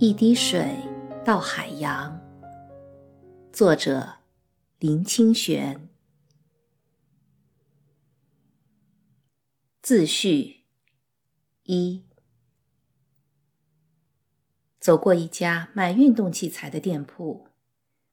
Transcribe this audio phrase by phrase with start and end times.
[0.00, 0.76] 一滴水
[1.24, 2.16] 到海洋。
[3.52, 4.18] 作者：
[4.78, 5.88] 林清玄。
[9.82, 10.58] 自序
[11.64, 12.04] 一。
[14.78, 17.48] 走过一家卖运动器材的店铺，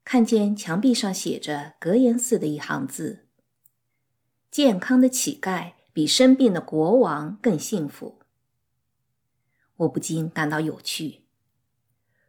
[0.04, 3.28] 看见墙壁上写着格言似的一行字
[4.50, 8.18] ：“健康的乞丐比生病的国王更幸福。”
[9.78, 11.25] 我不禁感到有趣。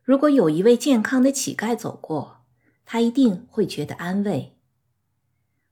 [0.06, 2.44] 如果有一位健康的乞丐走过，
[2.84, 4.56] 他一定会觉得安慰。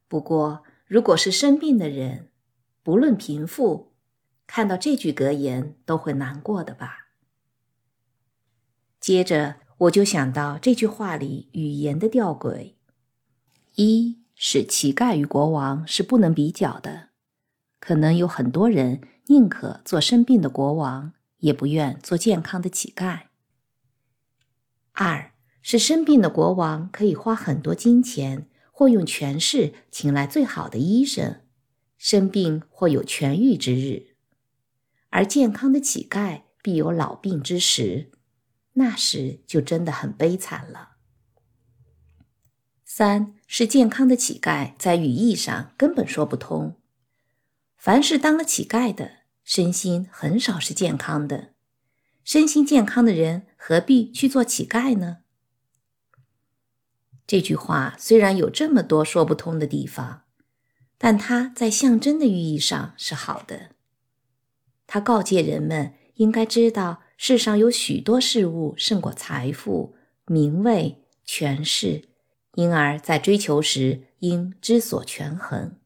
[0.08, 2.30] 不过，如果是生病的人，
[2.82, 3.92] 不论贫富，
[4.48, 7.10] 看到这句格言都会难过的吧。
[8.98, 12.74] 接着，我就想到这句话里语言的吊诡：
[13.76, 17.10] 一是乞丐与国王是不能比较的，
[17.78, 23.26] 可能有很多人宁可做生病的国王，也不愿做健康的乞丐。
[24.96, 31.40] 二是生病的国王可以花很多金钱，或用权势请来最好的医生，
[31.98, 34.14] 生病或有痊愈之日；
[35.10, 38.12] 而健康的乞丐必有老病之时，
[38.74, 40.90] 那时就真的很悲惨了。
[42.84, 46.76] 三是健康的乞丐在语义上根本说不通，
[47.76, 51.54] 凡是当了乞丐的，身心很少是健康的。
[52.22, 55.20] 身心健康的人何必去做乞丐呢？
[57.26, 60.24] 这句话虽然有这么多说不通的地方，
[60.98, 63.70] 但它在象征的寓意上是好的。
[64.86, 69.96] 它告诫人们应该知道，世上有许多事物胜过财富、
[70.26, 72.10] 名位、权势，
[72.56, 75.78] 因而，在追求时应知所权衡。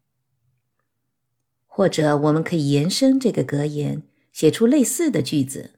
[1.65, 5.78] 或者，我们可以延伸这个格言，写出类似的句子。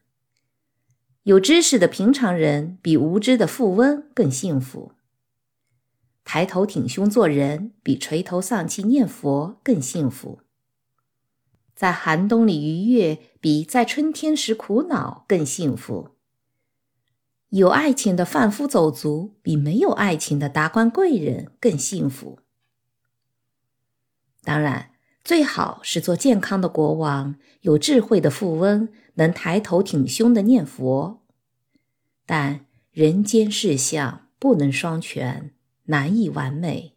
[1.30, 4.90] 有知识的平常人比无知的富翁更幸福。
[6.24, 10.40] 抬头挺胸做人比垂头丧气念佛更幸福。
[11.72, 16.16] 在寒冬里愉悦比在春天时苦恼更幸福。
[17.50, 22.40] 有爱情的贩夫走卒比没有爱情的达官贵人更幸福。
[24.42, 24.90] 当然，
[25.22, 28.88] 最好是做健康的国王，有智慧的富翁。
[29.14, 31.19] 能抬头挺胸的念佛，
[32.32, 35.52] 但人间事相不能双全，
[35.86, 36.94] 难以完美，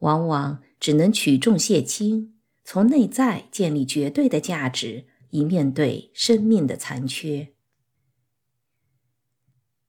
[0.00, 2.34] 往往只能取重卸轻，
[2.64, 7.50] 从内在建立绝对的价值，以面对生命的残缺。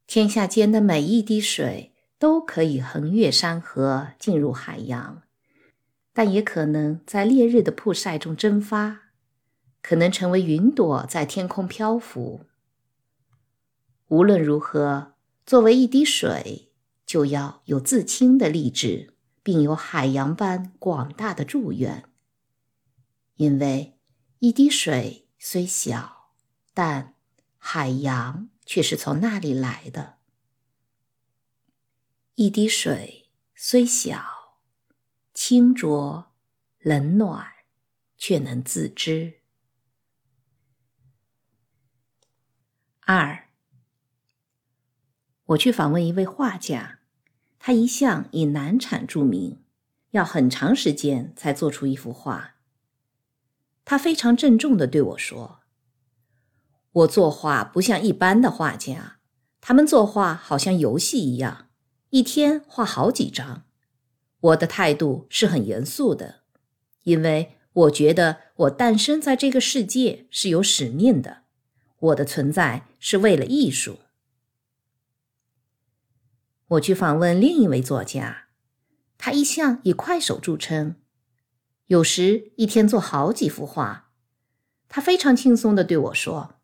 [0.05, 5.23] 天下间的每一滴水都可以横越山河进入海洋，
[6.13, 8.99] 但也可能在烈日的曝晒中蒸发。
[9.81, 12.41] 可能成为云朵在天空漂浮。
[14.07, 15.15] 无论如何，
[15.45, 16.71] 作为一滴水，
[17.05, 22.05] 就要有自清的励志，并有海洋般广大的祝愿。
[23.35, 23.97] 因为
[24.39, 26.33] 一滴水虽小，
[26.73, 27.15] 但
[27.57, 30.17] 海洋却是从那里来的。
[32.35, 34.59] 一滴水虽小，
[35.33, 36.31] 清浊
[36.79, 37.47] 冷暖，
[38.17, 39.41] 却能自知。
[43.01, 43.42] 二，
[45.47, 46.99] 我去访问一位画家，
[47.59, 49.59] 他一向以难产著名，
[50.11, 52.55] 要很长时间才做出一幅画。
[53.83, 55.59] 他非常郑重的对我说
[56.93, 59.17] ：“我作画不像一般的画家，
[59.59, 61.67] 他们作画好像游戏一样，
[62.11, 63.65] 一天画好几张。
[64.39, 66.43] 我的态度是很严肃的，
[67.03, 71.43] 因为我觉得我诞生在这个世界是有使命的。”
[71.99, 73.99] 我的存在是为了艺术。
[76.73, 78.45] 我去访问另一位作家，
[79.17, 80.95] 他一向以快手著称，
[81.87, 84.11] 有时一天做好几幅画。
[84.87, 86.55] 他非常轻松的对我说：“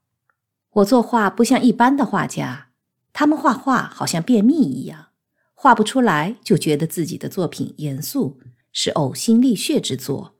[0.71, 2.69] 我作画不像一般的画家，
[3.11, 5.09] 他们画画好像便秘一样，
[5.53, 8.39] 画不出来就觉得自己的作品严肃，
[8.71, 10.35] 是呕心沥血之作。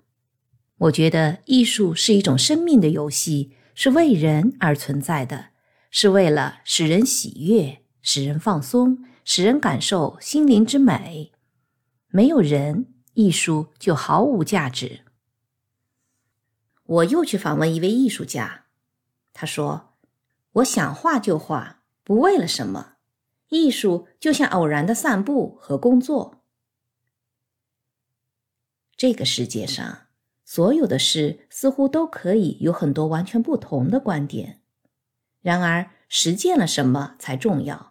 [0.77, 5.51] 我觉得艺术是一种生命的游戏。”是为人而存在的，
[5.89, 11.33] 是为了使人喜悦、使人放松、使人感受心灵之美。
[12.07, 15.01] 没有人，艺术就毫无价值。
[16.83, 18.65] 我又去访问一位艺术家，
[19.31, 19.93] 他说
[20.53, 22.93] ：“我想画就画，不为了什么。
[23.49, 26.41] 艺术就像偶然的散步和工作。
[28.97, 30.07] 这个世界上。”
[30.43, 34.63] 所有的事似乎都可以有很多完全不同的观点，
[35.43, 37.88] 然而实践了什么才重要，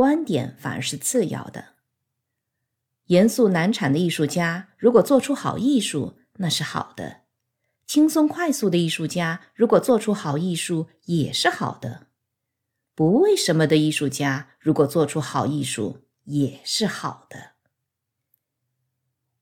[0.00, 1.74] 观点反而是次要的。
[3.08, 7.24] 严肃难产的艺术家如果做出好艺术，那是好的；
[7.86, 12.06] 轻松快速的艺术家如果做出好艺术，也是好的；
[12.94, 17.50] 不为什么的艺术家如果做出好艺术，也是好的。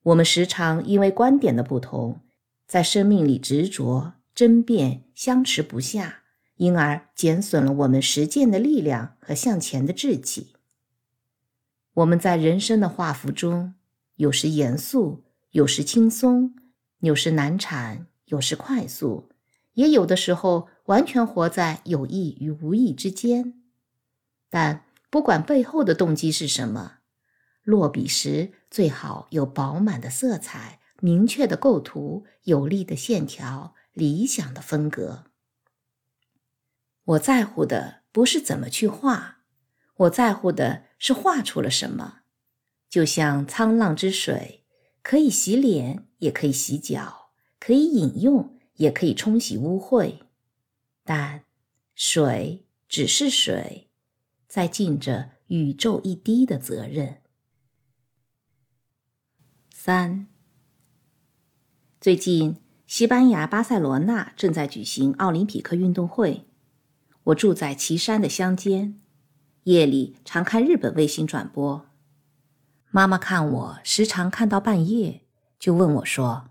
[0.02, 2.22] 我们时常因为观点的不同，
[2.66, 6.18] 在生命里执着、争辩、相持不下，
[6.58, 10.55] 因而减损了我们实践的力量和向前的志气。
[11.94, 13.75] 我们在人生的画幅中，
[14.16, 16.55] 有时严肃，有时轻松，
[17.00, 19.31] 有时难产，有时快速，
[19.75, 23.55] 也有的时候完全活在有意与无意之间。
[24.50, 26.99] 但不管背后的动机是什么，
[27.62, 35.28] 落笔时最好有饱满的色彩、明确的构图、有力的线条、理想的风格。
[37.08, 39.38] 我在乎的不是怎么去画。
[39.96, 42.20] 我在乎的是画出了什么，
[42.90, 44.64] 就像沧浪之水，
[45.02, 50.19] 可以洗脸，也可以洗脚，可以饮用，也可以冲洗污秽。
[51.02, 51.44] 但
[51.94, 53.88] 水只是水，
[54.46, 57.22] 在尽着宇宙一滴的责任。
[59.72, 60.26] 三，
[61.99, 66.48] 最近西班牙巴塞罗那正在举行奥林匹克运动会，
[67.29, 69.01] 我住在岐山的乡间。
[69.65, 71.87] 夜里常看日本卫星转播，
[72.91, 75.27] 妈妈看我时常看到半夜，
[75.59, 76.51] 就问我说：“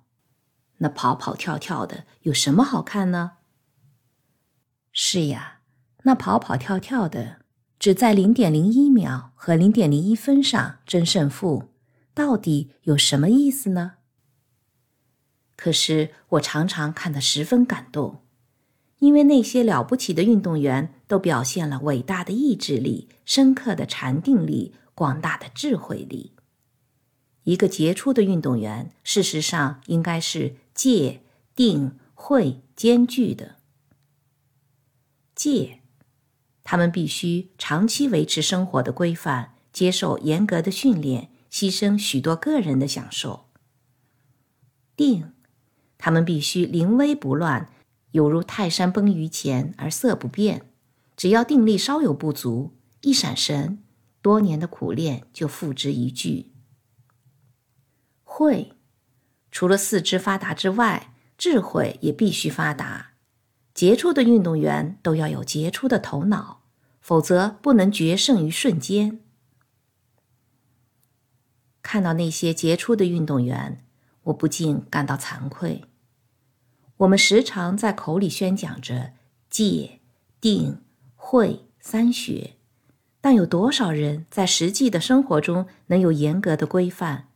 [0.77, 3.37] 那跑跑跳跳的有什么好看呢？”
[4.93, 5.61] 是呀，
[6.03, 7.39] 那跑跑跳跳的
[7.79, 11.73] 只在零点零一秒和零点零一分上争胜负，
[12.13, 13.93] 到底有什么意思呢？
[15.55, 18.26] 可是我常常看得十分感动。
[18.99, 26.33] 因为那些了不起的运动员都表现了伟大的意志力、深刻的禅定力、广大的智慧力。
[27.43, 31.21] 一个杰出的运动员，事实上应该是戒、
[31.55, 33.55] 定、慧兼具的。
[35.35, 35.79] 戒，
[36.63, 43.45] 他们必须长期维持生活的规范，接受严格的训练，牺牲许多个人的享受。
[44.95, 45.31] 定，
[45.99, 47.69] 他们必须临危不乱。
[48.11, 50.69] 犹如泰山崩于前而色不变，
[51.15, 53.83] 只要定力稍有不足，一闪神，
[54.21, 56.51] 多年的苦练就付之一炬。
[58.23, 58.73] 慧，
[59.51, 63.11] 除了四肢发达之外，智慧也必须发达。
[63.73, 66.63] 杰出的运动员都要有杰出的头脑，
[66.99, 69.19] 否则不能决胜于瞬间。
[71.83, 73.85] 看到那些杰出的运动员，
[74.23, 75.83] 我不禁感到惭愧。
[76.97, 79.13] 我们时常在口里宣讲着
[79.49, 79.99] 戒、
[80.41, 80.81] 定、
[81.15, 82.55] 慧三学，
[83.21, 87.27] 但有多少人在实际的生活中能有严格的规范，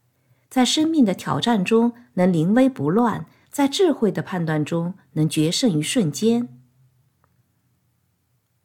[0.49, 6.49] 在生命的挑战中能临危不乱，在智慧的判断中能决胜于瞬间？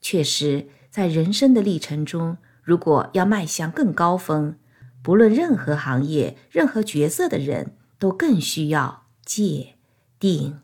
[0.01, 4.57] 确实，在人生的历程中，如果要迈向更高峰，
[5.03, 9.75] 不论任何行业、任何角色的人，都更需要戒、
[10.19, 10.61] 定。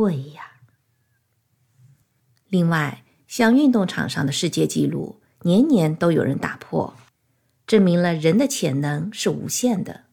[0.00, 0.62] 会呀。
[2.48, 6.96] 另外，像运动场上的世界纪录，年年都有人打破，
[7.66, 10.04] 证明了人的潜能是无限的。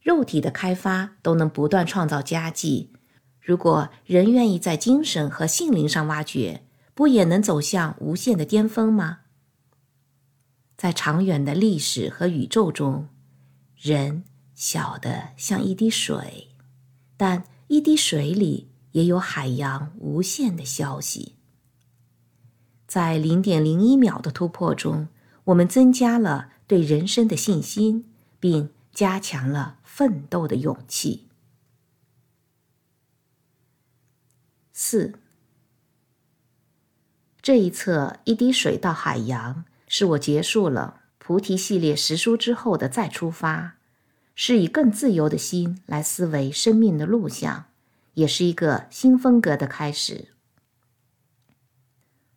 [0.00, 2.92] 肉体的开发都能不断创造佳绩，
[3.40, 9.20] 如果人愿意在精神和心灵上挖掘，不也能走向无限的巅峰吗？
[10.76, 13.08] 在长远的历史和宇宙中，
[13.76, 16.48] 人小的像一滴水，
[17.16, 18.71] 但一滴水里。
[18.92, 21.34] 也有海洋无限的消息。
[22.86, 25.08] 在零点零一秒的突破中，
[25.44, 31.28] 我们增加了对人生的信心，并加强了奋斗的勇气。
[34.72, 35.14] 四，
[37.40, 43.76] 这一册一滴水到海洋，是我结束了菩提系列实书之后的再出发，
[44.34, 47.66] 是以更自由的心来思维生命的路向。
[48.14, 50.28] 也是一个新风格的开始。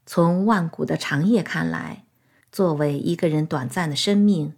[0.05, 2.05] 从万古的长夜看来，
[2.51, 4.53] 作为一个人短暂的生命，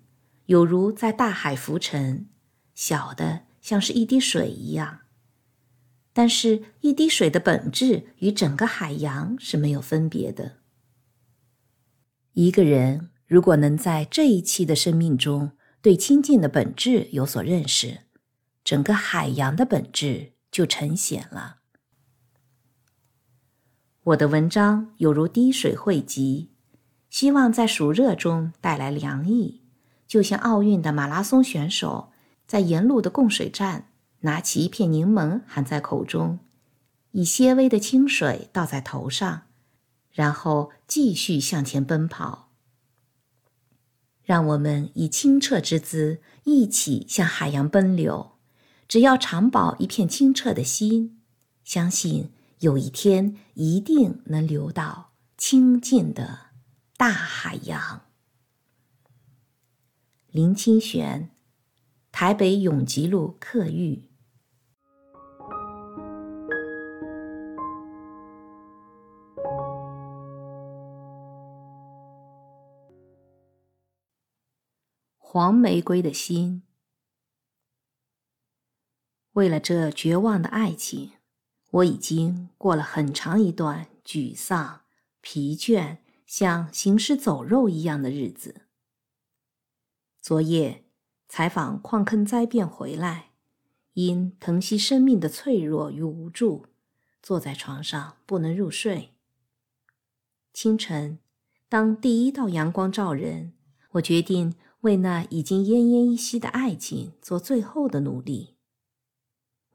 [0.47, 2.27] 有如在大海浮沉，
[2.75, 5.00] 小的像是一滴水一样。
[6.12, 10.57] 但是，一滴水的本质与整个海洋是没有分别的。
[12.33, 18.01] 一个人如果能在这一期的生命中对清净的本质有所认识，
[18.63, 20.33] 整个海洋的本质。
[20.57, 21.57] 就呈现了。
[24.05, 26.49] 我的文章有如滴水汇集，
[27.11, 29.61] 希望在暑热中带来凉意，
[30.07, 32.11] 就像奥运的马拉松选手
[32.47, 33.89] 在沿路的供水站
[34.21, 36.39] 拿起一片柠檬含在口中，
[37.11, 39.43] 以些微的清水倒在头上，
[40.09, 42.49] 然后继续向前奔跑。
[44.23, 48.37] 让我们以清澈之姿一起向海洋奔流。
[48.88, 51.22] 只要常保一片清澈的心，
[51.65, 56.51] 相信有一天一定能流到清净的
[56.96, 58.03] 大海洋。
[60.32, 61.29] 林清玄，
[62.13, 64.03] 台北永吉路客寓。
[75.17, 76.63] 黄玫瑰的心。
[79.38, 81.12] 为了这绝望的爱情，
[81.70, 84.82] 我已经过了很长一段沮丧、
[85.22, 88.62] 疲倦、像行尸走肉一样的日子。
[90.20, 90.86] 昨夜
[91.29, 93.29] 采访矿坑灾变回来，
[93.94, 96.65] 因疼惜生命的脆弱与无助，
[97.22, 99.12] 坐在床上不能入睡。
[100.51, 101.20] 清晨，
[101.70, 103.53] 当第一道阳光照人，
[103.91, 108.56] 我决定为那已经奄奄一息的爱情做最后的努力。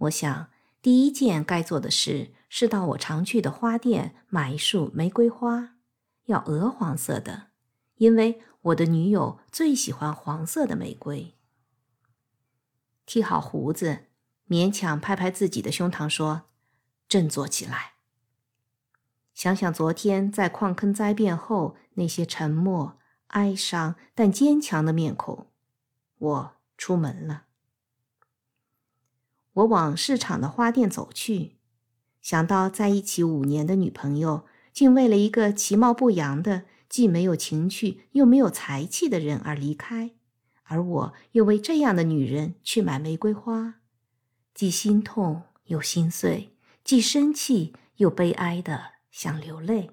[0.02, 5.76] 我想，第一件该做的事是到我常去的花店买一束玫瑰花，
[6.24, 7.48] 要鹅黄色的，
[7.96, 11.36] 因为我的女友最喜欢黄色的玫瑰。
[13.06, 14.06] 剃好胡子，
[14.48, 16.42] 勉强拍拍自己的胸膛，说
[17.08, 17.92] ：“振作起来。”
[19.34, 25.46] 想想昨天在矿坑灾变后那些沉默、哀伤但坚强的面孔，
[26.18, 27.44] 我出门了。
[29.54, 31.56] 我往市场的花店走去，
[32.20, 40.12] 想到在一起五年的女朋友，竟为了一个其貌不扬的、既没有情趣又没有才气的人而离开，
[40.64, 43.74] 而我又为这样的女人去买玫瑰花，
[44.54, 49.90] 既心痛又心碎，既生气又悲哀的想流泪。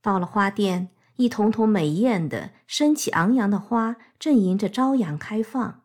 [0.00, 5.83] 到了花店，一丛丛美艳的、生气昂扬的花正迎着朝阳开放。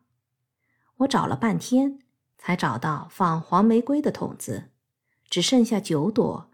[1.00, 1.98] 我找了半天，
[2.36, 4.70] 才找到放黄玫瑰的桶子，
[5.30, 6.50] 只剩下九朵，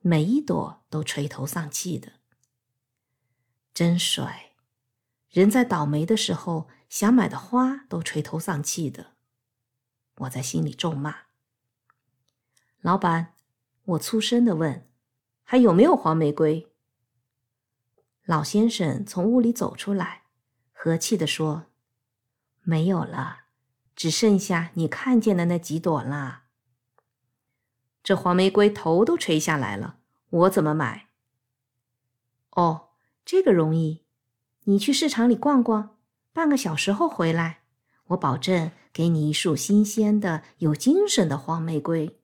[0.00, 2.14] 每一朵都垂头丧气的。
[3.72, 4.52] 真衰！
[5.30, 9.12] 人在倒霉的时候，想买的花都垂头丧气的。
[10.16, 11.26] 我在心里咒骂。
[12.80, 13.34] 老板，
[13.84, 14.88] 我粗声的问
[15.44, 16.72] ：“还有没有黄玫瑰？”
[18.26, 20.24] 老先生从屋里走出来，
[20.72, 21.66] 和气的说
[22.62, 23.42] ：“没有了。”
[23.96, 26.44] 只剩下你看见的那几朵啦。
[28.02, 29.98] 这黄玫瑰头都垂下来了，
[30.30, 31.08] 我怎么买？
[32.50, 32.90] 哦，
[33.24, 34.04] 这个容易，
[34.64, 35.96] 你去市场里逛逛，
[36.32, 37.62] 半个小时后回来，
[38.08, 42.20] 我保证给你一束新鲜的、有精神的黄玫瑰。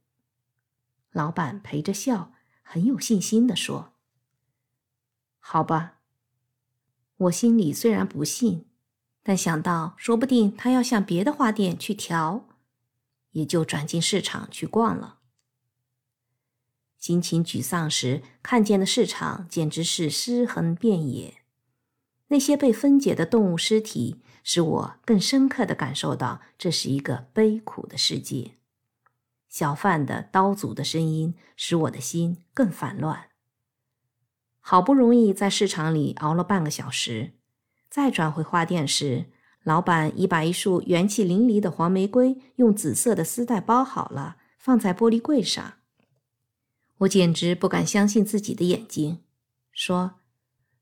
[1.12, 3.94] 老板陪着笑，很有信心地说
[5.40, 5.98] ：“好吧。”
[7.20, 8.69] 我心里虽然不信。
[9.22, 12.46] 但想到说不定他要向别的花店去调，
[13.32, 15.18] 也就转进市场去逛了。
[16.98, 21.36] 心情沮丧时，看见的市场简直是尸横遍野。
[22.28, 28.52] 那些被分解的动物尸体，使我更深刻的感受到这是一个悲苦的世界。
[29.48, 33.30] 小贩的刀俎的声音，使我的心更烦乱。
[34.60, 37.32] 好不容易在市场里熬了半个小时。
[37.90, 39.26] 再转回花店时，
[39.64, 45.74] 老板已把一束元气淋漓的黄玫瑰用紫色的丝带包好了，放在玻璃柜上。
[46.98, 49.24] 我简直不敢相信自己的眼睛，
[49.72, 50.20] 说：“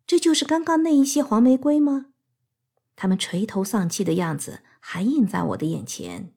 [0.07, 2.09] 这就是刚刚那一些黄玫瑰吗？”
[2.95, 6.35] 他们垂头丧气的样子还印在我的眼前。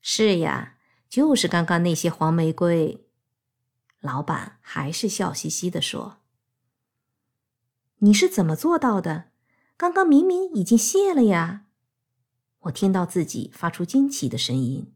[0.00, 0.76] 是呀，
[1.08, 3.06] 就是刚刚那些黄玫瑰。
[4.00, 6.21] 老板还是笑嘻嘻地说。
[8.04, 9.26] 你是怎么做到的？
[9.76, 11.66] 刚刚明明已经谢了呀！
[12.62, 14.92] 我听到自己发出惊奇的声音。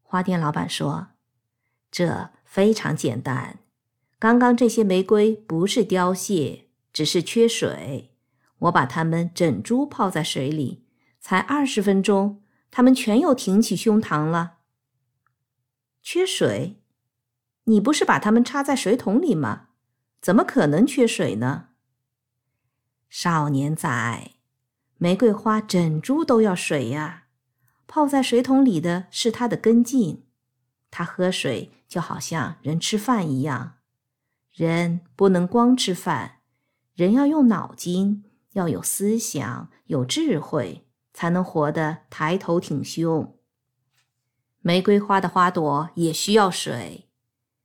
[0.00, 1.08] 花店老板说
[1.92, 3.58] ：“这非常简单，
[4.18, 8.14] 刚刚这些玫瑰不是凋谢，只是缺水。
[8.60, 10.86] 我把它们整株泡在水里，
[11.20, 14.60] 才二十分钟，它们全又挺起胸膛了。
[16.00, 16.80] 缺水？
[17.64, 19.64] 你不是把它们插在水桶里吗？”
[20.20, 21.68] 怎么可能缺水呢？
[23.08, 24.32] 少年仔，
[24.98, 27.24] 玫瑰花整株都要水呀。
[27.86, 30.24] 泡在水桶里的是它的根茎，
[30.90, 33.74] 它喝水就好像人吃饭一样。
[34.52, 36.40] 人不能光吃饭，
[36.94, 43.38] 人要用脑筋，要有思想，有智慧，才能活得抬头挺胸。
[44.60, 47.08] 玫瑰花的花朵也需要水，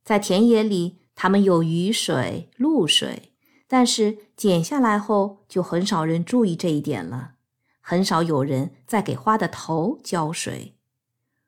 [0.03, 3.31] 在田野里，它们有雨水、露水，
[3.67, 7.33] 但是剪下来后，就很少人注意这一点了。
[7.79, 10.79] 很少有人再给花的头浇水。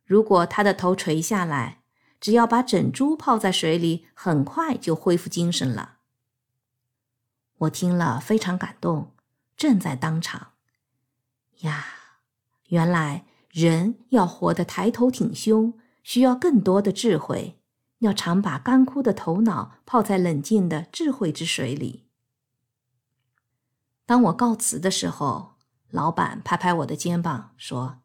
[0.06, 1.82] 如果它的头垂下来，
[2.22, 5.96] 只要把整株泡在水里，很快就恢复精神了。
[7.58, 9.16] 我听了非常感动，
[9.58, 10.50] 正在当场。
[11.62, 11.84] 呀，
[12.68, 17.58] 原来人要活得抬头挺胸，需要更多的智慧，
[18.04, 22.06] 要常把干枯的头脑泡在冷静的智慧之水里。
[24.06, 25.52] 当我告辞的时候。
[25.94, 28.02] 老板拍拍我的肩膀说：“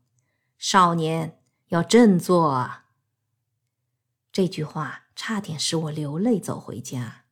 [0.59, 2.85] 少年要振作啊！”
[4.31, 7.25] 这句话差点使我流泪走回家。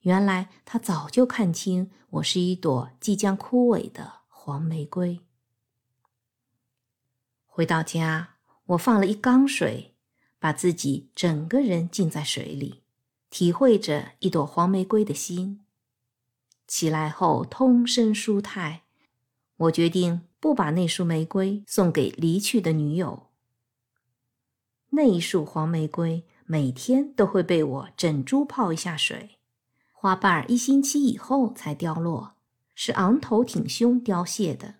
[0.00, 5.20] 原来他早就看清我是一朵即将枯萎的黄玫瑰。
[7.46, 8.30] 回到家，
[8.66, 9.93] 我放了一缸水，
[10.44, 12.82] 把自己整个人浸在水里，
[13.30, 15.64] 体会着一朵黄玫瑰的心。
[16.66, 18.82] 起来后，通身舒泰。
[19.56, 23.28] 我决定不把那束玫瑰送给离去的女友。
[24.90, 29.38] 那一束黄玫瑰每天都会被我整株泡一下水，
[29.92, 32.34] 花瓣一星期以后才凋落，
[32.74, 34.74] 是昂头挺胸凋谢的。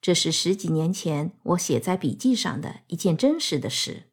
[0.00, 4.04] 这是十几年前我写在笔记上的一件真实的事。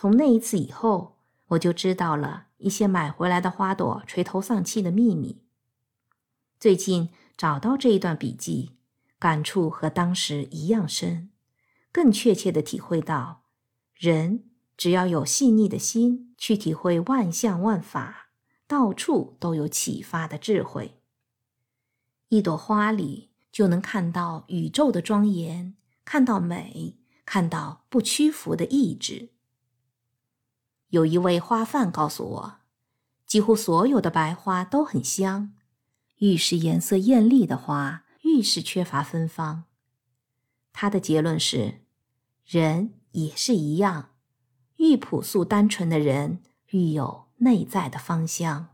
[0.00, 5.42] 从那一次以后，我就知道了一些买回来的花朵垂头丧气的秘密。
[6.58, 7.10] 最近。
[7.36, 8.72] 找到这一段笔记，
[9.18, 11.30] 感触和当时一样深，
[11.90, 13.44] 更确切的体会到，
[13.94, 14.44] 人
[14.76, 18.28] 只要有细腻的心去体会万象万法，
[18.66, 21.00] 到处都有启发的智慧。
[22.28, 29.30] 一朵花里就能看到宇宙的庄严，看到美，看到不屈服的意志。
[30.90, 32.54] 有一位花贩告诉我，
[33.26, 35.52] 几乎所有的白花都很香。
[36.18, 39.64] 愈是颜色艳丽的花，愈是缺乏芬芳。
[40.72, 41.80] 他的结论是：
[42.44, 44.10] 人也是一样，
[44.76, 48.68] 愈朴素单纯的人，愈有内在的芳香。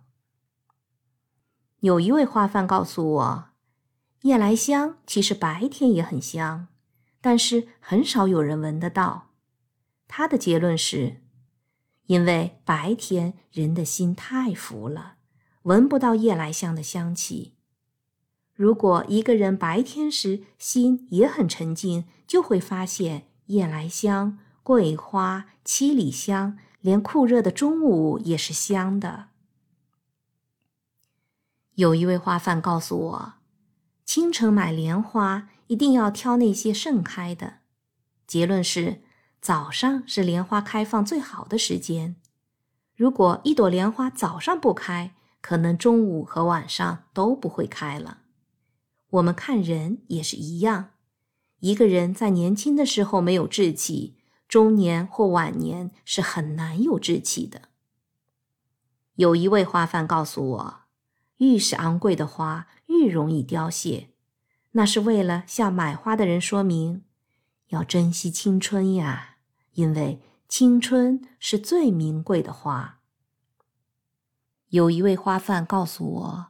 [1.81, 3.51] 有一位花贩告诉我，
[4.23, 6.69] 夜来香其实白天也很香，
[7.21, 9.29] 但是很少有人闻得到。
[10.09, 11.23] 他的结论是：
[12.07, 15.15] 因为白天人的心太浮了。
[15.63, 17.55] 闻不到夜来香的香气。
[18.55, 29.29] 如果一个人白天时心也很沉静，就会发现夜来香、桂花、七里香，连酷热的中午也是香的。
[31.75, 33.35] 有一位花贩告诉我，
[34.05, 37.59] 清晨买莲花一定要挑那些盛开的。
[38.27, 39.03] 结论是，
[39.47, 42.17] 早上是莲花开放最好的时间。
[42.97, 48.23] 如果一朵莲花早上不开，可能中午和晚上都不会开了。
[49.09, 50.91] 我们看人也是一样，
[51.61, 54.17] 一个人在年轻的时候没有志气，
[54.49, 57.69] 中年或晚年是很难有志气的。
[59.15, 60.77] 有一位花贩告诉我，
[61.37, 64.09] 越是昂贵的花越容易凋谢，
[64.73, 67.05] 那是为了向买花的人说明，
[67.69, 69.35] 要珍惜青春呀，
[69.77, 73.01] 因为青春是最名贵的花。
[74.71, 76.47] 有一位花贩告诉我：“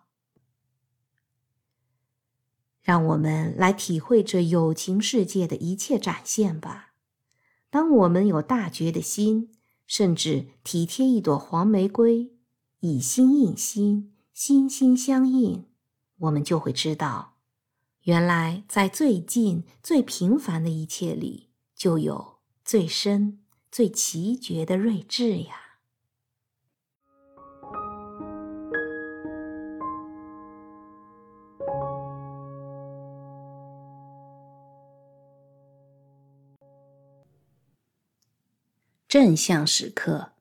[2.83, 6.95] 让我们来体会这友情世界的一切展现吧。
[7.69, 9.53] 当我们有大觉的心，
[9.87, 12.33] 甚至体贴一朵黄玫瑰，
[12.81, 15.67] 以心印心，心心相印，
[16.19, 17.35] 我们就会知道，
[18.03, 22.36] 原来在最近、最平凡的一切里，就有
[22.67, 23.39] 最深、
[23.71, 25.79] 最奇绝的睿智呀。”
[39.07, 40.33] 正向时刻，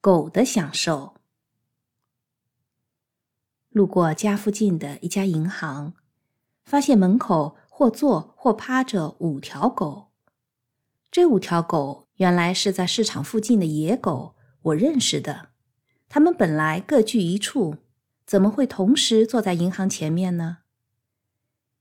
[0.00, 1.16] 狗的享受。
[3.68, 5.92] 路过家附近的一家银行，
[6.64, 10.12] 发现门口或坐或趴着五条狗。
[11.10, 15.48] 这五条狗原来是在市场附近的野狗，我认识的。
[16.08, 17.78] 它们本来各居一处，
[18.24, 20.58] 怎么会同时坐在银行前面呢？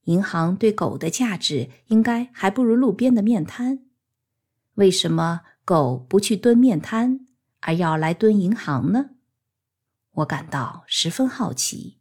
[0.06, 3.86] 银行对狗的价值，应该还不如路边的面摊。
[4.76, 7.28] 为什么狗不去蹲面摊，
[7.60, 9.12] 而要来蹲银行呢？
[10.14, 12.00] 我感到十分好奇。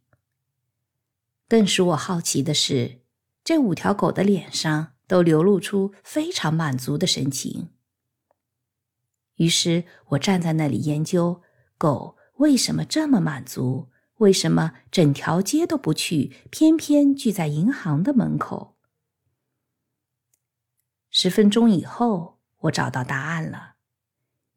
[1.47, 3.00] 更使我好奇的是，
[3.43, 7.69] 这五条狗的脸上都流露出非常满足的神情。
[9.35, 11.41] 于是我站在那里研究
[11.77, 18.77] 狗为什么这么满足，为什么整条街都不去，偏偏聚在银行的门口。
[21.09, 23.75] 十分钟以后，我找到答案了，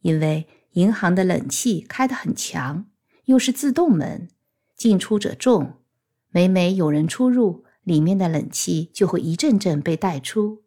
[0.01, 2.87] 因为银行的冷气开得很强，
[3.25, 4.29] 又是自动门，
[4.77, 5.83] 进出者众，
[6.29, 10.65] 每每有人出入，里面的冷气就会一阵阵被带出。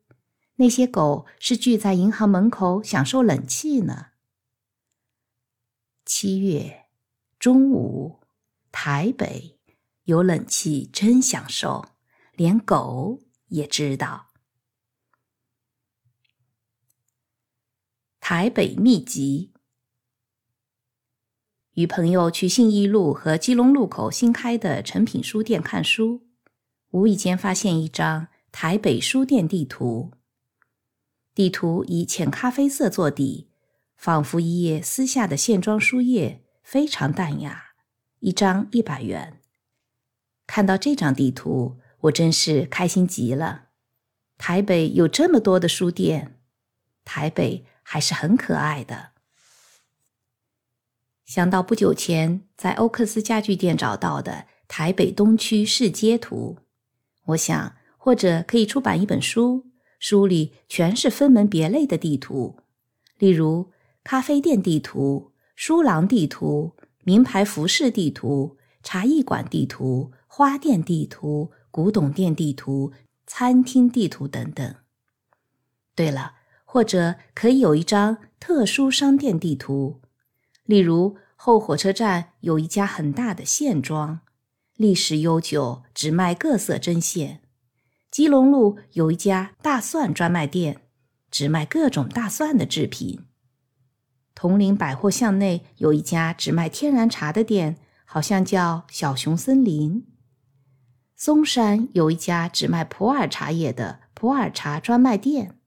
[0.56, 4.08] 那些狗是聚在银行门口享受冷气呢。
[6.06, 6.86] 七月
[7.38, 8.22] 中午，
[8.72, 9.60] 台北
[10.06, 11.90] 有冷气真享受，
[12.34, 14.28] 连狗也知道。
[18.20, 19.54] 台北秘籍，
[21.74, 26.27] 与朋友去信义路和基隆路口新开的诚品书店看书，
[26.98, 30.12] 无意间发现一张台北书店地图。
[31.36, 33.52] 地图以浅咖啡色做底，
[33.96, 37.66] 仿佛一页撕下的线装书页，非常淡雅。
[38.22, 39.40] 一张一百元。
[40.48, 43.66] 看到这张地图，我真是开心极了。
[44.40, 46.40] 台北有这么多的书店，
[47.06, 49.12] 台北还是很可爱的。
[51.26, 56.58] 想到不久前在欧克斯家具店找到的台北东区市街图，
[57.28, 59.66] 我想或者可以出版一本书。
[60.00, 62.60] 书里全是分门别类的地图，
[63.18, 63.72] 例如
[64.04, 72.94] 咖啡店地图、书廊地图、名牌服饰地图、茶艺馆地图、花店地图、古董店地图、
[73.26, 74.76] 餐厅地图等等。
[75.96, 80.02] 对了，或者可以有一张特殊商店地图，
[80.66, 84.20] 例如后火车站有一家很大的线庄，
[84.78, 87.42] 历史悠久，只卖各色针线。
[88.12, 90.82] 基隆路有一家大蒜专卖店，
[91.32, 93.26] 只卖各种大蒜的制品。
[94.36, 100.06] 铜陵百货巷内有一家只卖天然茶的店，好像叫小熊森林。
[101.16, 105.58] 松山有一家只卖普洱茶叶的普洱茶专卖店。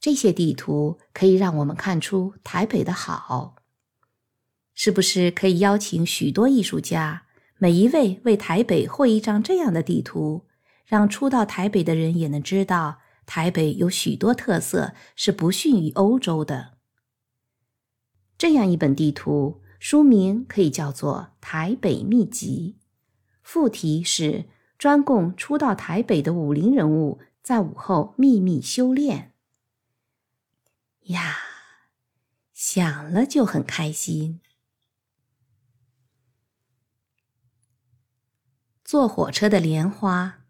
[0.00, 3.54] 这些地图可以让我们看出台北的好。
[4.74, 7.23] 是不是可以邀请许多艺术家，
[7.58, 10.46] 每一位为台北绘一张这样的地图？
[10.84, 16.74] 让初到台北的人也能知道，台北有许多特色是不逊于欧洲的。
[18.36, 22.76] 这样一本地图，书名可以叫做《台北秘籍》，
[23.42, 24.44] 副题是
[24.76, 29.32] 专供初到台北的武林人物在午后秘密修炼。
[31.04, 31.36] 呀，
[32.52, 34.40] 想了就很开心。
[38.84, 40.40] 坐火车的莲花。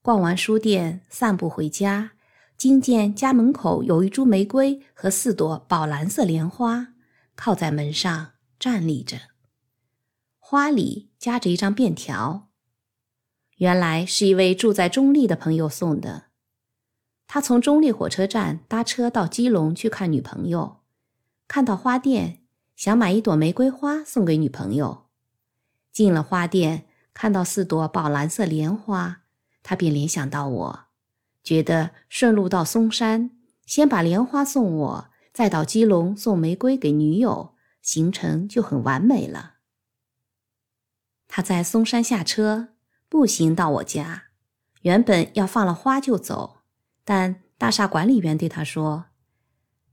[0.00, 2.12] 逛完书店，散步回家，
[2.56, 6.94] 惊见家门口有一株玫瑰和四朵宝蓝色莲花，
[7.36, 9.18] 靠在门上站立着。
[10.38, 12.48] 花里夹着一张便条，
[13.56, 16.28] 原来是一位住在中立的朋友送的。
[17.26, 20.80] 他从中立火车站搭车到基隆去看女朋友，
[21.46, 22.42] 看到花店，
[22.74, 25.09] 想买一朵玫瑰花送给女朋友。
[25.92, 29.22] 进了花店，看到四朵宝蓝色莲花。
[29.62, 30.80] 他便联想到我，
[31.42, 33.30] 觉得顺路到嵩山，
[33.66, 39.56] 先把莲花送我，再到基隆送玫瑰给女友，行程就很完美了。
[41.28, 42.70] 他在嵩山下车，
[43.08, 44.24] 步行到我家，
[44.82, 46.62] 原本要放了花就走，
[47.04, 49.04] 但大厦管理员对他说：“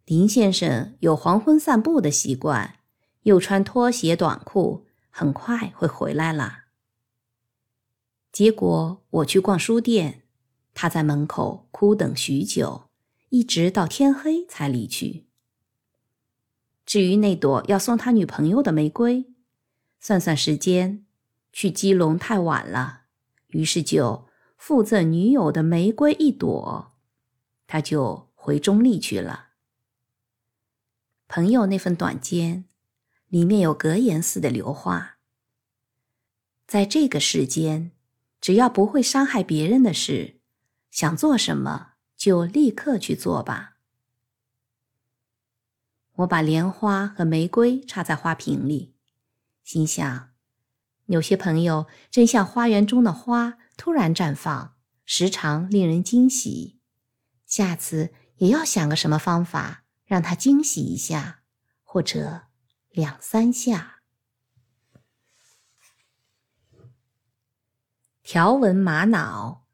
[0.05, 2.79] 林先生有黄昏散步的习惯，
[3.23, 4.86] 又穿拖鞋短裤，
[5.17, 6.65] 很快会回来了。”
[8.31, 10.21] 结果我去逛书店，
[10.75, 12.91] 他在门口哭等许久，
[13.29, 15.25] 一直到天黑才离去。
[16.85, 19.33] 至于那朵要送他女朋友的玫瑰，
[19.99, 21.03] 算算时间，
[21.51, 23.05] 去基隆太晚了，
[23.47, 26.93] 于是就附赠女友的玫瑰一朵，
[27.65, 29.47] 他就回中立去了。
[31.27, 32.65] 朋友那份短笺，
[33.29, 35.17] 里面有格言似的流话，
[36.65, 37.91] 在这个世间。
[38.39, 40.39] 只要不会伤害别人的事，
[40.91, 43.77] 想做什么就立刻去做吧。
[46.17, 48.93] 我把莲花和玫瑰插在花瓶里，
[49.63, 50.29] 心想：
[51.07, 56.79] 有些朋友真像花园中的花，突然绽放，时常令人惊喜。
[57.45, 61.41] 下次也要想个什么方法，让他惊喜一下，
[61.83, 62.43] 或者
[62.97, 63.99] 两三下。
[68.23, 69.67] 条纹玛瑙。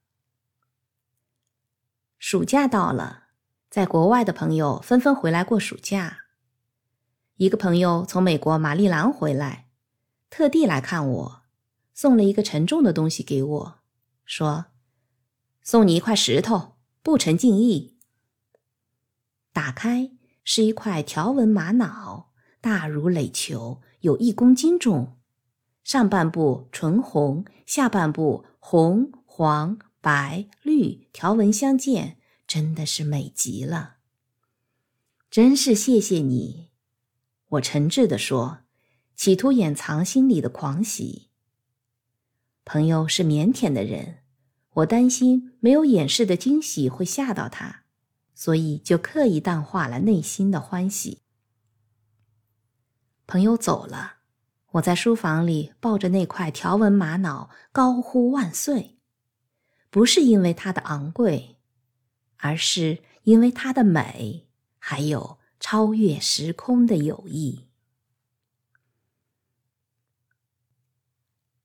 [2.19, 3.27] 暑假到了，
[3.69, 6.25] 在国外的朋友纷纷回来过暑假。
[7.37, 9.69] 一个朋友从美国马里兰回来，
[10.29, 11.43] 特地来看我，
[11.93, 13.79] 送了一个沉重的东西给我，
[14.25, 14.65] 说
[15.63, 17.97] ：“送你一块石头，不成敬意。”
[19.53, 20.11] 打开
[20.43, 22.32] 是一块条纹玛瑙，
[22.63, 25.17] 大如垒球，有一公斤重。
[25.83, 32.15] 上半部纯红，下半部红、黄、白、绿条纹相间，
[32.47, 33.97] 真的是美极了。
[35.29, 36.69] 真是谢谢你，
[37.49, 38.59] 我诚挚地说，
[39.13, 41.27] 企图掩藏心里的狂喜。
[42.63, 44.19] 朋友是腼腆的人，
[44.75, 47.83] 我担心没有掩饰的惊喜会吓到他，
[48.33, 51.22] 所以就刻意淡化了内心的欢喜。
[53.33, 54.17] 朋友走了。
[54.73, 58.99] 我在书房里抱着那块条纹玛瑙，高呼万岁，
[59.89, 61.57] 不是因为它的昂贵，
[62.37, 67.65] 而是因为它的美，还有超越时空的友谊。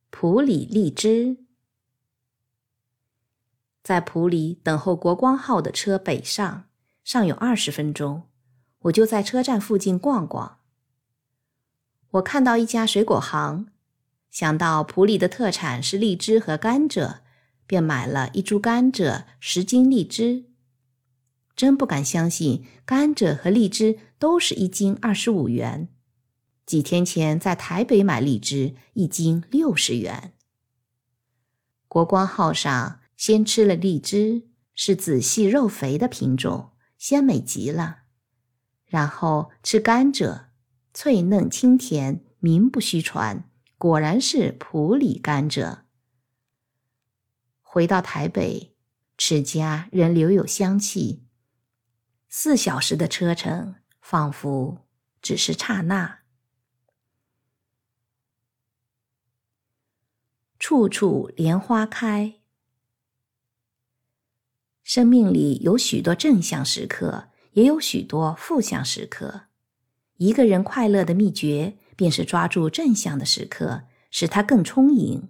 [0.09, 1.45] 普里荔枝，
[3.83, 6.71] 在普里等候国光号的车北上，
[7.05, 8.23] 尚有二十分钟，
[8.79, 10.58] 我就在车站附近逛逛。
[12.13, 13.67] 我看到一家水果行，
[14.31, 17.19] 想到普里的特产是荔枝和甘蔗，
[17.67, 20.47] 便买了一株甘蔗、十斤荔枝。
[21.55, 25.89] 真不敢相信，甘蔗和荔枝都是一斤二十五元。
[26.65, 30.33] 几天前在台北买荔枝，一斤六十元。
[31.89, 38.01] 国光号上先吃了荔枝，是仔细肉肥的品种，鲜美极了。
[38.87, 40.48] 然后吃甘蔗。
[40.93, 45.83] 脆嫩清甜，名不虚传，果然是普里甘蔗。
[47.63, 48.75] 回到台北，
[49.17, 51.25] 齿颊仍留有香气。
[52.29, 54.87] 四小时的车程，仿佛
[55.23, 56.21] 只是刹那。
[60.59, 62.41] 处处莲花开。
[64.83, 69.48] 生命里有许多正向时刻，也有许多负向时刻。
[70.19, 75.29] 一个人快乐的秘诀，便是抓住正向的时刻，使他更充盈；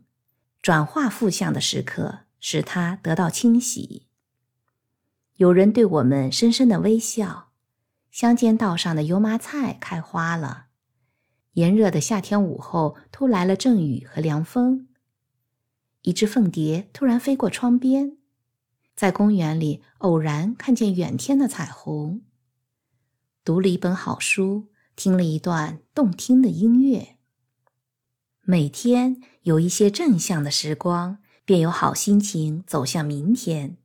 [0.62, 4.06] 转化负向的时刻，使他得到清洗。
[5.36, 7.48] 有人对我们深深的微笑。
[8.10, 10.68] 乡间道上的油麻菜开花了。
[11.52, 14.88] 炎热的夏天午后，突来了阵雨和凉风。
[16.02, 18.16] 一只凤蝶突然飞过窗边，
[18.96, 22.22] 在公园里偶然看见远天的彩虹。
[23.44, 24.68] 读了一本好书。
[24.98, 27.18] 听了一段动听的音乐。
[28.42, 33.76] 每天有一些正向的时光，便有好心情走向明天；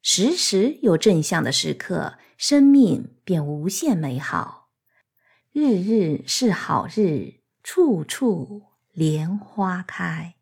[0.00, 4.68] 时时有正向的时刻，生命便无限美好。
[5.50, 10.35] 日日是好日，处处莲花开。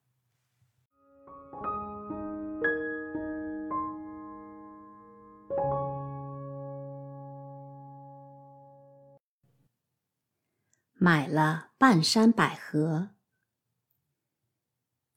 [11.04, 13.10] 买了半山百合。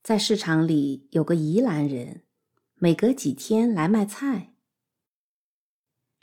[0.04, 2.26] 在市场里有个宜兰人，
[2.74, 4.54] 每隔几天来卖菜。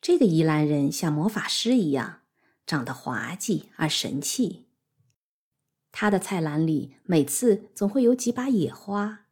[0.03, 2.21] 这个宜兰人像魔法师一样，
[2.67, 4.69] 长得滑稽而神气。
[5.91, 9.29] 他的菜篮里每次总会有几把野花，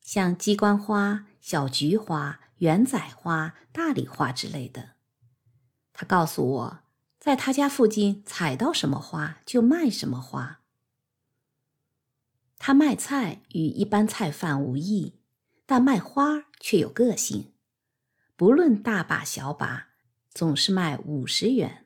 [0.00, 4.96] 像鸡冠花、小菊花、圆仔花、大礼花之类的。
[5.92, 6.79] 他告诉我。
[7.20, 10.62] 在他家附近采到什么花就卖什么花。
[12.58, 15.14] 他卖菜与一般菜贩无异，
[15.66, 17.52] 但卖花却有个性。
[18.36, 19.88] 不论大把小把，
[20.32, 21.84] 总是卖五十元。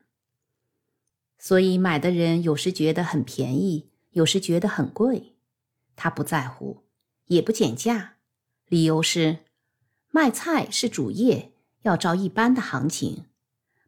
[1.37, 5.35] 所以买的人有时觉得很便宜，有时觉得很贵。
[5.97, 6.85] 他不在乎，
[7.25, 8.15] 也不减价，
[8.67, 9.39] 理由是
[10.11, 13.25] 卖菜是主业，要照一般的行情。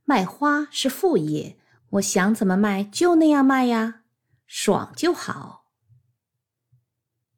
[0.10, 1.58] 卖花是副业，
[1.90, 4.04] 我想怎么卖就那样卖呀，
[4.46, 5.66] 爽就好。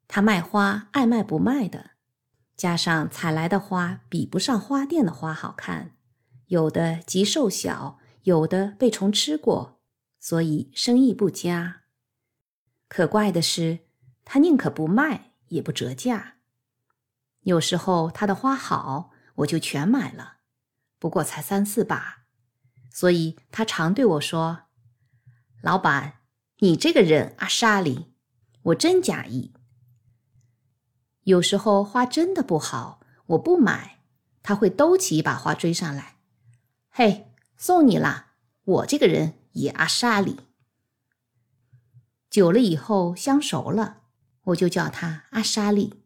[0.06, 1.90] 他卖花爱卖不卖的，
[2.56, 5.96] 加上采来的花比不上花店的花好看，
[6.46, 9.80] 有的极瘦小，有的被虫吃过，
[10.20, 11.82] 所以生意不佳。
[12.86, 13.80] 可怪的是，
[14.24, 16.36] 他宁可不卖也不折价。
[17.40, 20.36] 有时候他的花好，我就全买了，
[21.00, 22.19] 不过才三四把。
[22.90, 24.64] 所以他常对我说
[25.62, 26.20] ：“老板，
[26.58, 28.12] 你这个人阿莎里，
[28.62, 29.54] 我真假意。”
[31.24, 34.00] 有时候花真的不好，我不买，
[34.42, 36.16] 他会兜起一把花追上来
[36.90, 38.34] ：“嘿，送你啦！
[38.64, 40.40] 我这个人也阿莎里。”
[42.28, 44.02] 久了以后相熟了，
[44.44, 46.02] 我就叫他阿莎利。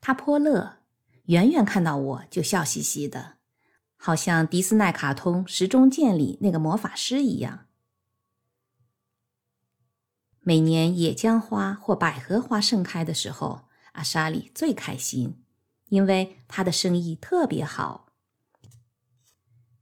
[0.00, 0.78] 他颇乐，
[1.24, 3.37] 远远看到我就笑嘻嘻的，
[3.98, 7.66] 好像迪斯奈卡通《时钟剑》里那个魔法师一样。
[10.40, 15.42] 每年野姜花或百合花盛开的时候，阿莎莉最开心，
[15.88, 18.06] 因为他的生意特别好。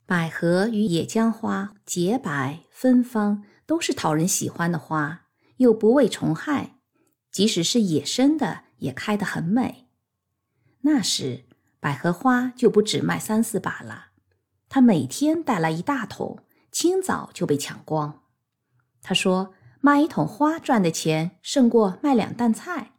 [0.05, 5.27] 百合与野姜花洁白芬芳，都是讨人喜欢的花。
[5.59, 6.81] 又不畏虫害，
[7.31, 9.89] 即使是野生的也开得很美。
[10.83, 11.47] 那时
[11.81, 14.06] 百合花就不止卖三四把了，
[14.69, 18.23] 他每天带来一大桶，清早就被抢光。
[19.03, 22.93] 他说卖一桶花赚的钱胜过卖两担菜。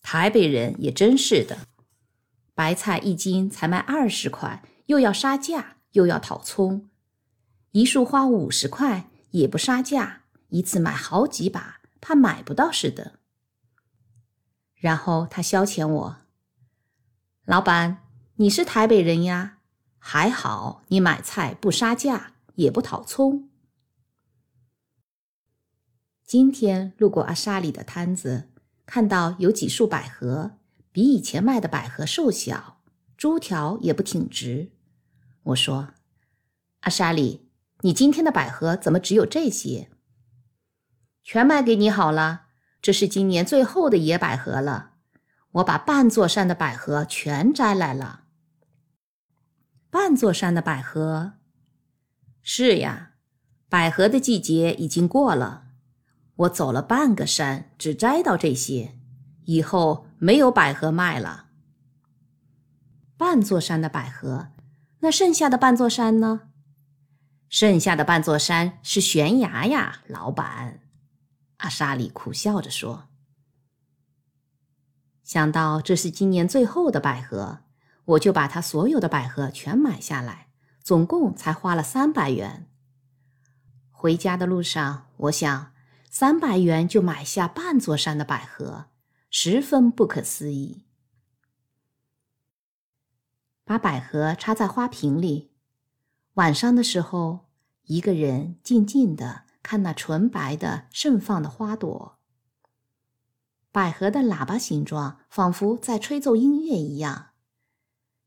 [0.00, 1.68] 台北人也真是的，
[2.54, 6.90] 白菜一斤才卖二十块，又要杀价，又要讨葱，
[7.70, 10.22] 一束花五十块也不杀价。
[10.48, 13.20] 一次买好几把，怕买不到似的。
[14.74, 16.16] 然后他消遣我
[17.46, 18.02] ：“老板，
[18.34, 19.58] 你是台北人呀，
[20.04, 23.48] 还好你买菜不杀价，也不讨葱。”
[26.26, 28.50] 今天路过阿莎里的摊子，
[28.84, 30.58] 看到有几束百合，
[30.90, 32.82] 比以前卖的百合瘦小，
[33.16, 34.72] 株条也不挺直。
[35.44, 35.94] 我说
[36.80, 37.48] ：“阿莎里，
[37.82, 39.88] 你今天的百合怎么只有这些？”
[41.22, 42.46] 全卖给你好了，
[42.82, 44.94] 这是今年最后的野百合了。
[45.52, 48.21] 我把半座山的百合全摘来了。
[49.92, 51.34] 半座山的百合，
[52.40, 53.10] 是呀，
[53.68, 55.64] 百合的季节已经过了。
[56.34, 58.96] 我走了半个山，只摘到这些，
[59.44, 61.48] 以后没有百合卖了。
[63.18, 64.48] 半座山的百合，
[65.00, 66.48] 那剩下的半座山呢？
[67.50, 70.80] 剩下的半座山是悬崖呀，老板。
[71.58, 73.10] 阿莎里苦笑着说
[75.22, 77.58] ：“想到这是今年最后的百合，
[78.04, 80.48] 我就把他所有的百合全买下来，
[80.82, 82.68] 总共才花了三百元。
[83.90, 85.72] 回家的路上，我想，
[86.10, 88.86] 三百元就买下半座山的百合，
[89.30, 90.84] 十分不可思议。
[93.64, 95.50] 把百合插在花瓶里，
[96.34, 97.46] 晚上的时候，
[97.84, 102.18] 一个人静静的。”看那纯白的盛放的花朵，
[103.70, 107.28] 百合的喇叭形状，仿佛在吹奏音乐一样。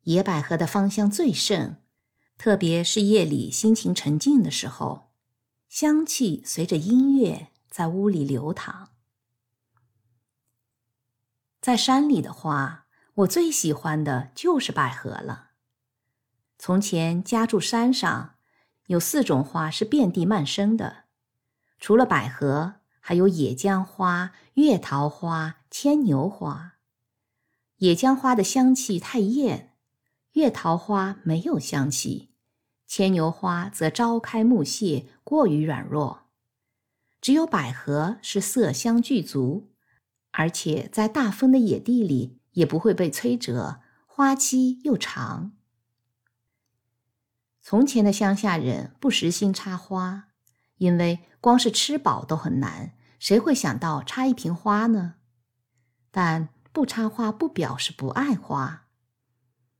[0.05, 1.77] 野百合的芳香最盛，
[2.37, 5.11] 特别是夜里心情沉静的时候，
[5.67, 8.91] 香气随着音乐在屋里流淌。
[11.59, 15.49] 在山里的花，我最喜欢的就是百合了。
[16.59, 18.35] 从前家住山上，
[18.85, 21.05] 有四种花是遍地漫生的。
[21.79, 26.73] 除了百合，还有野姜花、月桃花、牵牛花。
[27.77, 29.74] 野姜花的香气太艳，
[30.35, 32.29] 月桃花没有香气，
[32.87, 36.27] 牵牛花则朝开暮谢，过于软弱。
[37.19, 39.71] 只有百合是色香俱足，
[40.31, 45.53] 而且在大风的野地里也不会被摧折，花期又长。
[47.61, 50.29] 从前的乡下人不时心插花。
[50.77, 55.15] 因为光是吃饱都很难，谁会想到插一瓶花呢？
[56.11, 58.84] 但不插花不表示不爱花。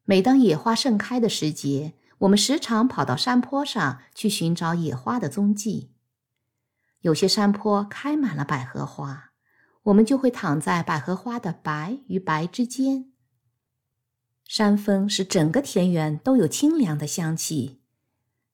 [0.05, 5.91] 每当野花盛开的时节，我们时常跑到山坡上去寻找野花的踪迹。
[7.01, 9.31] 有些山坡开满了百合花，
[9.83, 13.11] 我们就会躺在百合花的白与白之间。
[14.47, 17.81] 山风使整个田园都有清凉的香气。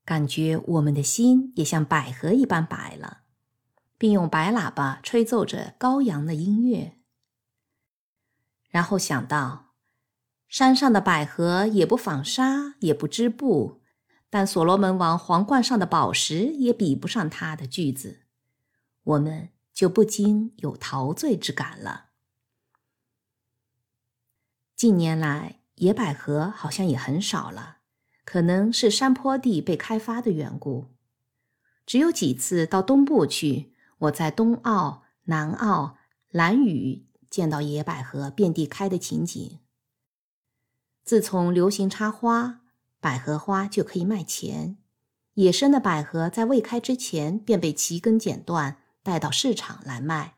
[0.05, 3.23] 感觉我们的心也像百合一般白了，
[3.97, 6.97] 并用白喇叭吹奏着高扬的音乐。
[8.69, 9.70] 然后想到，
[10.52, 13.80] 山上的百合也不纺纱，也不织布，
[14.30, 18.24] 但所罗门王皇冠上的宝石也比不上它的句子，
[19.02, 22.08] 我们就不禁有陶醉之感了。
[24.76, 27.78] 近年来，野百合好像也很少了。
[28.26, 30.88] 可能是山坡地被开发的缘故，
[31.86, 35.95] 只有几次到东部去，我在东澳、南澳、
[36.30, 39.60] 兰屿见到野百合遍地开的情景。
[41.04, 42.62] 自从流行插花，
[42.99, 44.78] 百合花就可以卖钱。
[45.36, 50.36] 野生的百合在未开之前便被齐根剪断，带到市场来卖。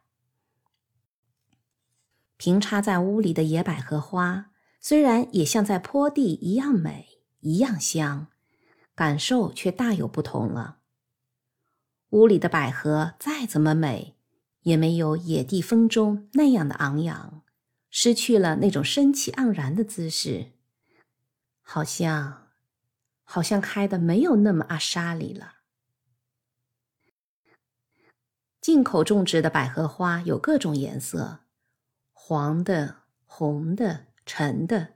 [2.38, 8.28] 平插在屋里的野百合花，虽然也像在坡地一样美，一样香，
[8.96, 10.80] 感受却大有不同了。
[12.10, 14.16] 屋里的百合再怎么美，
[14.62, 17.42] 也没有野地风中那样的昂扬，
[17.94, 20.48] 失去了那种生气盎然的姿势，
[21.62, 22.42] 好像。
[23.26, 25.54] 好像开的没有那么阿莎里了。
[28.62, 31.40] 进口种植的百合花有各种颜色，
[32.12, 34.96] 黄的、红的、橙的，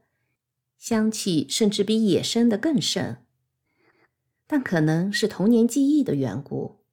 [0.77, 3.17] 香气甚至比野生的更盛。
[4.45, 6.83] 但可能是童年记忆的缘故，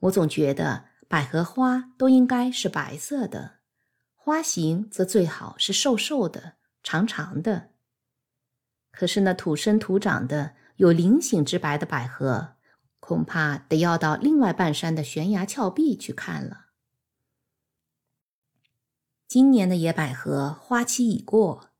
[0.00, 3.58] 我总觉得百合花都应该是白色的，
[4.24, 7.68] 花形则最好是瘦瘦的、长长的。
[8.90, 10.54] 可是那土生土长的。
[10.76, 12.54] 有菱形之白的百合，
[12.98, 16.64] 恐怕得要到另外半山的悬崖峭壁去看了。
[19.28, 21.70] 今年的野百合花期已过，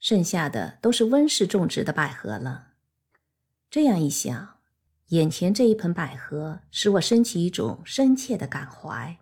[0.00, 2.68] 剩下的都是温室种植的百合了。
[3.68, 4.56] 这样一想，
[5.08, 9.18] 眼前这一盆百合使我升起一种深切的感怀。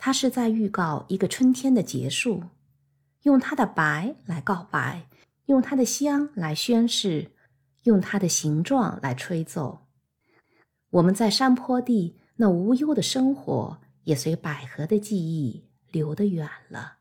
[0.00, 2.42] 它是在预告一个春天的结束，
[3.22, 5.08] 用它的白来告白，
[5.46, 7.32] 用它的香来宣誓。
[7.84, 9.86] 用它的形状来吹奏，
[10.90, 16.98] 我们在山坡地那无忧的生活，也随百合的记忆流得远了。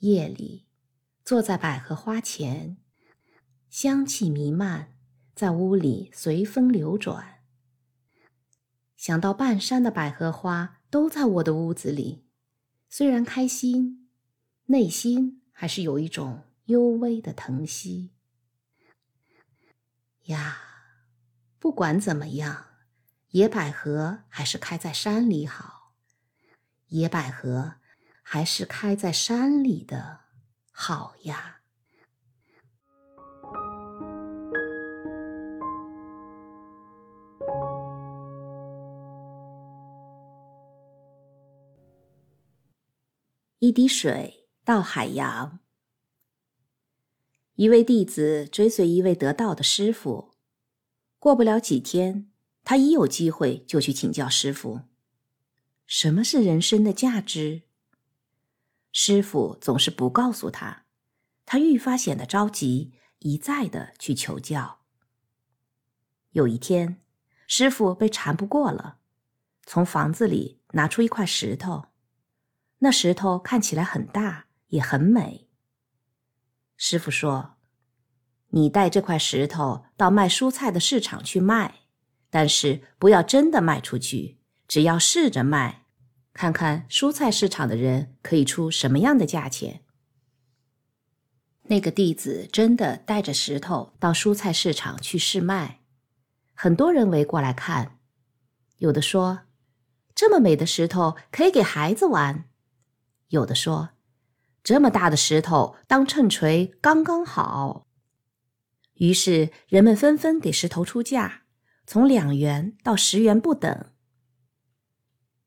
[0.00, 0.66] 夜里，
[1.24, 2.76] 坐在百合花前，
[3.70, 4.92] 香气弥漫，
[5.34, 7.41] 在屋里随风流转。
[9.02, 12.24] 想到半山的百合花都在我的屋子里，
[12.88, 14.08] 虽然开心，
[14.66, 16.44] 内心还是有一种。
[16.66, 18.12] 幽微的疼惜
[20.26, 20.56] 呀，
[21.58, 22.66] 不管怎么样，
[23.30, 25.94] 野百合还是开在山里好。
[26.86, 27.74] 野百合
[28.22, 30.20] 还是开在山里的
[30.70, 31.61] 好呀。
[43.62, 45.60] 一滴水到海洋。
[47.54, 50.34] 一位弟子追随一位得道的师傅，
[51.20, 52.28] 过不了几天，
[52.64, 54.80] 他一有机会就去请教师傅
[55.86, 57.62] ：“什么是人生的价值？”
[58.90, 60.86] 师傅总是不告诉他，
[61.46, 64.80] 他愈发显得着急，一再的去求教。
[66.32, 67.00] 有一天，
[67.46, 68.98] 师傅被缠不过了，
[69.64, 71.84] 从房子里拿出一块石头，
[72.84, 75.48] 那石头看起来很大，也很美。
[76.76, 77.54] 师傅说
[78.50, 81.82] ：“你带这块石头到卖蔬菜的市场去卖，
[82.28, 85.84] 但是不要真的卖出去，只要试着卖，
[86.32, 89.84] 看看蔬菜市场的人可以出什么样的价钱。”
[91.70, 95.82] 那个弟子真的带着石头到蔬菜市场去试卖，
[96.52, 98.00] 很多人围过来看，
[98.78, 99.42] 有的说
[100.16, 102.46] ：“这么美的石头可以给孩子玩。”
[103.32, 103.90] 有的说。
[104.62, 107.88] 这么大的石头当秤锤刚刚好，
[108.94, 111.42] 于是人们纷纷给石头出价，
[111.84, 113.90] 从两元到十元不等。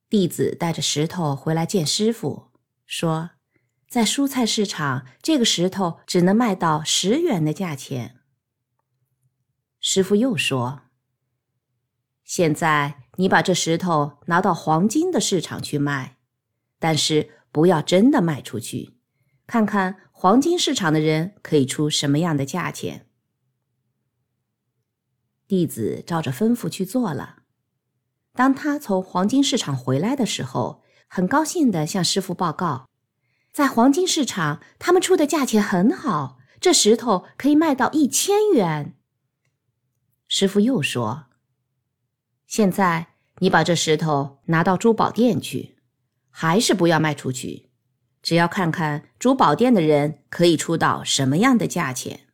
[0.10, 2.52] 弟子带着石头回来见师傅，
[2.86, 3.32] 说
[3.88, 8.18] ：“在蔬菜市场，这个石头只能卖到十元的价钱。”
[9.80, 10.82] 师傅又说
[12.26, 16.18] ：“现在你把这石头拿到黄金的市场去卖，
[16.80, 18.98] 但是不要真的卖出去。”
[19.48, 23.08] 看看黄金市场的人可以出什么样的价钱。
[25.48, 27.44] 弟子照着吩咐去做了。
[28.34, 32.90] 当他从黄金市场回来的时候，很高兴地向师傅报告，
[33.54, 38.98] 在黄金市场，他们出的价钱很好，这石头可以卖到一千元。
[40.28, 41.28] 师傅又说
[42.48, 45.75] ：“现在你把这石头拿到珠宝店去，
[46.38, 47.70] 还是不要卖出去。”
[48.22, 52.28] 只要看看珠宝店的人可以出到什么样的价钱。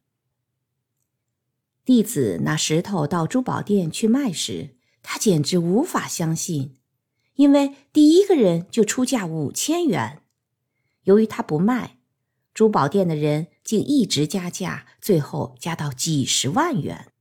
[1.84, 6.78] 弟子拿石头到珠宝店去卖时，他简直无法相信，
[7.36, 10.22] 因为第一个人就出价五千元。
[11.04, 11.98] 由于他不卖，
[12.54, 17.12] 珠宝店的人竟一直加价，最后加到几十万元。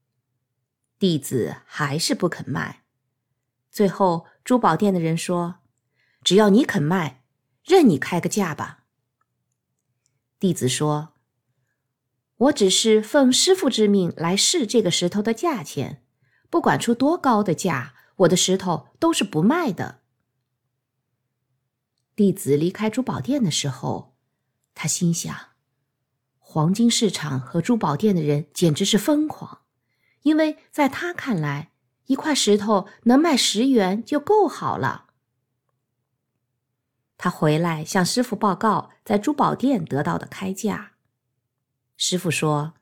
[0.98, 2.84] 弟子还是不肯卖。
[3.72, 5.56] 最后，珠宝店的人说
[6.22, 7.18] ：“只要你肯卖。”
[7.62, 8.84] 任你开个价吧。
[10.40, 11.12] 弟子说
[12.36, 16.02] ：“我只是奉师傅之命来试这个石头的价钱，
[16.48, 20.00] 不管出多高的价，我的石头都是不卖的。”
[22.16, 24.16] 弟子离开珠宝店的时候，
[24.74, 25.36] 他心想：
[26.38, 29.60] 黄金市场和珠宝店的人简直是疯狂，
[30.22, 31.72] 因为在他看来，
[32.06, 35.09] 一块石头能卖十元就够好了。
[37.22, 40.92] 他回来向师傅报告在珠宝店得到的开价。
[41.98, 42.72] 师傅说：“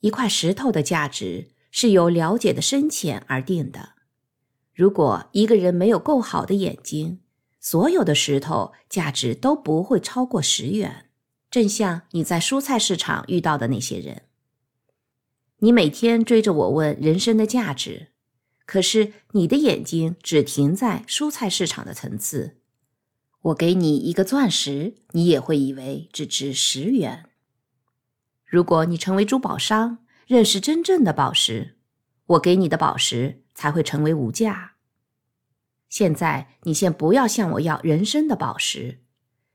[0.00, 3.90] 一块石头的价值是由了解的深浅而定的。
[4.74, 7.20] 如果一个人没有够好的眼睛，
[7.60, 11.06] 所有的石头价值都不会超过十元。
[11.52, 14.22] 正像你在蔬菜市场遇到的那些人。
[15.58, 18.08] 你每天追着我问人生的价值，
[18.66, 22.56] 可是你的眼睛只停在蔬菜市场的层次。”
[23.42, 27.30] 我给你一个钻石，你也会以为只值十元。
[28.44, 31.78] 如果你成为珠宝商，认识真正的宝石，
[32.26, 34.74] 我给你的宝石才会成为无价。
[35.88, 39.02] 现在，你先不要向我要人生的宝石，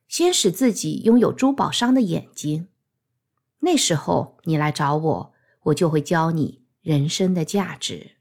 [0.08, 2.70] 先使自己拥有珠宝商的眼睛。
[3.60, 5.34] 那时候你来找我，
[5.64, 8.14] 我就会教你人生的价值。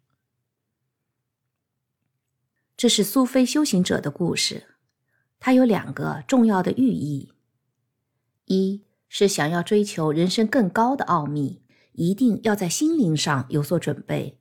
[2.77, 4.74] 这是苏菲修行者的故事。
[5.45, 7.35] 它有两个重要的寓意：
[8.47, 14.41] 一是想要追求人生更高的奥秘，一定要在心灵上有所准备，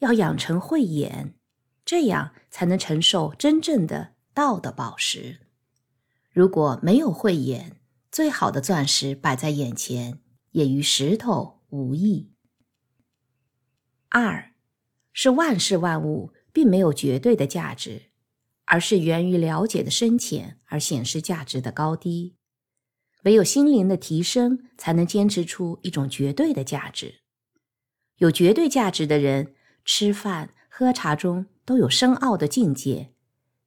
[0.00, 1.36] 要养成慧眼，
[1.84, 5.38] 这样才能承受真正的道的宝石。
[6.32, 7.76] 如果没有慧眼，
[8.10, 10.20] 最好的钻石摆在眼前，
[10.50, 12.32] 也与石头无异。
[14.08, 14.52] 二
[15.12, 18.09] 是万事万物并没有绝对的价值。
[18.70, 22.36] 而是源于了解的深浅而显示价值的高低，
[23.24, 27.22] 唯有心灵的提升，才能坚持出一种绝对的价值。
[28.18, 33.12] 有绝对价值的人，吃饭喝茶中都有深奥的境界，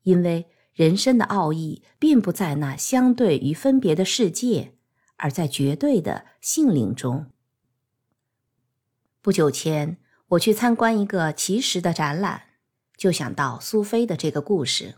[0.04, 4.76] 因为人生的奥义并不在那相对与分别的世界，
[5.18, 7.30] 而在绝对的性灵中。
[9.22, 9.98] 不久前，
[10.30, 12.43] 我去参观一个奇石的展览。
[12.98, 14.96] 就想到苏菲的这个故事。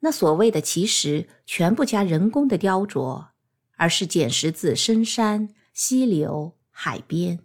[0.00, 3.28] 那所谓的奇石，全不加人工的雕琢，
[3.76, 7.40] 而是捡石自深山、溪流、海边，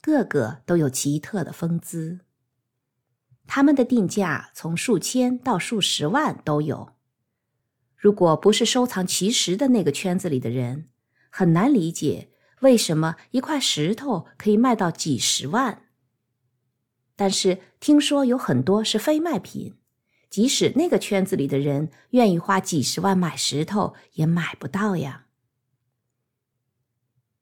[0.00, 2.20] 个个都有奇特的风姿。
[3.46, 6.94] 他们的定价从数千到数十万都有。
[7.96, 10.88] 如果不是收藏奇石的那个圈子里的人，
[11.30, 12.30] 很难理解
[12.60, 15.84] 为什么一块石头可以卖到几十万。
[17.20, 19.74] 但是听说有很多是非卖品，
[20.30, 25.26] 即使那个圈子里的人愿意花几十万买石头，也买不到呀。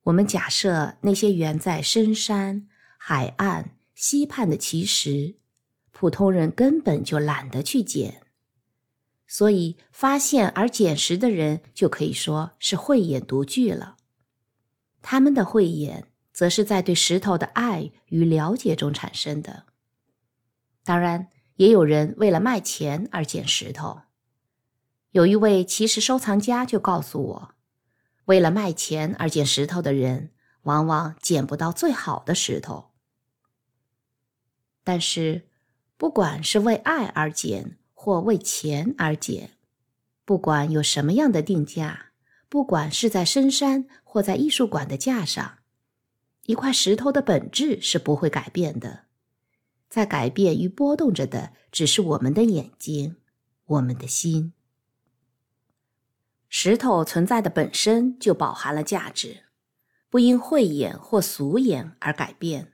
[0.02, 2.66] 我们假设那些远在深山、
[2.96, 5.36] 海岸、溪畔的奇石，
[5.92, 8.22] 普通人根本就懒得去捡，
[9.28, 13.94] 所以发现而捡石的人就可以说是慧眼独具了。
[15.02, 19.67] 他们的慧眼，则是在对石头的爱与了解中产生的。
[20.89, 24.01] 当然，也有人为了卖钱而捡石头。
[25.11, 27.55] 有一位奇石收藏家就告诉我，
[28.24, 30.30] 为了卖钱而捡石头的人，
[30.62, 32.93] 往往捡不到最好的石头。
[34.82, 35.51] 但是，
[35.99, 39.59] 不管是为爱而捡，或为钱而捡，
[40.24, 42.12] 不管有什么样的定价，
[42.49, 45.59] 不管是在深山或在艺术馆的架上，
[46.47, 49.07] 一块石头的本质是不会改变的。
[49.89, 53.16] 在改变与波动着的，只是我们的眼睛，
[53.64, 54.53] 我们的心。
[56.49, 59.45] 石头存在的本身就饱含了价值，
[60.09, 62.72] 不因慧眼或俗眼而改变。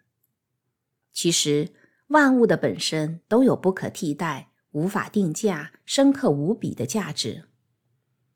[1.12, 1.72] 其实，
[2.08, 7.48] 万物的本身都有不可替代、无法定价、深刻无比的价值。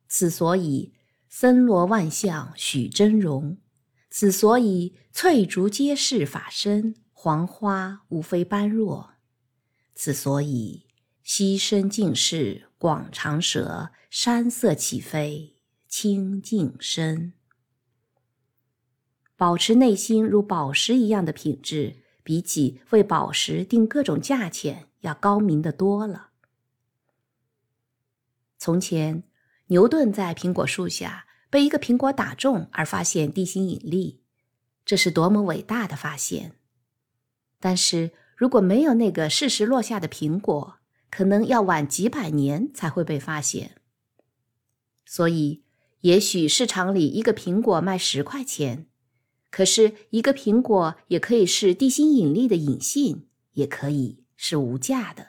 [0.09, 0.95] 此所以
[1.29, 3.59] 森罗万象许真容，
[4.11, 6.95] 此所以翠竹皆是法身。
[7.21, 9.15] 黄花无非般若，
[9.93, 10.87] 此所以
[11.25, 15.57] 溪深尽是广长舌，山色起飞
[15.89, 17.33] 清净深。
[19.37, 26.29] 保持内心如宝石一样的品质，比起为宝石定各种价钱要高明的多了。
[28.59, 29.25] 从前，
[29.67, 34.23] 牛顿在苹果树下被一个苹果打中，而发现地心引力，
[34.85, 36.55] 这是多么伟大的发现！
[37.61, 40.77] 但是如果没有那个适时落下的苹果，
[41.11, 43.77] 可能要晚几百年才会被发现。
[45.05, 45.65] 所以，
[46.03, 48.87] 也许市场里一个苹果卖十块钱，
[49.51, 55.29] 可是，一个苹果也可以是地心引力的隐性，也可以是无价的。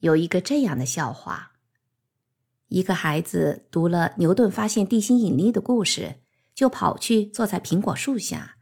[0.00, 1.52] 有一个这样的笑话：
[2.68, 6.16] 一个孩子读了牛顿发现地心引力的故事，
[6.54, 8.55] 就跑去坐在苹果树下，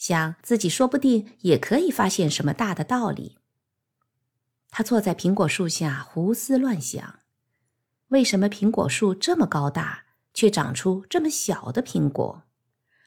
[0.00, 3.36] 想自己说不定也可以发现什么大的道理。
[4.70, 7.20] 他坐在苹果树下胡思乱想：
[8.08, 12.44] 为什么苹果树这么高大，却长出这么小的苹果？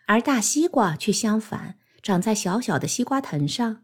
[0.05, 3.81] 而大西瓜却相反，长在小小的西瓜藤上。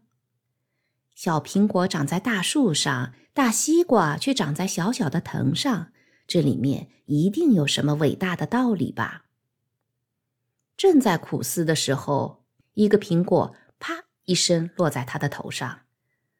[1.16, 5.90] 小苹果长在大树上，大西瓜却长在小小的藤上。
[6.28, 9.24] 这里面一定有什么伟大的道理吧？
[10.76, 12.39] 正在苦思的时候，
[12.84, 15.80] 一个苹果啪一声落在他的头上。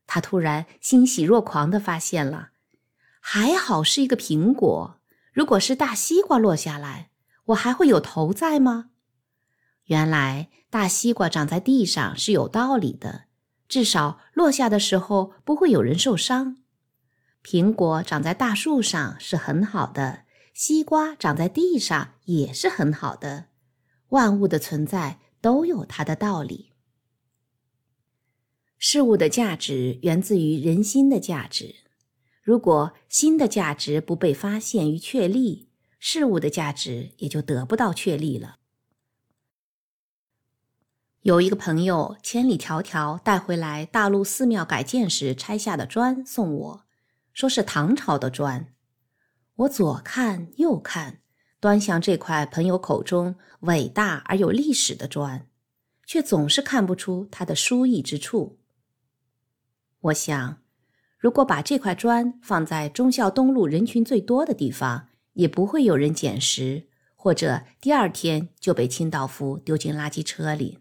[0.06, 2.50] 他突然欣喜若狂地发现了，
[3.20, 4.98] 还好是一个苹果。
[5.32, 7.10] 如果是大西瓜落下来，
[7.46, 8.90] 我还会有头在吗？
[9.84, 13.24] 原来大西瓜长在地上是有道理的，
[13.68, 16.56] 至少落下的时候不会有人受伤。
[17.44, 20.24] 苹果长在大树上是很好的，
[20.54, 23.46] 西瓜长在地上也是很好的。
[24.08, 26.72] 万物的存在都有它的道理。
[28.78, 31.74] 事物的价值源自于人心的价值，
[32.42, 35.68] 如果心的价值不被发现与确立，
[35.98, 38.56] 事物的价值也就得不到确立了。
[41.22, 46.86] 有一个朋友千里迢迢带回来大陆寺庙改建时拆下的砖送我，
[47.34, 48.72] 说是唐朝的砖。
[49.56, 51.19] 我左看右看，
[51.60, 55.46] 端详这块朋友口中伟大而有历史的砖，
[56.06, 58.58] 却总是看不出它的殊异之处。
[60.00, 60.62] 我想，
[61.18, 70.78] 如果把这块砖放在忠孝东路人群最多的地方，也不会有人捡拾，或者第二天就被清道夫丢进垃圾车里。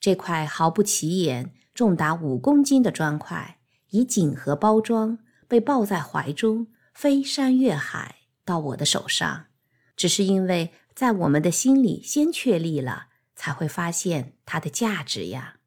[0.00, 3.58] 这块毫不起眼、重达五公斤的砖块，
[3.90, 8.19] 以锦盒包装，被抱在怀中，飞山越海
[8.50, 9.46] 到我的手上，
[9.94, 15.60] 只是因为在我们的心里先确立了，才会发现它的价值呀。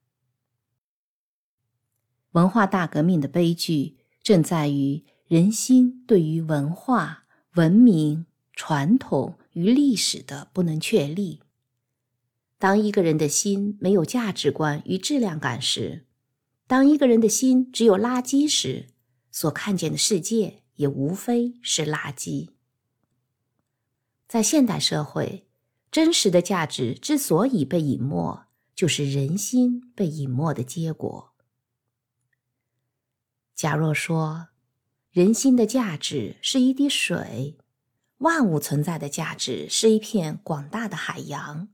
[2.32, 7.24] 文化大革命的悲剧，正在于人心对于文化、
[7.54, 11.40] 文明、传统与历史的不能确立。
[12.58, 16.06] 当一个人的心没有价值观与质量感时，
[16.68, 18.88] 当一个人的心只有垃圾时，
[19.32, 22.50] 所看见的世界也无非是垃圾。
[24.34, 25.46] 在现代社会，
[25.92, 31.36] 真实的价值之所以被隐没，就是人心被隐没的结果。
[33.54, 34.48] 假若说，
[35.12, 37.60] 人心的价值是一滴水，
[38.18, 41.68] 万物存在的价值是一片广大的海洋。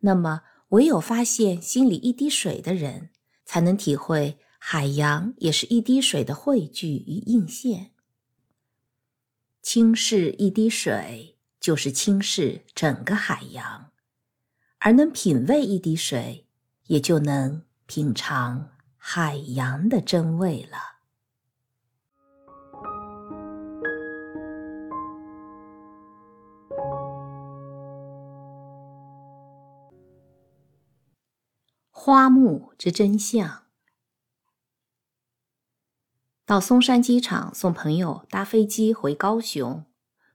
[0.00, 3.10] 那么，唯有发现心里一滴水的人，
[3.44, 7.92] 才能体会海洋也是一滴水的汇聚与映现。
[9.62, 11.31] 轻视一滴水，
[11.62, 13.92] 就是轻视整个海洋；
[14.80, 16.48] 而能品味一滴水，
[16.88, 20.78] 也就能品尝海洋的真味了。
[31.92, 33.62] 花木之真相。
[36.44, 39.86] 到松山机场送朋友搭飞机回高雄，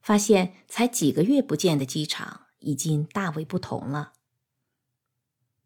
[0.08, 4.14] 发现才几个月不见的机场已经大为不同了。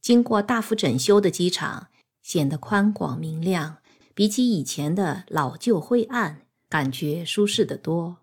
[0.01, 1.89] 经过大幅整修的机场
[2.23, 3.77] 显得宽广明亮，
[4.15, 8.17] 比起以前的老旧灰暗，感觉舒适得多。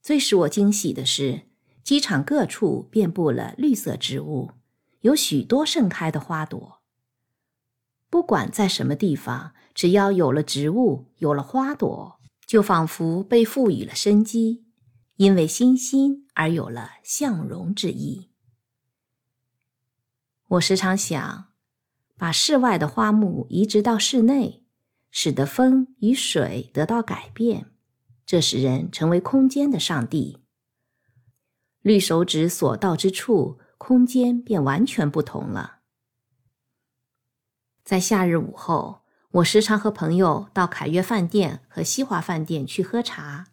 [0.00, 1.42] 最使我惊喜的是，
[1.84, 4.52] 机场各处遍布了绿色植物。
[5.02, 6.80] 有许多盛开的花朵。
[8.08, 14.64] 不管在什么地方，只要有了植物，有了花朵，就仿佛被赋予了生机，
[15.20, 18.30] 因为欣欣而有了向荣之意。
[20.48, 21.52] 我时常想，
[22.16, 24.64] 把室外的花木移植到室内，
[25.10, 27.70] 使得风与水得到改变，
[28.24, 30.38] 这使人成为空间的上帝。
[31.82, 33.60] 绿手指所到之处。
[33.76, 35.78] 空间便完全不同了。
[37.82, 43.49] 在夏日午后，我时常和朋友到凯悦饭店和西华饭店去喝茶。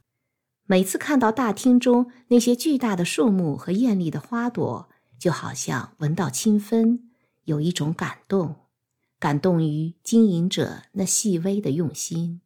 [0.70, 7.10] 每次看到大厅中那些巨大的树木和艳丽的花朵，就好像闻到清芬，
[7.46, 8.68] 有一种感动，
[9.18, 12.42] 感动于经营者那细微的用心。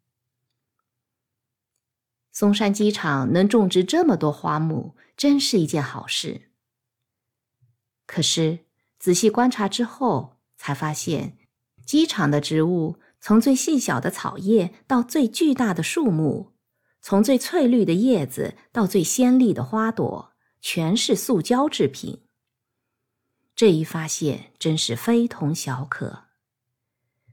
[2.32, 6.52] 松山机场能种植这么多花木，真是一件好事。
[8.06, 8.60] 可是
[9.00, 11.40] 仔细观察之后，才发现
[11.84, 16.51] 机场的植物从最细小的草叶到最巨大的树木，
[17.02, 22.24] 从最翠绿的叶子到最鲜丽的花朵，全是塑胶制品。
[23.56, 26.26] 这一发现真是非同小可。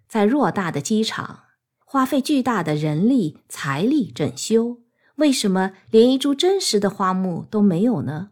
[0.09, 1.45] 在偌大的机场，
[1.85, 4.81] 花费巨大的人力财力整修，
[5.17, 8.31] 为什么连一株真实的花木都没有呢？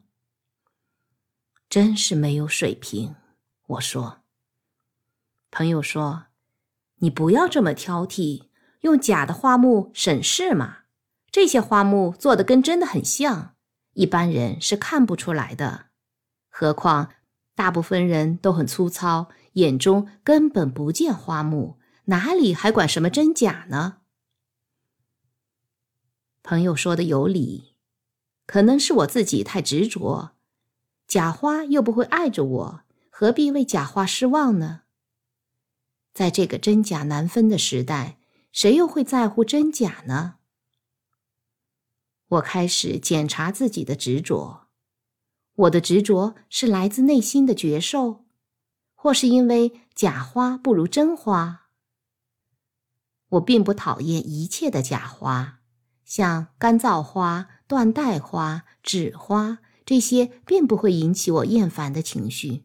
[1.69, 3.15] 真是没有水平，
[3.67, 4.23] 我说。
[5.51, 6.27] 朋友说
[7.01, 8.49] ：“你不要这么挑剔，
[8.81, 10.85] 用假的花木省事嘛。
[11.37, 13.57] 这些花木做的跟真的很像，
[13.93, 15.89] 一般人是看不出来的。
[16.49, 17.11] 何况
[17.55, 23.99] 大部分人都很粗糙，眼中根本不见花木，哪里还管什么真假呢？”
[26.43, 27.75] 朋友说的有理，
[28.47, 30.37] 可能是我自己太执着。
[31.07, 32.81] 假花又不会爱着我，
[33.11, 34.85] 何必为假花失望呢？
[36.15, 38.17] 在这个真假难分的时代，
[38.53, 40.36] 谁又会在乎真假呢？
[42.29, 44.67] 我开始检查自己的执着，
[45.55, 48.25] 我的执着是来自内心的觉受，
[48.95, 51.69] 或是因为假花不如真花？
[53.31, 55.61] 我并不讨厌一切的假花，
[56.05, 59.59] 像干燥花、缎带花、纸花。
[59.85, 62.65] 这些并不会引起我厌烦的情绪，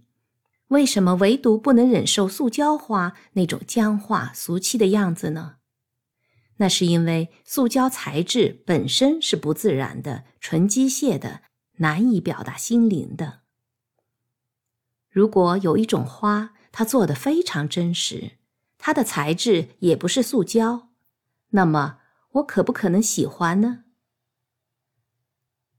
[0.69, 5.57] 为什么唯独不能忍受塑胶花那种僵化俗气的样子呢？
[6.61, 11.41] 那是因为塑胶材质本身是不自然的、纯机械的，
[11.77, 13.39] 难以表达心灵的。
[15.09, 18.33] 如果有一种花，它做的非常真实，
[18.77, 20.89] 它的材质也不是塑胶，
[21.49, 21.97] 那么
[22.33, 23.85] 我可不可能喜欢呢？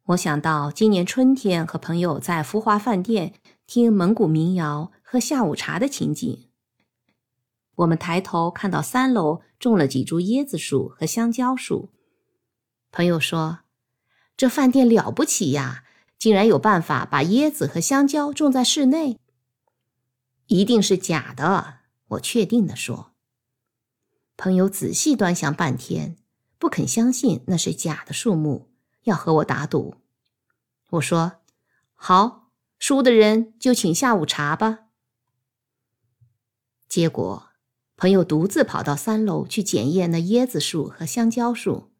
[0.06, 3.34] 我想到今年春天和朋友在福华饭店
[3.68, 6.48] 听蒙古民谣、喝下午茶的情景。
[7.76, 11.88] 我们抬头看到三楼种了几株椰子树和香蕉树。
[12.90, 13.60] 朋友说
[14.36, 15.84] ：“这饭店了不起呀，
[16.18, 19.20] 竟然有办法把椰子和香蕉种在室内。”
[20.48, 21.76] 一定是假的，
[22.08, 23.12] 我确定地说。
[24.36, 26.16] 朋友仔细端详半天，
[26.58, 28.72] 不肯相信那是假的树木。
[29.04, 29.94] 要和我打赌，
[30.90, 31.40] 我说
[31.94, 32.50] 好，
[32.80, 34.86] 输的人就请下午茶吧。
[36.88, 37.51] 结果，
[38.02, 41.92] 朋友独自跑到三楼去检验那椰子树和香蕉树。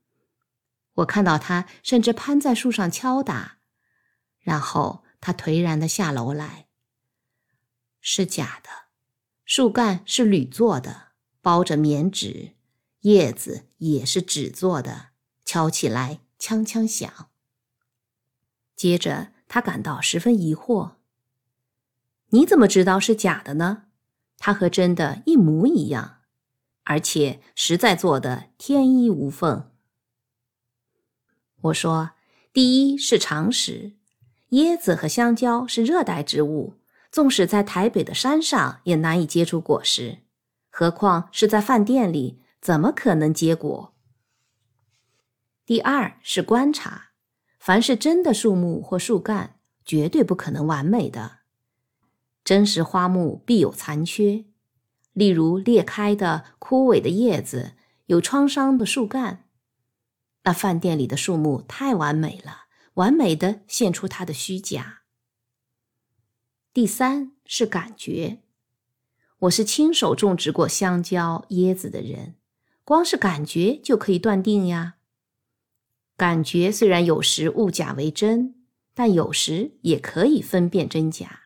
[0.94, 3.58] 我看到他甚至攀在树上敲打，
[4.40, 6.66] 然后他颓然的下楼来。
[8.00, 8.68] 是假的，
[9.44, 12.56] 树干是铝做的，包着棉纸，
[13.02, 15.10] 叶子也是纸做的，
[15.44, 16.18] 敲起来。
[16.36, 17.30] 锵锵响。
[18.74, 20.94] 接着，他感到十分疑惑
[22.30, 23.84] ：“你怎么知道是假的呢？
[24.44, 26.16] 它和真的一模一样，
[26.82, 29.70] 而且实在做的天衣无缝。”
[31.62, 32.10] 我说
[32.52, 33.92] ：“第一是常识，
[34.50, 36.74] 椰子和香蕉是热带植物，
[37.12, 40.18] 纵使在台北的山上也难以结出果实，
[40.70, 43.94] 何况是在饭店里，怎么可能结果？”
[45.64, 47.10] 第二是观察，
[47.60, 51.41] 凡是真的树木或树干，绝对不可能完美的。
[52.44, 54.44] 真实花木必有残缺，
[55.12, 57.74] 例如裂开的、枯萎的叶子，
[58.06, 59.48] 有创伤的树干。
[60.44, 62.64] 那饭店里的树木太完美了，
[62.94, 65.02] 完美的现出它的虚假。
[66.74, 68.40] 第三是感觉，
[69.40, 72.34] 我是亲手种植过香蕉、椰子的人，
[72.82, 74.94] 光是感觉就可以断定呀。
[76.16, 78.56] 感觉虽然有时误假为真，
[78.94, 81.41] 但有时也可以分辨真假。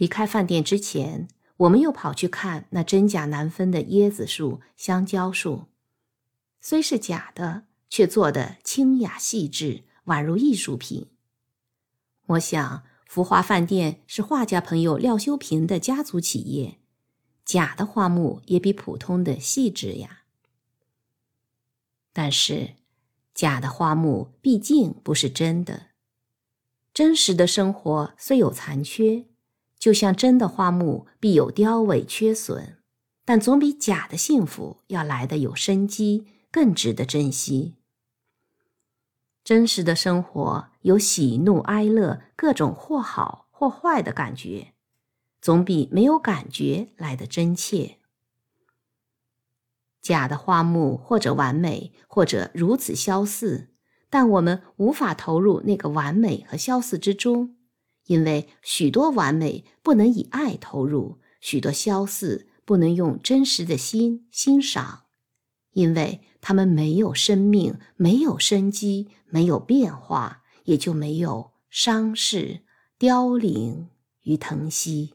[0.00, 1.28] 离开饭店之前，
[1.58, 5.66] 我们又跑去看那真假难分的椰子树、香蕉树，
[6.58, 11.08] 虽是假的，却做得清雅细致，宛如艺术品。
[12.28, 16.78] 我想，福华饭店是画家朋友廖修平的家族企业，
[17.44, 20.22] 假的花木也比普通的细致呀。
[22.14, 22.70] 但是，
[23.34, 25.88] 假的花木毕竟不是真的。
[26.94, 29.26] 真实的生活虽有残缺，
[29.80, 32.76] 就像真的花木必有凋萎缺损，
[33.24, 37.76] 但总比假的幸福要来的有生机，更值得珍惜。
[39.42, 44.74] 真实的生活有喜怒哀乐各种或好或坏的感觉，
[45.40, 47.96] 总比没有感觉来的真切。
[50.02, 53.68] 假的花木或者完美，或者如此相似，
[54.10, 57.56] 但我们无法投入那个完美和相似之中，
[58.10, 65.04] 因为许多完美不能以爱投入，许多相似不能用真实的心欣赏，
[65.74, 72.62] 因为他们没有生命，没有生机，没有变化，也就没有伤逝、
[72.98, 73.88] 凋零
[74.22, 75.14] 与疼惜。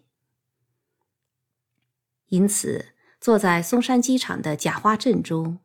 [2.30, 5.60] 因此，坐在松山机场的假花阵中，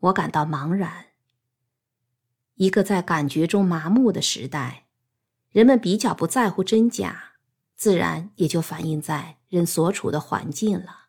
[0.00, 1.06] 我感到茫然。
[2.56, 4.81] 一个在感觉中麻木的时代，
[5.52, 7.34] 人们比较不在乎真假，
[7.74, 11.08] 自然也就反映在人所处的环境了。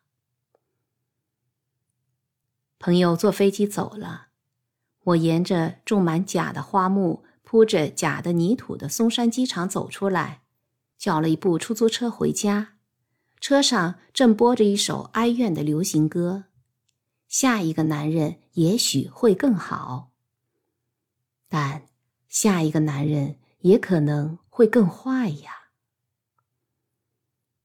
[2.78, 4.28] 朋友坐飞机走了，
[5.04, 10.42] 我沿着种满假的花木、铺着假的泥土的松山机场走出来，
[10.98, 12.74] 叫了一部出租车回家。
[13.40, 16.44] 车上正播着一首哀怨的流行歌，
[17.28, 20.10] 下一个男人也许会更好，
[21.48, 21.86] 但
[22.28, 25.70] 下一个男人也可能会更坏呀。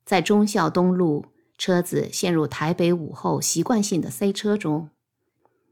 [0.06, 1.26] 在忠孝东路，
[1.58, 4.90] 车子陷入台北午后习惯性的塞车中，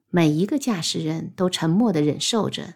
[0.09, 2.75] 每一个驾驶人都沉默地忍受着，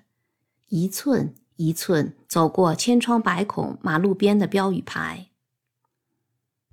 [0.69, 5.27] 一寸一寸走过千疮百孔马路边的标语牌。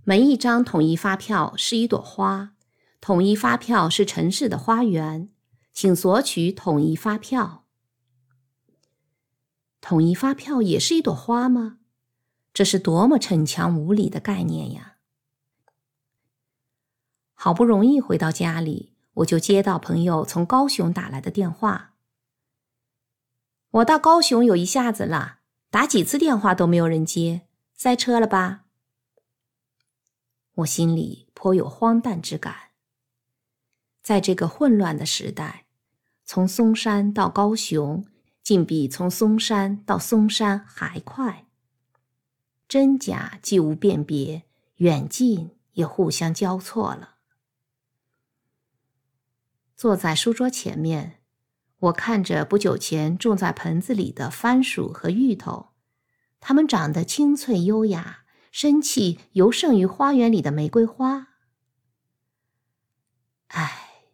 [0.05, 2.53] 每一张统一发票是一朵花，
[3.01, 5.29] 统一发票是城市的花园，
[5.73, 7.65] 请索取统一发票。
[9.81, 11.79] 统一发票也是一朵花吗？
[12.53, 14.97] 这是多么逞强无理的概念呀！
[17.35, 21.95] 好不容易回到家里，我就接到朋友从高雄打来的电话。
[23.71, 25.39] 我到高雄有一下子了，
[25.71, 27.43] 打几次电话都没有人接，
[27.75, 28.65] 塞车了吧？
[30.55, 32.71] 我心里颇有荒诞之感。
[34.03, 35.67] 在这个混乱的时代，
[36.25, 38.05] 从松山到高雄，
[38.49, 41.47] 竟比从松山到松山还快。
[42.67, 44.45] 真假既无辨别，
[44.77, 47.17] 远近也互相交错了。
[49.77, 51.21] 坐在书桌前面，
[51.79, 55.75] 我看着不久前种在盆子里的番薯和芋头，
[56.41, 58.25] 它们长得清脆优雅。
[58.51, 61.35] 生气尤胜于花园里的玫瑰花。
[63.49, 64.07] 唉，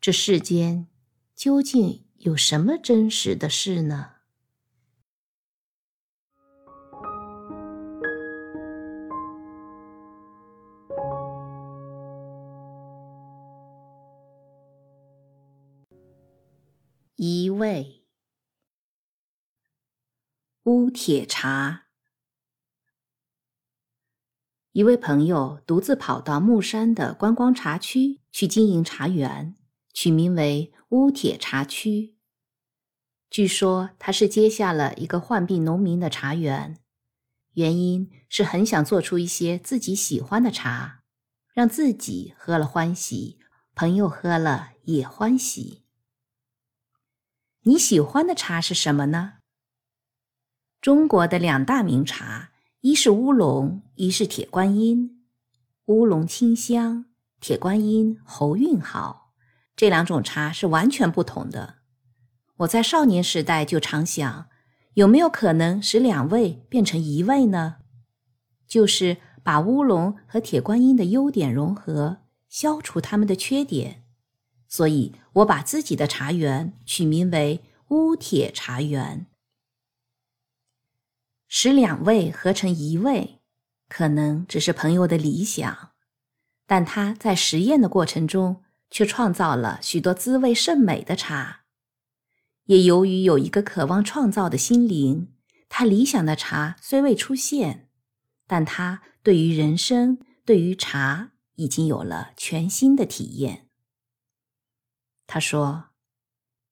[0.00, 0.88] 这世间
[1.34, 4.14] 究竟有什么真实的事呢？
[17.14, 18.04] 一味
[20.64, 21.86] 乌铁茶。
[24.72, 29.56] 一位朋友独自跑到木山的观光茶区去经营茶园，
[29.96, 32.16] 取名为乌铁茶区。
[33.30, 36.76] 据说他是接下了一个患病农民的茶园，
[37.54, 41.02] 原因是很想做出一些自己喜欢的茶，
[41.54, 43.38] 让自己喝了欢喜，
[43.74, 45.84] 朋友喝了也欢喜。
[47.62, 49.38] 你喜欢的茶是什么呢？
[50.82, 52.52] 中国的两大名茶。
[52.82, 55.24] 一是乌龙，一是铁观音。
[55.86, 57.06] 乌龙清香，
[57.40, 59.25] 铁观音喉韵好，
[59.76, 61.76] 这两种茶是完全不同的。
[62.56, 64.48] 我在少年时代就常想，
[64.94, 67.76] 有没有可能使两味变成一味呢？
[68.66, 74.04] 就是把乌龙和铁观音的优点融合，消除它们的缺点。
[74.66, 79.26] 所以我把自己的茶园取名为乌铁茶园。
[81.46, 83.40] 使两味合成一味，
[83.88, 85.90] 可能只是朋友的理想，
[86.66, 88.64] 但他在实验的过程中
[88.96, 91.64] 却创造了许多滋味甚美的茶。
[92.64, 95.34] 也由于有一个渴望创造的心灵，
[95.68, 97.90] 他理想的茶虽未出现，
[98.46, 100.16] 但他对于人生、
[100.46, 103.68] 对于茶已经有了全新的体验。
[105.26, 105.88] 他说：“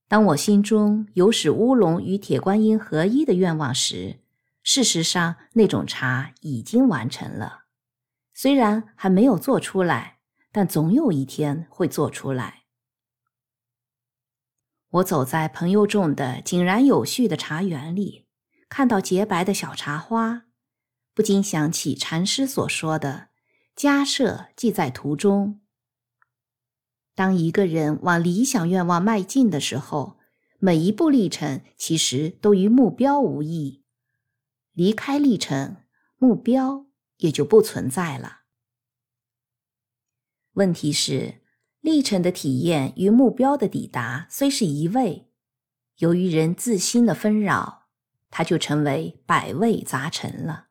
[0.08, 4.20] 当我心中有使乌龙与铁观音合一的愿望时。”
[4.64, 7.64] 事实上，那种茶已经完成了，
[8.32, 10.13] 虽然还没有做出来，
[10.56, 12.62] 但总有一天会做出来。
[14.88, 18.28] 我走在朋友种的井然有序的茶园里，
[18.68, 20.44] 看到洁白的小茶花，
[21.12, 23.30] 不禁想起禅师所说的
[23.74, 25.60] “家舍即在途中”。
[27.16, 30.20] 当一个人往理想愿望迈进的时候，
[30.60, 33.82] 每一步历程其实都与目标无异。
[34.72, 35.78] 离开历程，
[36.16, 36.86] 目标
[37.16, 38.43] 也就不存在了。
[40.54, 41.40] 问题是，
[41.80, 45.28] 历程的体验与目标的抵达虽是一味，
[45.98, 47.88] 由于人自心的纷扰，
[48.30, 50.68] 它就成为百味杂陈了。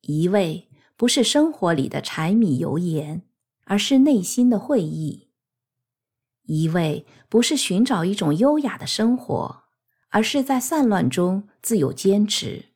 [0.00, 3.22] 一味不是生活里的柴米油盐，
[3.64, 5.28] 而是内心的会意；
[6.44, 9.64] 一味不是寻找一种优雅的生活，
[10.08, 12.70] 而是在散乱中自有坚持。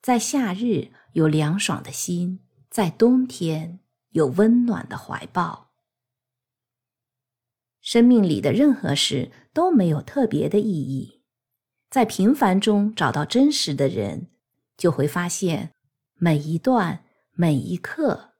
[0.00, 3.80] 在夏日有凉爽的心，在冬天
[4.14, 5.70] 有温暖的怀抱。
[7.80, 11.22] 生命里的任何事都没有特别的意义，
[11.90, 14.28] 在平凡中找到真实的人，
[14.76, 15.72] 就会发现。
[16.16, 18.34] 每一段、每一刻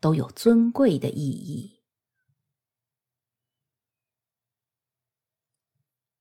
[0.00, 1.82] 都有尊贵的意义。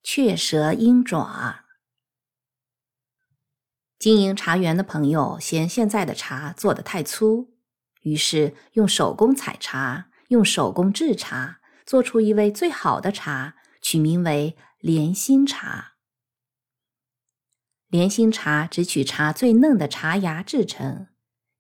[0.02, 1.66] 雀舌鹰爪，
[3.98, 7.55] 经营茶园的朋友嫌现在的茶做的太粗，
[8.06, 15.94] 于是用手工采茶，用手工制茶，做出一味最好的茶，取名为莲心茶。
[17.88, 21.08] 莲心茶只取茶最嫩的茶芽制成，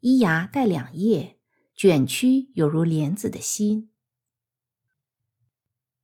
[0.01, 1.39] 一芽带两叶，
[1.75, 3.89] 卷曲有如莲子的心。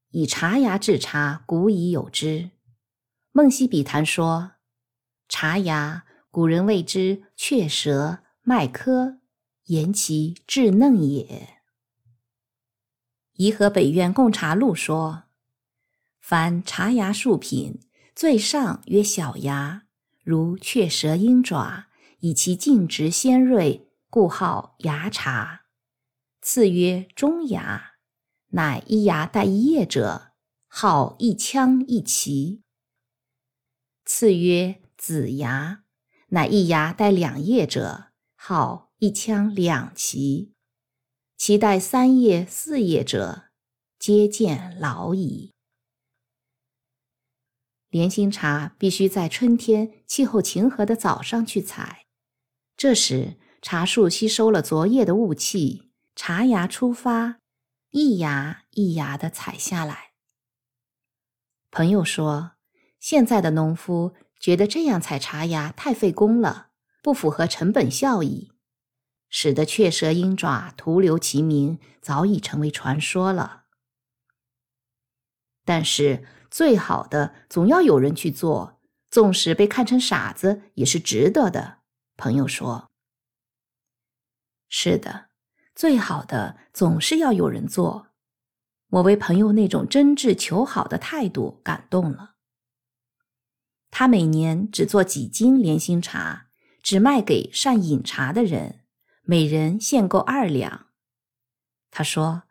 [0.10, 2.50] 以茶芽制茶，古已有之。
[3.32, 4.54] 梦溪笔谈说，
[5.30, 9.21] 茶芽古人谓之雀舌麦科，
[9.72, 11.60] 言其稚嫩也。
[13.36, 15.24] 颐和北苑贡茶录说，
[16.20, 17.80] 凡茶芽数品，
[18.14, 19.84] 最上曰小芽。
[20.24, 21.88] 如雀舌鹰爪，
[22.20, 25.62] 以其径直鲜锐，故号芽茶。
[26.42, 27.94] 次曰中芽，
[28.50, 30.34] 乃一芽带一叶者，
[30.68, 32.62] 号一腔一旗。
[34.04, 35.86] 次曰子芽，
[36.28, 40.54] 乃一芽带两叶者，号一腔两旗。
[41.36, 43.46] 其待三叶四叶者，
[43.98, 45.56] 皆见老矣。
[47.90, 52.06] 莲心茶必须在春天气候晴和的早上去采，
[52.78, 57.40] 这时茶树吸收了昨夜的雾气，茶芽出发，
[57.90, 60.12] 一芽一芽的采下来。
[61.72, 62.52] 朋友说，
[63.00, 66.70] 现在的农夫觉得这样采茶芽太费工了，
[67.02, 68.52] 不符合成本效益，
[69.32, 73.64] 使得雀舌鹰爪徒留其名，早已成为传说了。
[75.66, 76.24] 但是。
[76.52, 81.78] 最好的总要有人去做，纵使被看成傻子也是值得的。
[82.18, 82.92] 朋友说
[84.68, 85.30] ：“是的，
[85.74, 88.08] 最好的总是要有人做。”
[88.92, 92.36] 我为朋友那种真挚求好的态度感动了。
[93.90, 96.48] 他每年只做几斤莲心茶，
[96.84, 98.81] 只卖给善饮茶的人，
[99.32, 100.88] 每人限购二两。
[101.90, 102.44] 他说：“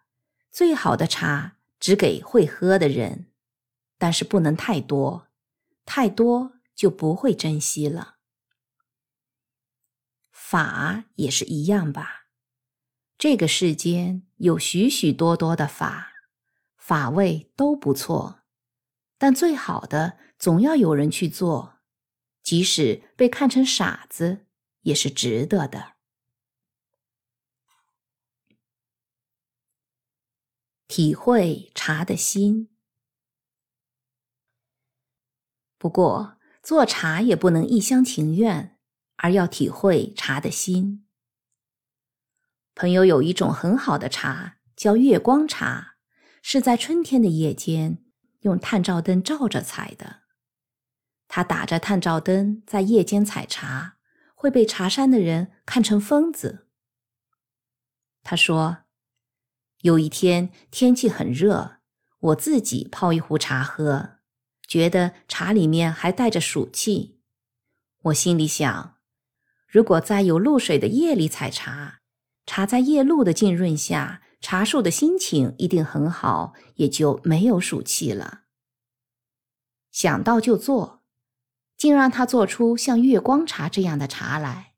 [0.50, 3.26] 最好的茶只给会喝的人。”
[4.00, 5.28] 但是不能太多，
[5.84, 8.16] 太多就不会珍惜了。
[10.30, 12.28] 法也是一样吧。
[13.18, 16.12] 这个世间有许许多多的法，
[16.78, 18.40] 法味都不错，
[19.18, 21.80] 但最好的总要有人去做，
[22.42, 24.46] 即使被看成傻子，
[24.80, 25.99] 也是值得的。
[30.90, 32.68] 体会茶的心。
[35.78, 38.76] 不过，做茶也不能一厢情愿，
[39.18, 41.06] 而要体会茶的心。
[42.74, 45.94] 朋友有一种很好的茶，叫月光茶，
[46.42, 48.04] 是在春天的夜间
[48.40, 50.22] 用探照灯照着采的。
[51.28, 53.98] 他打着探照灯在夜间采茶，
[54.34, 56.66] 会被茶山的人看成疯子。
[58.24, 58.78] 他说
[59.80, 61.78] ：“有一天天气很热，
[62.20, 64.18] 我自己泡一壶茶喝。”
[64.68, 67.18] 觉得茶里面还带着暑气，
[68.02, 68.94] 我心里想，
[69.66, 72.02] 如果在有露水的夜里采茶，
[72.46, 78.42] 茶在夜露的浸润下，茶树的心情一定很好，也就没有暑气了。
[79.90, 81.02] 想到就做，
[81.76, 84.74] 竟让他做出像月光茶这样的茶来。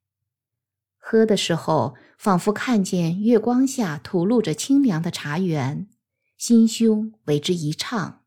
[0.97, 5.89] 喝的时候，仿佛看见月光下吐露着清凉的茶园，
[6.39, 8.23] 心胸为之一畅。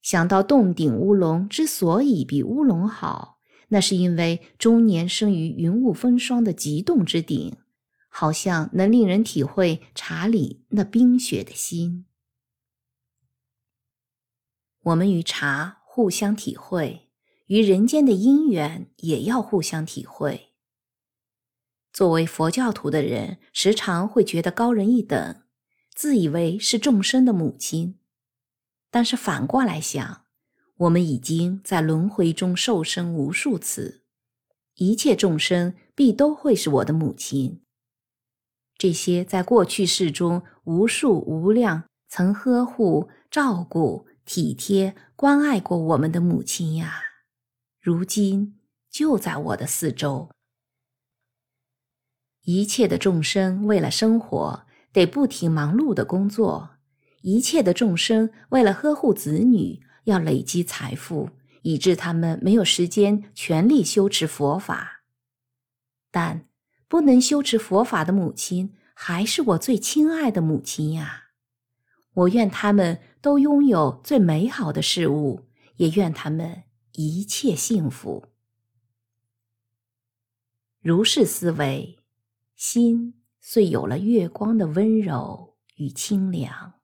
[0.00, 3.38] 想到洞顶乌龙之所以比乌龙好，
[3.68, 7.58] 那是因为终年生于云雾风霜的极冻之顶，
[8.08, 12.06] 好像能令人体会茶里那冰雪的心。
[14.84, 17.10] 我们与茶互相体会，
[17.48, 20.49] 与人间的因缘也要互相体会。
[21.92, 25.42] 作为佛教徒的人，时常会觉得高人一等，
[25.94, 27.98] 自以为是众生的母亲。
[28.90, 30.24] 但是反过来想，
[30.78, 34.04] 我们已经在轮回中受生无数次，
[34.76, 37.62] 一切众生必都会是我的母亲。
[38.78, 47.02] 这些在过去世中无数无量曾呵护、照顾、体贴、关爱过我们的母亲呀，
[47.78, 48.58] 如今
[48.90, 50.30] 就在我的四周。
[52.44, 56.70] 一切的众生为了生活，得不停忙碌的工作；
[57.22, 61.30] 一切的众生为了呵护子女，要累积财富，
[61.62, 65.02] 以致他们没有时间全力修持佛法。
[66.10, 66.48] 但
[66.88, 71.26] 不能修持佛法的母亲，还是我最亲爱的母亲呀！
[72.14, 76.64] 我愿他们都拥有最美好的事物，也愿他们
[76.94, 78.24] 一切幸福。
[80.82, 81.99] 如是思维，
[82.60, 86.74] 心遂有了月光的温柔与清凉。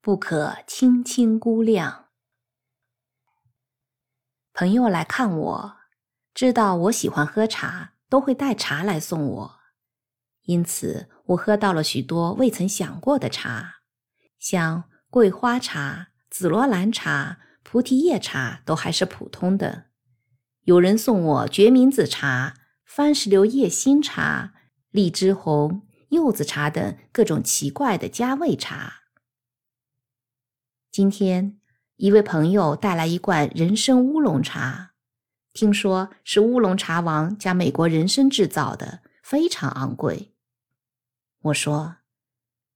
[0.00, 2.10] 不可轻轻估量。
[4.52, 5.76] 朋友来看我，
[6.32, 9.60] 知道我喜欢喝茶，都会带茶来送我。
[10.42, 13.80] 因此，我喝到了许多未曾想过的茶，
[14.38, 19.90] 像桂花茶、紫罗兰茶、菩提叶茶都还是普通的。
[20.64, 22.54] 有人送我决明子茶、
[22.84, 24.54] 番石榴叶心茶、
[24.90, 29.02] 荔枝红、柚子茶等各种奇怪的加味茶。
[30.90, 31.58] 今天。
[31.96, 34.94] 一位朋友带来一罐人参乌龙茶，
[35.52, 40.34] 听说是乌龙茶王加美国人参制造的，非常昂贵。
[41.40, 41.98] 我说，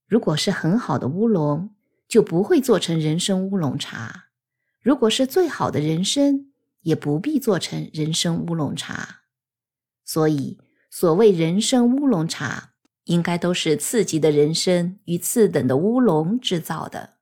[0.07, 1.75] 如果是很好的乌龙，
[2.07, 4.29] 就不会做成人参乌龙茶；
[4.81, 6.48] 如果是最好的人参，
[6.89, 9.21] 也不必做成人参乌龙茶。
[10.07, 10.59] 所以，
[10.91, 12.73] 所谓人参乌龙茶，
[13.05, 17.19] 应该都是次级的人参与次等的乌龙制造的。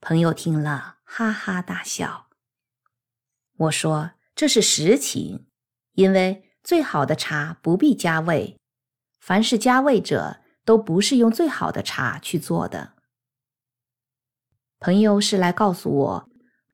[0.00, 2.26] 朋友听了，哈哈大笑。
[3.56, 5.46] 我说：“这是实情，
[5.92, 8.58] 因为最好的茶不必加味，
[9.20, 12.94] 凡是加味者，都不是用最好的茶去做的。”
[14.80, 16.29] 朋友是来告诉我，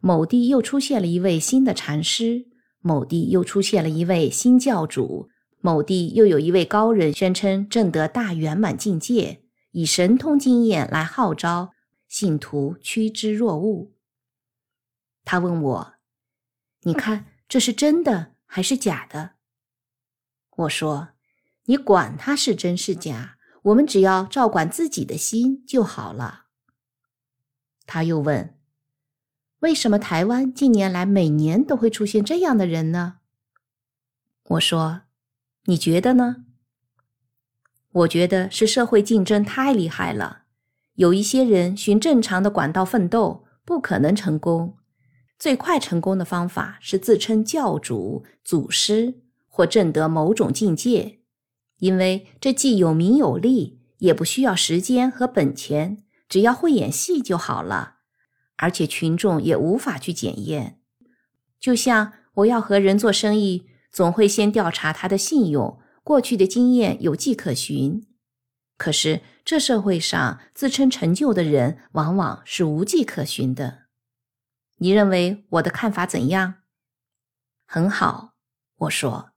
[0.07, 2.47] 某地又出现了一位新的禅师，
[2.79, 9.43] 某地又出现了一位新教主，某地又有一位高人宣称证得大圆满境界，
[9.73, 11.73] 以神通经验来号召。
[12.07, 13.91] 信徒趋之若鹜。
[15.25, 15.95] 他问我
[16.87, 19.33] ：“你看，这是真的还是假的？”
[20.55, 21.09] 我说
[21.67, 26.45] ：“你管它是真是假，我们只要照管自己的心就好了。”
[27.87, 28.56] 他又问
[29.67, 33.17] ：“为什么台湾近年来每年都会出现这样的人呢？”
[34.51, 35.03] 我说
[35.67, 36.45] ：“你觉得呢？”
[37.91, 40.43] 我觉得是社会竞争太厉害了。
[40.95, 44.77] 有一些人循正常的管道奋斗，不可能成功。
[45.37, 49.15] 最快成功的方法是自称教主、祖师，
[49.49, 51.19] 或证得某种境界，
[51.79, 57.96] 因为这既有名有利，也不需要时间和本钱，只要会演戏就好了。
[58.57, 60.81] 而且群众也无法去检验。
[61.61, 68.07] 就像我要和人做生意，总会先调查他的信用、过去的经验有迹可循。
[68.77, 69.23] 可是。
[69.47, 73.83] 这社会上自称成就的人，往往是无迹可寻的。
[74.79, 76.55] 你认为我的看法怎样？
[77.65, 78.35] 很好，
[78.75, 79.31] 我说，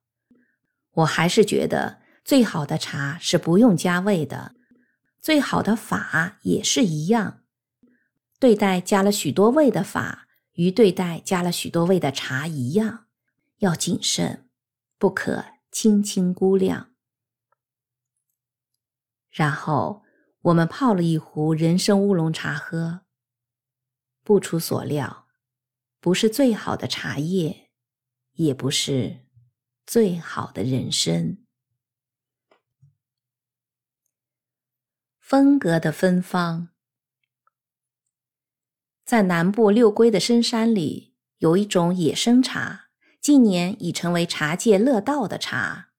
[0.94, 4.56] 我还是觉得最好的茶是不用加味的，
[5.22, 7.39] 最好的法也是一样。
[8.40, 13.08] 对待加了许多味的法，与对待加了许多味的茶一样，
[13.58, 14.50] 要谨慎，
[14.98, 16.96] 不可轻轻估量。
[19.30, 20.04] 然后
[20.42, 23.02] 我们泡了一壶人参乌龙茶喝。
[24.24, 25.28] 不出所料，
[26.00, 27.72] 不是最好的茶叶，
[28.34, 29.26] 也不是
[29.86, 31.38] 最好的人参。
[35.18, 36.70] 风格的芬芳，
[39.10, 45.90] 在南部六龟的深山里，有一种野生茶，近年已成为茶界乐道的茶。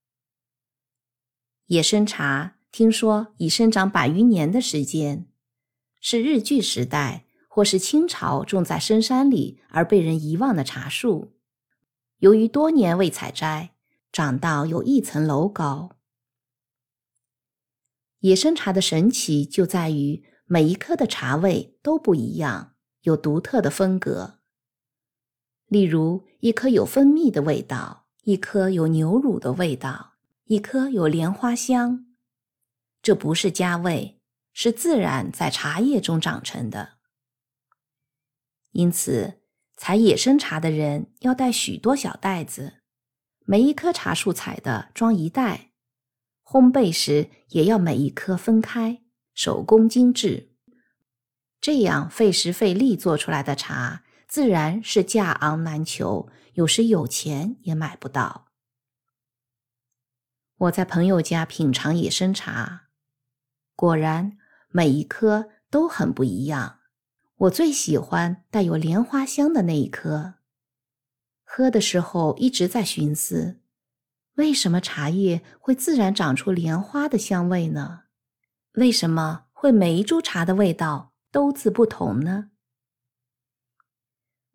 [1.66, 2.58] 野生茶。
[2.70, 5.26] 听说已生长百余年的时间，
[6.00, 11.32] 是日据时代或是清朝种在深山里而被人遗忘的茶树。
[12.18, 13.74] 由于多年未采摘，
[14.12, 15.96] 长到有一层楼高。
[18.20, 24.38] 野生茶的神奇就在于每一颗的茶味都不一样，有独特的风格。
[25.66, 30.14] 例如，一颗有蜂蜜的味道，一颗有牛乳的味道，
[30.44, 32.06] 一颗有莲花香。
[33.00, 34.20] 这不是加味，
[34.52, 36.98] 是自然在茶叶中长成的。
[38.72, 39.40] 因此，
[39.76, 42.82] 采野生茶的人要带许多小袋子，
[43.46, 45.72] 每一棵茶树采的装一袋。
[46.44, 49.02] 烘焙时也要每一颗分开，
[49.34, 50.49] 手工精致。
[51.60, 58.46] 这样费时费力做出来的茶，自然是价昂难求，有时有钱也买不到。
[60.56, 62.88] 我在朋友家品尝野生茶，
[63.76, 64.38] 果然
[64.68, 66.78] 每一颗都很不一样。
[67.36, 70.34] 我最喜欢带有莲花香的那一颗。
[71.44, 73.60] 喝的时候一直在寻思，
[74.34, 78.04] 为什么茶叶会自然长出莲花的香味呢？
[78.74, 82.50] 为什么会每一株茶的味道都自不同呢？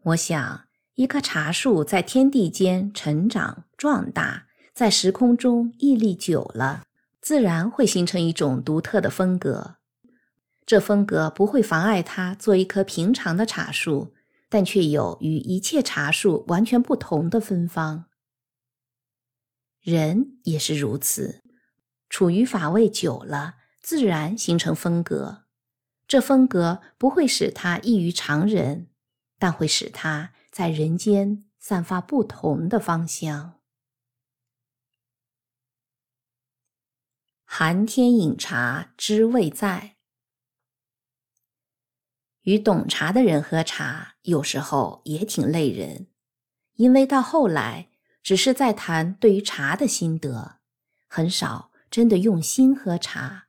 [0.03, 6.83] 我想，一棵茶树在天地间成长壮大，在时空中屹立久了，
[7.21, 9.77] 自然会形成一种独特的风格。
[10.65, 14.13] 这风格不会妨碍它做一棵平常的茶树，
[14.49, 18.05] 但却有与一切茶树完全不同的芬芳。
[19.81, 21.43] 人也是如此，
[22.09, 25.44] 处于法位久了，自然形成风格。
[26.07, 28.87] 这风格不会使他异于常人，
[29.39, 33.59] 但会使他在人间散发不同的芳香。
[37.43, 39.95] 寒天饮茶，知味在。
[42.41, 46.07] 与懂茶的人喝茶，有时候也挺累人，
[46.73, 47.89] 因为到后来
[48.21, 50.59] 只是在谈对于茶的心得，
[51.07, 53.47] 很少真的用心喝茶，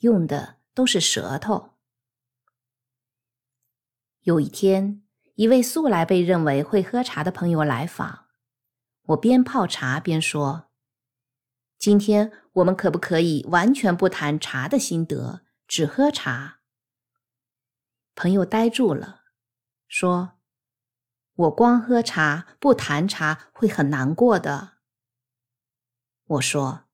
[0.00, 1.75] 用的都是舌头。
[4.26, 5.04] 有一天，
[5.36, 8.26] 一位素来被认为会喝茶的朋友来访，
[9.04, 10.66] 我边泡茶边说
[11.78, 16.58] ：“今天我们可不可以完全不谈茶的心得，只喝茶？”
[18.16, 19.20] 朋友呆住了，
[19.86, 20.32] 说
[21.36, 24.78] ：“我光喝茶不谈茶会很难过的。”
[26.26, 26.86] 我说：“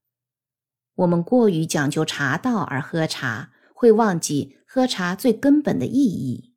[0.97, 6.52] 我们过于讲究茶道而喝茶，会忘记喝茶最根本的意义。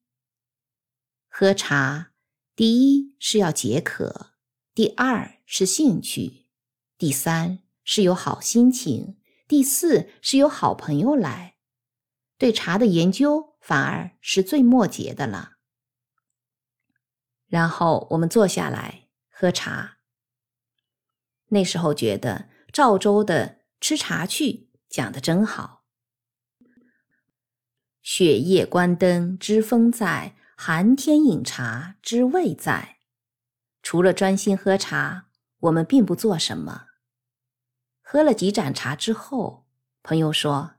[1.37, 2.13] 喝茶，
[2.55, 4.31] 第一是要解渴，
[4.73, 6.45] 第二是兴趣，
[6.97, 11.57] 第三是有好心情，第四是有好朋友来。
[12.37, 15.57] 对茶的研究。”反而是最末节的了。
[17.47, 19.97] 然后我们坐下来喝茶。
[21.47, 25.83] 那时候觉得赵州的“吃茶去”讲的真好。
[28.03, 32.97] 雪夜观灯知风在，寒天饮茶之味在。
[33.83, 35.29] 除了专心喝茶，
[35.59, 36.87] 我们并不做什么。
[38.01, 39.67] 喝了几盏茶之后，
[40.01, 40.75] 朋友说：“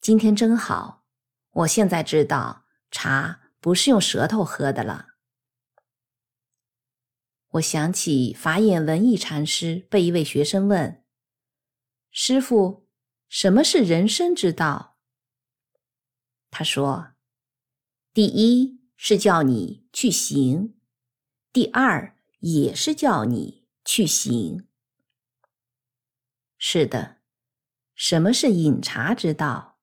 [0.00, 1.04] 今天真好。”
[1.54, 5.10] 我现在知道茶不是用舌头喝的了。
[7.50, 11.04] 我想起法眼文艺禅师被一位学生问
[12.10, 12.88] ：“师傅，
[13.28, 14.96] 什么是人生之道？”
[16.50, 17.13] 他说
[18.14, 20.76] ：“第一是叫你去行，
[21.52, 24.68] 第二也是叫你去行。”
[26.56, 27.18] 是的，
[27.96, 29.80] 什么是饮茶之道？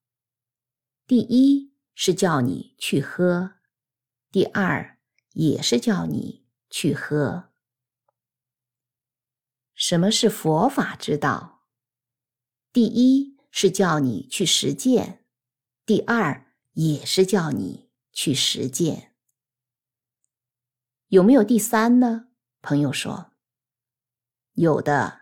[1.06, 3.56] 第一是叫你去喝，
[4.32, 4.98] 第二
[5.34, 7.52] 也是叫你去喝。
[9.76, 11.66] 什么是佛法之道？
[12.72, 15.26] 第一是叫你去实践，
[15.86, 19.14] 第二也是叫你去实践。
[21.08, 22.30] 有没有第三呢？
[22.62, 23.32] 朋友说，
[24.54, 25.22] 有的。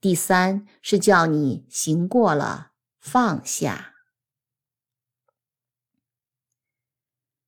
[0.00, 3.96] 第三是叫你行过了，放下。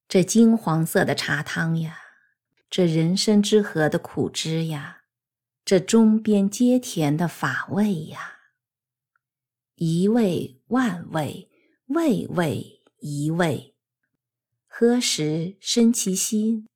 [0.09, 2.01] 这金黄色的茶汤呀，
[2.69, 5.05] 这人生之河的苦汁呀，
[5.65, 8.40] 这中边皆甜的法味呀，
[9.77, 11.48] 一味万味，
[11.86, 13.70] 味味一味。
[14.73, 16.67] 喝时生其心，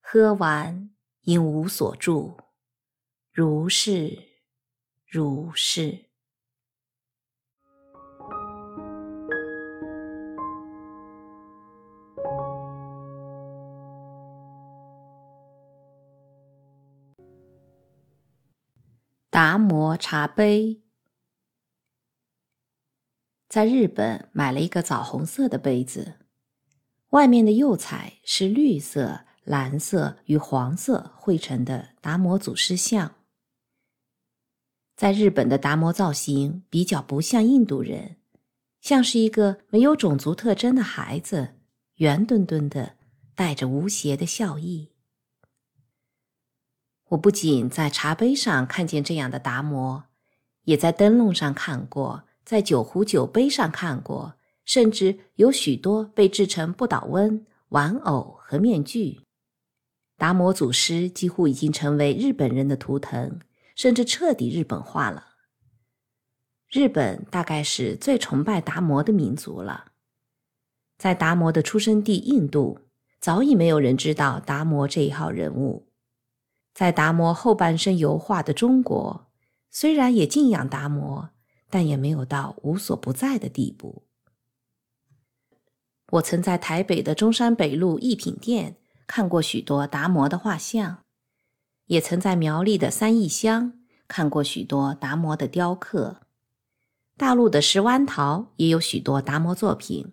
[0.00, 0.90] 喝完
[1.22, 2.36] 应无所住，
[3.32, 4.16] 如是
[5.06, 6.04] 如是。
[19.28, 20.82] 达摩茶杯，
[23.48, 26.19] 在日本买了一个枣红色的杯子，
[27.10, 33.16] 外面的釉彩是绿色、蓝色与黄色绘成的达摩祖师像。
[34.96, 38.16] 在日本的达摩造型比较不像印度人，
[38.80, 41.56] 像是一个没有种族特征的孩子，
[41.96, 42.96] 圆墩墩的，
[43.34, 44.92] 带着无邪的笑意。
[47.08, 50.04] 我不仅在茶杯上看见这样的达摩，
[50.62, 54.36] 也在灯笼上看过，在酒壶酒杯上看过，
[54.72, 59.18] 甚至有许多被制成不倒翁、玩偶和面具。
[60.16, 63.40] 达摩祖师几乎已经成为日本人的图腾，
[63.74, 65.26] 甚至彻底日本化了。
[66.68, 69.90] 日本大概是最崇拜达摩的民族了。
[70.96, 72.78] 在达摩的出生地印度，
[73.18, 75.88] 早已没有人知道达摩这一号人物。
[76.72, 79.26] 在达摩后半生油画的中国，
[79.68, 81.30] 虽然也敬仰达摩，
[81.68, 84.04] 但也没有到无所不在的地步。
[86.10, 88.76] 我曾在台北的中山北路艺品店
[89.06, 91.04] 看过许多达摩的画像，
[91.86, 93.74] 也曾在苗栗的三义乡
[94.08, 96.22] 看过许多达摩的雕刻。
[97.16, 100.12] 大陆的石湾桃也有许多达摩作品。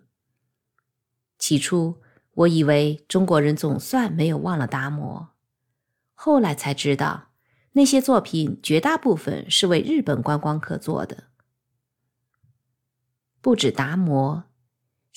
[1.38, 2.00] 起初，
[2.34, 5.30] 我以为中国人总算没有忘了达摩。
[6.14, 7.28] 后来才知道，
[7.72, 11.24] 那些作品绝大部分是为日本观光客做的。
[13.40, 14.44] 不止达摩，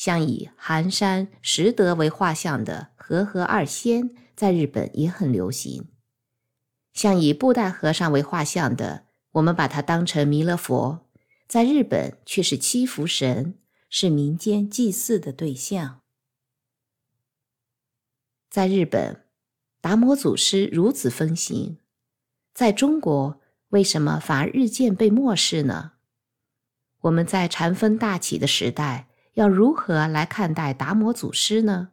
[0.02, 5.90] 像以寒山拾得为画像的和合二仙，在日本也很流行。
[6.92, 11.08] 像以布袋和尚为画像的，我们把它当成弥勒佛，
[11.48, 13.60] 在日本却是七福神，
[13.92, 16.02] 是民间祭祀的对象。
[18.50, 19.24] 在日本。
[19.80, 21.78] 达摩祖师如此风行，
[22.56, 25.94] 在中国为什么反而日渐被漠视呢？
[27.02, 31.90] 我们在禅风大起的时代，要如何来看待达摩祖师呢？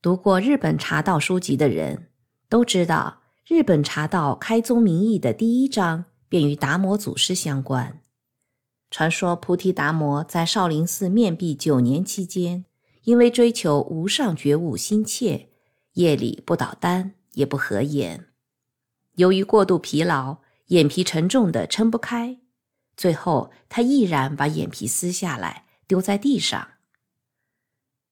[0.00, 2.08] 读过日本茶道书籍的人
[2.48, 8.00] 都知道，日本茶道开宗明义的第一章便与达摩祖师相关。
[8.90, 12.64] 传说菩提达摩在少林寺面壁九年期间。
[13.06, 15.48] 因为追求无上觉悟心切，
[15.92, 18.26] 夜里不捣丹，也不合眼。
[19.14, 22.40] 由于过度疲劳，眼皮沉重的撑不开，
[22.96, 26.68] 最后他毅然把眼皮撕下来丢在地上。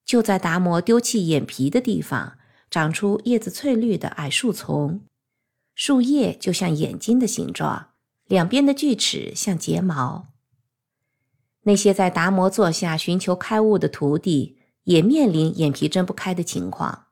[0.04, 2.38] 就在达摩丢弃眼皮的地方，
[2.70, 5.00] 长出叶子翠绿的矮树丛，
[5.74, 7.90] 树叶就像眼睛的形状，
[8.26, 10.28] 两边的锯齿像睫毛。
[11.62, 14.58] 那些在达摩座下寻求开悟的徒弟。
[14.84, 17.06] 也面临眼皮睁不开的情况，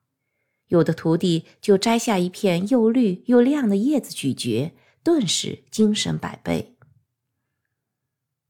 [0.68, 6.71] 有的徒弟就摘下一片又绿又亮的叶子咀嚼，顿时精神百倍。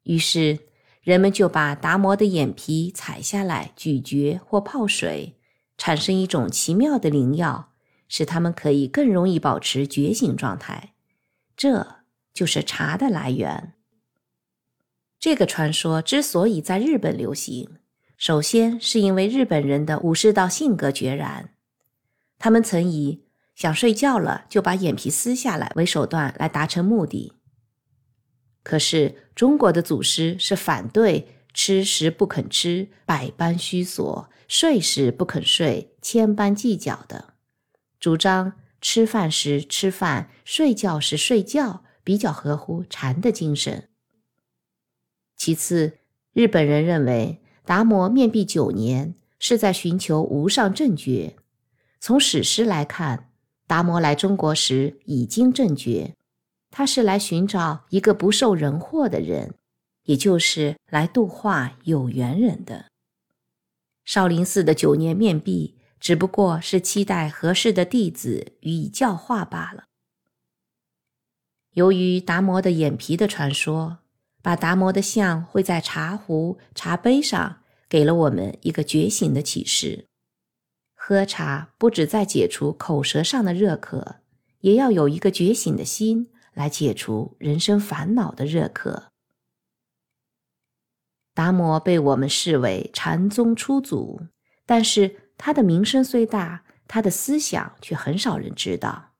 [0.05, 0.59] 于是
[1.03, 5.37] 人们就把达摩的眼皮采下来咀嚼或泡水，
[5.77, 7.73] 产生一种奇妙的灵药，
[8.09, 10.95] 使他们可以更容易保持觉醒状态。
[11.57, 11.97] 这
[12.33, 13.75] 就是茶的来源。
[15.19, 17.79] 这个传说之所以在日本流行。
[18.17, 21.51] 首先是因为日本人的武士道性格决然，
[22.39, 23.25] 他们曾以
[23.57, 27.33] 想睡觉了就把眼皮撕下来为手段来达成目的。
[28.63, 37.35] 可是中国的祖师是反对吃时不肯吃，百般虚索；睡时不肯睡，千般计较的，
[37.99, 43.89] 主张吃饭时吃饭，睡觉时睡觉，比较合乎禅的精神。
[45.37, 45.99] 其次，
[46.33, 47.41] 日本人认为。
[47.65, 51.37] 达摩面壁九年，是在寻求无上正觉。
[52.01, 53.31] 从史实来看，
[53.69, 56.17] 达摩来中国时已经正觉，
[56.73, 59.55] 他是来寻找一个不受人祸的人，
[60.03, 62.87] 也就是来度化有缘人的。
[64.05, 69.85] 少林寺的九年面壁，只不过是期待合适的弟子予以教化罢了。
[71.75, 73.99] 由于达摩的眼皮的传说。
[74.45, 80.07] 把达摩的像绘在茶壶、茶杯上，给了我们一个觉醒的启示：
[80.97, 84.17] 喝茶不只在解除口舌上的热渴，
[84.63, 89.11] 也要有一个觉醒的心来解除人生烦恼的热渴。
[91.35, 94.23] 达摩被我们视为禅宗初祖，
[94.67, 99.13] 但是他的名声虽大，他的思想却很少人知道。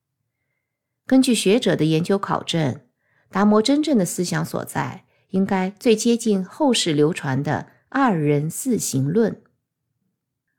[1.07, 2.87] 根据学者的研究考证，
[3.31, 5.05] 达摩真正的思想所在。
[5.33, 9.43] 应该最接近后世流传的二人四行论。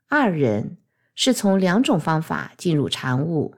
[0.08, 0.78] 二人
[1.14, 3.54] 是从两种方法进入禅悟：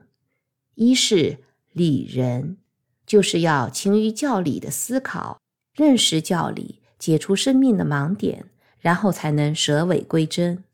[0.74, 1.38] 一是
[1.72, 2.58] 理人，
[3.06, 5.40] 就是要勤于教理的思考，
[5.74, 10.64] 认识教理，解除生命的盲点，然后才能舍尾归真；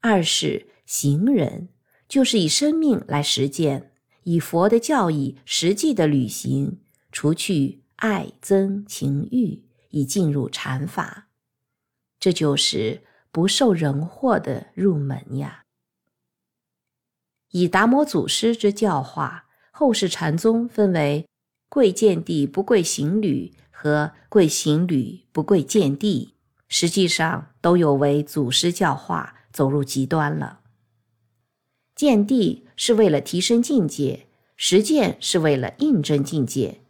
[0.00, 1.68] 二是行人，
[2.08, 3.92] 就是以生命来实践，
[4.24, 6.80] 以佛的教义实际的履行，
[7.12, 7.80] 除去。
[8.02, 11.28] 爱憎情欲，以进入禅法，
[12.18, 15.64] 这就是不受人惑的入门呀。
[17.50, 19.49] 以达摩祖师之教化，
[19.80, 21.24] 后世禅宗分为
[21.70, 26.34] 贵见地不贵行旅和贵行旅不贵见地，
[26.68, 30.60] 实际上都有违祖师教化，走入极端了。
[31.94, 36.82] 见地是为了提升境界，实践是为了印证境界。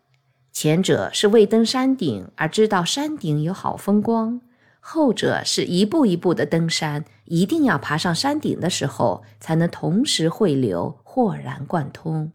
[0.50, 4.40] 前者是未登山顶而知道山顶有好风光。
[4.80, 12.32] 后者是一步一步的登山，一定要爬上山顶的时候，才能同时汇流，豁然贯通。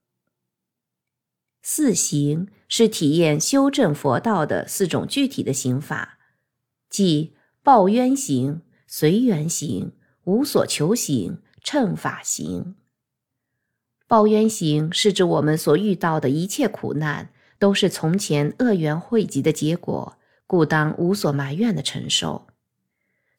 [1.67, 6.19] 四行是体验修正佛道的四种具体的行法，
[6.91, 7.33] 即
[7.63, 9.93] 报冤行、随缘行、
[10.25, 12.75] 无所求行、乘法行。
[14.07, 20.19] 报冤行是指我们所遇到的一切苦难，都是从前恶缘汇集的结果。
[20.45, 22.45] 故当无所埋怨的承受。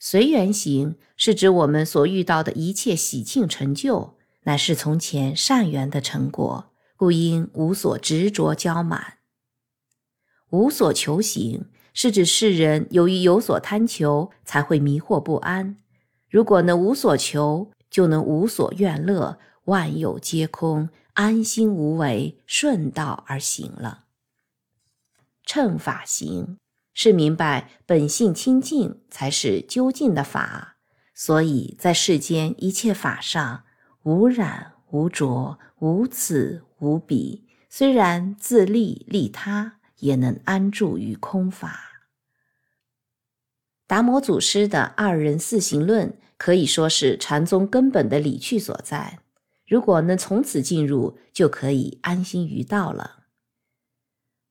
[0.01, 9.19] 随缘行是指我们所遇到的一切喜庆成就，乃是从前善缘的成果，故应无所执着骄满。
[10.51, 15.77] 无所求行是指世人由于有所贪求，才会迷惑不安。
[16.29, 24.05] 如果能无所求，就能无所怨乐，万有皆空，安心无为，顺道而行了。
[25.45, 26.57] 乘法行。
[26.99, 30.79] 是明白本性清净才是究竟的法，
[31.15, 33.65] 所以在世间一切法上
[34.05, 42.09] 无染无着无此无比，虽然自利利他，也能安住于空法。
[43.87, 49.21] 达摩祖师的二人四行论可以说是禅宗根本的理趣所在，
[49.67, 53.25] 如果能从此进入，就可以安心于道了。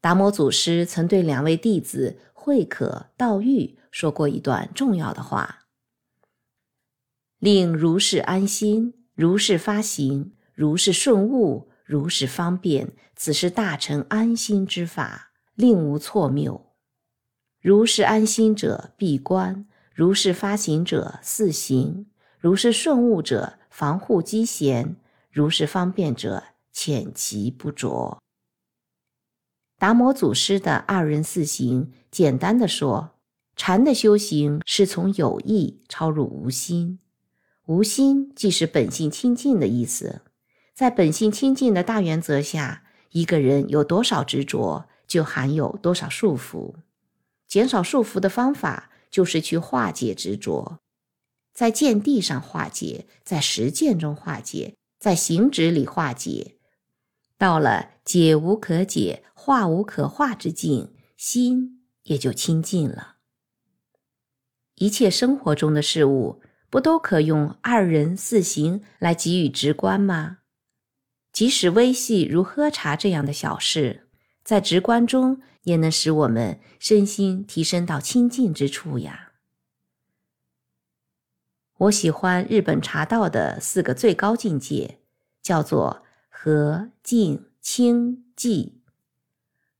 [0.02, 2.20] 达摩祖师曾对两位弟子。
[2.48, 5.66] 慧可、道玉说过一段重要的话
[7.42, 16.74] ：“令如是安心，如是发行，如是顺悟，如是方便，此是大乘安心之法，令无错谬。
[17.62, 22.08] 如是安心者，闭关；如是发行者，四行；
[22.40, 24.96] 如是顺悟者，防护机弦；
[25.32, 26.44] 如是方便者，
[26.74, 28.20] 浅其不着。”
[29.78, 33.12] 达摩祖师的二人四行，简单的说，
[33.56, 37.00] 禅的修行是从有意超入无心。
[37.68, 40.22] 无心即是本性清净的意思。
[40.76, 46.76] 在本性清净的大原则下，一个人有多少执着，就含有多少束缚。
[47.48, 50.80] 减少束缚的方法，就是去化解执着，
[51.54, 56.58] 在见地上化解，在实践中化解，在行止里化解。
[57.38, 63.16] 到了解无可解、化无可化之境，心也就清净了。
[64.76, 70.40] 一切生活中的事物，不都可用二人四行来给予直观吗？
[71.36, 74.08] 即使微细如喝茶这样的小事，
[74.42, 79.34] 在直观中也能使我们身心提升到清净之处呀。
[81.78, 85.00] 我喜欢日本茶道的四个最高境界，
[85.42, 86.04] 叫做。
[86.30, 88.74] 和静清寂，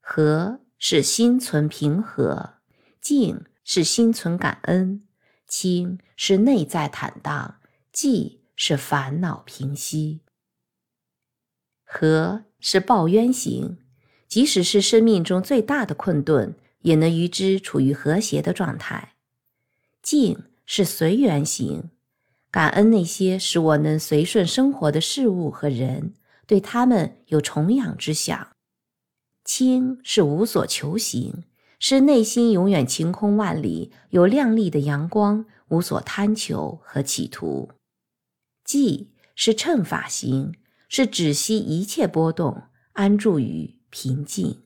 [0.02, 2.56] 和是心存平和，
[3.00, 5.06] 静是心存感恩，
[5.48, 7.60] 清是内在坦荡，
[7.94, 10.22] 寂是烦恼平息。
[11.86, 13.78] 和是报冤行，
[14.28, 19.14] 即使是生命中最大的困顿，也能与之处于和谐的状态。
[20.02, 21.90] 静是随缘行，
[22.52, 26.14] 感恩那些使我能随顺生活的事物和人。
[26.48, 28.50] 对他们有崇仰之想，
[29.44, 31.44] 清是无所求行，
[31.80, 37.72] 是内心永远晴空万里，有亮丽的阳光，无所贪求和企图。
[38.64, 40.54] 寂是乘法行，
[40.88, 42.64] 是止息一切波动，
[42.94, 44.64] 安住于平静。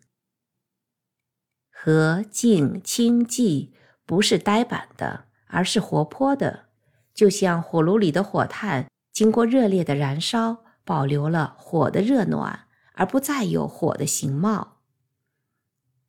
[1.72, 3.70] 和静清寂
[4.06, 6.66] 不是呆板的，而是活泼的，
[7.14, 10.66] 就像火炉里的火炭，经过热烈的燃烧。
[10.86, 14.80] 保留了火的热暖，而不再有火的形貌。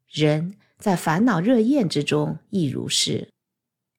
[0.08, 3.28] 人在烦恼热焰之中亦如是，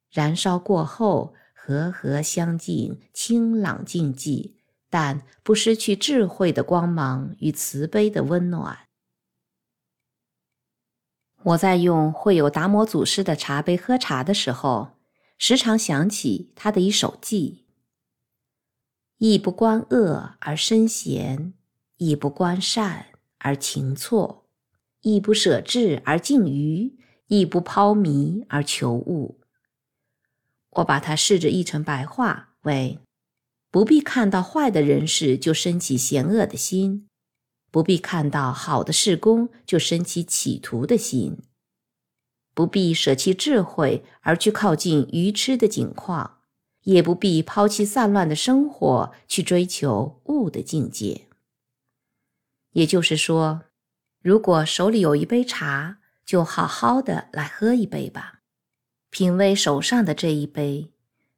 [0.09, 4.55] 燃烧过后，和和相近，清朗静寂，
[4.91, 8.77] 但不失去智慧的光芒与慈悲的温暖。
[11.43, 14.99] 我在用会有达摩祖师的茶杯喝茶的时候，
[15.39, 17.63] 时常想起他的一首偈。
[19.17, 21.53] 亦不观恶而生贤，
[21.97, 23.05] 亦不观善
[23.37, 24.45] 而情错，
[25.01, 26.97] 亦不舍智而敬愚，
[27.27, 29.39] 亦不抛迷而求悟。
[30.71, 32.99] 我把它试着译成白话为：
[33.71, 37.07] 不必看到坏的人事就生起嫌恶的心，
[37.71, 41.37] 不必看到好的事功就生起企图的心，
[42.53, 46.39] 不必舍弃智慧而去靠近愚痴的境况，
[46.83, 51.29] 也不必抛弃散乱的生活去追求悟的境界。
[52.73, 53.61] 也就是说，
[54.21, 58.41] 如果手里有一杯茶，就好好的来喝一杯吧，
[59.09, 60.91] 品味手上的这一杯。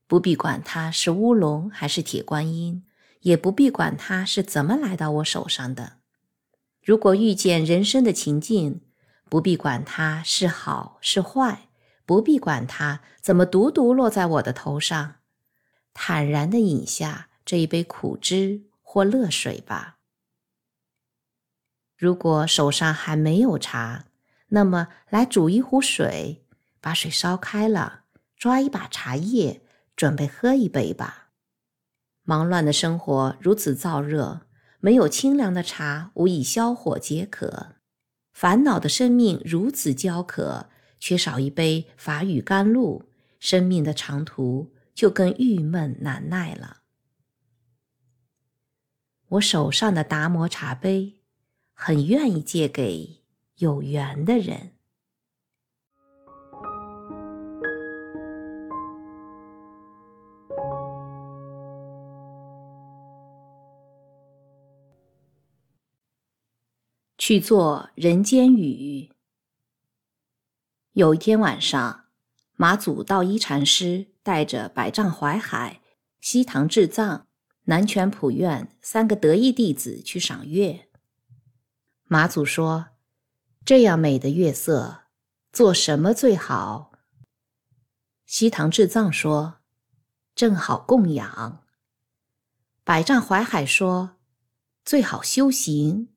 [0.07, 2.85] 不必管它是乌龙还是铁观音，
[3.21, 5.97] 也不必管它是怎么来到我手上的。
[6.81, 8.81] 如果遇见人生的情境，
[9.29, 11.69] 不必管它是好是坏，
[12.05, 15.15] 不必管它怎么独独落在我的头上，
[15.93, 19.97] 坦然的饮下这一杯苦汁或乐水吧。
[21.97, 24.05] 如果手上还没有茶，
[24.49, 26.45] 那么来煮一壶水，
[26.81, 28.01] 把水烧开了，
[28.37, 29.62] 抓一把茶叶。
[29.95, 31.31] 准备喝一杯吧。
[32.23, 34.47] 忙乱的生活如此燥热，
[34.79, 37.75] 没有清凉的茶，无以消火解渴；
[38.31, 43.09] 烦恼的生命如此焦渴，缺少一杯法雨甘露，
[43.39, 46.81] 生命的长途就更郁闷难耐了。
[49.29, 51.21] 我手上的达摩茶杯，
[51.73, 53.23] 很愿意借给
[53.55, 54.72] 有缘的人。
[67.25, 69.09] 去做人间雨。
[70.91, 72.07] 有一天晚上，
[72.57, 75.79] 马祖道一禅师带着百丈怀海、
[76.19, 77.25] 西堂智藏、
[77.63, 80.89] 南泉普愿三个得意弟子去赏月。
[82.03, 82.87] 马祖说
[83.63, 85.03] ：“这样美的月色，
[85.53, 86.91] 做什么最好？”
[88.27, 89.59] 西堂智藏说
[90.35, 91.63] ：“正好供养。”
[92.83, 94.17] 百丈怀海说
[94.83, 96.09] ：“最好修行。”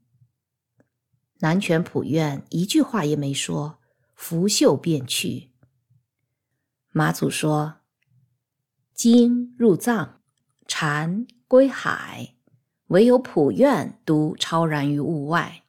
[1.39, 3.79] 南泉普愿一句话也没说，
[4.15, 5.51] 拂袖便去。
[6.93, 7.81] 马祖说
[8.95, 10.23] ：“经入藏，
[10.67, 12.37] 禅归海，
[12.87, 15.65] 唯有普愿独超然于物外。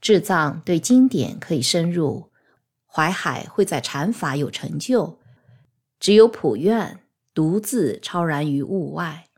[0.00, 2.30] 智藏对经典可以深入，
[2.86, 5.20] 怀海会在禅法有成就，
[6.00, 7.00] 只有普愿
[7.34, 9.28] 独自超然于物外。”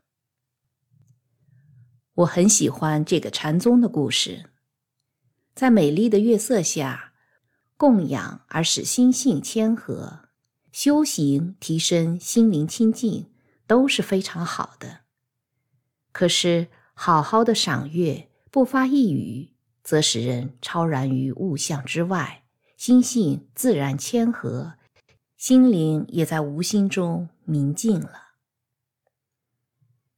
[2.15, 4.49] 我很喜欢这个禅宗的故事。
[5.57, 7.13] 在美丽的月色下
[7.77, 10.29] 供养，而使心性谦和；
[10.71, 13.31] 修行提升心灵清净，
[13.65, 14.99] 都是非常好的。
[16.11, 19.49] 可是，好好的赏月，不发一语，
[19.83, 22.43] 则使人超然于物象之外，
[22.77, 24.73] 心性自然谦和，
[25.37, 28.11] 心灵也在无心中明净了。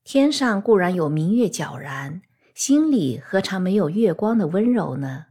[0.03, 2.21] 天上固然有明月皎然，
[2.53, 5.27] 心里何尝没有月光的温柔呢？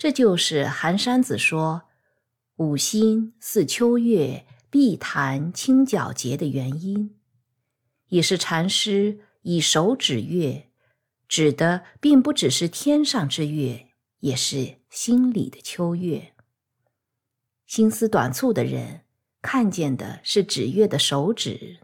[0.00, 1.82] 这就是寒山子说
[2.56, 7.18] “五心似秋月，碧潭清皎洁”的原因，
[8.08, 10.70] 也是禅师以手指月，
[11.28, 13.88] 指的并不只是天上之月，
[14.20, 16.32] 也是心里的秋月。
[17.66, 19.02] 心思短促的人
[19.42, 21.78] 看见的是指月的手指，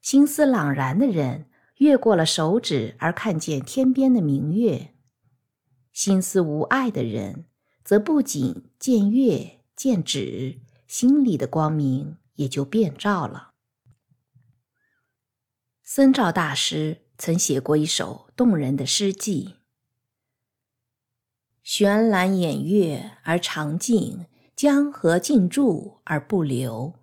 [0.00, 4.94] 心思朗然的人越过了手指而看见天边的明月，
[5.92, 7.46] 心思无碍的人。
[7.86, 10.58] 则不仅见月见指，
[10.88, 13.52] 心里的光明也就变照了。
[15.84, 19.54] 僧照大师曾写过一首动人的诗记
[21.62, 24.26] ：“悬栏掩月而长静，
[24.56, 26.94] 江河静注而不流，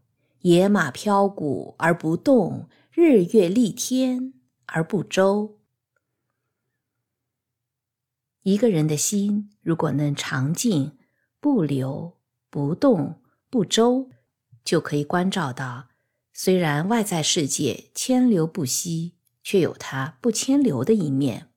[0.41, 4.33] 野马飘鼓而不动，日月丽天
[4.65, 5.59] 而不周。”
[8.43, 10.97] 一个人的心，如果能常静、
[11.39, 12.17] 不流、
[12.49, 14.09] 不动、不周，
[14.65, 15.87] 就可以关照到，
[16.33, 21.47] 虽然外在世界千流不息，却有它不牵流的一面。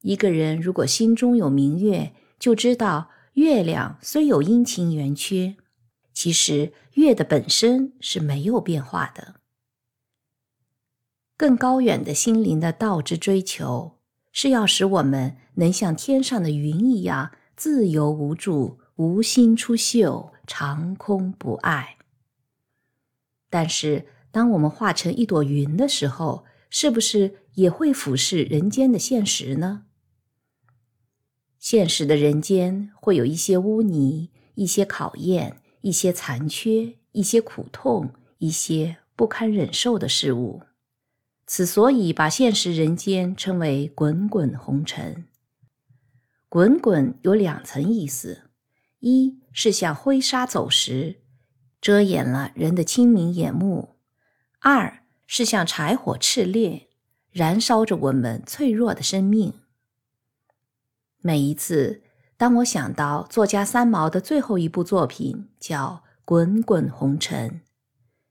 [0.00, 5.56] 一个人如果心中有明月，就知道月亮虽有阴晴圆缺，
[6.12, 9.36] 其实月的本身是没有变化的。
[11.36, 13.94] 更高远的心灵的道之追求。
[14.36, 21.96] 是要使我们能像天上的云一样自由无助、无心出岫、长空不爱。
[23.50, 29.84] 但是，当我们化成一朵云的时候，是不是也会俯视人间的现实呢？
[31.60, 40.62] 现实的人间会有一些污泥、一些考验、一些残缺、一些苦痛、一些不堪忍受的事物。
[41.46, 45.26] 此所以把现实人间称为滚滚红尘。
[46.54, 48.42] 滚滚有两层意思：
[49.00, 51.20] 一是像灰沙走石，
[51.80, 53.96] 遮掩了人的清明眼目；
[54.60, 56.90] 二是像柴火炽烈，
[57.32, 59.54] 燃烧着我们脆弱的生命。
[61.22, 62.04] 每一次，
[62.36, 67.50] 当我想到作家三毛的最后一部作品叫《滚滚红尘》，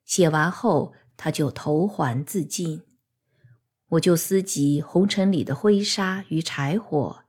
[0.05, 2.83] 写完后他就投环自尽，
[3.89, 7.22] 我就思及红尘里的灰沙与柴火。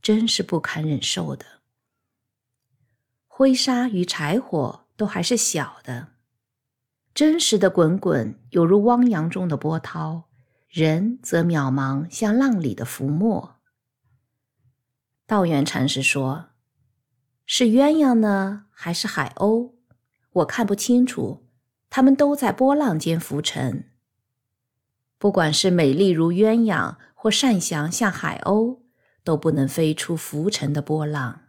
[0.00, 1.44] 真是不堪忍受的。
[3.26, 6.08] 灰沙与柴火都还是小的，
[7.14, 10.24] 真实的滚滚犹如汪洋中的波涛，
[10.68, 13.56] 人则渺茫，像浪里的浮沫。
[15.26, 16.46] 道元禅师说
[17.46, 19.74] ：“是鸳鸯呢，还是海鸥？
[20.32, 21.44] 我看不清楚。
[21.90, 23.90] 它们都在波浪间浮沉。
[25.16, 28.80] 不管是美丽如鸳鸯，或善祥像海鸥。”
[29.28, 31.42] 都不能飞出浮沉的波浪，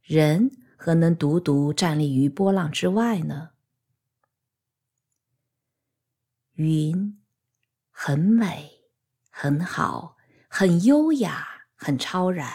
[0.00, 3.50] 人何能独独站立于波浪之外呢？
[6.54, 7.18] 云
[7.90, 8.80] 很美，
[9.28, 10.16] 很好，
[10.48, 12.50] 很优雅，很超然。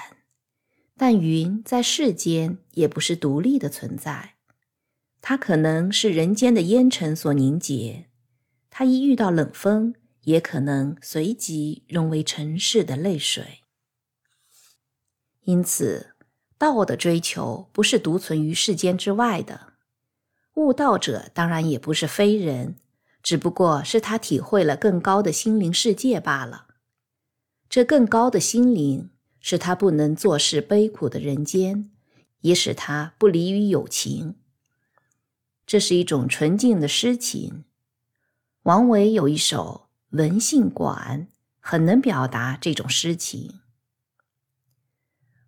[0.98, 4.38] 但云在世间也不是独立的存在，
[5.22, 8.10] 它可能是人间的烟尘所凝结，
[8.72, 13.60] 它一遇到冷风，也可能随即融为尘世的泪水。
[15.44, 16.16] 因此，
[16.58, 19.74] 道的追求不是独存于世间之外的。
[20.56, 22.76] 悟道者当然也不是非人，
[23.22, 26.68] 只不过是他体会了更高的心灵世界罢了。
[27.70, 29.10] 这更高的心灵，
[29.40, 31.90] 使他不能坐视悲苦的人间，
[32.42, 34.36] 也使他不离于友情。
[35.66, 37.64] 这是一种纯净的诗情。
[38.64, 39.88] 王维有一首
[40.18, 41.28] 《文信馆》，
[41.60, 43.60] 很能表达这种诗情。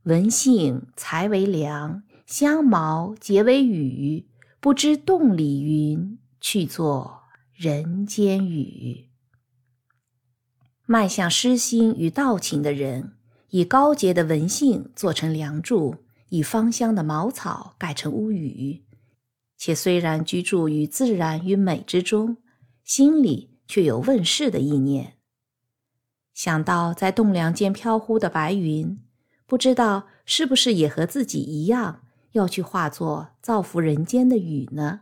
[0.05, 4.27] 文性才为良，香茅结为雨。
[4.59, 7.23] 不知洞里云，去作
[7.53, 9.09] 人间雨。
[10.85, 13.13] 迈向诗心与道情的人，
[13.49, 15.95] 以高洁的文性做成梁柱，
[16.29, 18.83] 以芳香的茅草盖成屋宇，
[19.57, 22.37] 且虽然居住于自然与美之中，
[22.83, 25.13] 心里却有问世的意念。
[26.35, 28.99] 想到在栋梁间飘忽的白云。
[29.45, 32.01] 不知道是不是也和自己一样，
[32.31, 35.01] 要去化作造福人间的雨呢？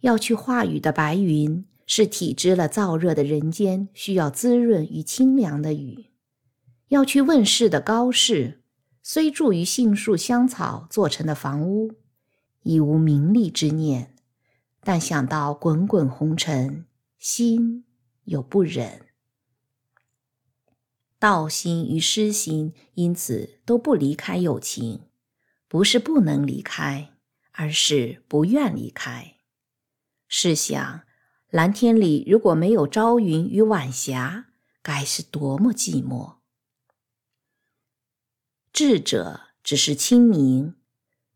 [0.00, 6.10] 要去化雨的白云，是体知了燥热的人间需要滋润与清凉的雨；
[6.88, 8.62] 要去问世的高士，
[9.00, 11.92] 虽住于杏树香草做成的房屋，
[12.64, 14.12] 已无名利之念，
[14.80, 16.84] 但想到滚滚红尘，
[17.20, 17.84] 心
[18.24, 19.01] 有不忍。
[21.22, 25.02] 道心与诗心因此都不离开友情，
[25.68, 27.12] 不是不能离开，
[27.52, 29.36] 而是不愿离开。
[30.26, 31.02] 试想，
[31.48, 34.46] 蓝天里如果没有朝云与晚霞，
[34.82, 36.38] 该是多么寂寞。
[38.72, 40.74] 智者只是清明，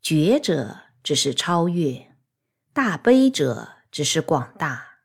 [0.03, 2.17] 觉者只是超越，
[2.73, 5.03] 大悲者只是广大。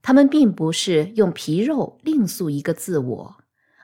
[0.00, 3.39] 他们并不是用皮肉另塑一个自我。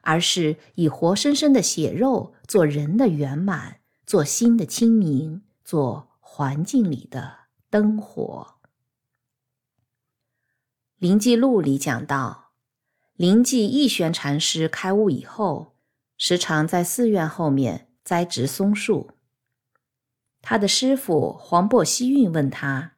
[0.06, 7.38] 而是以活生生的血肉做人的圆满，做心的清明，做环境里的
[7.68, 8.54] 灯火。
[10.98, 12.52] 灵济录里讲到，
[13.16, 15.74] 灵济义玄禅师开悟以后，
[16.16, 19.10] 时常在寺院后面栽植松树。
[20.40, 22.92] 他的师傅黄檗希运问他：“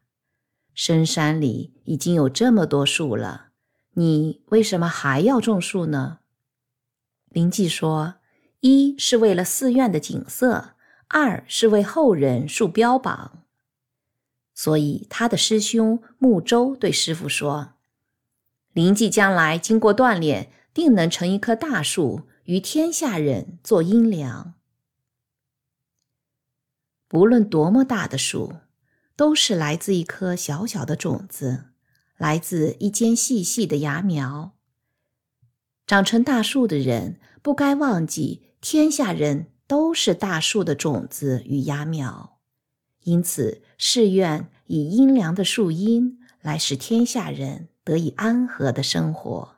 [0.74, 3.46] 深山里已经有这么多树了，
[3.92, 6.17] 你为什么还要种树呢？”
[7.30, 8.14] 灵济说
[8.60, 10.70] ：“一是为了寺院的景色，
[11.08, 13.44] 二是为后人树标榜。
[14.54, 17.74] 所以他的师兄木舟对师傅说
[18.72, 24.54] ：‘灵济将来经过锻炼，定能成一棵大树，与天下人做阴凉。
[27.06, 28.56] 不论多么大的树，
[29.14, 31.66] 都是来自一颗小小的种子，
[32.16, 34.54] 来自一间细细的芽苗。’”
[35.88, 42.36] 长成大树的人，不该忘记天下人都是大树的种子与芽苗，
[43.04, 49.56] 因此誓愿以阴凉的树荫来使天下人得以安和的生活。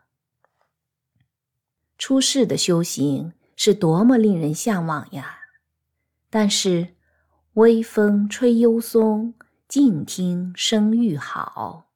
[1.98, 5.36] 出世的修行是多么令人向往呀！
[6.30, 6.94] 但是，
[7.54, 9.34] 微风吹幽松，
[9.66, 11.90] 静听声愈好。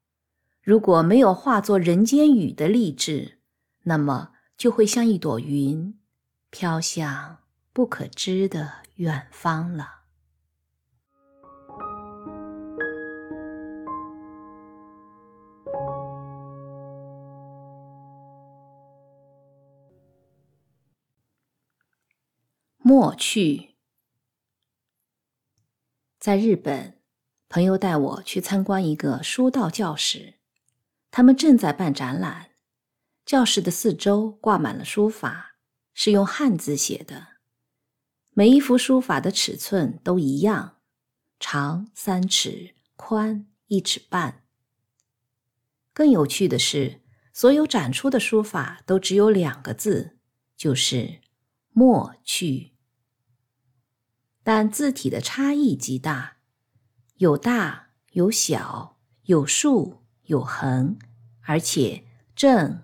[0.61, 3.34] 如果没有化作人间雨的励志，
[3.87, 5.99] 那么就会像一朵云，
[6.49, 7.39] 飘向
[7.73, 10.05] 不可知的远方了。
[22.79, 23.75] 莫去。
[26.19, 26.99] 在日本，
[27.51, 30.35] 朋友带我去参观一个书道教室，
[31.11, 32.54] 他们正在办展览。
[33.25, 35.57] 教室的四周挂满了书法，
[35.95, 37.29] 是用汉字写的。
[38.33, 40.77] 每一幅书法的尺寸都一样，
[41.41, 44.43] 长三尺，宽一尺半。
[45.95, 47.01] 更有趣的是，
[47.33, 50.19] 所有展出的书法都只有两个字，
[50.57, 51.21] 就是
[51.73, 52.73] “墨去”。
[54.43, 56.37] 但字体的差异极大，
[57.15, 60.99] 有大有小，有竖有横，
[61.43, 62.83] 而且正、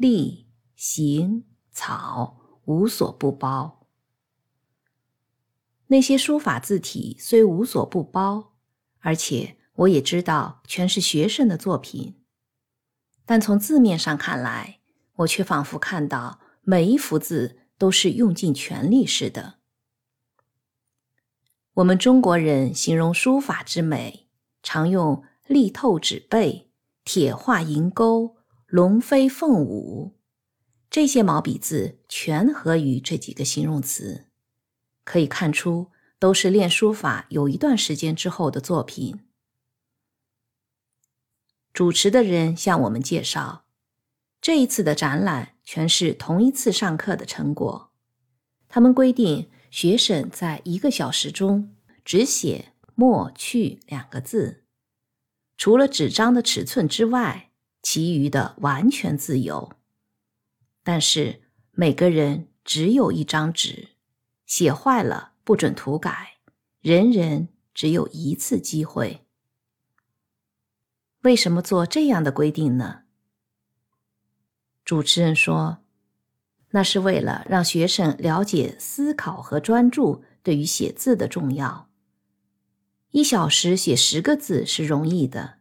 [0.00, 0.46] 立、
[0.76, 3.86] 行、草无所不包。
[5.88, 8.54] 那些书法字体虽无所不包，
[9.00, 12.18] 而且我也知道全是学生的作品，
[13.26, 14.80] 但从字面上看来，
[15.16, 19.56] 我却仿佛看到每一幅字都是用尽全力似的。
[21.74, 24.30] 我们中国人形容书法之美，
[24.62, 26.72] 常用“力透纸背
[27.04, 28.38] ”“铁画银钩
[28.70, 30.16] ”“龙飞凤舞”
[30.88, 34.26] 这些毛笔字全合于这几个形容词，
[35.04, 39.20] 可以看出都是练书法有一段时间之后的作品。
[41.72, 43.66] 主持的人向我们介绍，
[44.40, 47.92] 这一次的展览全是同一次上课的成果。
[48.68, 49.50] 他们规定。
[49.70, 54.64] 学生在一个小时中只写“墨去”两个字，
[55.56, 57.49] 除了纸张的尺寸之外，
[57.82, 59.72] 其余的完全自由。
[60.82, 61.42] 但是
[61.72, 63.90] 每个人只有一张纸，
[64.46, 66.38] 写坏了不准涂改，
[66.80, 69.26] 人人只有一次机会。
[71.22, 73.02] 为什么做这样的规定呢？
[74.84, 75.78] 主持人说。
[76.72, 81.90] 那是为了让学生了解思考和专注对于写字的重要。
[83.10, 85.58] 一小时写十个字是容易的，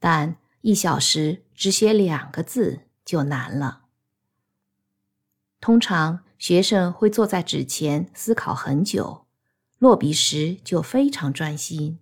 [0.00, 3.82] 但一小时只写两个字就难了。
[5.60, 9.26] 通常学生会坐在纸前思考很久，
[9.78, 11.98] 落笔时就非常专心，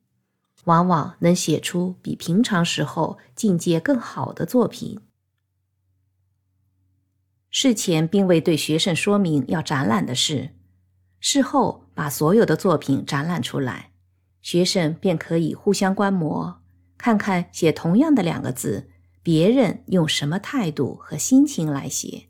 [0.66, 5.01] 往往能写出比平常时候境界更好的作品。
[7.51, 10.51] 事前并未对学生说明要展览的事，
[11.18, 13.90] 事后把所有的作品展览出来，
[14.40, 16.61] 学生便可以互相观摩，
[17.02, 18.88] 看看写同样的两个字，
[19.24, 22.28] 别人用什么态度和心情来写，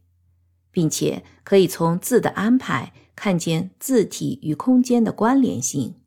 [0.70, 6.00] 并且可以从字的安排看见字体与空间的关联性。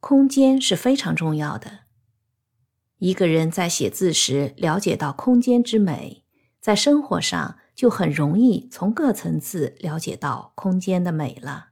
[0.00, 1.82] 空间是非常重要的，
[2.98, 6.24] 一个人在写字时了解到空间之美。
[6.60, 11.68] 在生活上就很容易从各层次了解到空间的美了。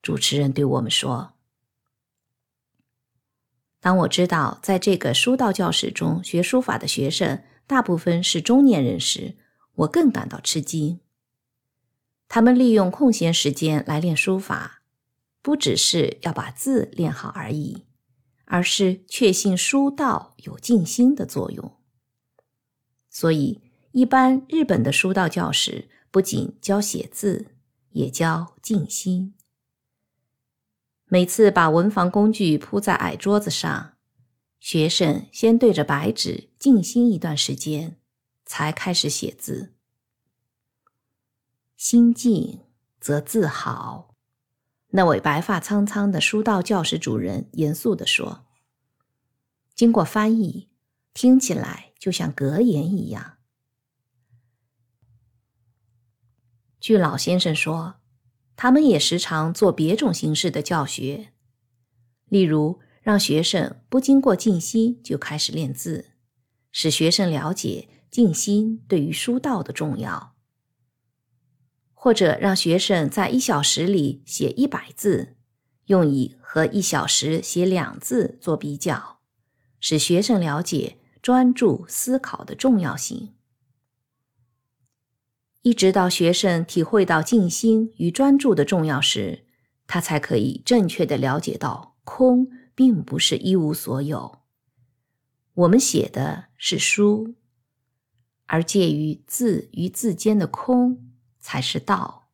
[0.00, 1.31] 主持人对我们说
[3.82, 9.36] ：“当我知道在这个书道教室中学书法的学生大部分是中年人时，
[9.74, 11.00] 我更感到吃惊。
[12.28, 14.80] 他们利用空闲时间来练书法，
[15.42, 17.84] 不只是要把字练好而已，
[18.46, 21.76] 而是确信书道有静心的作用。
[23.10, 23.60] 所以。”
[23.92, 27.48] 一般日本的书道教室不仅教写字，
[27.90, 29.34] 也教静心。
[31.12, 33.98] 每次把文房工具铺在矮桌子上，
[34.58, 37.98] 学生先对着白纸静心一段时间，
[38.46, 39.74] 才开始写字。
[41.76, 42.60] 心静
[42.98, 44.14] 则字好。
[44.92, 48.46] 那位白发苍苍的书道教室主人严肃地说
[49.76, 50.70] ：“经过翻译，
[51.12, 53.36] 听起来就像格言一样。”
[56.80, 57.96] 据老先生说，
[58.62, 61.32] 他们也时常做别种形式的教学，
[62.28, 66.10] 例如让学生不经过静心就开始练字，
[66.70, 70.36] 使学生了解静心对于书道的重要；
[71.92, 75.34] 或者让学生在一小时里写一百字，
[75.86, 79.18] 用以和一小时写两字做比较，
[79.80, 83.34] 使学生了解专注思考的重要性。
[85.62, 89.46] 一直到学生体会到静心与专注的重要时，
[89.86, 94.40] 他才可以正确的了解到空并不是一无所有。
[95.54, 97.36] 我们写的是书，
[98.46, 102.28] 而介于字与字间的空才是道。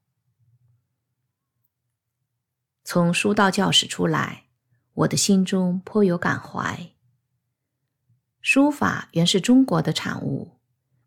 [2.82, 4.44] 从书道教室出来，
[4.94, 6.92] 我的心中颇有感怀。
[8.40, 10.57] 书法原是中国的产物，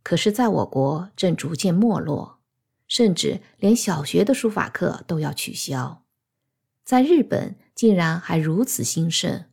[0.03, 2.39] 可是在我国正逐渐没落，
[2.87, 6.03] 甚至连小学的书法课都要取消。
[6.83, 9.45] 在日本，竟然还如此兴盛。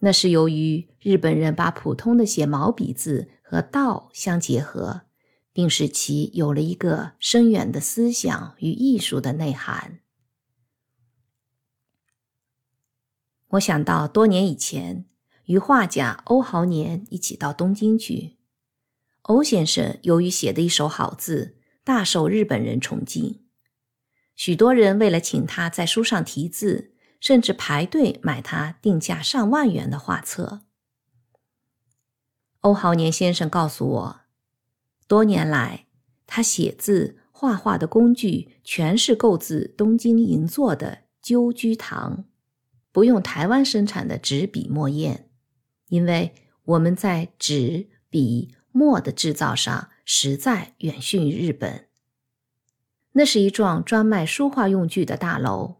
[0.00, 5.02] 那是由于日本人把普通的写毛笔字和道相结合，
[5.52, 10.00] 并使其有了一个深远的思想与艺术的内涵。
[13.48, 15.06] 我想到多年以前
[15.44, 18.36] 与画家欧豪年一起到东京去，
[19.24, 23.42] 欧先生由于写的一手好字，大受日本人崇敬，
[24.34, 26.92] 许多人为了请他在书上题字。
[27.20, 30.60] 甚至排队买他定价上万元的画册。
[32.60, 34.20] 欧豪年先生告诉我，
[35.08, 35.86] 多年来
[36.26, 42.26] 他写字画画的工具全是购自东京银座的鸠居堂，
[42.92, 45.24] 不用台湾生产的纸笔墨砚，
[45.88, 46.34] 因为
[46.64, 51.86] 我们在纸笔墨的制造上实在远逊于日本。
[53.12, 55.76] 那是一幢专卖书画用具的大楼。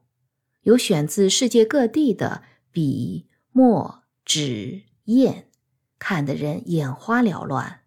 [0.63, 5.47] 有选自世界各地的笔、墨、纸、砚，
[5.99, 7.81] 看得人眼花缭乱。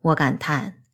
[0.00, 0.84] 我感叹，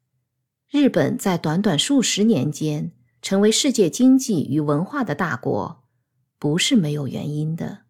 [0.71, 5.85] 日本在短短数十年间成为世界经济与文化的大国，
[6.39, 7.83] 不是没有原因的。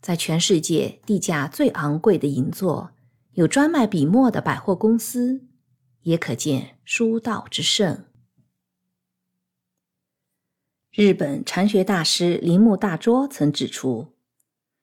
[0.00, 2.93] 在全世界地价最昂贵的银座，
[3.34, 5.44] 有专卖笔墨的百货公司，
[6.02, 8.04] 也可见书道之盛。
[10.92, 14.14] 日本禅学大师铃木大拙曾指出，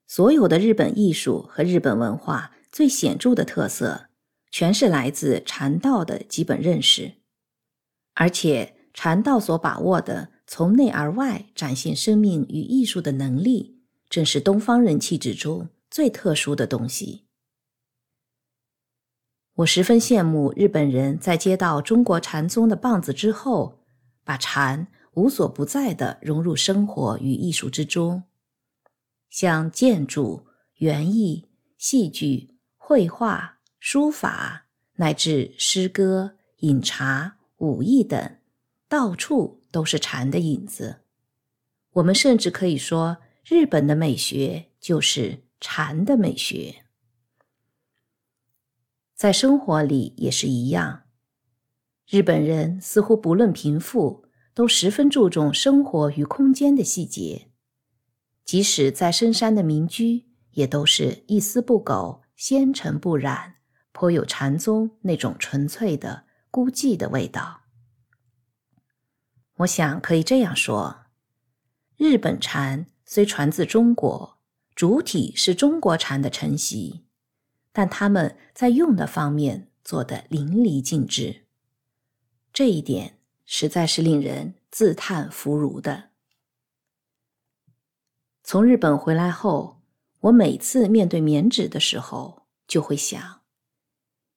[0.06, 4.07] 所有的日本艺术和日本文化最显著的特色，
[4.52, 7.14] 全是来自禅道的基本认识，
[8.15, 13.80] 而且禅道所把握的从内而外展现生命与艺术的能力，
[14.10, 17.23] 正是东方人气质中最特殊的东西。
[19.56, 23.80] 我十分羡慕日本人在接到中国禅宗的棒子之后，
[24.23, 24.88] 把禅。
[25.15, 28.23] 无所不在地融入生活与艺术之中，
[29.30, 38.38] 像建筑、园艺、戏剧、绘画、书法，乃至诗歌、饮茶、武艺等，
[38.88, 41.02] 到处都是禅的影子。
[41.91, 46.86] 我们甚至可以说，日本的美学就是禅的美学。
[49.22, 51.03] 在生活里也是一样，
[52.10, 54.26] 日本人似乎不论贫富。
[54.56, 57.52] 都十分注重生活与空间的细节，
[58.43, 63.57] 即使在深山的民居，也都是一丝不苟、纤尘不染，
[63.91, 67.61] 颇有禅宗那种纯粹的孤寂的味道。
[69.57, 71.06] 我想可以这样说：
[71.95, 74.39] 日本禅虽传自中国，
[74.73, 77.06] 主体是中国禅的承袭，
[77.72, 81.45] 但他们在用的方面做得淋漓尽致。
[82.52, 83.18] 这一点。
[83.53, 86.11] 实在是令人自叹弗如的。
[88.45, 89.81] 从日本回来后，
[90.22, 93.41] 我每次面对棉纸的时候，就会想：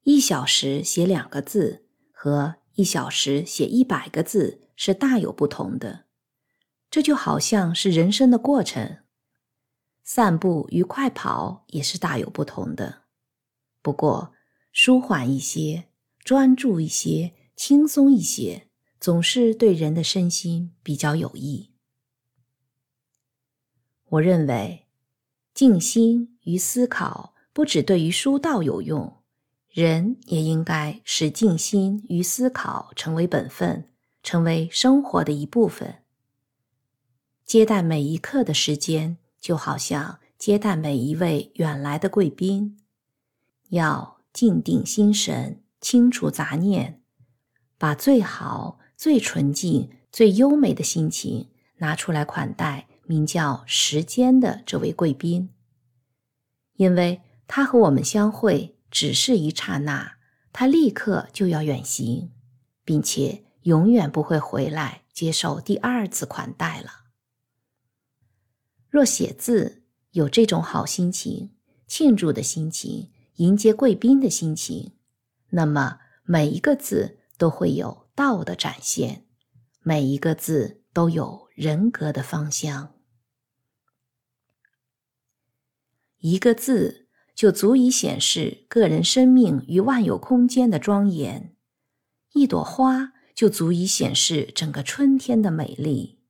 [0.03, 6.07] 一小时写两个字和一小时写一百个字是大有不同的。
[6.91, 8.99] 这就好像是人生的过程，
[10.03, 13.04] 散步与快跑也是大有不同的。
[13.85, 14.33] 不过，
[14.73, 15.85] 舒缓一些，
[16.25, 18.67] 专注一些，轻松一些。
[18.99, 21.75] 总是对人的身心比较有益。
[24.09, 24.87] 我认为，
[25.53, 29.19] 静心与思考不只对于书道有用，
[29.69, 33.91] 人也应该使静心与思考成为本分，
[34.23, 35.97] 成为生活的一部分。
[37.45, 42.79] 接待每一刻的时间，就好像接待每一位远来的贵宾，
[43.75, 47.03] 要静定心神，清除杂念，
[47.79, 48.81] 把最好。
[48.97, 55.51] 最纯净、最优美的心情拿出来款待名叫时间的这位贵宾，
[56.77, 60.15] 因为他和我们相会只是一刹那，
[60.53, 62.31] 他立刻就要远行，
[62.85, 67.07] 并且永远不会回来接受第二次款待了。
[68.89, 69.83] 若写字
[70.13, 71.51] 有这种好心情、
[71.89, 74.93] 庆祝的心情、迎接贵宾的心情，
[75.51, 78.05] 那么每一个字都会有。
[78.17, 79.25] 道的展现，
[79.83, 82.95] 每一个字都有人格的芳香。
[86.19, 91.57] 一个字就足以显示个人生命与万有空间的庄严；
[92.35, 96.21] 一朵花就足以显示整个春天的美丽；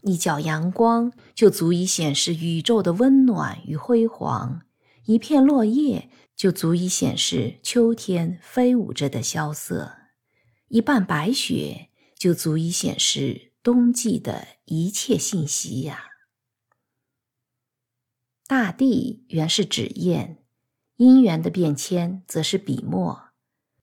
[0.00, 4.62] 一角阳光就足以显示宇宙的温暖与辉煌；
[5.04, 6.08] 一片落叶
[6.40, 10.08] 就足以显示秋天飞舞着的萧瑟；
[10.68, 16.06] 一瓣白雪就足以显示冬季的一切信息呀。
[18.46, 20.38] 大地原是纸砚，
[20.96, 23.32] 因缘的变迁则是笔墨。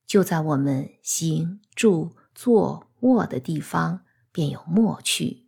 [0.08, 5.46] 就在我们行、住、坐、卧的地方，便有默趣。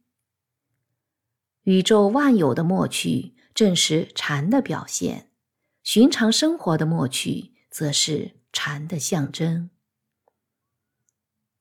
[1.63, 5.28] 宇宙万有的默趣，正是禅的表现；
[5.91, 9.71] 寻常生活的默趣，则是禅的象征。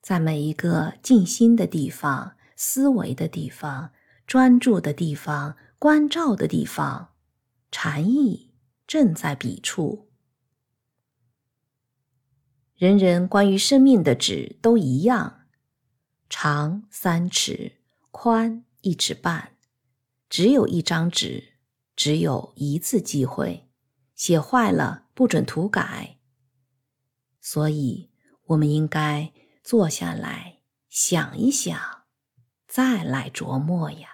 [0.03, 3.91] 在每一个静心的地方、思维的地方、
[4.27, 7.15] 专注的地方、关照的地方。
[7.71, 8.51] 禅意
[8.85, 10.11] 正在笔处，
[12.75, 15.47] 人人关于生命的纸都一样，
[16.29, 17.77] 长三尺，
[18.11, 19.53] 宽一尺半，
[20.29, 21.53] 只有一张纸，
[21.95, 23.68] 只有一次机会，
[24.19, 26.17] 写坏了不准涂改。
[27.39, 28.11] 所以，
[28.47, 29.31] 我们应该
[29.63, 30.59] 坐下来
[30.89, 31.79] 想一想，
[32.67, 34.09] 再来琢磨呀。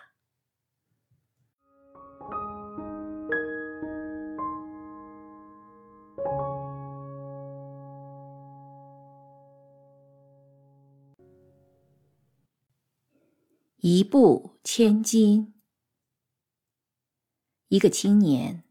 [13.77, 15.55] 一步千金。
[17.69, 18.64] 一个青年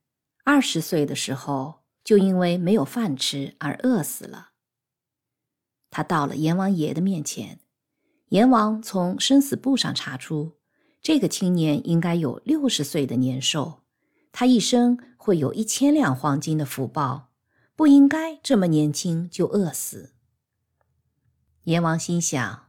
[0.45, 4.51] 二十岁的时候，就因为没有饭吃而饿死了。
[5.91, 7.61] 他到了阎王爷的面前，
[8.29, 10.59] 阎王从生死簿上查出，
[11.03, 13.83] 这个青年应该有六十岁的年寿，
[14.31, 17.33] 他一生会有一千两黄金的福报，
[17.75, 20.13] 不应该这么年轻就饿死。
[21.65, 22.65] 阎王心想。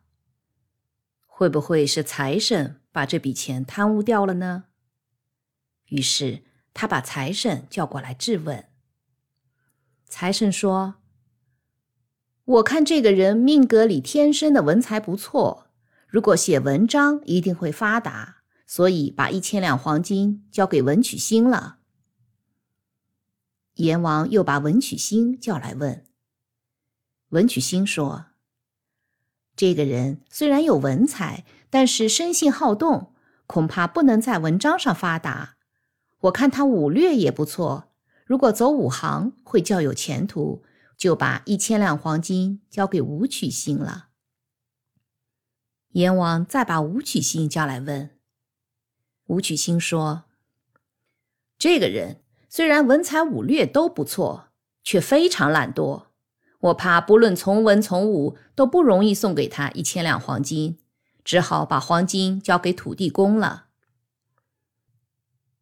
[1.38, 4.68] 会不会是财神把这笔钱贪污掉了呢？
[5.88, 6.46] 于是
[6.76, 8.66] 他把财神叫过来质问。
[10.08, 10.96] 财神说
[12.44, 15.70] ：“我看这个人命格里天生的文才不错，
[16.08, 21.78] 如果写文章一定会发达，所以把一千两黄金交给文曲星了。”
[23.76, 26.06] 阎王又把文曲星叫来问。
[27.30, 28.28] 文曲星说。
[29.56, 33.14] 这个人虽然有文采，但是生性好动，
[33.48, 35.55] 恐怕不能在文章上发达。
[36.26, 37.92] 我看他武略也不错，
[38.26, 40.64] 如果走武行会较有前途，
[40.98, 44.08] 就把一千两黄金交给武曲星了。
[45.90, 48.12] 阎王再把武曲星叫来问，
[49.28, 50.24] 武曲星说
[51.60, 54.48] ：“这个人虽然文采武略都不错，
[54.84, 56.08] 却非常懒惰。”
[56.60, 60.80] 我怕不论从文从武都不容易送给他一千两黄金，
[61.24, 63.65] 只好把黄金交给土地公了。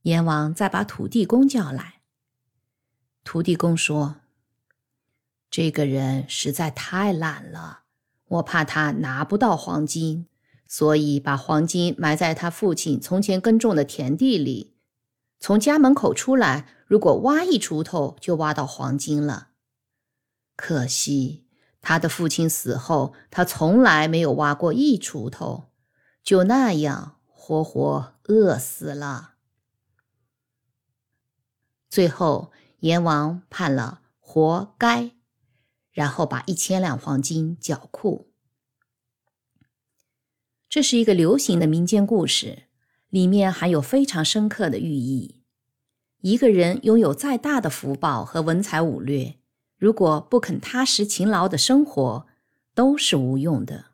[0.03, 2.01] 阎王再把土地公叫来。
[3.23, 4.17] 土地公说
[5.49, 7.83] ：“这个人实在太懒了，
[8.27, 10.27] 我怕他拿不到黄金，
[10.67, 14.75] 所以把黄金埋在他父亲从前耕种的田地里。
[15.39, 19.49] 从家门口出来，如果挖一锄头，就挖到黄金了。”
[20.57, 21.45] 可惜，
[21.81, 25.71] 他的父亲死后，他从来没有挖过一锄头，
[26.21, 29.32] 就那样活活饿死了。
[31.93, 35.11] 最后，阎王判了活该，
[35.91, 38.31] 然后把一千两黄金缴库。
[40.67, 42.63] 这是一个流行的民间故事，
[43.09, 45.43] 里面含有非常深刻的寓意。
[46.21, 49.35] 一个人拥有再大的福报和文才武略。
[49.77, 52.25] 如果不肯踏实勤劳的生活，
[52.73, 53.91] 都是无用的。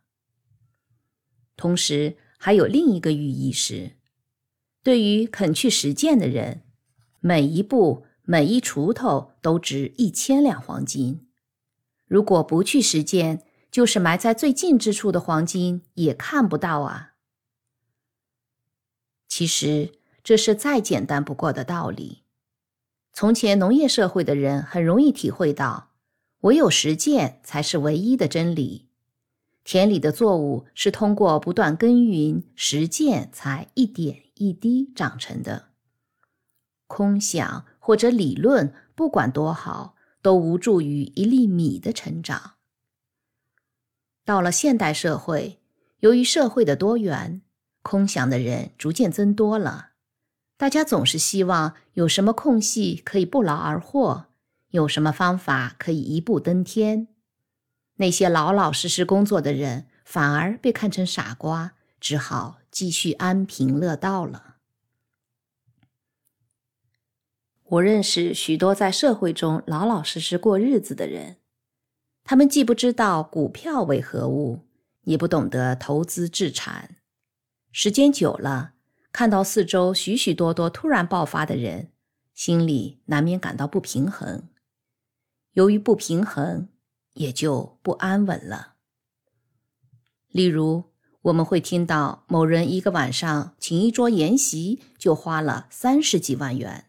[1.57, 3.97] 同时，还有另一个寓意是：
[4.81, 6.61] 对于肯去实践的人，
[7.19, 11.25] 每一步、每一锄头都值一千两黄金；
[12.07, 17.13] 如果不去实践，就是埋在最近之处的黄金也看不到啊。
[19.27, 19.93] 其实，
[20.23, 22.23] 这是再简单不过的道理。
[23.13, 25.91] 从前农业社会的人很容易体会到，
[26.41, 28.87] 唯有实践才是唯一的真理。
[29.63, 35.68] 田里的作物是通过不断耕耘、实践才一点一滴长成的。
[36.89, 42.55] 空想或者理论，不管多好，都无助于一粒米的成长。
[44.25, 45.61] 到了现代社会，
[45.99, 47.41] 由于社会的多元，
[47.83, 49.91] 空想的人逐渐增多了。
[50.57, 54.25] 大家总是希望有什么空隙可以不劳而获，
[54.71, 57.07] 有什么方法可以一步登天？
[57.97, 64.48] 那些老老实实工作的人反而被看成傻瓜，只好继续安贫乐道了。
[67.71, 71.35] 我认识许多在社会中老老实实过日子的人，
[72.23, 74.65] 他们既不知道股票为何物，
[75.03, 76.95] 也不懂得投资置产。
[77.71, 78.73] 时间久了，
[79.11, 81.91] 看到四周许许多多突然爆发的人，
[82.33, 84.49] 心里难免感到不平衡。
[85.53, 86.69] 由于不平衡，
[87.13, 88.73] 也就不安稳了。
[90.29, 90.85] 例如，
[91.21, 96.85] 我们会听到某人一个晚上请一桌宴席就花了三十几万元。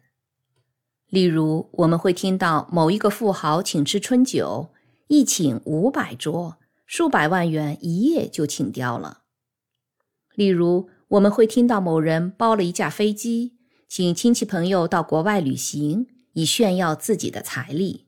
[1.11, 4.71] 例如，我们会听到某一个富豪请吃春酒，
[5.09, 9.23] 一请五百桌，数百万元一夜就请掉了。
[10.37, 13.57] 例如，我们会听到某人包了一架飞机，
[13.89, 18.07] 请亲戚朋友到国外旅行，以炫耀自己的财力。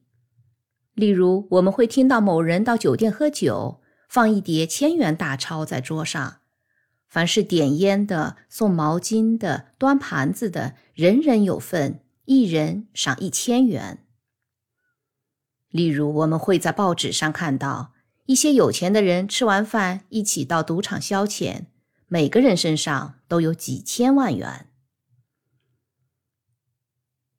[0.95, 6.37] 例如，我们会听到某人到酒店喝酒，放一叠千元大钞在桌上，
[7.09, 11.99] 凡是点烟的、送毛巾的、端盘子的，人人有份。
[12.33, 14.07] 一人赏一千元。
[15.69, 17.93] 例如，我们会在报纸上看到
[18.25, 21.67] 一些有钱的人吃完饭一起到赌场消遣，
[22.09, 24.67] 每个人身上都有几千万元。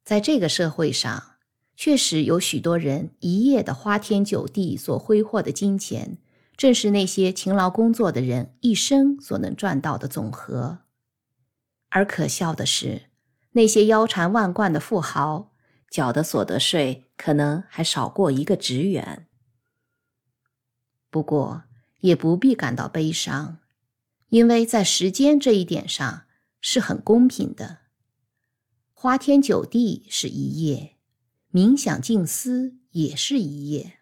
[0.04, 1.38] 在这个社会上，
[1.76, 6.20] 确实有许多人一夜的花天酒地所挥霍的金钱，
[6.56, 10.80] 正是那些勤劳工作的人一生所能赚到的总和。
[11.90, 13.13] 而可笑的是。
[13.54, 15.52] 那些腰缠万贯的富豪，
[15.90, 19.28] 缴的所得税可能还少过一个职员。
[21.10, 21.64] 不过，
[22.02, 23.60] 也不必感到悲伤，
[24.30, 26.24] 因为在时间这一点上
[26.60, 27.80] 是很公平的。
[28.94, 30.96] 花天酒地是一夜，
[31.52, 34.00] 冥想静思也是一夜。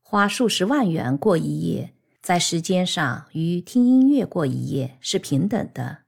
[0.00, 6.01] 花数十万元过一夜，在时间上与听音乐过一夜是平等的。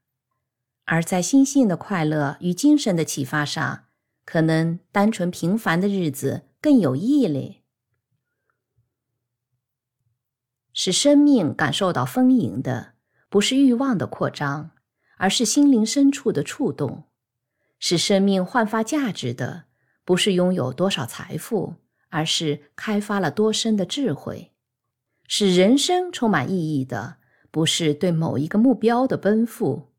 [0.84, 3.84] 而在心性的快乐与精神的启发上，
[4.24, 7.62] 可能单纯平凡的日子更有意义。
[10.72, 12.94] 使生命感受到丰盈的，
[13.28, 14.72] 不是欲望的扩张，
[15.16, 17.04] 而是心灵深处的触动；
[17.78, 19.64] 使生命焕发价值的，
[20.04, 21.76] 不是拥有多少财富，
[22.10, 24.50] 而是开发了多深的智慧；
[25.26, 27.16] 使人生充满意义的，
[27.50, 29.93] 不是对某一个目标的奔赴。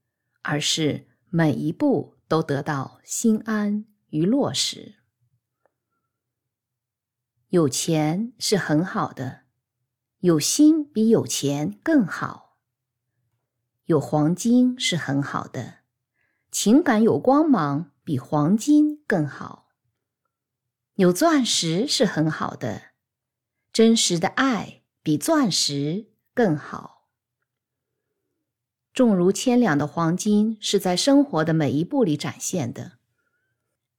[0.48, 4.96] 而是每一步都得到心安与落实。
[7.50, 9.46] 有钱是很好的，
[10.20, 12.60] 有心比有钱更好。
[13.86, 15.80] 有黄金是很好的，
[16.52, 19.70] 情感有光芒比黄金更好。
[20.94, 22.92] 有钻石是很好的，
[23.74, 26.95] 真实的爱比钻石更好。
[28.96, 32.94] 重如千两的黄金是在生活的每一步里展现的，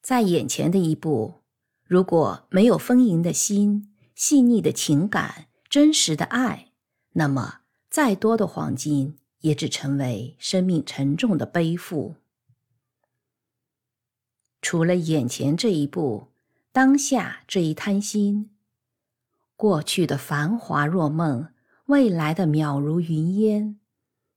[0.00, 1.42] 在眼前的一步，
[1.84, 6.72] 如果没有丰盈的心、细腻的情感、真实的爱，
[7.12, 7.60] 那么
[7.90, 12.14] 再多的黄金也只成为生命沉重的背负。
[14.62, 16.28] 除了眼前这一步，
[16.72, 18.50] 当下这一贪心，
[19.56, 21.48] 过去的繁华若梦，
[21.84, 23.78] 未来的渺如云烟。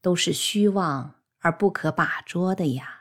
[0.02, 2.96] 都是虚妄而不可把捉的呀！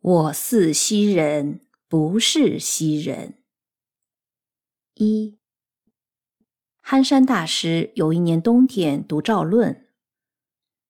[0.00, 3.42] 我似西人，不是西人。
[4.94, 5.38] 一，
[6.82, 9.74] 憨山大师有一年冬天读《赵论》。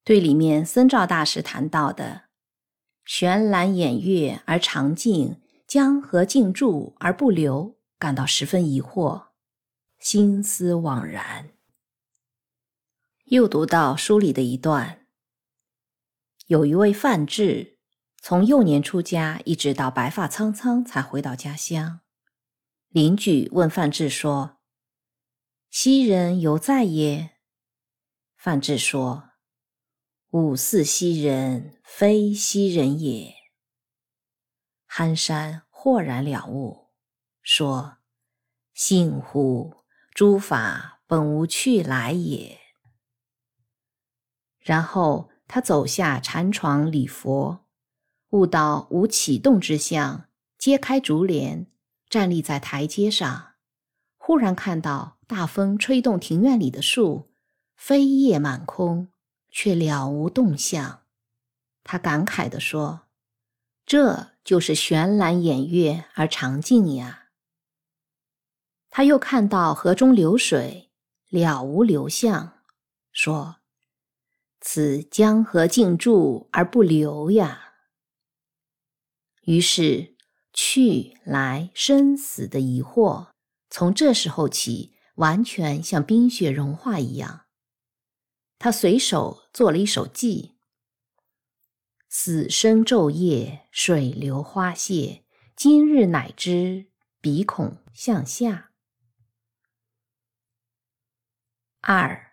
[0.05, 2.25] 对里面僧肇大师谈到的
[3.07, 9.29] “悬览掩月而长静，江河静注而不流”感到十分疑惑，
[9.99, 11.55] 心思惘然。
[13.25, 15.07] 又读到书里的一段：
[16.49, 17.79] 有一位范志，
[18.21, 22.01] 从幼年出家，一直到白发苍苍才回到家乡。
[22.91, 24.59] 邻居问范志说
[25.73, 27.39] ：“昔人犹在耶？”
[28.37, 29.31] 范志说。
[30.35, 33.37] 吾似昔人，非昔人也。
[34.85, 36.89] 憨山豁然了悟，
[37.41, 37.99] 说
[38.75, 39.85] ：“幸乎！
[40.13, 42.59] 诸法本无去来也。”
[44.59, 47.65] 然后他走下禅床礼佛，
[48.31, 50.29] 悟到无启动之相，
[50.59, 51.69] 揭开竹帘，
[52.09, 53.53] 站立在台阶上，
[54.19, 57.31] 忽然看到大风吹动庭院里的树，
[57.77, 59.13] 飞叶满空，
[59.55, 61.05] 却了无动向。
[61.85, 63.03] 他感慨地说
[63.87, 67.29] ：“这就是悬栏掩月而长静呀。”
[68.91, 70.91] 他又看到河中流水，
[71.29, 72.65] 了无流向，
[73.13, 73.59] 说
[74.61, 77.75] ：“此江河静住而不流呀。”
[79.47, 80.13] 于是。
[80.57, 83.31] 去来生死的疑惑，
[83.71, 87.44] 从这时候起，完全像冰雪融化一样。
[88.65, 90.53] 他随手做了一首偈
[92.09, 95.23] ：“死生昼夜，水流花谢，
[95.55, 96.87] 今日乃知
[97.21, 98.71] 鼻孔向下。”
[101.83, 102.33] 二，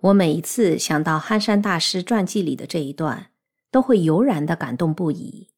[0.00, 3.30] 我每一次想到憨山大师传记里的这一段，
[3.70, 5.50] 都会油然的感动不已。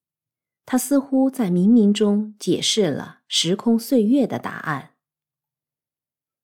[0.67, 4.97] 他似乎在冥冥中解释了时空岁月的答案。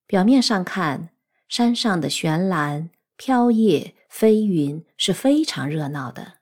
[0.06, 1.09] 表面上看，
[1.50, 6.34] 山上的悬栏、飘叶、飞云是非常热闹的，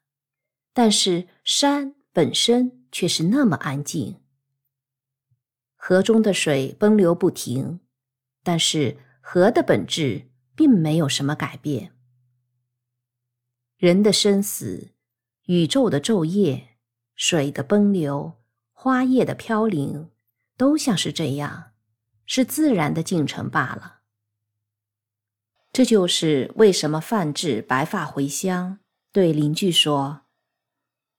[0.75, 4.21] 但是山本身却是那么安静。
[5.77, 7.81] 河中的水奔流不停，
[8.43, 11.95] 但是河的本质并没有什么改变。
[13.79, 14.91] 人的生死，
[15.47, 16.77] 宇宙的昼夜。
[17.15, 18.35] 水的奔流，
[18.73, 20.11] 花叶的飘零，
[20.59, 21.73] 都像是这样，
[22.27, 23.98] 是自然的进程罢了。
[25.79, 28.81] 这就是为什么范志白发回乡，
[29.13, 30.23] 对邻居说：“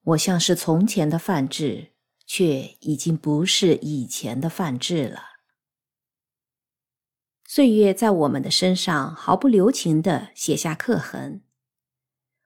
[0.03, 1.93] 我像是从前的范志，
[2.25, 5.21] 却已经不是以前的范志了。”
[7.47, 11.41] 岁月在我们的身上毫不留情地写下刻痕。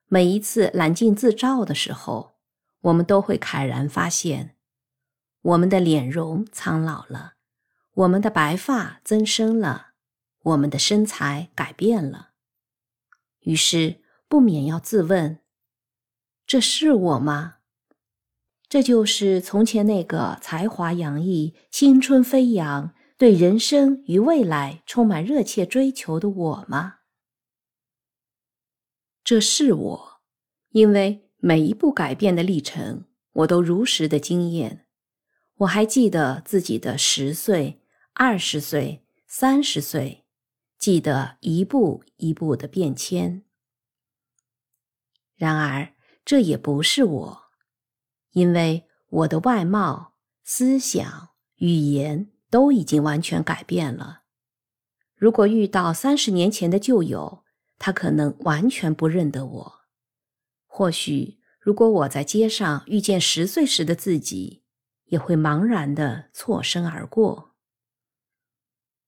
[0.06, 2.35] 每一次揽镜自照的时候。
[2.81, 4.56] 我们都会慨然发现，
[5.41, 7.34] 我们的脸容苍老了，
[7.95, 9.93] 我们的白发增生了，
[10.44, 12.30] 我们的身材改变了。
[13.40, 15.40] 于是不免要自问：
[16.45, 17.56] 这是我吗？
[18.70, 26.99] 这就是从前那个才华洋溢、青春飞扬、对人生与未来充满热切追求的我吗？
[29.24, 30.22] 这是我，
[30.70, 31.22] 因为。
[31.45, 33.03] 每一步改变的历程，
[33.34, 34.86] 我都如实的经验。
[35.56, 37.82] 我还记得自己的十岁、
[38.14, 40.23] 二十岁、三十岁，
[40.84, 43.45] 记得一步一步的变迁。
[45.34, 45.93] 然而，
[46.26, 47.43] 这也不是我，
[48.31, 54.23] 因为我的外貌、思想、语言都已经完全改变了。
[55.15, 57.45] 如果遇到三十年前的旧友，
[57.80, 59.73] 他可能完全不认得我。
[60.68, 64.65] 或许，如果我在街上遇见十岁时的自己，
[65.05, 67.55] 也会茫然的错身而过。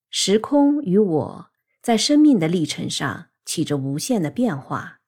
[0.08, 1.50] 时空与我
[1.86, 4.98] 在生命的历程上起着无限的变化，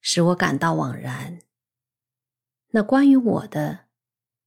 [0.00, 1.40] 使我感到惘然。
[2.68, 3.86] 那关于我的，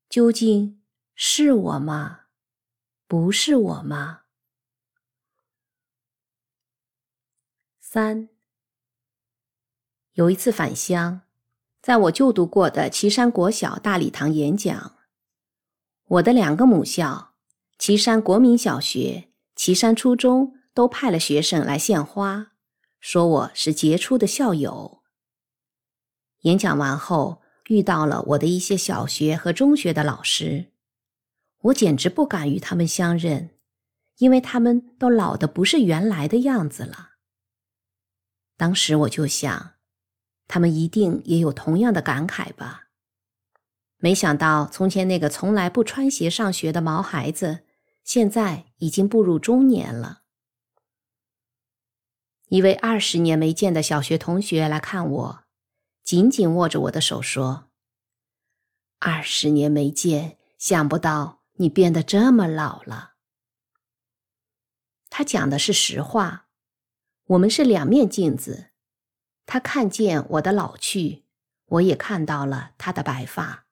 [0.08, 0.82] 究竟
[1.14, 2.22] 是我吗？
[3.06, 4.22] 不是我吗？
[7.82, 8.30] 三，
[10.14, 11.24] 有一次返乡。
[11.82, 14.96] 在我就读过的岐山国小大礼堂演讲，
[16.06, 17.34] 我的两个母校
[17.78, 22.52] 岐山国民小学、岐山初中都派了学生来献花，
[23.00, 25.02] 说我是杰出的校友。
[26.42, 30.68] 演讲完后，遇到了我的一些小学和中学的老师，
[31.62, 33.50] 我简直不敢与他们相认，
[34.20, 37.14] 因为他们都老的不是原来的样子了。
[38.56, 39.72] 当时我就想。
[40.48, 42.90] 他们一定也有同样的感慨吧？
[43.98, 47.62] 没想到，从前那个从来不穿鞋上学的毛孩子，
[48.04, 50.22] 现在已经步入中年了。
[52.50, 55.44] 一位二十年没见的小学同学来看我，
[56.02, 57.70] 紧紧握着我的手说
[59.00, 63.16] ：“二十年没见，想不到你变得这么老了。”
[65.10, 66.48] 他讲的是实话，
[67.26, 68.70] 我们是两面镜子。
[69.46, 71.26] 他看见我的老去，
[71.66, 73.66] 我也看到了他的白发。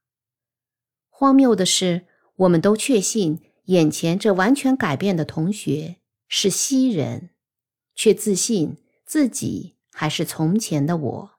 [1.09, 7.29] 荒谬的是，我们都确信眼前这完全改变的同学是西人，
[7.95, 11.31] 却自信自己还是从前的我。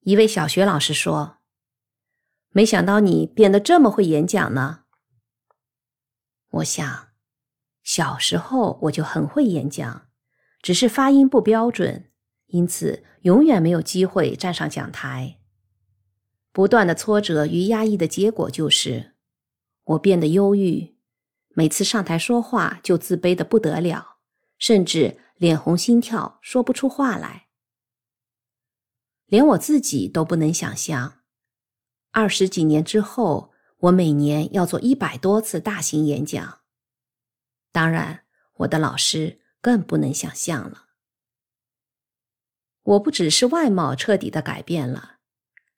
[0.00, 1.38] 一位小学老师说
[2.50, 4.84] ：“没想到你变得这么会演讲呢。”
[6.50, 7.08] 我想，
[7.82, 10.08] 小时候我就很会演讲。
[10.60, 12.10] 只是发音不标准，
[12.46, 15.38] 因此永远没有机会站上讲台。
[16.50, 19.14] 不断的挫折与压抑的结果就是，
[19.84, 20.96] 我变得忧郁，
[21.50, 24.17] 每次上台说话就自卑的不得了，
[24.58, 27.48] 甚至脸红心跳，说不出话来。
[29.26, 31.20] 连我自己都不能想象，
[32.10, 36.60] 二十几年之后，我每年要做一百多次大型演讲。
[37.70, 38.24] 当然，
[38.54, 40.86] 我的老师更不能想象了。
[42.82, 45.18] 我不只是外貌彻底的改变了，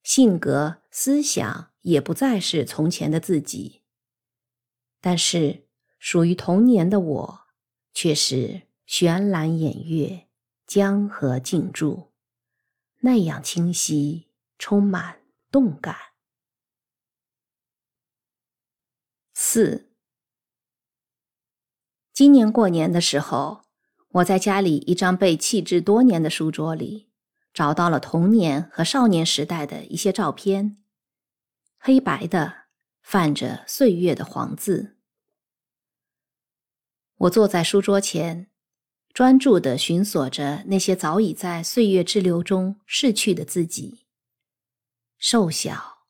[0.05, 3.83] 性格、思想也不再是从前的自己。
[5.01, 5.67] 但是，
[5.99, 7.41] 属于童年的我，
[7.93, 10.27] 却是悬栏掩月，
[10.67, 12.11] 江河静注，
[13.03, 15.95] 那样清晰，充满动感。
[19.33, 19.93] 四，
[22.13, 23.63] 今年过年的时候。
[24.15, 27.13] 我在家里一张被弃置多年的书桌里，
[27.55, 30.83] 找到了童年和少年时代的一些照片，
[31.79, 32.65] 黑白的，
[33.03, 34.97] 泛着岁月的黄字。
[37.19, 38.50] 我坐在书桌前，
[39.13, 44.07] 专注地寻索着那些早已在岁月之流中逝去的自己。
[45.19, 46.07] 瘦小、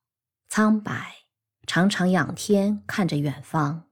[0.48, 1.24] 苍白，
[1.66, 3.84] 常常仰天看着远方。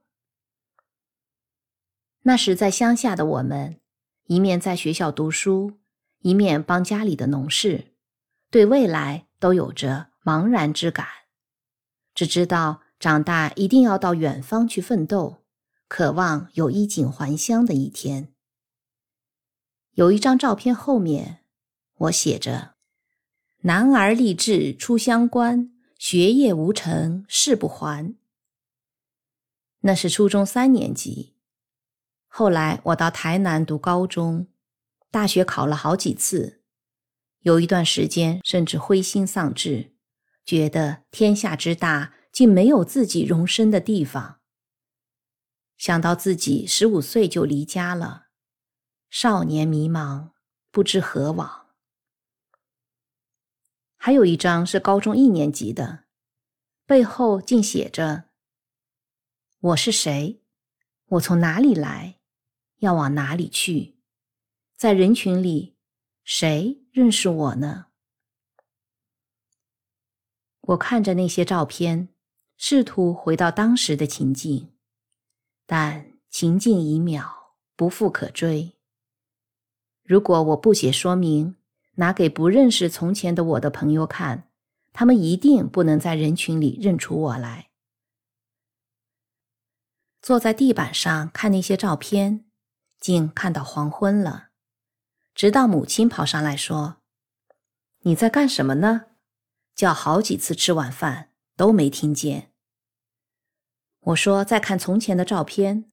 [2.23, 3.79] 那时在乡下的我们。
[4.25, 5.79] 一面在学校读书，
[6.19, 7.95] 一面帮家里的农事，
[8.51, 11.07] 对未来都有着茫然之感，
[12.13, 15.37] 只知道长大一定要到远方去奋斗，
[15.87, 18.31] 渴望有衣锦还乡的一天。
[19.99, 21.39] 有一张照片后面，
[21.97, 22.75] 我写着
[23.63, 28.15] ：“男儿立志出乡关，学业无成誓不还。”
[29.83, 31.35] 那是初中三年级。
[32.27, 34.47] 后来我到台南读高中，
[35.11, 36.61] 大学考了好几次，
[37.41, 39.91] 有一段时间甚至灰心丧志，
[40.45, 44.39] 觉得天下之大，竟没有自己容身的地方。
[45.77, 48.27] 想到自己十五岁就离家了，
[49.09, 50.29] 少年迷茫，
[50.69, 51.67] 不知何往。
[53.97, 56.05] 还有一张是高中一年级的，
[56.85, 58.25] 背后竟写着
[59.59, 60.41] ：“我是谁？
[61.07, 62.19] 我从哪里来？”
[62.79, 63.97] 要往哪里去？
[64.77, 65.75] 在人群里，
[66.23, 67.87] 谁认识我呢？
[70.61, 72.09] 我看着那些照片，
[72.55, 74.71] 试图回到当时的情境，
[75.65, 77.27] 但情境已渺，
[77.75, 78.78] 不复可追。
[80.09, 81.55] 如果我不写说明，
[81.97, 84.49] 拿给不认识从前的我的朋友看，
[84.91, 87.69] 他们一定不能在人群里认出我来。
[90.19, 92.45] 坐在地板上看那些照片。
[92.99, 94.49] 竟看到黄昏了，
[95.35, 96.97] 直到母亲跑上来说
[98.01, 99.05] ：“你在干什么呢？
[99.75, 102.51] 叫好几次吃晚饭都没听见。”
[104.01, 105.91] 我说：“在看从前的照片。”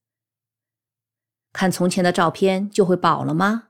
[1.53, 3.66] 看从前的照片就会饱了吗？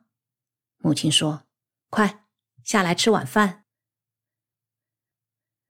[0.77, 1.43] 母亲说
[1.89, 2.25] ：“快
[2.63, 3.65] 下来吃晚饭。”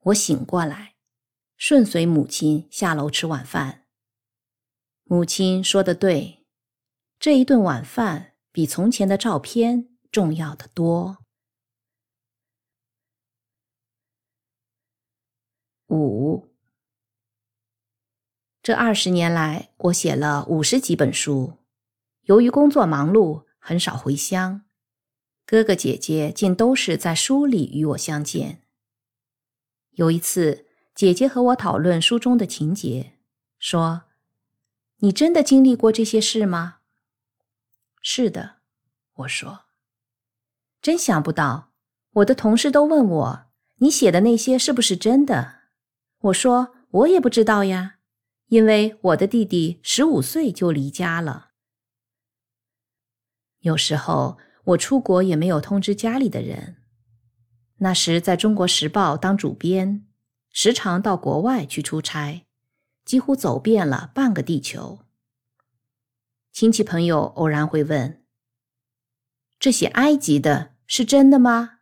[0.08, 0.96] 我醒过来，
[1.58, 3.86] 顺随母亲下楼吃晚饭。
[5.04, 6.46] 母亲说的对。
[7.20, 11.18] 这一顿晚饭比从前的照片重要的多。
[15.88, 16.54] 五，
[18.62, 21.58] 这二十年来，我写了五十几本书。
[22.22, 24.67] 由于工作忙碌，很少回乡，
[25.50, 28.64] 哥哥姐姐竟都是在书里与我相见。
[29.92, 33.14] 有一次，姐姐和我讨论书中的情节，
[33.58, 34.04] 说
[35.00, 36.80] ：“你真的经历过这些事吗？”
[38.04, 38.58] 是的，
[39.14, 39.68] 我说，
[40.82, 41.72] 真想不到，
[42.16, 43.46] 我的同事都问我，
[43.78, 45.62] 你写的那些是不是真的？
[46.24, 48.00] 我说我也不知道呀，
[48.48, 51.52] 因为我的弟弟十五岁就离家了。
[53.60, 54.38] 有时候
[54.68, 56.76] 我出国也没有通知家里的人。
[57.78, 60.06] 那时在中国时报当主编，
[60.52, 62.46] 时常到国外去出差，
[63.06, 65.00] 几乎走遍了半个地球。
[66.52, 68.26] 亲戚朋友偶然会问
[69.58, 71.80] ：“这写埃及的是真的吗？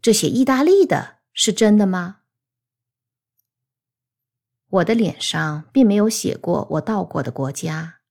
[0.00, 2.20] 这写意大利的是真的吗？”
[4.70, 8.01] 我的脸上并没有写过我到过的国家，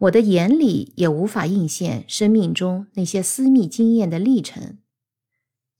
[0.00, 4.78] 我的眼里也无法映现生命中那些私密经验的历程，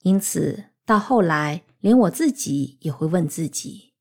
[0.02, 3.94] 因此到后来，连我自己也会问自己：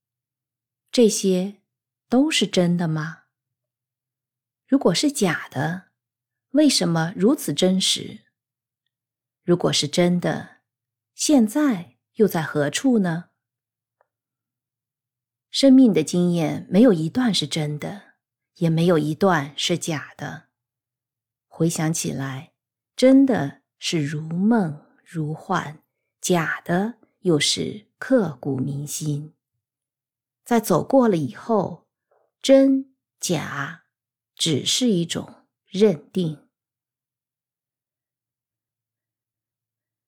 [0.91, 1.61] 这些
[2.09, 3.19] 都是真的吗？
[4.67, 5.85] 如果是假的，
[6.49, 8.19] 为什么如此真实？
[9.45, 10.57] 如果是真的，
[11.15, 13.29] 现在又在何处呢？
[15.49, 18.08] 生命的经验没有一段是真的，
[18.59, 20.47] 也没有一段是假的。
[21.47, 22.53] 回想起来，
[22.95, 25.81] 真的是如梦如幻，
[26.21, 29.33] 假的又是刻骨铭心。
[30.45, 31.87] 在走过了以后，
[32.41, 33.83] 真假
[34.35, 36.47] 只是一种认定。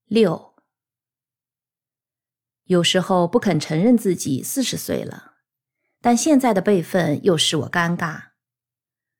[0.05, 0.55] 六，
[2.63, 5.35] 有时候不肯承认自己四十岁了，
[6.01, 8.30] 但现在的辈分又使我尴尬。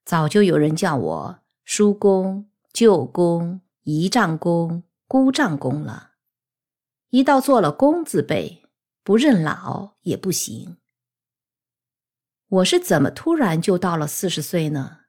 [0.03, 6.13] 早就有人叫我叔公、舅公、姨丈公、姑丈公了，
[7.09, 8.65] 一到做了公字辈，
[9.03, 10.77] 不认老也不行。
[12.47, 15.01] 我是怎么突然就到了四十岁呢？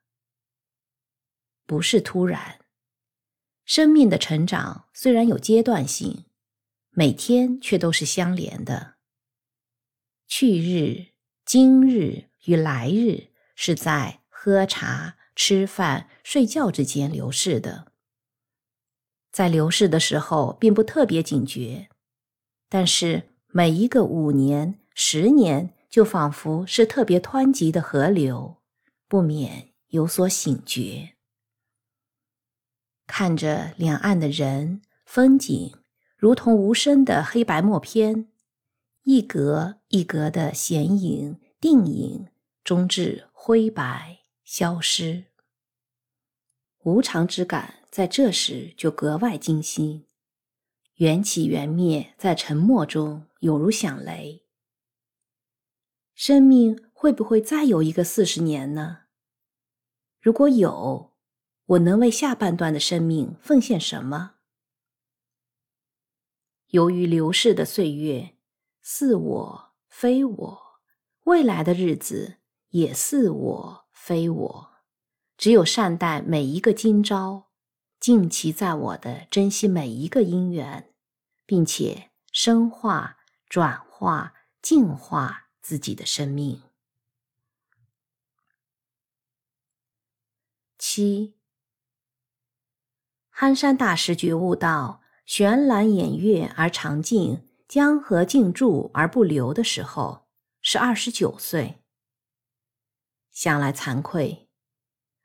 [1.65, 2.59] 不是突然。
[3.65, 6.25] 生命的成长虽然有阶段性，
[6.91, 8.95] 每天却都是相连的。
[10.27, 11.13] 去日、
[11.45, 17.93] 今日与来日是在喝茶、吃饭、睡觉之间流逝的。
[19.31, 21.87] 在流逝的时候，并不特别警觉，
[22.67, 28.57] 但是每一个五年、十年，就仿佛是特别湍急的河流，
[29.07, 31.13] 不免有所醒觉。
[33.07, 35.73] 看着两岸的人风景，
[36.17, 38.27] 如同无声的黑白默片，
[39.03, 42.27] 一格一格的显影定影，
[42.65, 44.19] 终至灰白
[44.53, 45.31] 消失。
[46.83, 50.05] 无常之感在这时就格外惊心，
[50.97, 54.45] 缘起缘灭在沉默中有如响雷。
[56.13, 59.05] 生命会不会再有一个四十年呢？
[60.21, 61.11] 如果有。
[61.65, 64.35] 我能为下半段的生命奉献什么？
[66.67, 68.35] 由于流逝的岁月，
[68.81, 70.61] 似我非我，
[71.23, 72.39] 未来的日子
[72.71, 74.69] 也似我非我。
[75.37, 77.45] 只有善待每一个今朝，
[78.01, 80.93] 尽其在我的珍惜每一个因缘，
[81.45, 86.61] 并且深化、转化、净化自己的生命。
[90.77, 91.37] 七。
[93.29, 100.27] 憨山大师觉悟到悬览掩月而常静，江河静注而不流的时候，
[100.61, 101.82] 是二十九岁。
[103.33, 104.47] 想来惭愧，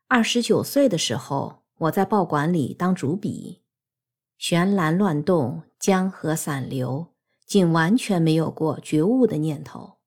[0.06, 3.62] 二十九岁的时候，我在报馆里当主笔，
[4.38, 7.14] 悬栏乱动，江河散流，
[7.46, 9.98] 竟完全没有过觉悟的念头。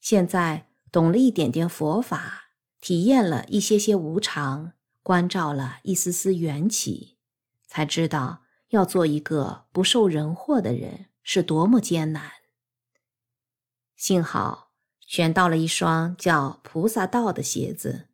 [0.00, 2.46] 现在懂了一点点佛法，
[2.80, 4.72] 体验了一些些无常。
[5.04, 7.18] 关照了一丝丝缘起，
[7.66, 12.30] 才知道要做一个不受人祸的人是多么艰难。
[13.96, 14.71] 幸好
[15.12, 18.08] 选到了一双叫“菩萨道”的鞋子，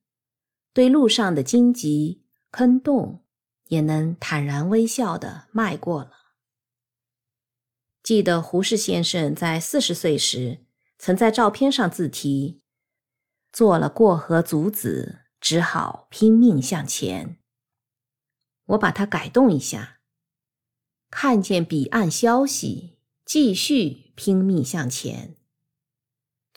[0.72, 3.22] 对路上的荆棘坑洞
[3.68, 6.10] 也能坦然微笑的迈过了。
[8.02, 10.66] 记得胡适先生在四十岁时，
[10.98, 12.62] 曾在照片上自题
[13.52, 17.38] ：“做了过河卒子。”只好拼命向前。
[18.66, 20.00] 我把它改动一下，
[21.10, 25.36] 看见彼岸消息，继续拼命向前。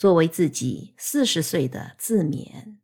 [0.02, 2.78] 作为自己四十岁的自勉。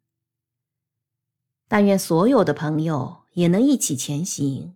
[1.67, 4.75] 但愿所有的朋友也能一起前行，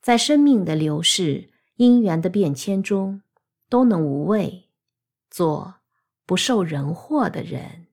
[0.00, 3.20] 在生命的流逝、因缘的变迁中，
[3.68, 4.70] 都能无畏，
[5.30, 5.74] 做
[6.24, 7.85] 不受人祸的人。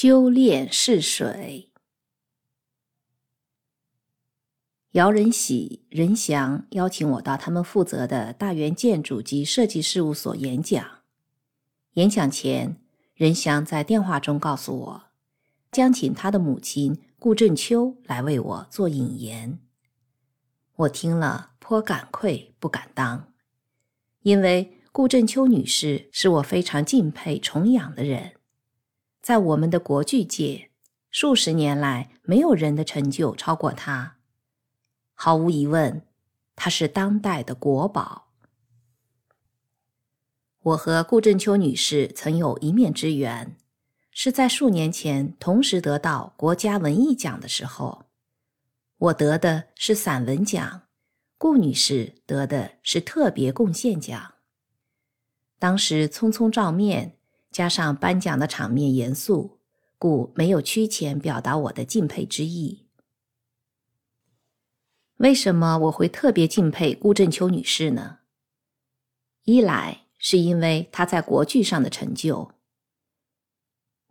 [0.00, 1.72] 修炼试水，
[4.92, 11.00] 姚仁喜、任祥邀请我到他们负责的大元建筑及设计事务所演讲。
[11.94, 12.80] 演讲前，
[13.12, 15.02] 任祥在电话中告诉我，
[15.72, 19.58] 将请他的母亲顾振秋来为我做引言。
[20.76, 23.32] 我听了颇感愧不敢当，
[24.22, 28.34] 因为顾振秋女士是我非常敬佩崇仰的人。
[29.28, 30.70] 在我们的国剧界，
[31.10, 34.16] 数十年来没有人的成就超过他。
[35.12, 36.00] 毫无疑问，
[36.56, 38.30] 他是当代的国宝。
[40.62, 43.54] 我和顾振秋女士曾有一面之缘，
[44.10, 48.06] 是在数年前同时得到国家文艺奖的时候。
[48.96, 50.84] 我得的是散文奖，
[51.36, 54.36] 顾女士得的是特别贡献奖。
[55.58, 57.17] 当时匆匆照面。
[57.50, 59.58] 加上颁奖的场面严肃，
[59.98, 62.86] 故没有屈前表达我的敬佩之意。
[65.16, 68.18] 为什么我会特别敬佩顾振秋女士呢？
[69.44, 72.52] 一来是因为她在国剧上的成就。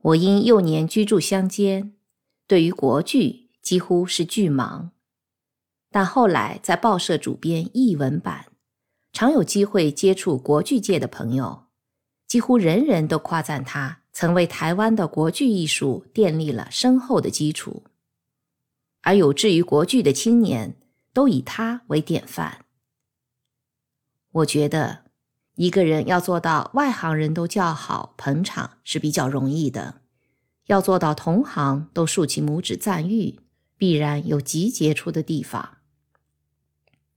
[0.01, 1.95] 我因幼年居住乡间，
[2.45, 4.89] 对于国剧几乎是剧盲。
[5.89, 8.47] 但后来在报社主编译文版，
[9.13, 11.66] 常有机会接触国剧界的朋友，
[12.27, 17.83] 几乎人人都夸赞他曾为台湾的国剧艺术奠立了深厚的基础，
[19.01, 20.75] 而有志于国剧的青年。
[21.13, 22.63] 都以他为典范。
[24.29, 25.05] 我觉得，
[25.55, 30.01] 一个人要做到外行人都叫好捧场是比较容易的，
[30.67, 33.39] 要做到同行都竖起拇指赞誉，
[33.75, 35.77] 必然有极杰出的地方。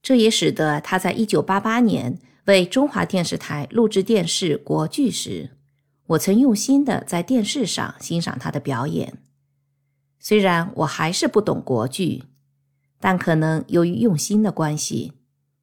[0.01, 2.19] 这也使得他在一九八八年
[2.51, 5.51] 为中华电视台录制电视国剧时，
[6.09, 9.23] 我曾用心的在电视上欣赏他的表演。
[10.19, 12.25] 虽然我还是不懂国剧。
[13.03, 15.15] 但可能由于用心的关系，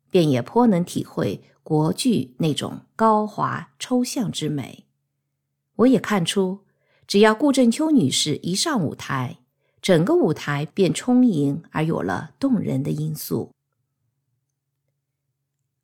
[0.09, 4.85] 便也颇能体会国剧那种高华抽象之美。
[5.75, 6.61] 我也看出，
[7.05, 9.37] 只要顾振秋女士一上舞台，
[9.83, 13.51] 整个舞台便充盈而有了动人的因素。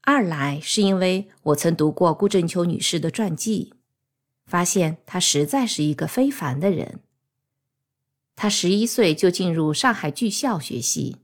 [0.05, 3.73] 二来是因为我曾读过顾振秋女士的传记，
[4.45, 6.99] 发现她实在是一个非凡的人。
[8.35, 11.17] 她十一岁就进入上海剧校学习。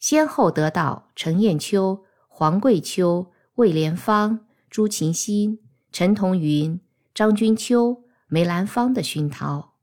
[0.00, 5.60] 先后得到陈砚秋、黄桂秋、魏莲芳、朱琴心、
[5.92, 6.80] 陈同云、
[7.14, 9.74] 张君秋、梅兰芳的熏陶，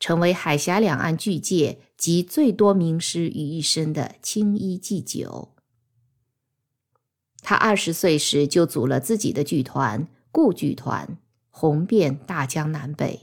[0.00, 5.55] 成为海峡两岸剧界集最多名师于一身的青衣祭酒。
[7.48, 11.16] 他二十岁时就组了自己的剧团——顾剧团，
[11.48, 13.20] 红遍大江南北。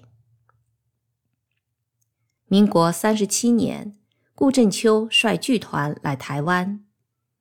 [2.48, 3.98] 民国三十七年。
[4.34, 6.86] 顾振秋率剧团来台湾，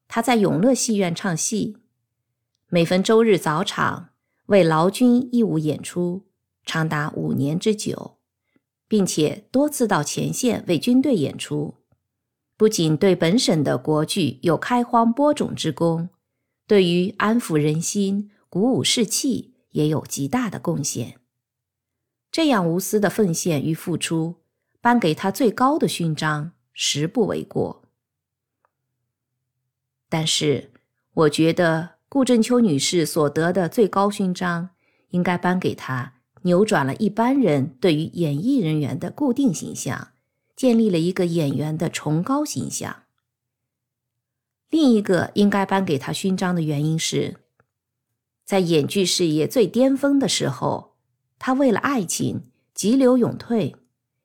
[0.08, 1.76] 他在永乐戏院唱戏，
[2.68, 4.10] 每逢周日早场
[4.46, 6.26] 为劳军义务演出，
[6.66, 8.18] 长达五年之久，
[8.88, 11.76] 并且多次到前线为军队演出。
[12.56, 16.10] 不仅对本省的国剧有开荒播种之功，
[16.66, 21.18] 对于安抚人心、鼓舞士气也有极大的贡献。
[22.30, 24.36] 这样无私的奉献与付出，
[24.80, 26.52] 颁给他最高的勋章。
[26.74, 27.82] 实不为过，
[30.08, 30.70] 但是
[31.12, 34.70] 我觉得顾振秋女士所得的最高勋章，
[35.10, 36.14] 应该颁给她
[36.44, 40.12] 扭转了一般人对于演艺人员的固定形象，
[40.56, 43.01] 建立了一个演员的崇高形象。
[44.72, 47.36] 另一个应该颁给他勋章的原因是，
[48.42, 50.96] 在演剧事业最巅峰的时候，
[51.38, 53.76] 他为了爱情急流勇退。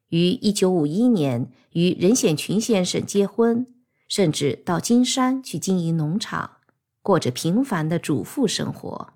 [0.08, 3.68] 于一九五一年与任显群先生结婚，
[4.08, 6.60] 甚至到金山去经营农场，
[7.02, 9.16] 过着平凡的主妇生活。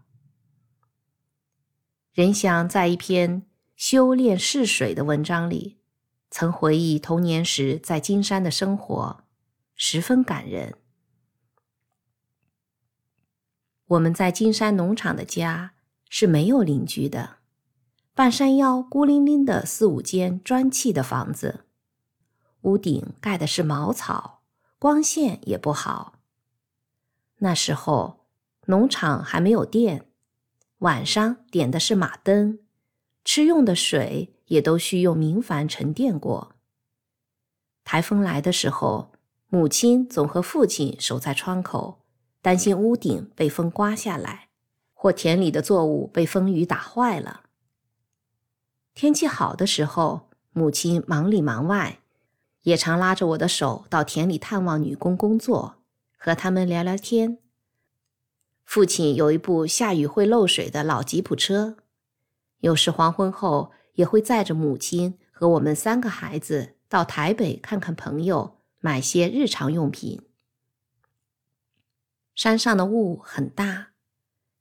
[2.12, 3.42] 任翔在一篇
[3.78, 5.78] 《修炼试水》的文章里，
[6.30, 9.24] 曾回忆童年时在金山的生活，
[9.78, 10.76] 十分感人。
[13.92, 15.74] 我们在金山农场的家
[16.08, 17.38] 是没有邻居的。
[18.14, 21.66] 半山腰孤零零的四五间砖砌的房子，
[22.62, 24.44] 屋顶盖的是茅草，
[24.80, 26.20] 光线也不好。
[27.40, 28.28] 那时候
[28.68, 30.06] 农场还没有电，
[30.80, 32.60] 晚上点的是马灯，
[33.26, 36.56] 吃用的水也都需用明矾沉淀过。
[37.84, 39.12] 台风来的时候，
[39.50, 42.01] 母亲总和父亲守在窗口，
[42.42, 44.50] 担心屋顶被风刮下来，
[44.94, 47.42] 或田里的作物被风雨打坏了。
[48.94, 52.00] 天气好的时候，母亲忙里忙外，
[52.64, 55.76] 也常拉着我的手到田里探望女工工作，
[56.18, 57.38] 和他们聊聊天。
[58.66, 61.78] 父亲有一部下雨会漏水的老吉普车，
[62.60, 70.22] 有时黄昏后也会载着母亲和我们三个孩子到台北看看朋友，买些日常用品。
[72.42, 73.90] 山上的雾很大，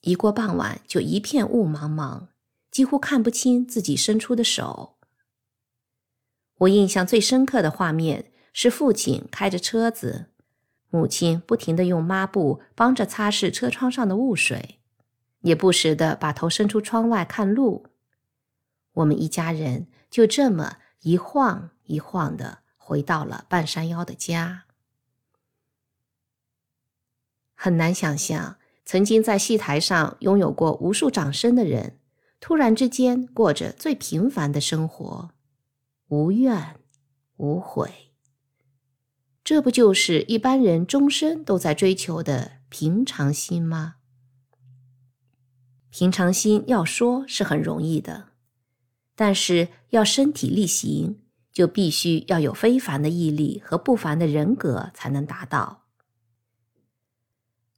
[0.02, 2.26] 一过傍晚就一片雾茫茫。
[2.70, 4.98] 几乎看不清自己伸出的手。
[6.58, 10.26] 我印象最深刻的画面是父亲开着车子，
[10.90, 14.78] 母亲不停地用抹布帮着擦拭车窗上的雾水，
[15.40, 17.86] 也不时地把头伸出窗外看路。
[18.92, 24.64] 我们一家人就这么一晃一晃地回到了半山腰的家。
[27.62, 28.56] 很难想象，
[28.86, 31.98] 曾经在戏台上拥有过无数掌声的人。
[32.40, 35.32] 突然之间，过着最平凡的生活，
[36.08, 36.76] 无怨
[37.36, 38.14] 无悔。
[39.44, 43.96] 这不就是一般人终身都在追求的平常心吗？
[45.90, 48.28] 平常心要说是很容易的，
[49.14, 51.20] 但是要身体力行，
[51.52, 55.79] 就必须要有非凡的毅力和不凡的人格才能达到。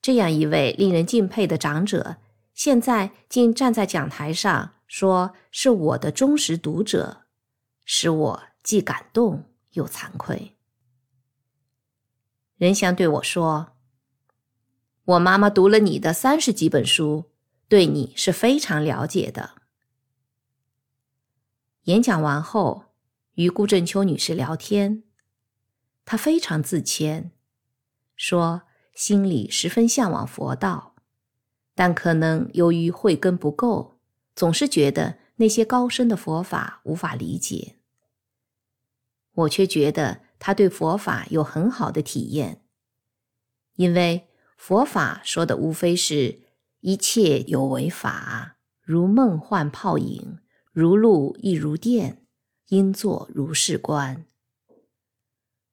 [0.03, 2.17] 这样一位令人敬佩的长者，
[2.53, 7.21] 现在竟站在讲台上说是我的忠实读者。
[7.85, 10.57] 使我既感动又惭愧。
[12.57, 13.73] 任香对我说
[15.05, 17.33] ：“我妈妈读了你的三十几本书，
[17.69, 19.63] 对你是非常了解的。”
[21.85, 22.85] 演讲完后，
[23.35, 25.03] 与顾正秋女士聊天，
[26.05, 27.33] 她非常自谦，
[28.15, 28.63] 说
[28.95, 30.95] 心里十分向往佛道，
[31.75, 33.99] 但可能由于慧根不够，
[34.35, 37.77] 总是觉得那些高深的佛法无法理解。
[39.35, 42.61] 我却觉得他对佛法有很好的体验，
[43.77, 44.29] 因为
[44.59, 46.41] 佛法说的无非是
[46.81, 50.39] 一切有为法，如梦幻泡影，
[50.71, 52.27] 如露亦如电，
[52.69, 54.27] 应作如是观。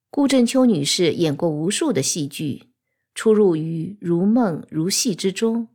[0.10, 2.69] 顾正秋女士演过无数的戏剧，
[3.20, 5.68] 出入于如梦如戏之中，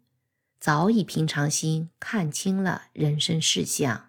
[0.58, 4.08] 早已平常心看清了人生事相。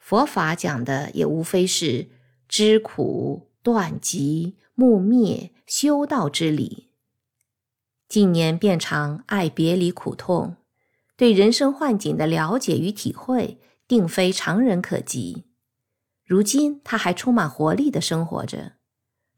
[0.00, 2.08] 佛法讲的也无非是
[2.48, 6.88] 知苦、断集、慕灭、修道之理。
[8.08, 10.56] 近年便常爱别离苦痛，
[11.16, 15.44] 对人生幻境的了解与体会，定非常人可及。
[16.24, 18.72] 如今他还充满活力的生活着，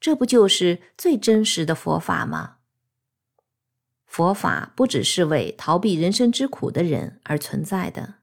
[0.04, 2.58] 这不就是最真实的佛法吗？
[4.04, 8.16] 佛法不只是为逃避人生之苦的人而存在的。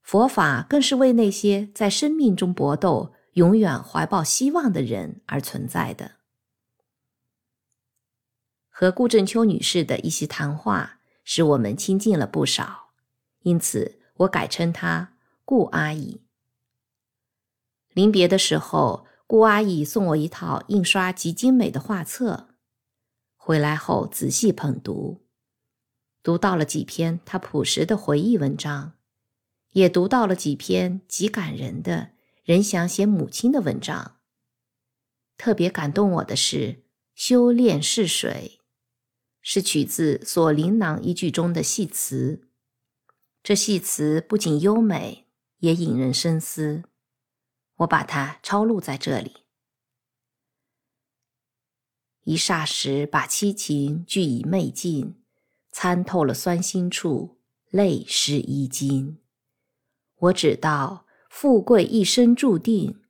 [0.00, 6.12] 佛法更是为那些在生命中搏斗、永远怀抱希望的人而存在的。
[8.70, 12.92] 和顾正秋女士的一席谈话，使我们亲近了不少，
[13.40, 15.12] 因此我改称她
[15.44, 16.22] 顾阿姨。
[17.92, 22.48] 临别的时候，顾阿姨送我一套印刷极精美的画册，
[23.36, 25.26] 回来后仔细捧读，
[26.22, 28.94] 读到了几篇她朴实的回忆文章。
[29.72, 34.16] 也读到了几篇极感人的人想写母亲的文章。
[35.36, 36.56] 特别感动我的是
[37.14, 38.58] 《修炼是水》，
[39.42, 42.48] 是取自锁麟囊一句中的戏词。
[43.42, 45.26] 这戏词不仅优美，
[45.58, 46.84] 也引人深思。
[47.78, 49.44] 我把它抄录在这里。
[52.24, 55.22] 一霎时把七情俱已昧尽，
[55.70, 57.38] 参透了酸辛处，
[57.70, 59.18] 泪湿衣襟。
[60.18, 63.00] 我只道富贵一生注定，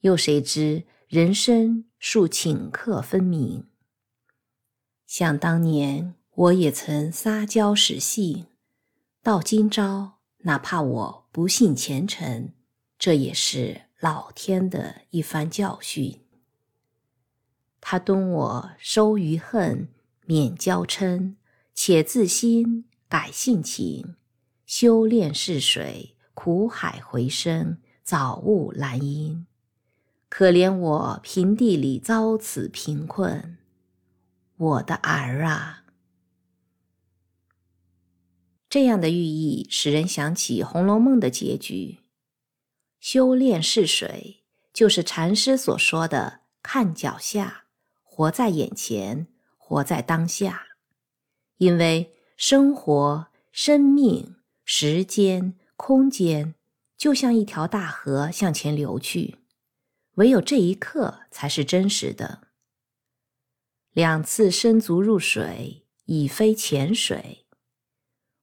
[0.00, 3.68] 又谁知人生数顷刻分明？
[5.06, 8.46] 想当年我也曾撒娇使性，
[9.22, 12.54] 到今朝哪怕我不信前尘，
[12.98, 16.20] 这也是老天的一番教训。
[17.80, 19.88] 他敦我收余恨，
[20.26, 21.34] 免娇嗔，
[21.74, 24.14] 且自心改性情，
[24.66, 26.14] 修炼是水。
[26.34, 29.44] 苦海回声，早悟兰因。
[30.28, 33.58] 可怜我平地里遭此贫困，
[34.56, 35.82] 我的儿啊！
[38.70, 41.98] 这样的寓意使人想起《红楼梦》的结局。
[43.10, 47.64] 修炼是水，就是禅师所说的“看脚下，
[48.02, 50.66] 活在眼前，活在当下”。
[51.56, 55.56] 因为生活、生命、时间。
[55.74, 56.54] 空间
[56.98, 59.36] 就像一条大河向前流去，
[60.16, 62.48] 唯有这一刻才是真实的。
[63.92, 67.46] 两次伸足入水，已非浅水。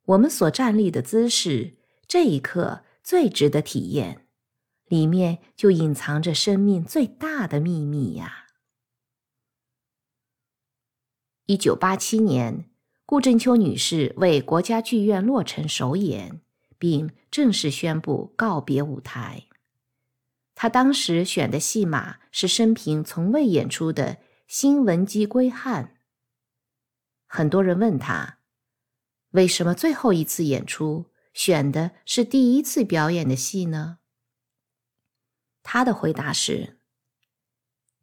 [0.05, 1.75] 我们所站立的姿势，
[2.07, 4.24] 这一刻最值得体验，
[4.87, 8.47] 里面就隐藏着生命最大的秘密呀！
[11.45, 12.69] 一九八七年，
[13.05, 16.41] 顾正秋女士为国家剧院落成首演。
[16.77, 19.47] 并正式宣布告别舞台。
[20.53, 24.13] 他当时选的戏码是生平从未演出的
[24.47, 25.85] 《新闻机归汉》。
[27.27, 28.39] 很多人问他，
[29.31, 33.99] 为什么最后一次演出选的是第一次表演的戏呢？
[35.67, 36.77] 他的回答是：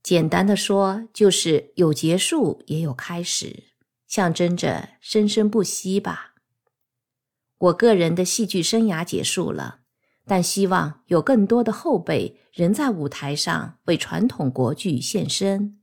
[0.02, 3.72] 简单的说，就是有结束也有开始，
[4.08, 6.34] 象征着生生不息吧。
[7.56, 9.82] 我个人的戏剧生涯结束了，
[10.26, 15.80] 但希望有更多的后辈仍在舞台上为传统国剧献身，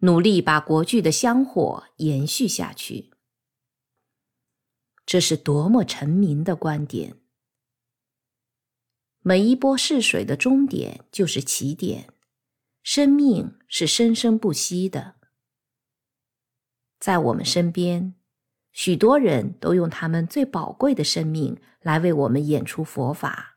[0.00, 3.10] 努力把国剧的香火延续下去。
[5.06, 7.16] 这是多么成名的观点！
[9.22, 12.08] 每一波逝水的终点就是起点，
[12.82, 15.16] 生命是生生不息的。
[16.98, 18.14] 在我们身边，
[18.72, 23.56] 许多人都用他们最宝贵的生命来为我们演出佛法。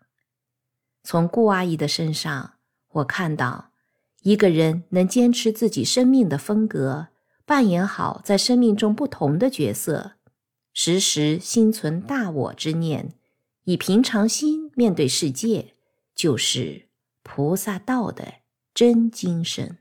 [1.03, 2.55] 从顾阿姨的身上，
[2.89, 3.71] 我看到
[4.21, 7.07] 一个人能坚持自己生命的风格，
[7.45, 10.13] 扮演好在生命中不同的角色，
[10.73, 13.15] 时时心存大我之念，
[13.65, 15.75] 以平常心面对世界，
[16.15, 16.89] 就是
[17.21, 18.41] 菩萨道的
[18.73, 19.77] 真精神。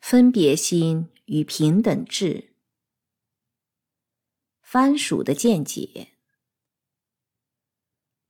[0.00, 2.52] 分别心与平等智。
[4.62, 6.15] 番薯的见解。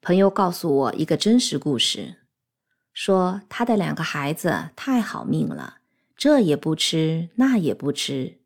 [0.06, 2.14] 朋友告诉我一个真实故事，
[2.92, 5.78] 说他的两个孩子太好命了，
[6.16, 8.38] 这也不吃，那也不吃，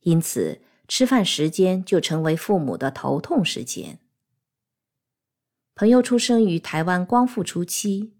[0.00, 4.00] 因此吃饭时间就成为父母的头痛时间。
[5.76, 8.14] 朋友出生于台湾光复初期，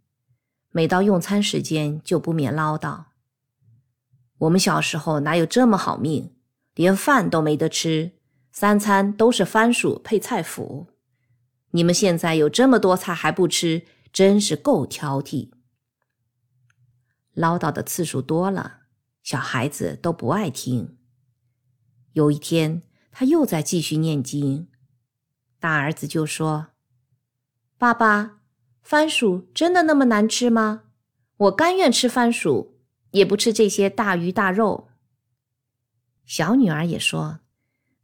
[0.70, 3.06] 每到用餐时间就不免唠叨。
[4.38, 6.36] 我们小时候哪有这么好命，
[6.76, 8.12] 连饭都没得吃，
[8.52, 10.86] 三餐都是番薯配菜脯。
[11.76, 15.50] 你们现在有这么多菜还不吃，真是够挑剔。
[17.34, 18.84] 唠叨的次数多了，
[19.22, 20.96] 小孩子都不爱听。
[22.14, 22.82] 有一天，
[23.12, 24.68] 他又在继续念经，
[25.60, 26.68] 大儿子就说
[27.76, 28.40] ：“爸爸，
[28.80, 30.84] 番薯真的那么难吃吗？
[31.36, 32.72] 我甘愿吃番薯。”
[33.12, 34.88] 也不吃这些大鱼大肉。
[36.26, 37.40] 小女儿也说：“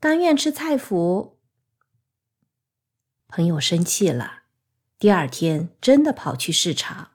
[0.01, 1.35] 甘愿吃菜脯。”
[3.35, 4.43] 朋友生气了，
[4.99, 7.13] 第二天真的跑去市场，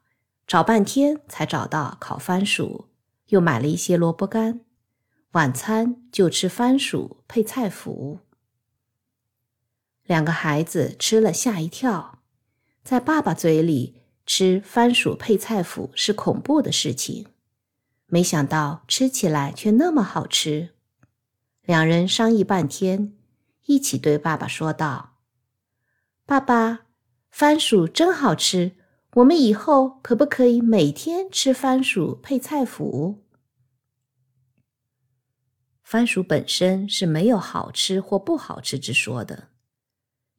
[0.47, 2.87] 找半天才找到烤番薯，
[3.27, 4.61] 又买了一些萝卜干，
[5.33, 8.17] 晚餐就吃番薯配菜脯。
[10.05, 12.23] 两个孩子吃了吓一跳，
[12.83, 17.27] 在爸爸嘴里吃番薯配菜脯是恐怖的事情。
[18.07, 20.69] 没想到吃起来却那么好吃，
[21.61, 23.13] 两人商议半天，
[23.67, 25.13] 一起对爸爸说道
[26.27, 26.87] ：“爸爸，
[27.31, 28.73] 番薯真好吃，
[29.13, 33.19] 我们以后可不可以每天吃番薯配菜脯？”
[35.81, 39.51] 番薯本身是没有好吃或不好吃之说的，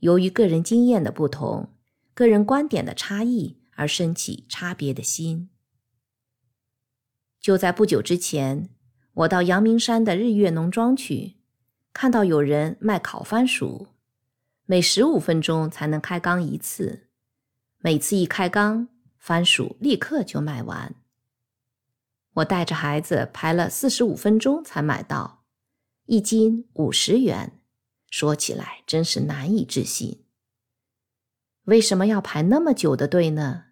[0.00, 1.70] 由于个人经验的不同、
[2.12, 5.48] 个人观点的差异而生起差别的心。
[7.40, 8.68] 就在不久之前，
[9.14, 11.36] 我到阳明山的日月农庄去，
[11.94, 13.86] 看到有人卖烤番薯，
[14.70, 17.08] 每十五分钟才能开缸一次，
[17.78, 20.94] 每次一开缸，番薯立刻就卖完。
[22.34, 25.46] 我带着孩子排了四十五分钟才买到，
[26.04, 27.62] 一斤五十元，
[28.10, 30.26] 说起来真是难以置信。
[31.64, 33.68] 为什么要排那么久的队呢？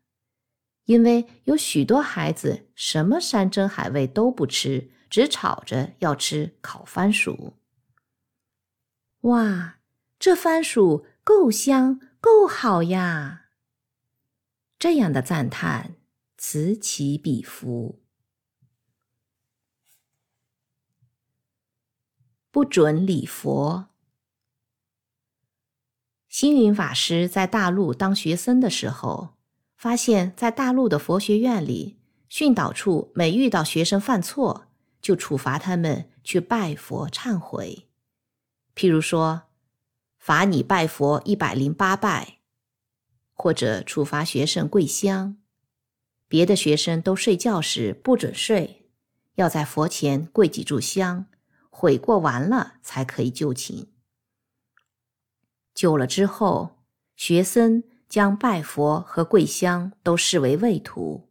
[0.86, 7.52] 因为有许多孩子什么山珍海味都不吃，只吵着要吃烤番薯。
[9.20, 9.75] 哇，
[10.18, 13.50] 这番薯够香，够好呀！
[14.78, 15.96] 这样的赞叹
[16.36, 18.02] 此起彼伏。
[22.50, 23.88] 不准礼佛。
[26.28, 29.36] 星云法师在大陆当学僧的时候。
[29.76, 31.98] 发现，在大陆的佛学院里，
[32.30, 34.68] 训导处每遇到学生犯错，
[35.02, 37.86] 就处罚他们去拜佛忏悔。
[38.74, 39.42] 譬如说，
[40.26, 42.40] 罚你拜佛一百零八拜，
[43.32, 45.36] 或者处罚学生跪香。
[46.26, 48.90] 别的学生都睡觉时不准睡，
[49.36, 51.26] 要在佛前跪几炷香，
[51.70, 53.86] 悔过完了才可以就寝。
[55.72, 56.82] 久了之后，
[57.14, 57.84] 学僧。
[58.08, 61.28] 将拜佛和跪香都视为畏途，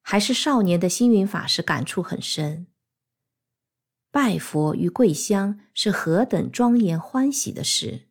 [0.00, 2.66] 还是少年的星云法师感触很深。
[4.14, 8.02] 拜佛与跪香是何等庄严欢喜的事，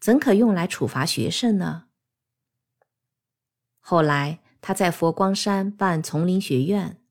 [0.00, 1.88] 怎可用来处罚学生呢？
[3.78, 7.02] 后来他在佛光山办丛林学院，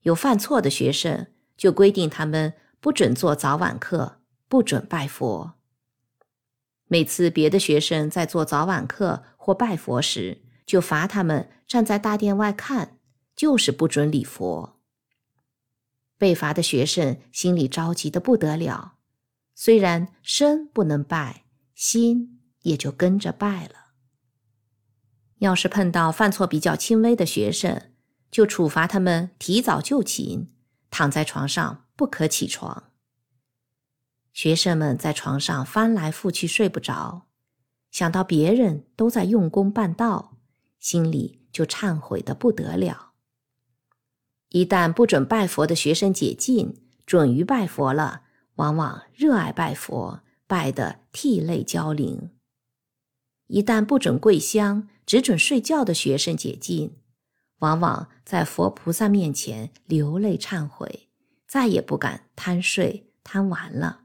[0.00, 1.26] 有犯错的学生，
[1.58, 5.52] 就规定他们不准做早晚课，不准拜佛。
[6.86, 12.96] 每次别的学生在做早晚课或拜佛时，就罚他们站在大殿外看，
[13.36, 14.77] 就是不准礼佛。
[16.18, 18.96] 被罚的学生心里着急的不得了，
[19.54, 23.94] 虽然身不能拜，心也就跟着拜了。
[25.38, 27.92] 要是碰到犯错比较轻微的学生，
[28.30, 30.48] 就处罚他们提早就寝，
[30.90, 32.90] 躺在床上不可起床。
[34.32, 37.28] 学生们在床上翻来覆去睡不着，
[37.92, 40.36] 想到别人都在用功办道，
[40.80, 43.07] 心里就忏悔的不得了。
[44.50, 48.22] 一旦不准拜佛的学生解禁，准于拜佛了，
[48.54, 52.30] 往往热爱拜佛，拜得涕泪交零。
[53.48, 56.96] 一旦不准跪香，只准睡觉的学生解禁，
[57.58, 61.08] 往往在佛菩萨面前流泪忏悔，
[61.46, 64.02] 再也不敢贪睡贪玩了。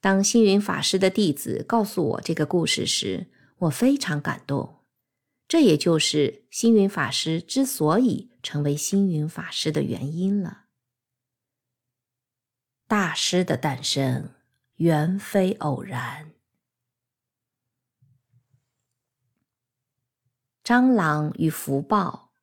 [0.00, 3.26] 当星云法师的弟子告诉我这个故事时，
[3.58, 4.77] 我非常感动。
[5.48, 10.66] 这也就是星云法师之所以成为星云法师的原因了。
[12.86, 14.34] 大师的诞生
[14.76, 16.32] 原非偶然。
[20.62, 22.34] 蟑螂与福报。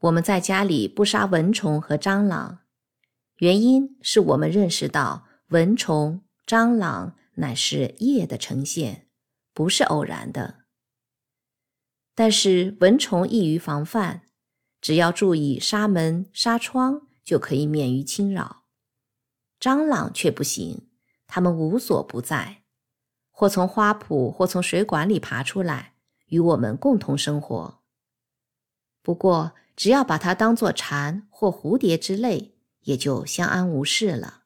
[0.00, 2.58] 我们在家里不杀蚊虫和蟑螂，
[3.38, 9.08] 原因是我们认识到蚊虫、蟑螂乃是业的呈现，
[9.54, 10.65] 不是偶然的。
[12.16, 14.22] 但是蚊虫易于防范，
[14.80, 18.64] 只要注意纱门、纱窗，就可以免于侵扰。
[19.60, 20.88] 蟑螂却不行，
[21.28, 22.62] 它们无所不在，
[23.30, 25.92] 或从花圃，或从水管里爬出来。
[26.28, 27.80] 与我们共同生活。
[29.00, 34.42] 不过，只要把它当作蝉或蝴蝶之类，也就相安无事了。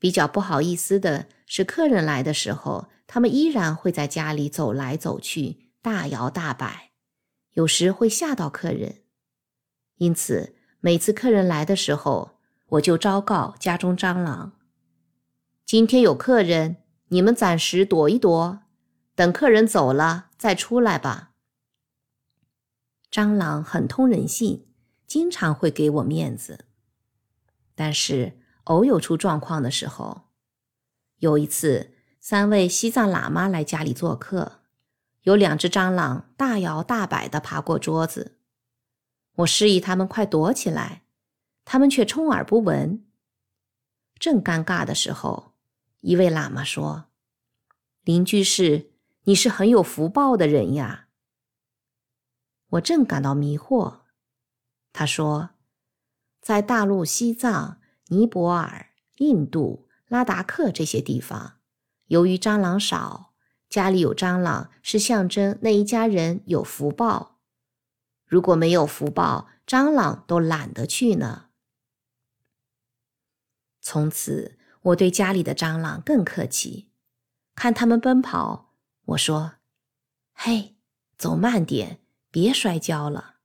[0.00, 6.92] 比较不好意思的是，客人来的时候，他们依然会在家里走来走去，大摇大摆，
[7.54, 9.02] 有时会吓到客人。
[9.96, 12.38] 因此，每次客人来的时候，
[12.68, 14.52] 我就昭告家中蟑螂
[15.66, 16.76] ：“今天有客人，
[17.08, 18.60] 你们暂时躲一躲。”
[19.14, 21.32] 等客人走了再出来吧。
[23.10, 24.68] 蟑螂很通人性，
[25.06, 26.64] 经常会给我面子，
[27.74, 30.30] 但是偶有出状况的时候。
[31.18, 34.61] 有一次，三位西藏喇嘛来家里做客，
[35.22, 38.38] 有两只蟑螂大摇大摆地爬过桌子，
[39.36, 41.04] 我示意他们快躲起来，
[41.64, 43.04] 他们却充耳不闻。
[44.18, 45.54] 正尴尬的时候，
[46.00, 47.06] 一位喇嘛说
[48.04, 48.90] ：“邻居是。”
[49.24, 51.06] 你是很有福报的人呀！
[52.70, 54.00] 我正感到迷惑，
[54.92, 55.50] 他说，
[56.40, 61.60] 在大陆西藏、尼泊尔、印度、拉达克这些地方，
[62.06, 63.31] 由于蟑螂少，
[63.72, 67.38] 家里有蟑螂是象征那一家人有福报。
[68.26, 71.46] 如果没有福报，蟑螂都懒得去呢。
[73.80, 76.90] 从此，我对家里的蟑螂更客气，
[77.54, 78.74] 看他们奔跑。
[79.06, 79.54] 我说
[80.36, 80.76] ：“嘿，
[81.16, 83.36] 走慢点，别摔跤了。”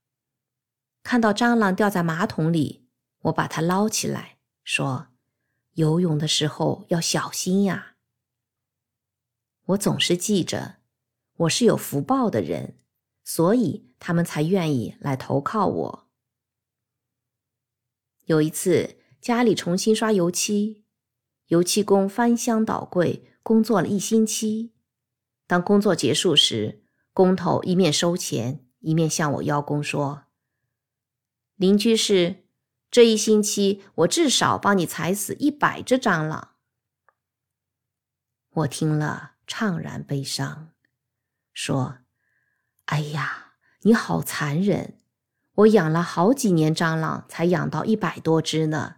[1.04, 2.86] 看到蟑螂掉在马桶里，
[3.22, 5.08] 我把它捞起来，说
[5.76, 7.94] ：“游泳的时候要小心呀。”
[9.68, 10.78] 我总是记着，
[11.36, 12.78] 我是有福报的人，
[13.26, 16.10] 所以他们才愿意来投靠我。
[18.26, 20.86] 有一次，家里重新刷油漆，
[21.48, 24.74] 油漆工翻箱倒柜，工作了一星期。
[25.46, 30.28] 当工作结束时，工头一面收钱，一面向我邀功说
[31.56, 32.46] ：“邻居是
[32.90, 36.56] 这一星期，我至少帮你踩死一百只蟑螂。”
[38.52, 40.74] 我听了怅然悲伤，
[41.54, 42.00] 说
[42.86, 45.00] ：“哎呀，你好残忍！
[45.54, 48.98] 我养了好几年蟑螂，才养到一百多只呢，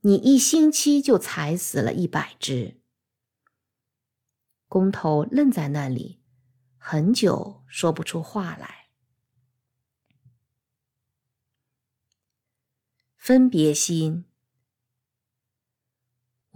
[0.00, 2.82] 你一星期就踩死了一百只。”
[4.68, 6.20] 工头愣在那里，
[6.76, 8.88] 很久说不出话来。
[13.16, 14.26] 分别心，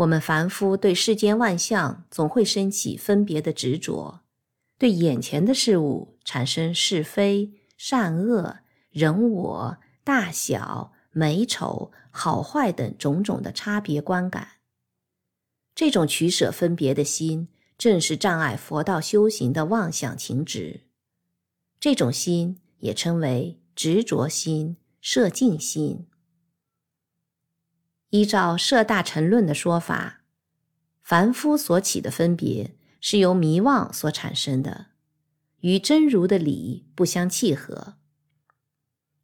[0.00, 4.20] 我们凡夫对世间万象总会升起分别的执着，
[4.78, 14.48] 对眼前的事物产生是非、善恶、人我、大小、美丑、好坏等种种的差别观感。
[15.74, 17.48] 这种取舍分别的心。
[17.76, 20.82] 正是障碍佛道修行的妄想情执，
[21.80, 26.06] 这种心也称为执着心、摄境心。
[28.10, 30.22] 依照《摄大乘论》的说法，
[31.00, 34.86] 凡夫所起的分别，是由迷妄所产生的，
[35.60, 37.94] 与真如的理不相契合。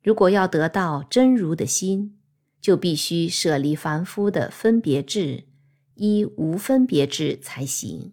[0.05, 2.17] 如果要得到真如的心，
[2.61, 5.49] 就必须舍离凡夫的分别智，
[5.97, 8.13] 依无分别智才行。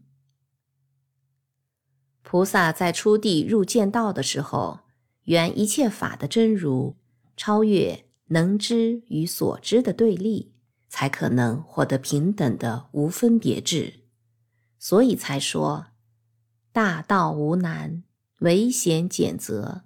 [2.23, 4.79] 菩萨在初地入见道的时候，
[5.25, 6.95] 原一切法的真如，
[7.37, 10.52] 超越能知与所知的对立，
[10.93, 14.01] 才可能获得平等的无分别智。
[14.77, 15.87] 所以才说
[16.71, 18.03] 大道无难，
[18.41, 19.85] 唯贤简择。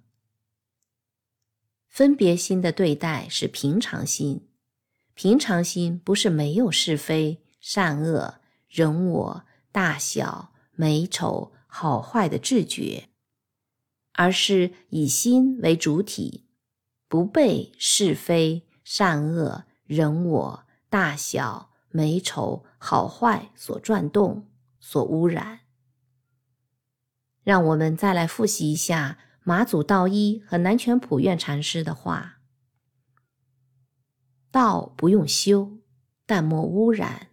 [1.88, 4.50] 分别心的对待是平常心，
[5.14, 13.08] 平常心不是没有是非、善恶、人我、大小、美丑、好坏的智觉，
[14.12, 16.50] 而是以心为主体，
[17.08, 24.48] 不被是非、善恶、人我、大小、美丑、好坏所转动。
[24.80, 25.60] 所污染。
[27.44, 32.40] 让我们再来复习一下马祖道一和南泉普愿禅师的话
[34.50, 35.80] ：“道不用修，
[36.26, 37.28] 但莫污染。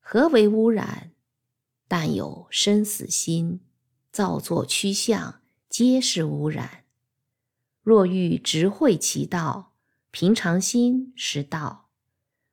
[0.00, 1.12] 何为污染？
[1.86, 3.60] 但有生死心，
[4.10, 6.84] 造作趋向，皆是污染。
[7.82, 9.74] 若欲直会其道，
[10.10, 11.85] 平常心是道。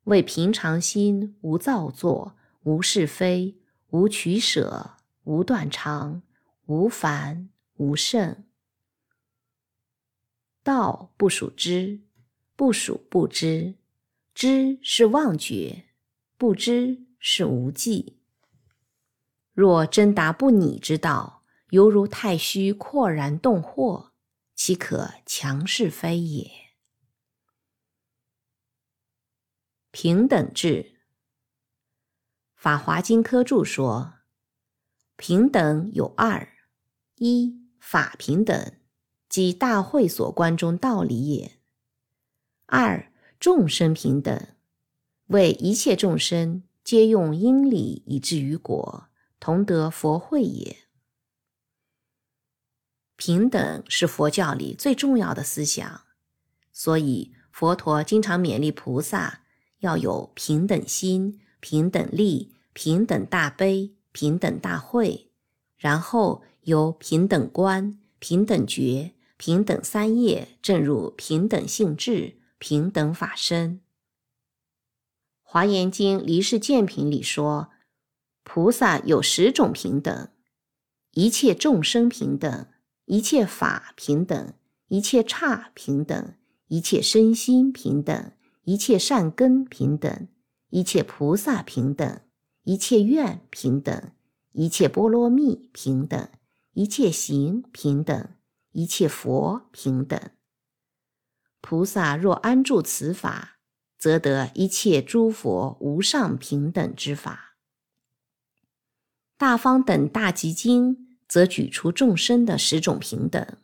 [0.05, 3.55] 为平常心，无造作，无是非。”
[3.93, 6.23] 无取舍，无断肠，
[6.65, 8.43] 无烦，无胜。
[10.63, 11.99] 道不属知，
[12.55, 13.75] 不属不知，
[14.33, 15.83] 知是妄觉，
[16.39, 18.17] 不知是无记。
[19.53, 24.07] 若真达不拟之道，犹如太虚阔然动惑，
[24.55, 26.49] 岂可强是非也？
[29.93, 30.95] 平等制。
[32.55, 34.15] 法华经科注说
[35.17, 36.49] ：“平等有二，
[37.17, 38.73] 一法平等，
[39.29, 41.59] 即大会所观中道理也；
[42.65, 44.55] 二众生平等，
[45.27, 50.87] 为一切众生皆用因理以至于果，同得佛慧也。
[53.15, 56.01] 平等是佛教里最重要的思想，
[56.71, 59.41] 所以佛陀经常勉励菩萨
[59.83, 65.31] 要有平等心。”平等力、平等大悲、平等大慧，
[65.77, 73.79] 然后由平等观、平等觉、平等三业正入平等性质、平等法身。
[75.41, 77.69] 华严经离世见品里说，
[78.43, 80.27] 菩萨有十种平等：
[81.11, 82.67] 一切众生平等，
[83.05, 84.53] 一切法平等，
[84.89, 86.35] 一切刹平等，
[86.67, 90.27] 一切身心平等，一切善根平等。
[90.69, 92.21] 一切菩萨平等，
[92.63, 94.11] 一切愿平等，
[94.53, 96.29] 一切波罗蜜平等，
[96.71, 98.29] 一切行平等，
[98.71, 100.19] 一切佛平等。
[101.61, 103.59] 菩萨若安住此法，
[103.99, 107.55] 则得一切诸佛无上平等之法。
[109.37, 113.57] 大方等大集经则举出众生的十种平等：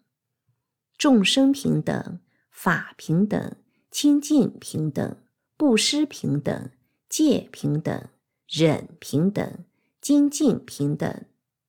[0.95, 2.19] 众生平等，
[2.51, 3.55] 法平等，
[3.91, 5.17] 清净平等，
[5.55, 6.71] 布施平等。
[7.09, 8.07] 戒平等，
[8.47, 9.65] 忍平等，
[9.99, 11.25] 精进平等，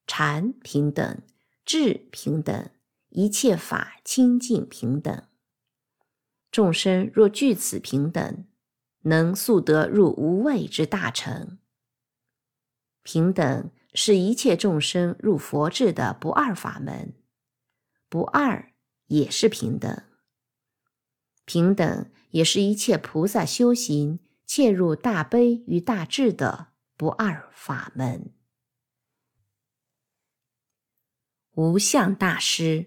[0.07, 1.23] 禅平等，
[1.65, 2.69] 智平等，
[3.09, 5.25] 一切法清净平等。
[6.53, 8.45] 众生若具此平等，
[9.05, 11.57] 能速得入无畏之大成。
[13.03, 17.15] 平等是一切众生入佛智的不二法门，
[18.11, 18.75] 不二
[19.07, 20.03] 也是平等。
[21.51, 24.21] 平等也是一切菩萨修行。
[24.47, 28.33] 切入大悲与大智的不二法门。
[31.53, 32.87] 无相大师，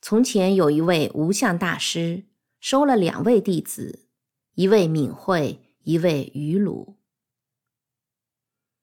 [0.00, 2.26] 从前有一位无相大师，
[2.60, 4.06] 收了两位弟子，
[4.54, 6.96] 一位敏慧，一位愚鲁。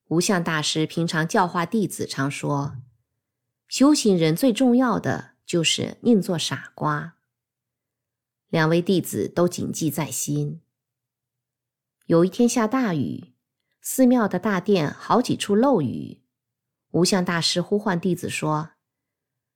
[0.09, 2.75] 无相大师平常教化弟子，常说：
[3.69, 7.16] 修行人最重要的就是宁做傻瓜。
[8.49, 10.61] 两位弟子都谨记在心。
[12.05, 13.33] 有一天下大雨，
[13.81, 16.21] 寺庙的大殿好几处漏雨。
[16.91, 18.71] 无相大师呼唤弟子说：“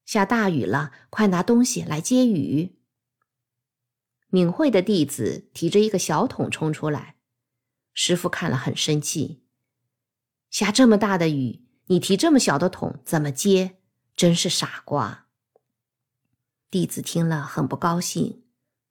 [0.06, 2.76] 下大雨了，快拿东西来接雨。”
[4.28, 7.16] 敏慧的弟子提着一个小桶冲出来，
[7.94, 9.44] 师傅看了很生气
[10.52, 13.78] ：“下这么大的雨，你提这么小的桶怎么接？
[14.14, 15.28] 真是傻瓜！”
[16.70, 18.41] 弟子听了很不高兴。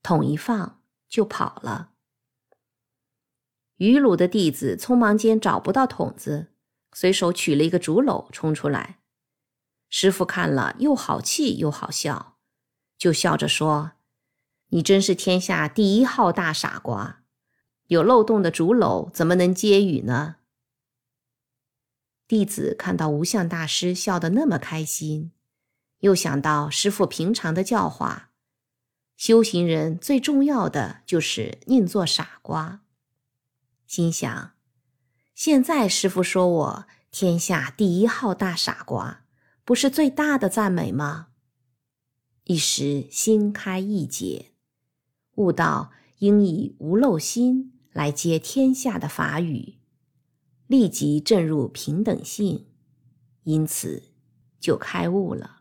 [0.02, 1.92] 桶一放就跑了。
[3.76, 6.52] 于鲁的弟子匆忙间找不到桶子，
[6.92, 8.98] 随手取了一个竹篓冲出来。
[9.88, 12.38] 师傅看了，又好气又好笑，
[12.98, 13.92] 就笑着说
[14.68, 17.24] ：“你真是天下第一号大傻瓜！
[17.86, 20.36] 有漏洞的竹篓怎么能接雨呢？”
[22.28, 25.32] 弟子看到无相大师笑得那么开心，
[25.98, 28.30] 又想到师傅平常的教化：
[29.20, 32.81] 修行人最重要的就是宁做傻瓜。
[33.86, 34.52] 心想：
[35.34, 39.26] 现在师傅说我天下第一号大傻瓜。
[39.62, 41.28] 不是最大的赞美吗？
[42.44, 44.52] 一时心开意解，
[45.34, 45.90] 悟道
[46.20, 49.74] 应以无漏心来接天下的法语，
[50.66, 52.68] 立即证入平等性，
[53.42, 54.05] 因此
[54.58, 55.59] 就开悟了。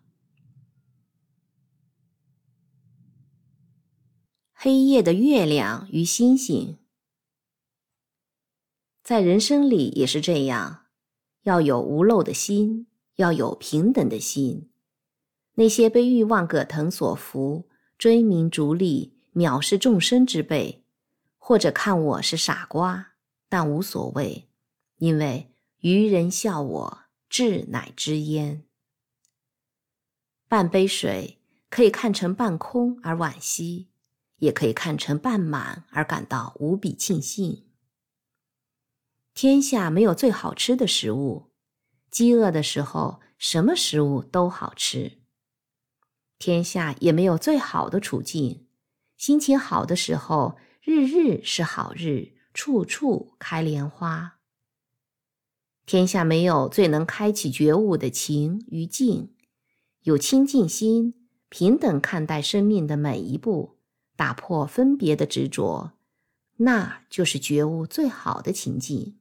[4.61, 6.77] 黑夜的月亮与星星，
[9.01, 10.88] 在人生里也是这样，
[11.43, 12.88] 要有无漏的心。
[13.15, 14.69] 要有平等的心，
[15.55, 17.65] 那些被欲望葛藤所缚、
[17.97, 20.85] 追名逐利、藐视众生之辈，
[21.38, 23.13] 或者看我是傻瓜，
[23.49, 24.49] 但无所谓，
[24.99, 28.63] 因为愚人笑我智乃知焉。
[30.47, 31.39] 半杯水
[31.69, 33.88] 可以看成半空而惋惜，
[34.39, 37.65] 也可以看成半满而感到无比庆幸。
[39.33, 41.51] 天下没有最好吃的食物。
[42.11, 45.19] 饥饿的时候，什么食物都好吃。
[46.37, 48.65] 天下也没有最好的处境。
[49.15, 54.39] 心情好的时候，日日是好日，处处开莲花。
[55.85, 59.33] 天下没有最能开启觉悟的情与境。
[60.03, 63.78] 有清净心，平等看待生命的每一步，
[64.19, 65.93] 打破分别的执着，
[66.57, 69.17] 那就是觉悟最好的情境。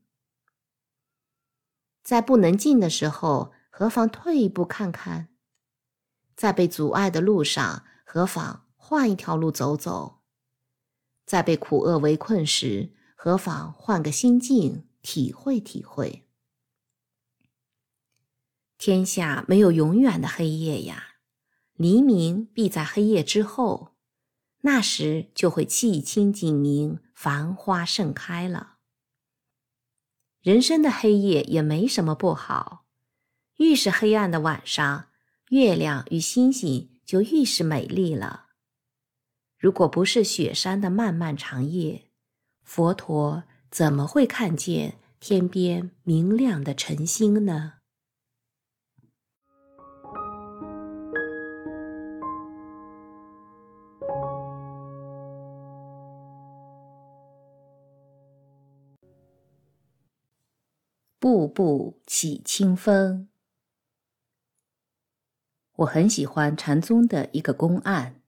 [2.02, 5.28] 在不能进的时候，何妨退一步看看？
[6.35, 10.25] 在被阻碍的路上，何妨换一条路走走？
[11.25, 16.27] 在被苦厄围困时，何妨换个心境体会体会？
[18.77, 21.15] 天下没有永远的黑夜呀，
[21.75, 23.94] 黎明必在黑夜之后，
[24.62, 28.77] 那时就会气清景明，繁花盛开了。
[30.41, 32.87] 人生的黑夜也没什么不好，
[33.57, 35.07] 越是黑暗的晚上，
[35.51, 38.47] 月亮与星星就愈是美丽了。
[39.59, 42.11] 如果不是雪山的漫漫长夜，
[42.62, 47.77] 佛陀怎么会看见天边明亮的晨星呢？
[61.20, 63.28] 步步起清风。
[65.78, 68.22] 我很喜欢禅宗的一个公案：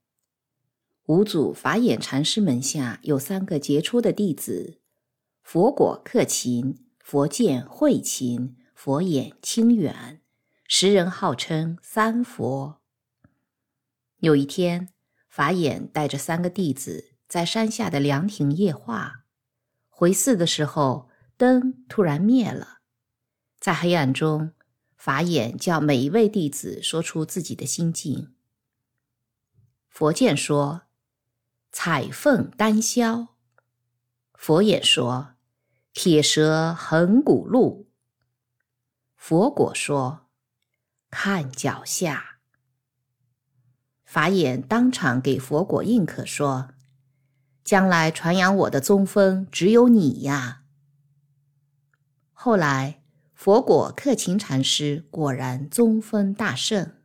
[1.06, 4.80] 五祖法眼禅师门下有三个杰出的弟子，
[5.44, 10.20] 佛果克勤，佛见慧勤，佛眼清远，
[10.66, 12.80] 时人号称三佛。
[14.18, 14.88] 有一天，
[15.28, 19.24] 法眼带着三个弟子在山下的凉亭夜话，
[19.88, 22.79] 回寺的时候，灯突然灭了。
[23.60, 24.52] 在黑暗中，
[24.96, 28.34] 法眼叫每一位弟子说出自己的心境。
[29.86, 30.84] 佛见说
[31.70, 33.28] ：“彩凤丹霄。”
[34.32, 35.34] 佛眼说
[35.92, 37.90] ：“铁蛇横古路。”
[39.14, 40.30] 佛果说
[41.10, 42.38] ：“看脚下。”
[44.06, 46.70] 法眼当场给佛果印可说
[47.62, 50.62] ：“将来传扬我的宗风，只有你呀。”
[52.32, 52.99] 后来。
[53.42, 56.96] 佛果克勤禅师果然宗分大盛。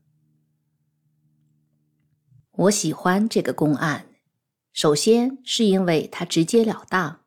[2.52, 4.10] 我喜欢这个公案，
[4.74, 7.22] 首先是因为它直截了当。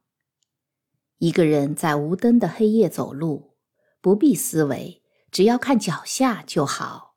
[1.17, 3.57] 一个人在无灯的黑夜走路，
[4.03, 7.17] 不必思维，只要看脚下就好。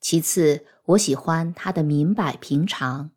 [0.00, 3.10] 其次，我喜欢它的明摆平常，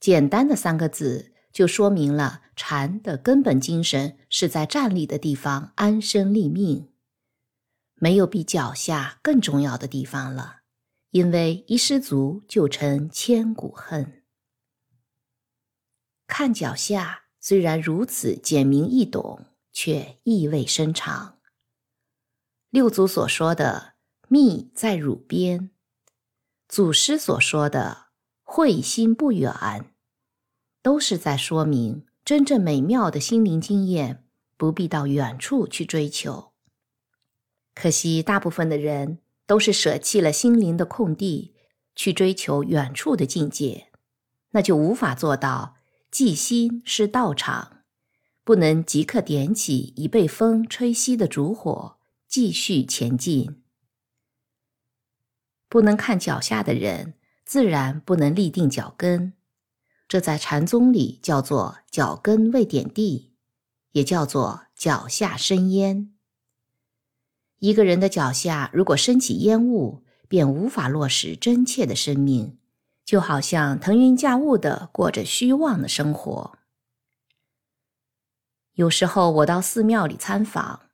[0.00, 1.32] 简单的三个字。
[1.52, 6.88] 就说明了禅的根本精神是在站立的地方安身立命，
[7.94, 10.58] 没有比脚下更重要的地方了。
[11.10, 14.22] 因为一失足就成千古恨。
[16.28, 21.40] 看脚下虽然如此简明易懂，却意味深长。
[22.70, 23.94] 六祖所说的
[24.28, 25.72] “密在汝边”，
[26.68, 28.10] 祖师所说的
[28.44, 29.89] “慧心不远”。
[30.82, 34.24] 都是在说明，真正美妙的心灵经验
[34.56, 36.52] 不必到远处去追求，
[37.74, 41.54] 可惜，大部分的人都是舍弃了心灵的空地，
[41.94, 43.90] 去追求远处的境界，
[44.50, 45.76] 那就无法做到
[46.10, 47.84] 寂心是道场，
[48.42, 53.62] 不能即刻点起已被风吹熄的烛火，继续前进。
[55.68, 59.34] 不能看脚下的人，自然不能立定脚跟。
[60.10, 63.30] 这在禅宗里叫做脚跟未点地，
[63.92, 66.12] 也叫做脚下生烟。
[67.60, 72.58] 一个人的脚下如果升起烟雾，便无法落实真切的生命，
[73.04, 76.58] 就好像腾云驾雾的过着虚妄的生活。
[78.72, 80.88] 有时候我到寺庙里参访，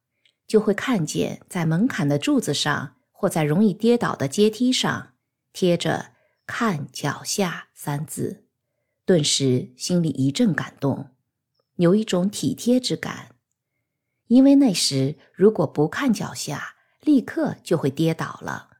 [0.46, 5.14] 就会看见在门槛的柱子上，或在容易跌倒的阶梯上，
[5.54, 6.12] 贴着
[6.46, 8.45] “看脚下”三字。
[9.06, 11.10] 顿时心里一阵感动，
[11.76, 13.36] 有一种体贴之感。
[14.26, 18.70] 因为那时如果不看脚下，立刻就会跌倒了。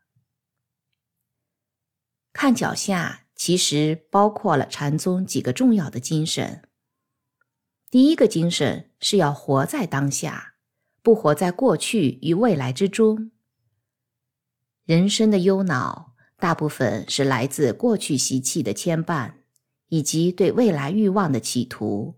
[2.33, 6.69] 看脚下其实包括了禅宗几个重要的精神。
[7.89, 10.57] 第一个精神是要活在当下，
[11.03, 13.31] 不活在过去与未来之中。
[14.85, 19.36] 人生的忧恼大部分是来自过去习气的牵绊。
[19.89, 22.15] 以及对未来欲望的企图。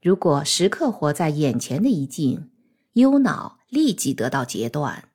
[0.00, 2.50] 如果时刻活在眼前的一境，
[2.94, 5.10] 忧恼立即得到截断。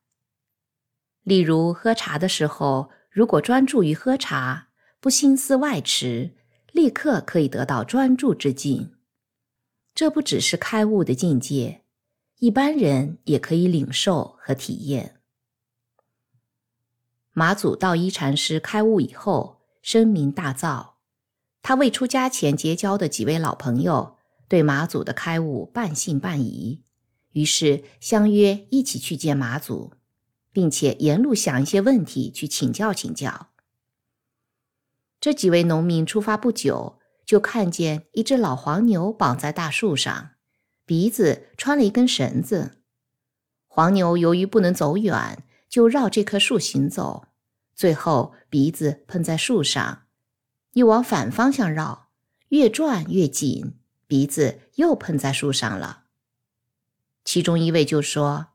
[1.24, 6.36] 例如喝茶的时候，如果专注于喝茶，不心思外驰，
[6.72, 8.94] 立刻可以得到专注之境。
[9.94, 11.84] 这不只是开悟的境界，
[12.38, 15.20] 一般人也可以领受和体验。
[17.34, 20.97] 马祖道一禅师开悟以后，声名大噪。
[21.68, 24.16] 他未出家前结交的几位老朋友
[24.48, 26.82] 对马祖的开悟半信半疑，
[27.34, 29.92] 于是相约一起去见马祖，
[30.54, 33.50] 并且沿路想一些问题去请教请教。
[35.20, 40.30] 这几位农民出发不久，就看见一只老黄牛绑在大树上，
[40.86, 42.78] 鼻子穿了一根绳子。
[43.68, 47.28] 黄牛由于不能走远，就绕这棵树行走，
[47.76, 50.04] 最后鼻子碰在树上。
[50.78, 52.10] 又往反方向绕，
[52.50, 56.04] 越转越紧，鼻子又碰在树上了。
[57.26, 58.50] 其中一位就说：“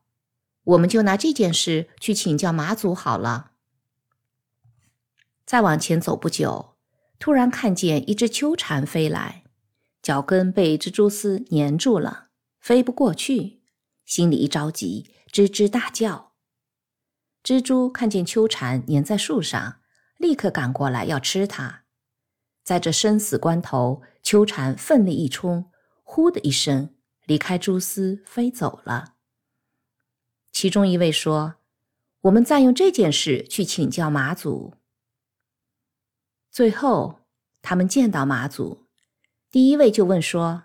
[0.62, 3.50] 我们就拿这件事去请教马祖好了。”
[5.44, 6.76] 再往前走不久，
[7.18, 9.42] 突然看见一只秋蝉飞来，
[10.00, 12.28] 脚跟被蜘蛛丝粘住了，
[12.60, 13.62] 飞不过去，
[14.06, 16.34] 心里一着急，吱吱大叫。
[17.42, 19.80] 蜘蛛看见秋蝉粘在树上，
[20.18, 21.81] 立刻赶过来要吃它。
[22.62, 25.70] 在这生死关头，秋蝉奋力一冲，
[26.02, 29.14] 呼的一声离开蛛丝飞走了。
[30.52, 31.56] 其中一位说
[32.22, 34.74] ：“我们再用这件事去请教马祖。”
[36.52, 37.20] 最后，
[37.62, 38.86] 他们见到马祖，
[39.50, 40.64] 第一位就问说：“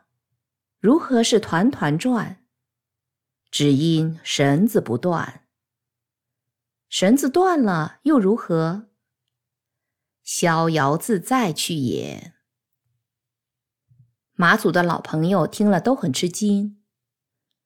[0.80, 2.43] 如何是团团转？
[3.50, 5.45] 只因绳子不断。
[6.90, 8.88] 绳子断了又如何？”
[10.27, 12.33] 逍遥自在去也。
[14.33, 16.83] 马祖的老朋友听了都很吃惊。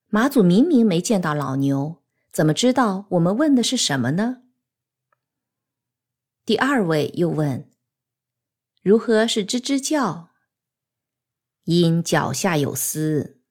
[0.09, 4.43] 马祖明明没见到老牛，怎么知道我们问的是什么呢？
[6.45, 7.71] 第二位又问
[8.83, 10.29] ：“如何是吱吱叫？
[11.63, 13.41] 因脚下有丝，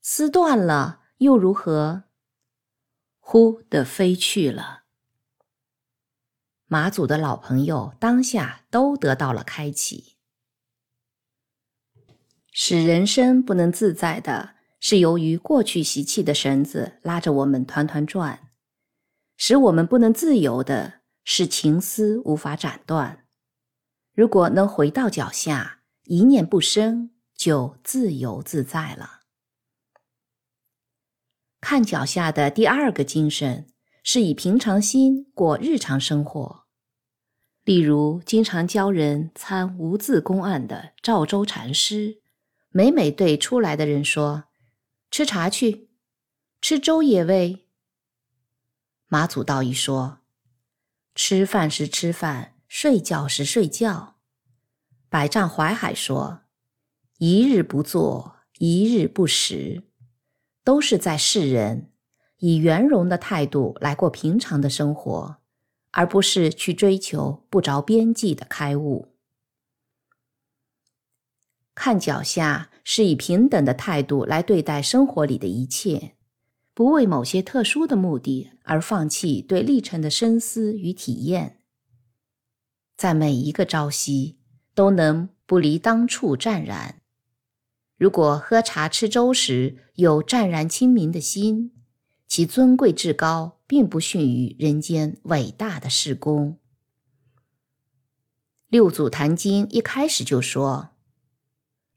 [0.00, 2.04] 丝断了又如何？
[3.18, 4.79] 忽的飞去了。”
[6.72, 10.14] 马祖的老朋友当下都得到了开启。
[12.52, 18.38] 使人生不能自在的是由于过去习气的绳子拉着我们团团转；
[19.36, 23.26] 使我们不能自由的是情丝无法斩断。
[24.14, 29.22] 如果能回到脚下，一念不生，就自由自在了。
[31.60, 33.69] 看脚下的第二个精神。
[34.02, 36.64] 是以平常心过日常生活，
[37.64, 42.22] 例如经常教人参无字公案的赵州禅师，
[42.70, 44.44] 每每对出来的人说
[45.10, 45.90] ：“吃茶去，
[46.60, 47.66] 吃粥也喂。”
[49.08, 50.20] 马祖道一说
[51.14, 54.16] ：“吃饭时吃饭，睡觉时睡觉。”
[55.10, 56.42] 百丈怀海说
[57.18, 59.82] ：“一日不做，一日不食，
[60.64, 61.89] 都是在世人。”
[62.40, 65.36] 以圆融的态度来过平常的生活，
[65.92, 69.08] 而不是去追求不着边际的开悟。
[71.74, 76.16] 看脚下是以平等的态度来对待生活里的一切，
[76.74, 81.60] 不为某些特殊的目的而放弃对历程的深思与体验，
[82.96, 84.38] 在每一个朝夕
[84.74, 87.02] 都能不离当处湛然。
[87.96, 91.72] 如果喝茶吃粥时有湛然清明的心，
[92.30, 96.58] 其尊贵至高，并不逊于人间伟大的事功。
[98.68, 100.90] 六祖坛经一开始就说：“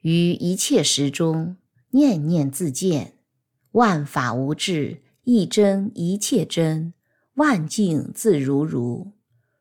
[0.01, 1.57] 于一切时中，
[1.91, 3.19] 念念自见。”
[3.73, 6.93] 万法无智，一真一切真；
[7.35, 9.11] 万境自如如，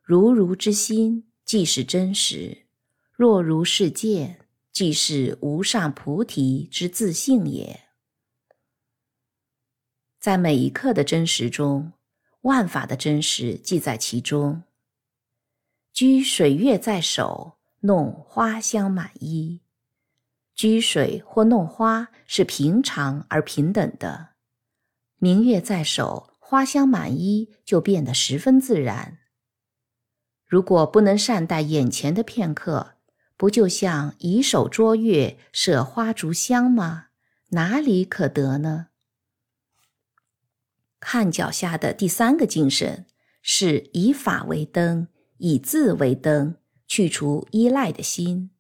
[0.03, 2.65] 如如之心即是真实。
[3.13, 7.82] 若如是见，即是无上菩提之自性也。
[10.23, 11.95] 在每一刻的真实中，
[12.43, 14.63] 万法的真实即在其中。
[15.93, 19.63] 居水月在手，弄花香满衣。
[20.57, 24.29] 掬水或弄花是平常而平等的，
[25.19, 29.19] 明月在手，花香满衣就变得十分自然。
[30.47, 32.93] 如果不能善待眼前的片刻，
[33.37, 37.07] 不就像以手捉月，舍花逐香吗？
[37.49, 38.87] 哪里可得呢？
[41.05, 43.07] 看脚下的第三个精神，
[43.43, 45.09] 是以法为灯，
[45.39, 46.55] 以字为灯，
[46.87, 48.51] 去除依赖的心。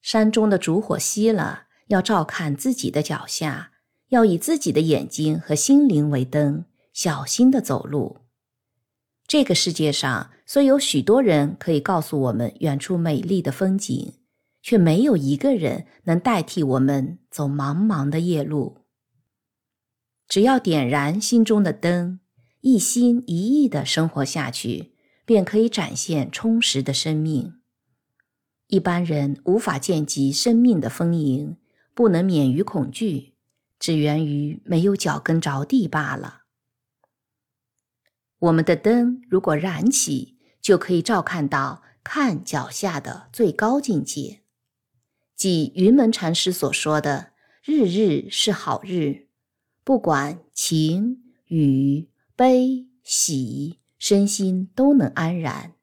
[0.00, 3.72] 山中的烛火熄了，要照看自己的脚下，
[4.10, 8.18] 要以自己的眼睛和心灵为灯，小心的走路。
[9.26, 14.14] 这个世界上虽有许多人可以告诉我们远处美丽的风景，
[14.62, 18.81] 却没有一个人能代替我们走茫茫的夜路。
[20.32, 22.18] 只要点燃心中的灯，
[22.62, 24.94] 一心一意的生活下去，
[25.26, 27.60] 便可以展现充实的生命。
[28.68, 31.58] 一般人无法见及生命的丰盈，
[31.94, 33.34] 不能免于恐惧，
[33.78, 36.44] 只源于没有脚跟着地罢了。
[38.38, 44.40] 我们的灯如果燃起，就可以照看到看脚下的最高境界，
[45.36, 49.26] 即云门禅师所说的“日日是好日”，
[49.84, 55.74] 不管晴雨悲喜，身心都能安然，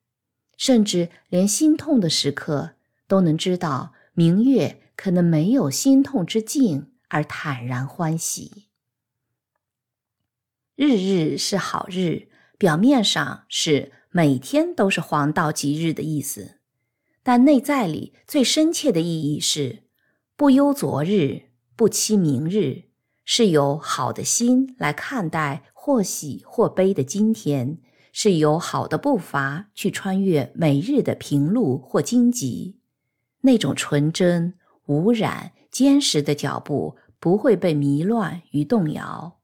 [0.57, 2.75] 甚至连心痛的时刻。
[3.07, 8.67] 都能知道明月可能没有心痛之境，而坦然欢喜。
[10.75, 12.27] 日日是好日，
[12.59, 16.59] 表面上是每天都是黄道吉日的意思，
[17.23, 19.85] 但内在里最深切的意义是
[20.35, 22.88] 不忧昨日，不期明日，
[23.31, 27.77] 是有好的心来看待或喜或悲的今天，
[28.11, 32.79] 是有好的步伐去穿越每日的平路或荆棘。
[33.41, 39.37] 那种纯真、无染、坚实的脚步不会被迷乱与动摇。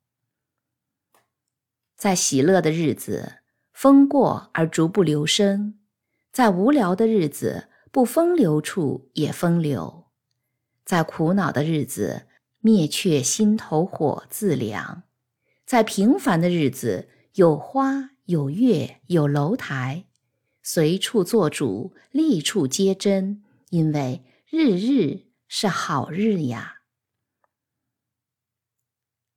[1.96, 3.34] 在喜乐的日子，
[3.72, 5.76] 风过而逐不留声；
[6.32, 10.08] 在无聊的日子，不风流处也风流；
[10.84, 12.26] 在苦恼的日子，
[12.66, 15.04] 灭却心头火自凉；
[15.68, 20.06] 在平凡的日子，有花有月有楼台，
[20.64, 23.44] 随处做主，立处皆真。
[23.70, 26.78] 因为日日是好日呀！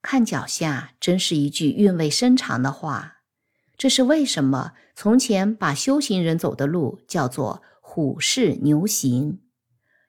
[0.01, 3.19] 看脚下，真是一句韵味深长的话。
[3.77, 4.73] 这是为什么？
[4.95, 9.43] 从前把修行人走的路叫做虎视牛行，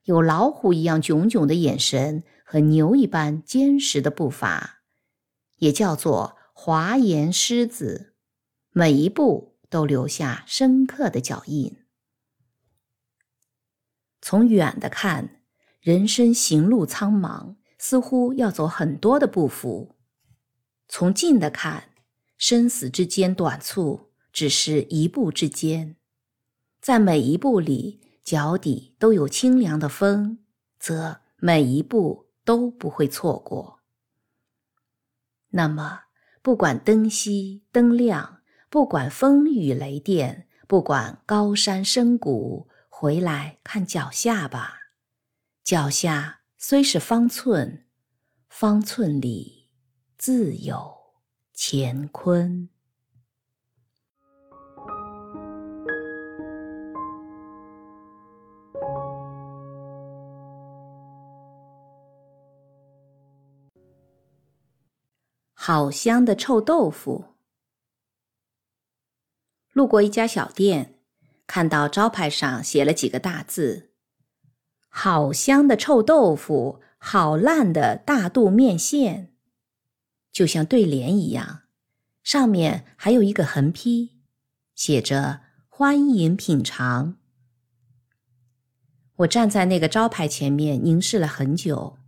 [0.06, 4.82] 有老虎一样炯炯的眼神和牛一般坚实的步伐，
[5.58, 8.16] 也叫做华严狮子，
[8.72, 11.78] 每一步都留下深刻的脚印。
[14.20, 15.44] 从远的看，
[15.80, 19.96] 人生行路苍茫，似乎要走很多的步幅；
[20.88, 21.92] 从近的看，
[22.36, 25.98] 生死之间短促，只是一步之间。
[26.82, 30.40] 在每一步里，脚底都有清凉的风，
[30.80, 33.82] 则每一步都不会错过。
[35.50, 36.06] 那么，
[36.42, 42.68] 不管灯熄灯亮，不管风雨雷电，不管高山深谷。
[42.88, 44.80] 回来看脚下吧，
[45.64, 47.86] 脚下虽是方寸，
[48.50, 49.70] 方寸里
[50.18, 50.98] 自有
[51.56, 52.70] 乾坤。
[65.62, 67.36] 好香的臭豆腐！
[69.74, 71.02] 路过一家小店。
[71.46, 73.90] 看到招牌上写了几个大字
[74.88, 79.34] ：“好香的臭豆腐，好烂的大肚面线。”
[80.32, 81.64] 就像对联一样，
[82.24, 84.22] 上面还有一个横批，
[84.76, 87.18] 写着“欢迎品尝”。
[89.18, 91.99] 我站在那个招牌前面凝视了很久。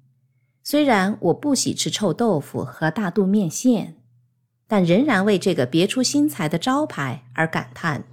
[0.63, 3.97] 虽然我不喜吃臭豆腐和大肚面线，
[4.67, 8.03] 但仍然为这个别出心裁的招牌而感叹。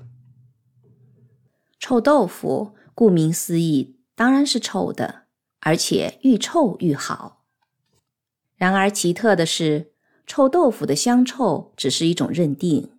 [1.79, 5.27] 臭豆腐顾名思义，当然是臭的，
[5.61, 7.45] 而且愈臭愈好。
[8.57, 9.93] 然而奇特的是，
[10.27, 12.93] 臭豆腐的香臭只是一种认定，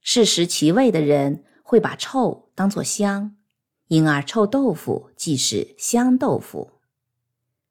[0.00, 3.36] 试食其味的人会把臭当作香。
[3.88, 6.75] 因而，臭豆腐即是香豆腐。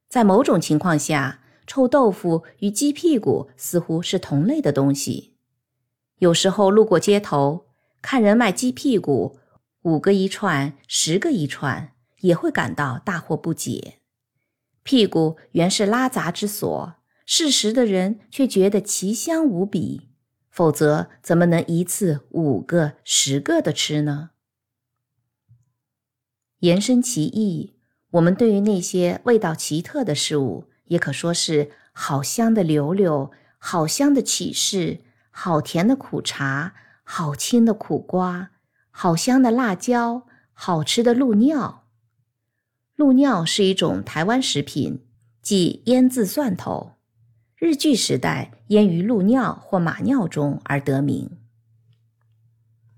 [0.07, 5.35] 在某种情况下，臭豆腐与鸡屁股似乎是同类的东西。
[6.19, 7.65] 有时候路过街头，
[8.01, 9.39] 看人卖鸡屁股，
[9.81, 13.99] 五个一串，十个一串，也会感到大惑不解。
[14.83, 20.09] 屁股原是拉杂之所，适食的人却觉得奇香无比，
[20.49, 24.29] 否则怎么能一次五个、十个的吃呢？
[26.59, 27.74] 延伸其意，
[28.15, 38.51] 我们对于那些味道奇特的事物，也可说是好香的柳柳，好香的启示，好甜的苦茶，好清的苦瓜，
[38.89, 41.83] 好香的辣椒，好吃的鹿尿。
[42.95, 45.05] 鹿尿是一种台湾食品，
[45.41, 46.93] 即腌制蒜头，
[47.57, 51.31] 日据时代腌于鹿尿或马尿中而得名。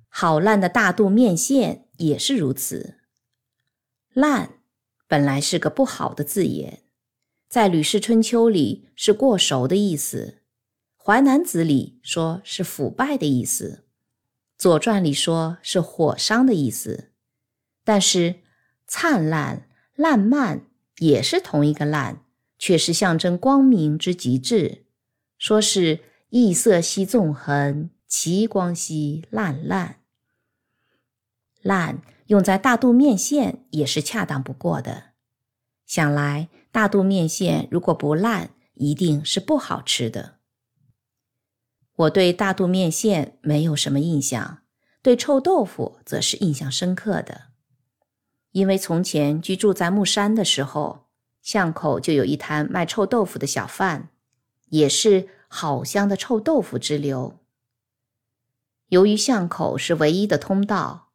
[0.09, 2.99] 好烂的大肚面线也是如此。
[4.13, 4.56] 烂
[5.07, 6.83] 本来是个不好的字眼，
[7.47, 10.39] 在《吕氏春秋》里是过熟的意思，
[11.03, 13.85] 《淮南子》里说是腐败的意思，
[14.61, 17.11] 《左传》里说是火伤的意思。
[17.85, 18.41] 但是
[18.85, 20.65] 灿烂、烂漫
[20.97, 22.25] 也是同一个烂，
[22.59, 24.83] 却是象征光明之极致，
[25.37, 30.01] 说是异色兮纵横，其光兮烂烂。
[31.61, 32.01] 烂。
[32.27, 35.11] 用在大肚面线也是恰当不过的。
[35.85, 40.35] 想来大肚面线如果不烂，一定是不好吃的。
[41.95, 44.59] 我对大肚面线没有什么印象，
[45.01, 47.45] 对臭豆腐则是印象深刻的。
[48.51, 51.07] 因为从前居住在木山的时候，
[51.41, 54.09] 巷口就有一摊卖臭豆腐的小贩，
[54.69, 57.39] 也是好香的臭豆腐之流。
[58.89, 61.06] 由于巷口是唯一的通道。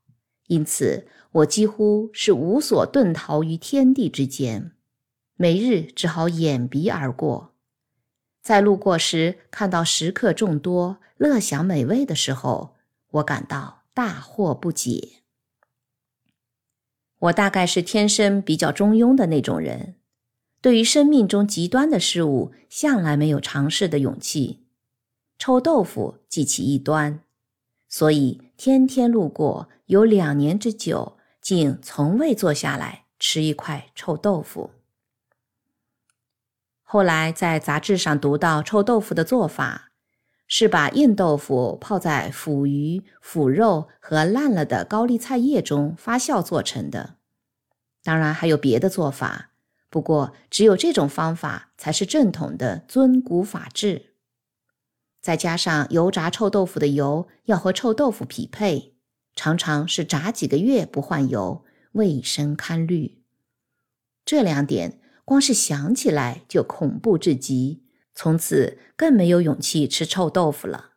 [0.53, 4.73] 因此，我几乎是无所遁逃于天地之间，
[5.37, 7.55] 每日只好掩鼻而过。
[8.43, 12.75] 在路过时看到食客众多、乐享美味的时候，
[13.13, 15.23] 我感到大惑不解。
[17.19, 19.95] 我大概是天生比较中庸的那种人，
[20.61, 24.67] 对于生命中极端的事物，向来没有尝试的勇气。
[25.39, 27.21] 臭豆腐即其一端。
[27.89, 34.71] 所以天天路过，有两年之久，竟从未坐下来吃一块臭豆腐。
[36.81, 39.91] 后来在杂志上读到臭豆腐的做法，
[40.47, 47.17] 是把硬豆腐泡在腐鱼、腐肉和烂了的高丽菜叶中发酵做成的。
[48.05, 49.51] 当然还有别的做法，
[49.91, 54.12] 不过只有这种方法才是正统的尊古法制。
[55.23, 58.97] 再加上油炸臭豆腐的油要和臭豆腐匹配，
[59.36, 63.23] 常常是炸几个月不换油，卫生堪虑。
[64.25, 70.94] 这两点光是想起来就恐怖至极，从此更没有勇气吃臭豆腐了。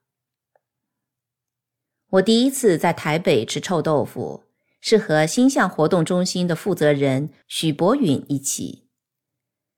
[2.09, 4.45] 我第一次在台北吃臭豆腐，
[4.81, 8.89] 是和星象活动中心的负责人许博允一起。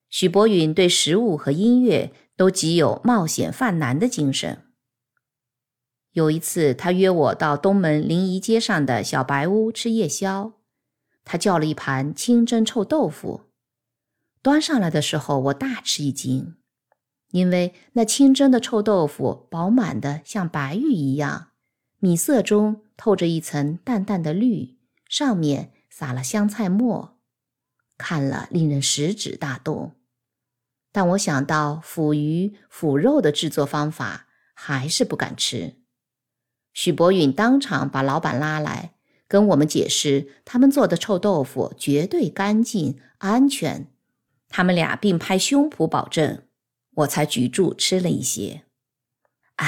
[0.09, 2.13] 许博允对食物和音乐。
[2.37, 4.63] 都极有冒险犯难的精神。
[6.11, 10.53] 有一次，他约我到东门临沂街上的小白屋吃夜宵，
[11.25, 13.41] 他叫了一盘清蒸臭豆腐。
[14.41, 16.55] 端上来的时候，我大吃一惊，
[17.31, 21.49] 因为那清蒸的臭豆腐饱满的像白玉一样，
[21.99, 24.77] 米色中透着一层淡淡的绿，
[25.09, 27.17] 上面撒了香菜末，
[27.97, 29.96] 看了令人食指大动。
[30.97, 35.75] 但我想到腐鱼、腐肉的制作方法，还是不敢吃。
[36.73, 38.95] 许博允当场把老板拉来，
[39.27, 43.91] 跟我们解释他们做的臭豆腐绝对干净、安全。
[44.49, 46.41] 他们俩并拍胸脯保证，
[46.95, 48.63] 我才举住吃了一些。
[49.57, 49.67] 唉，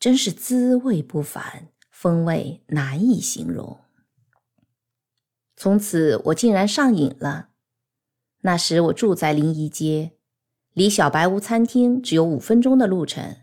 [0.00, 3.78] 真是滋味不凡，风味难以形容。
[5.54, 7.50] 从此我竟然上瘾了。
[8.46, 10.12] 那时我住在临沂街，
[10.74, 13.36] 离小白屋餐厅只有五分钟的路程，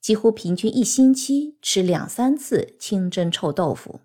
[0.00, 4.00] 几乎平均一星期吃两三次清蒸臭豆腐，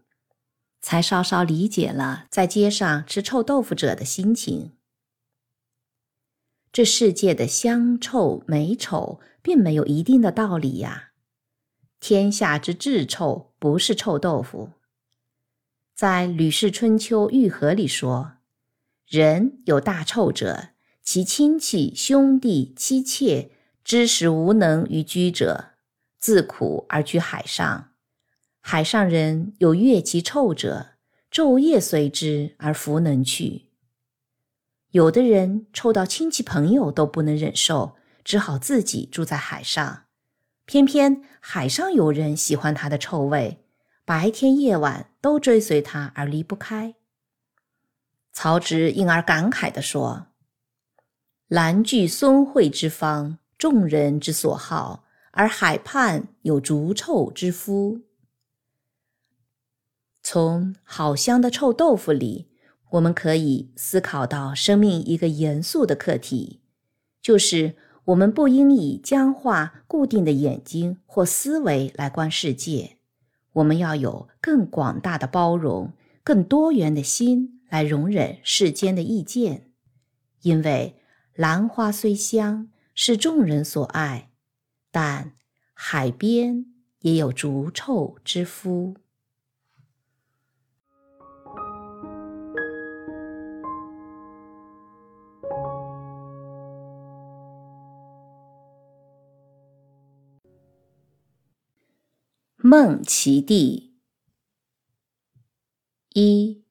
[0.82, 4.74] 才稍稍理解了在街上吃臭豆腐者的心情。
[6.72, 11.14] 这世界的香臭美丑并没有一定的道理呀。
[11.99, 14.69] 天下之至臭不是臭豆腐。
[15.95, 18.33] 在《吕氏春秋·玉和》里说
[19.08, 20.69] ：“人有大臭者。”
[21.06, 23.51] 其亲戚、兄弟、妻妾，
[23.84, 25.74] 知时无能于居者，
[26.17, 27.92] 自苦而居海上。
[28.59, 30.93] 海上人有悦其臭者，
[31.32, 33.67] 昼夜随之而弗能去。
[34.90, 40.06] 有的人臭到亲戚朋友都不能忍受，只好自己住在海上。
[40.66, 43.64] 偏偏海上有人喜欢他的臭味，
[44.03, 46.95] 白天夜晚都追随他而离不开。
[48.38, 50.27] 曹植因而感慨地说。
[51.47, 58.01] 兰具孙惠之方，众人之所好，而海畔有逐臭之夫。
[60.22, 62.49] 从好香的臭豆腐里，
[62.91, 66.59] 我们可以思考到生命一个严肃的课题，
[67.22, 72.97] 就是我们不应以僵化固定的眼睛或思维来观世界，
[73.53, 79.73] 我们要有更广大的包容、更多元的心来容忍世间的意见，
[80.43, 81.01] 因为。
[81.33, 84.31] 兰花虽香，是众人所爱，
[84.89, 85.35] 但
[85.73, 86.67] 海边
[87.01, 88.95] 也有逐臭之夫。
[102.55, 103.99] 梦其地
[106.13, 106.65] 一，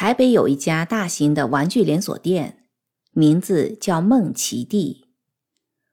[0.00, 2.68] 台北有一家大型的玩具连锁店。
[3.10, 5.08] 名字叫梦奇地，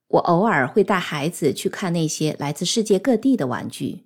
[0.09, 4.05] 我偶尔会带孩子去看那些来自世界各地的玩具。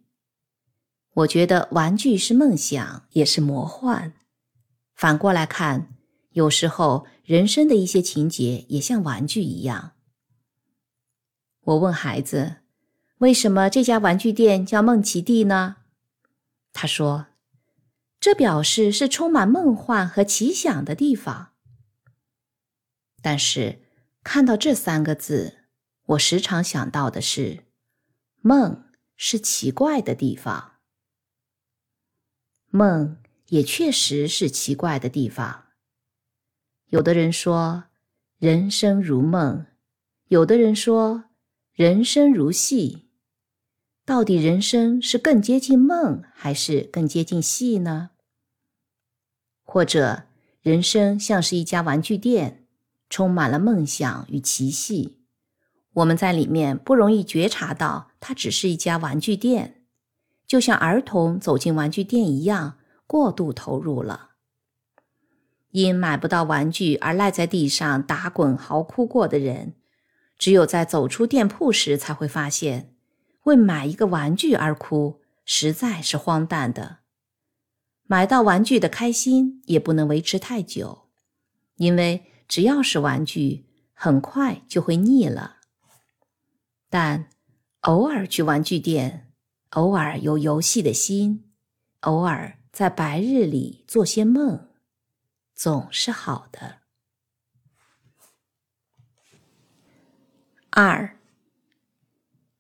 [1.16, 4.14] 我觉得玩具是梦想，也是魔幻。
[4.96, 5.94] 反过来看，
[6.30, 9.92] 有时候人生的一些情节也像玩具一样。
[11.66, 12.60] 我问孩子
[13.20, 15.76] ：“为什么这家玩具店叫梦奇地呢？”
[16.72, 17.26] 他说
[18.20, 21.54] ：“这表示是充满梦幻和奇想的地方。”
[23.22, 23.82] 但是
[24.24, 25.66] 看到这三个字，
[26.06, 27.66] 我时常想到的是，
[28.42, 28.86] 梦
[29.18, 30.80] 是奇怪的地方。
[32.68, 33.18] 梦
[33.48, 35.66] 也确实是奇怪的地方。
[36.88, 37.86] 有的人说
[38.38, 39.66] 人生如梦，
[40.28, 41.26] 有的人说
[41.74, 43.09] 人生如戏。
[44.10, 48.10] 到底人生是更接近梦，还是更接近戏呢？
[49.64, 50.24] 或者
[50.64, 52.66] 人生像是一家玩具店？
[53.08, 55.20] 充满了梦想与奇戏，
[55.94, 59.84] 我们在里面不容易觉察到它只是一家玩具店，
[60.48, 64.32] 就像儿童走进玩具店一样，过度投入了。
[65.70, 69.76] 因买不到玩具而赖在地上打滚嚎哭过的人，
[70.36, 72.96] 只有在走出店铺时才会发现，
[73.44, 77.00] 为买一个玩具而哭实在是荒诞的。
[78.04, 81.10] 买到玩具的开心也不能维持太久，
[81.76, 82.26] 因为。
[82.50, 85.58] 只要是玩具，很快就会腻了。
[86.90, 87.30] 但
[87.82, 89.32] 偶尔去玩具店，
[89.74, 91.52] 偶尔有游戏的心，
[92.00, 94.68] 偶尔在白日里做些梦，
[95.54, 96.80] 总是好的。
[100.72, 101.19] 二，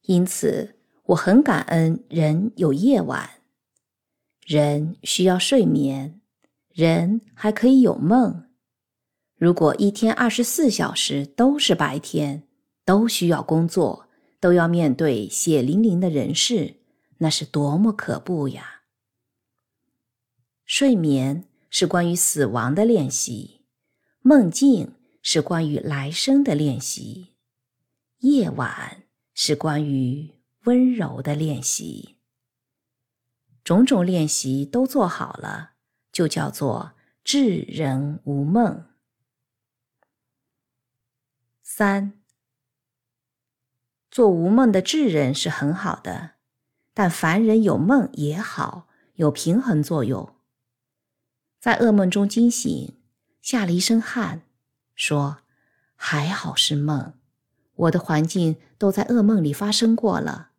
[0.09, 0.73] 因此
[1.03, 3.29] 我很感恩人有夜晚，
[4.43, 6.19] 人需要睡眠，
[6.73, 8.49] 人还可以有梦。
[9.37, 12.47] 如果一天二十四小时都是白天，
[12.83, 14.07] 都需要工作，
[14.39, 16.77] 都要面对血淋淋的人事，
[17.19, 18.81] 那是多么可怖呀！
[20.65, 23.61] 睡眠是关于死亡的练习，
[24.23, 27.35] 梦境是关于来生的练习，
[28.21, 29.03] 夜晚
[29.41, 30.33] 是关于
[30.65, 32.17] 温柔的练习。
[33.63, 35.75] 种种练习都做好了，
[36.11, 36.91] 就叫做
[37.23, 38.83] 智人无梦。
[41.63, 42.19] 三，
[44.11, 46.31] 做无梦的智人是很好的，
[46.93, 50.35] 但凡人有梦也好，有平衡作用。
[51.61, 53.01] 在噩梦中惊醒，
[53.41, 54.41] 下了一身汗，
[54.93, 55.43] 说
[55.95, 57.13] ：“还好是梦，
[57.79, 60.49] 我的环境都在噩梦里发生过了，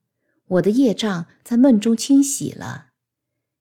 [0.47, 2.93] 我的业障在梦中清洗了，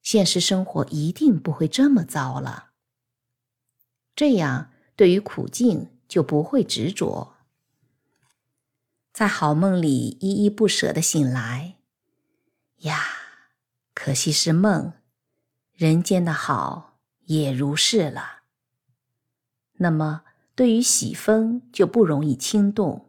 [0.02, 2.70] 现实生活一定不会这么糟了。”
[4.16, 7.36] 这样，对于苦境就不会执着。
[9.12, 11.76] 在好梦里依依不舍的醒来，
[12.78, 13.02] 呀，
[13.94, 14.94] 可惜是梦，
[15.74, 18.44] 人间的好也如是了。
[19.74, 20.22] 那么，
[20.56, 23.09] 对于喜风就不容易轻动。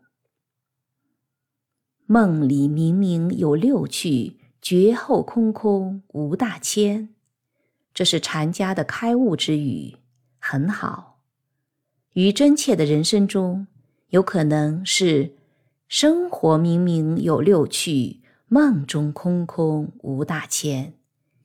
[2.13, 7.11] 梦里明明有六趣，绝后空空无大千，
[7.95, 9.95] 这是禅家的开悟之语，
[10.41, 11.21] 很好。
[12.15, 13.69] 于真切的人生中，
[14.09, 15.37] 有可能是。
[15.87, 20.95] 生活明明有六趣，梦中空空无大千，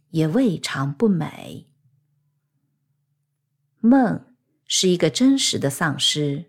[0.10, 1.68] 也未尝不美。
[3.82, 4.26] 梦
[4.66, 6.46] 是一个真实的丧失，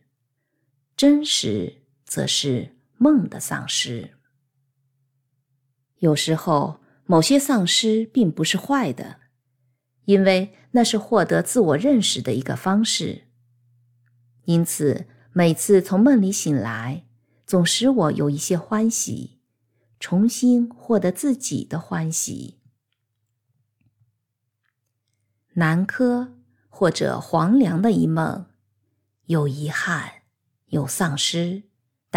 [0.97, 4.15] 真实则是梦的丧失。
[5.99, 9.21] 有时候，某些丧失并不是坏的，
[10.05, 13.25] 因为那是获得自我认识的一个方式。
[14.45, 17.05] 因此，每次从梦里醒来。
[17.47, 19.39] 总使我有一些欢喜，
[20.01, 22.59] 重新获得自己的欢喜。
[25.53, 26.35] 南柯
[26.69, 28.47] 或者黄粱的一梦，
[29.27, 30.23] 有遗憾，
[30.67, 31.66] 有丧失，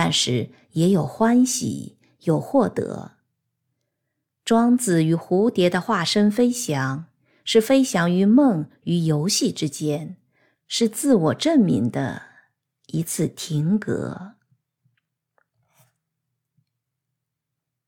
[0.02, 3.18] 但是也有欢喜，有获得。
[4.46, 7.08] 庄子与蝴蝶的化身飞翔，
[7.44, 10.16] 是飞翔于梦与游戏之间，
[10.70, 12.22] 是自我证明的
[12.88, 14.36] 一次停格。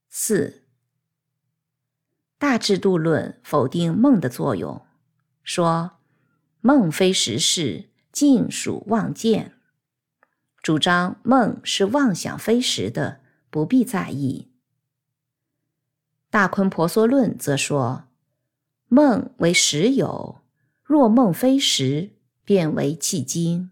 [0.10, 0.66] 四
[2.38, 4.86] 大制度论否定梦的作用，
[5.46, 5.92] 说
[6.60, 9.61] 梦非实事，尽属妄见。
[10.62, 14.50] 主张梦是妄想非实的，不必在意。
[16.30, 18.06] 大坤婆娑论则说
[18.88, 20.42] 梦为实有，
[20.84, 22.12] 若梦非实，
[22.44, 23.72] 便为弃经。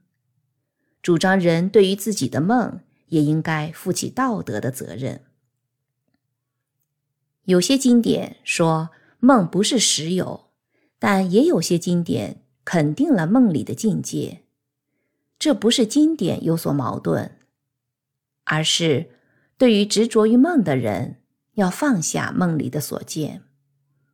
[1.02, 5.22] 主张人对于自己的梦也应该负起道德的责任。
[7.46, 10.50] 有些经典说梦不是实有，
[10.98, 14.44] 但也有些经典肯定了梦里的境界。
[15.40, 17.40] 这不是经典有所矛盾，
[18.44, 19.12] 而是
[19.58, 21.22] 对于执着于梦的人，
[21.54, 23.42] 要放下梦里的所见；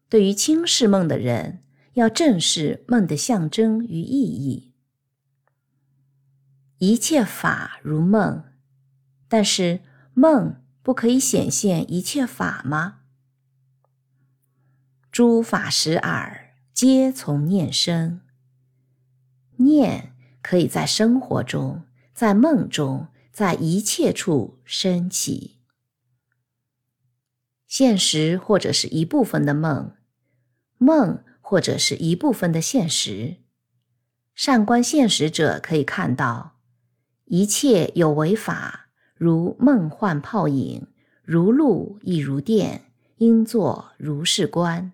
[0.08, 1.64] 对于轻视梦的人，
[1.94, 4.72] 要正视梦的象征与意义。
[6.78, 8.44] 一切法如梦，
[9.28, 9.80] 但是
[10.14, 13.00] 梦不可以显现一切法吗？
[15.12, 18.22] 诸法实耳，皆从念生。
[19.58, 20.15] 念
[20.46, 21.82] 可以在生活中，
[22.14, 25.58] 在梦中，在一切处升起。
[27.68, 29.94] 现实或者是一部分的梦，
[30.78, 33.38] 梦或者是一部分的现实。
[34.36, 36.60] 善观现实者可以看到，
[37.24, 40.86] 一切有为法，如梦幻泡影，
[41.24, 44.92] 如露亦如电，应作如是观。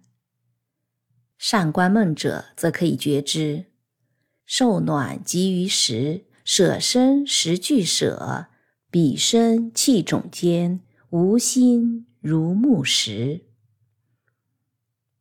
[1.37, 3.65] 善观梦者，则可以觉知
[4.53, 8.47] 受暖急于时，舍身实俱舍，
[8.89, 10.81] 彼身气种间，
[11.11, 13.45] 无心如木石。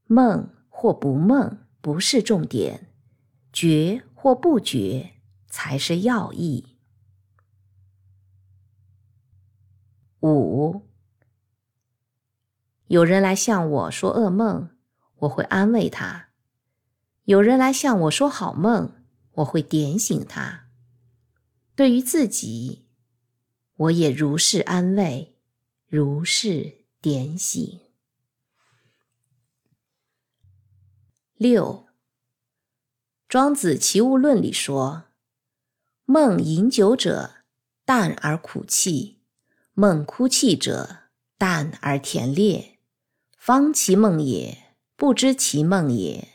[0.08, 2.88] 梦或不梦不是重点，
[3.52, 5.12] 觉或不觉
[5.46, 6.76] 才是要义。
[10.22, 10.88] 五，
[12.88, 14.70] 有人来向我说噩梦。
[15.18, 16.30] 我会安慰他。
[17.26, 18.99] 有人来向我说好梦，
[19.34, 20.68] 我会点醒他。
[21.74, 22.86] 对于自己，
[23.76, 25.36] 我也如是安慰，
[25.86, 27.80] 如是点醒。
[31.36, 31.86] 六，
[33.28, 35.04] 《庄子·齐物论》里说
[36.04, 37.44] ：“梦饮酒者，
[37.84, 39.20] 淡而苦气；
[39.74, 42.78] 梦哭泣者，淡而甜烈。
[43.36, 44.66] 方其梦也。”
[45.00, 46.29] 不知其梦也，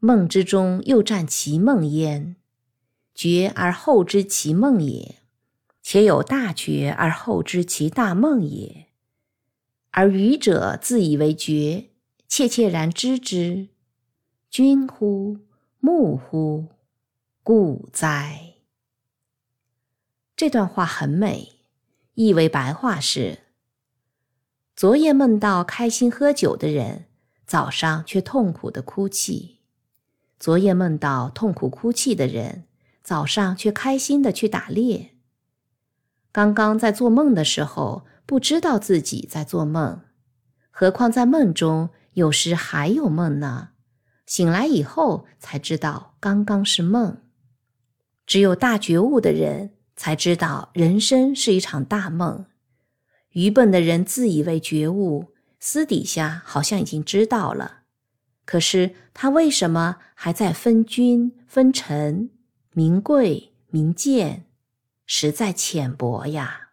[0.00, 2.36] 梦之中又占其梦焉。
[3.14, 5.16] 觉而后知其梦也，
[5.82, 8.86] 且有大觉而后知其大梦也。
[9.90, 11.90] 而愚者自以为觉，
[12.28, 13.68] 切切然知之。
[14.48, 15.38] 君乎？
[15.80, 16.66] 木乎？
[17.42, 18.54] 故哉？
[20.36, 21.54] 这段话很美，
[22.14, 23.40] 意为白话是：
[24.76, 27.06] 昨夜梦到开心喝酒的人。
[27.44, 29.57] 早上却痛苦的哭泣，
[30.38, 32.64] 昨夜梦到痛苦哭泣的人，
[33.02, 35.16] 早上却开心的去打猎。
[36.30, 40.02] 刚刚在做梦的时候不知道自己在做梦，
[40.70, 43.70] 何况在梦中有时还有梦呢？
[44.26, 47.22] 醒来以后才知道刚刚是梦。
[48.26, 52.44] 只有大觉悟的人才知道人生是一场大梦，
[53.30, 57.77] 愚笨的人自以为觉悟，私底下好像已经知道了。
[58.48, 62.30] 可是他为什么还在分君分臣、
[62.72, 64.46] 名贵名贱？
[65.04, 66.70] 实在浅薄呀。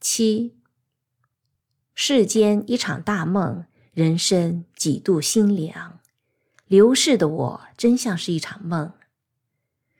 [0.00, 0.56] 七，
[1.94, 6.00] 世间一场大梦，人生几度心凉。
[6.64, 8.94] 流逝的我，真像是一场梦。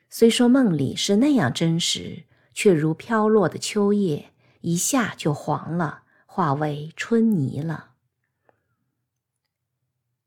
[0.08, 7.90] 虽说梦里是那样真实，却如飘落的秋叶，一下就黄了，化为春泥了。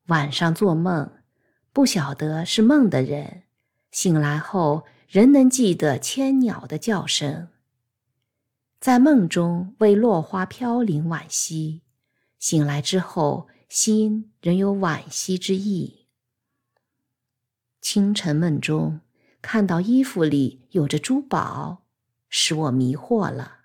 [0.07, 1.11] 晚上做梦，
[1.73, 3.43] 不晓得是梦的人，
[3.91, 7.47] 醒来后仍能记得千鸟的叫声。
[8.79, 11.81] 在梦中为落花飘零惋惜，
[12.37, 16.05] 醒来之后心仍有惋惜之意。
[17.81, 19.01] 清晨梦中
[19.41, 21.83] 看到衣服里有着珠宝，
[22.29, 23.61] 使我迷惑了。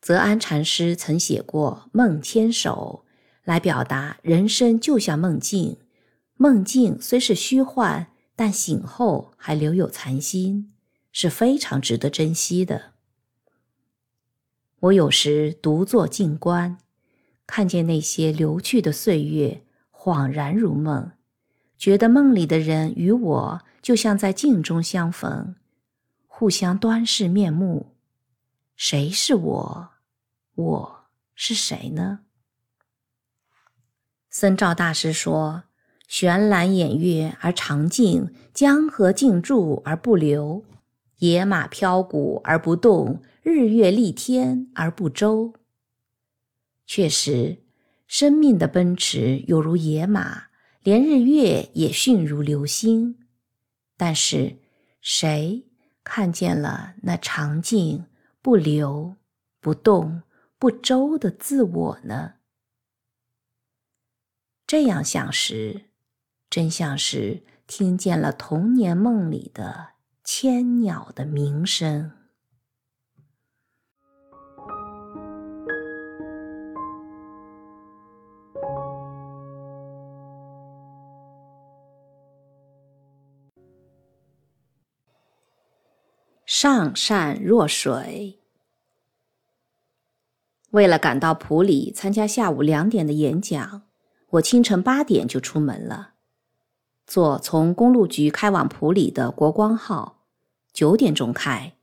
[0.00, 3.04] 泽安禅师曾写过《梦牵手》。
[3.44, 5.78] 来表达人生就像梦境，
[6.36, 10.72] 梦境虽是虚幻，但醒后还留有残心，
[11.12, 12.92] 是非常值得珍惜的。
[14.80, 16.78] 我有时独坐静观，
[17.46, 21.12] 看见那些流去的岁月，恍然如梦，
[21.76, 25.56] 觉得梦里的人与我就像在镜中相逢，
[26.26, 27.94] 互相端视面目。
[28.74, 29.90] 谁是我？
[30.54, 31.04] 我
[31.34, 32.20] 是谁呢？
[34.30, 35.64] 僧肇大师说
[36.06, 40.64] ：“悬栏掩月而长静，江河静注而不流，
[41.18, 45.54] 野马飘鼓而不动，日月丽天而不周。”
[46.86, 47.64] 确实，
[48.06, 50.44] 生命的奔驰有如野马，
[50.84, 53.16] 连日月也迅如流星。
[53.96, 54.58] 但是，
[55.00, 55.66] 谁
[56.04, 58.06] 看见了那长静、
[58.40, 59.16] 不流、
[59.60, 60.22] 不动、
[60.56, 62.34] 不周的自我呢？
[64.70, 65.86] 这样想时，
[66.48, 72.12] 真像是听见了童年梦里的千鸟的鸣声。
[86.46, 88.38] 上善若水。
[90.70, 93.89] 为了赶到普里参加下午两点的演讲。
[94.30, 96.10] 我清晨八点就出门了，
[97.04, 100.22] 坐从公路局开往普里的国光号，
[100.72, 101.74] 九点钟开。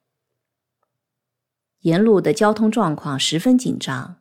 [1.81, 4.17] 沿路的交通状况十分紧张，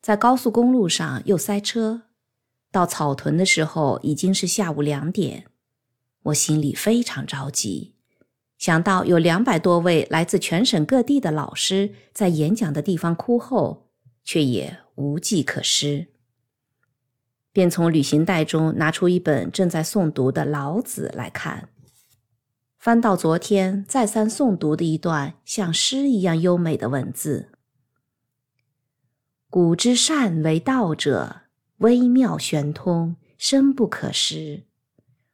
[0.00, 2.02] 在高速公路上又塞车。
[2.72, 5.46] 到草屯的时候已经是下午两点，
[6.24, 7.94] 我心里非常着急，
[8.58, 13.88] 想到有两百多位来自全省各地的老师在演讲的地方哭后，
[14.24, 16.08] 却也无计可施。
[17.58, 21.68] 便从旅行袋中拿出一本正在诵读的《老子》来看，
[22.78, 27.48] 翻到昨天再三诵读的一段像诗一样优美的文字
[29.50, 31.40] ：“古之善为道者，
[31.78, 34.62] 微妙玄通，深不可识。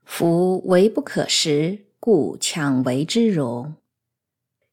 [0.03, 3.75] 夫为不可识，故强为之容。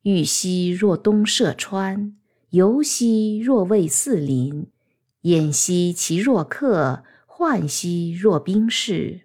[0.04, 2.16] 玉兮若东涉川，
[2.52, 4.68] 游兮若畏四邻，
[5.24, 7.04] 偃兮其若客。”
[7.42, 9.22] 涣兮若冰释，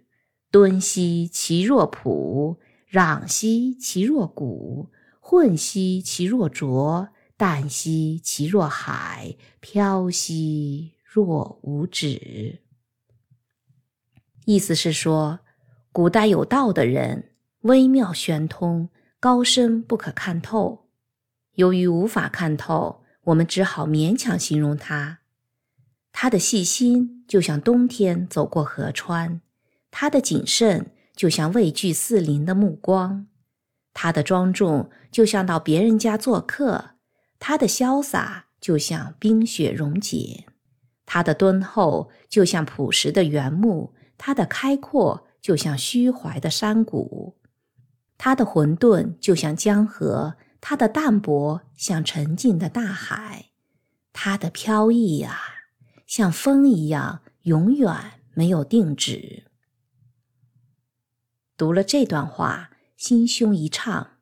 [0.50, 2.58] 敦兮其若朴，
[2.90, 4.88] 攘兮其若谷，
[5.20, 12.62] 混兮其若浊，淡兮其若海，飘兮若无止。
[14.46, 15.40] 意思是说，
[15.92, 18.88] 古代有道的人，微妙玄通，
[19.20, 20.88] 高深不可看透。
[21.56, 25.18] 由于无法看透，我们只好勉强形容他。
[26.18, 29.42] 他的细心就像冬天走过河川，
[29.90, 33.26] 他的谨慎就像畏惧四邻的目光，
[33.92, 36.92] 他的庄重就像到别人家做客，
[37.38, 40.46] 他的潇洒就像冰雪溶解，
[41.04, 47.36] 他的敦厚就像朴实的原木，他的开阔就像虚怀的山谷，
[48.16, 53.50] 他的混沌就像江河，他的淡泊像沉静的大海，
[54.14, 55.55] 他的飘逸呀。
[56.06, 57.92] 像风一样，永远
[58.34, 59.44] 没有定止。
[61.56, 64.12] 读了这段话，心胸一畅。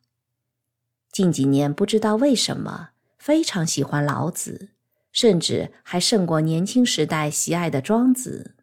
[1.13, 4.71] 近几年不知道为什么，非常喜欢老子，
[5.13, 8.57] 甚至还胜过年轻时代喜爱的庄子。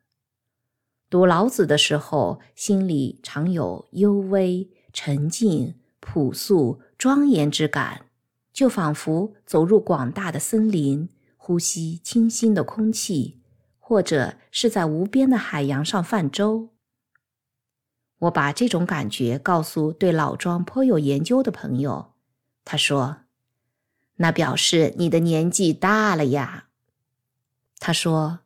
[1.09, 8.05] 读老子的时候，心里常有幽微、沉静、朴素、庄严之感，
[8.51, 11.09] 就仿佛走入广大的森林，
[11.43, 13.41] 呼吸清新的空气，
[13.79, 16.69] 或者是在无边的海洋上泛舟。
[18.19, 22.13] 我把这种感觉告诉对老庄颇有研究的朋友，
[22.63, 23.21] 他说
[24.17, 26.67] ：“那表示你的年纪大了呀。”
[27.79, 28.41] 他说：“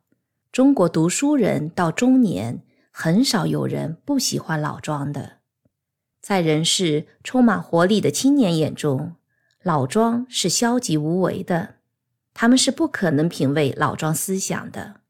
[0.50, 5.40] 中国读书人到中年，很少有人不喜欢老庄的。
[6.22, 9.16] 在人世充满活力的青年眼中，
[9.62, 11.75] 老庄是消极无为的，
[12.38, 15.00] 他们是不可能品味老庄思想的。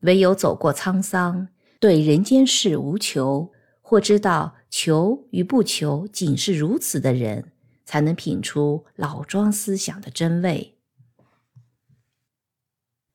[0.00, 1.46] 唯有走过沧桑，
[1.78, 3.52] 对人间事无求。”
[3.88, 7.52] 或知道求与不求仅是如此的人，
[7.84, 10.76] 才能品出老庄思想的真味。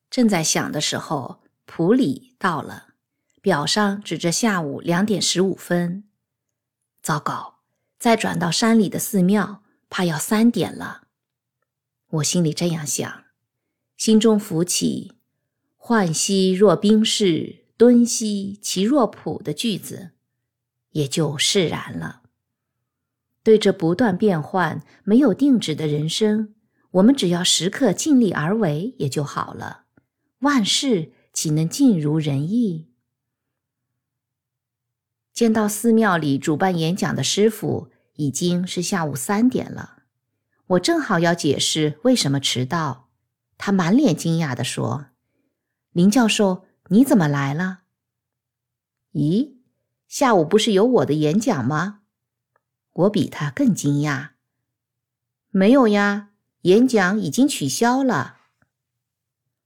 [0.08, 2.94] 正在想的时候，普里到了，
[3.42, 6.04] 表上指着下午两点十五分。
[7.02, 7.56] 糟糕，
[7.98, 11.02] 再转到山里的寺庙，怕要三点了。
[12.12, 13.24] 我心里这样想，
[13.96, 15.12] 心中浮起
[15.78, 20.10] “浣溪若冰释，敦兮其若朴”的句子。
[20.90, 22.20] 也就释然了。
[23.42, 26.54] 对这不断变换、没有定止的人生，
[26.90, 29.86] 我们只要时刻尽力而为也就好了。
[30.40, 32.88] 万事岂能尽如人意？
[35.32, 40.01] 见到寺庙里主办演讲的师傅，已经是下午三点了。
[40.72, 43.08] 我正好要解释为什么迟到，
[43.58, 45.06] 他满脸惊讶地说
[45.92, 47.80] ：“林教授，你怎么来了？”
[49.12, 49.56] 咦？
[50.08, 52.00] 下午不是有我的演讲吗？
[52.92, 54.30] 我比他更惊讶。
[55.50, 56.30] 没有呀，
[56.62, 58.38] 演讲已经取消了。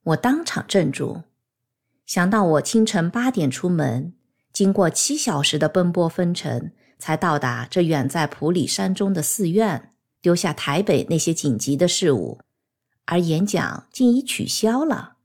[0.02, 1.22] 我当场镇住，
[2.04, 4.14] 想到我清晨八点出门，
[4.52, 9.92] 经过七小时的奔波风尘，才到达这远在普里山中的寺院，
[10.26, 12.40] 丢下台北那些紧急的事物，
[13.04, 15.18] 而演讲竟已取消了。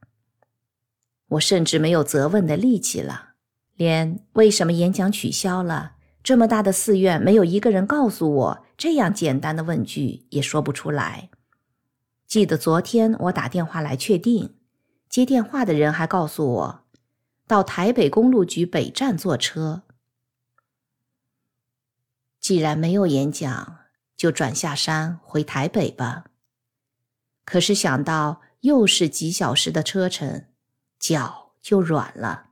[1.30, 3.30] 我甚至没有责问的力气了。
[3.74, 11.32] 连为什么演讲取消了，这么大的寺院没有一个人告诉我，这样简单的问句也说不出来。
[12.28, 14.54] 记得昨天我打电话来确定，
[15.10, 16.84] 接电话的人还告诉我，
[17.48, 19.82] 到台北公路局北站坐车。
[22.40, 23.80] 既然没有演讲，
[24.22, 26.26] 就转下山回台北吧。
[27.44, 30.46] 可是想到又是几小时的车程，
[31.00, 32.52] 脚就软了。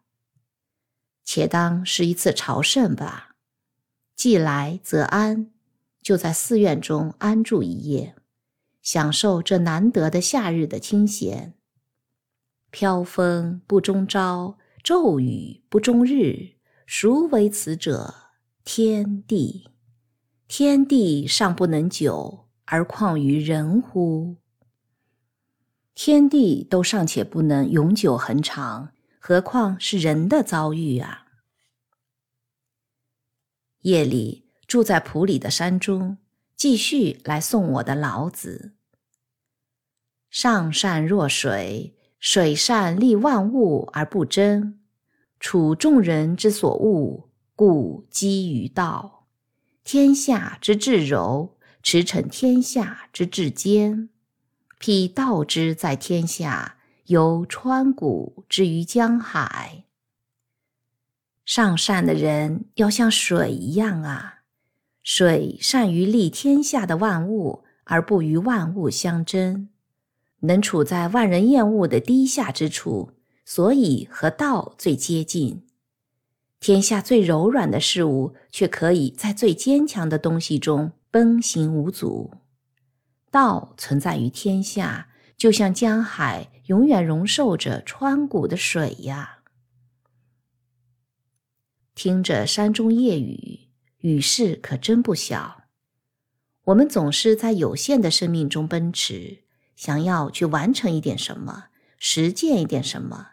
[1.24, 3.36] 且当是一次朝圣吧，
[4.16, 5.52] 既来则安，
[6.02, 8.16] 就在寺院中安住一夜，
[8.82, 11.54] 享受这难得的夏日的清闲。
[12.72, 16.56] 飘风不终朝，骤雨不终日，
[16.88, 18.16] 孰为此者？
[18.64, 19.70] 天地，
[20.50, 24.38] 天地尚不能久，而况于人乎？
[25.94, 28.92] 天地都尚且不能永久恒长。
[29.20, 31.28] 何况是人的遭遇啊！
[33.82, 36.18] 夜里住在普里的山中，
[36.56, 38.74] 继续来送我的老子。
[40.32, 44.80] 上善若水，水善利万物而不争，
[45.40, 49.19] 处众人之所恶，故几于道。
[49.92, 54.10] 天下之至柔，驰骋天下之至坚。
[54.78, 56.76] 辟道之在天下。
[57.06, 59.86] 由川谷至于江海，
[61.44, 64.42] 上善的人要像水一样啊！
[65.02, 69.70] 水善于利天下的万物，而不与万物相争，
[70.42, 75.64] 能处在万人厌恶的低下之处，所以和道最接近。
[76.60, 82.34] 天下最柔软的事物，却可以在最坚强的东西中奔行无阻。
[83.32, 85.08] 道存在于天下。
[85.40, 89.38] 就像江海永远容受着川谷的水呀。
[91.96, 95.64] 听着山中夜雨，雨势可真不小。
[96.66, 99.44] 我们总是在有限的生命中奔驰，
[99.78, 103.30] 想要去完成一点什么，实践一点什么。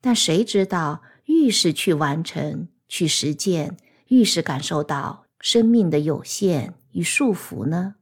[0.00, 3.76] 但谁知道，愈是去完成、去实践，
[4.08, 7.96] 愈是感受到生命的有限与束缚呢？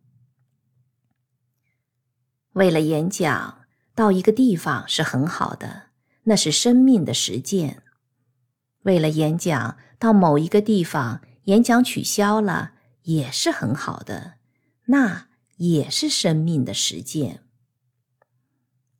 [2.52, 3.62] 为了演讲
[3.94, 5.90] 到一个地方是很好的，
[6.24, 7.82] 那是生命的实践。
[8.82, 14.34] 为了演讲到某一个地方，演讲取消了也是很好的，
[14.86, 17.44] 那也是生命的实践。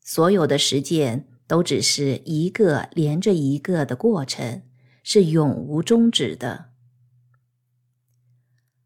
[0.02, 4.62] 所有的实践都只是一个连着一个的过程，
[5.02, 6.70] 是永无终止的。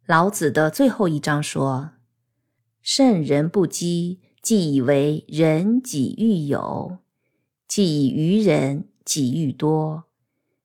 [0.07, 1.91] 老子的最后一章说。
[2.81, 7.01] 圣人不积，既以为人己欲有；
[7.69, 10.05] 既以愚人己欲多。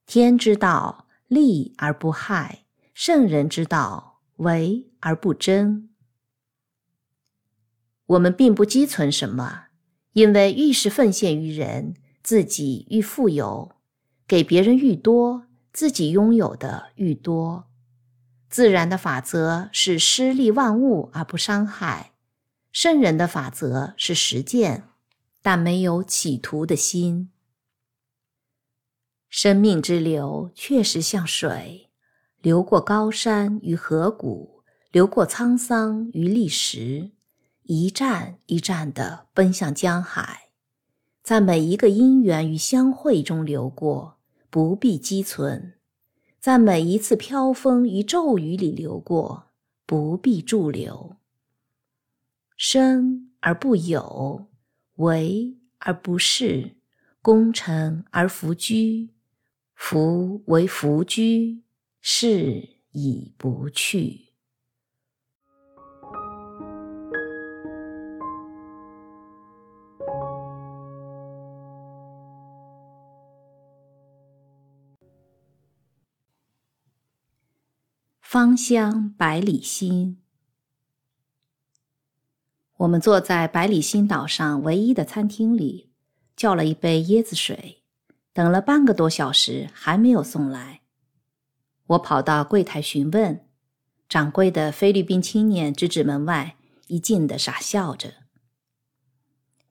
[0.05, 5.89] 天之道，利而不害；圣人之道，为而不争。
[8.05, 9.65] 我们并不积存什么，
[10.19, 13.73] 因为愈是奉献于人，自己愈富有；
[14.27, 17.69] 给别人愈多，自己拥有的愈多。
[18.49, 22.11] 自然的法则是施利万物而不伤害，
[22.73, 24.89] 圣人的法则是实践，
[25.41, 27.29] 但没有企图的心。
[29.29, 31.91] 生命之流确实像水，
[32.41, 37.11] 流过高山与河谷，流过沧桑与历史，
[37.71, 40.49] 一站一站地奔向江海，
[41.21, 44.17] 在每一个因缘与相会中流过，
[44.49, 45.75] 不必积存。
[46.39, 49.49] 在每一次飘风与骤雨里流过，
[49.85, 51.17] 不必驻留。
[52.57, 54.47] 生而不有，
[54.95, 56.73] 为而不恃，
[57.21, 59.11] 功成而弗居，
[59.75, 61.61] 夫为弗居，
[62.01, 64.28] 是以不去。
[78.31, 80.19] 芳香百里心。
[82.77, 85.89] 我们坐在百里心岛上唯一的餐厅里，
[86.35, 87.81] 叫了一杯椰子水，
[88.31, 90.81] 等了半个多小时还没有送来。
[91.87, 93.47] 我跑到柜台询问，
[94.07, 98.13] 掌柜的菲律宾青年指指门外，一劲的傻笑着。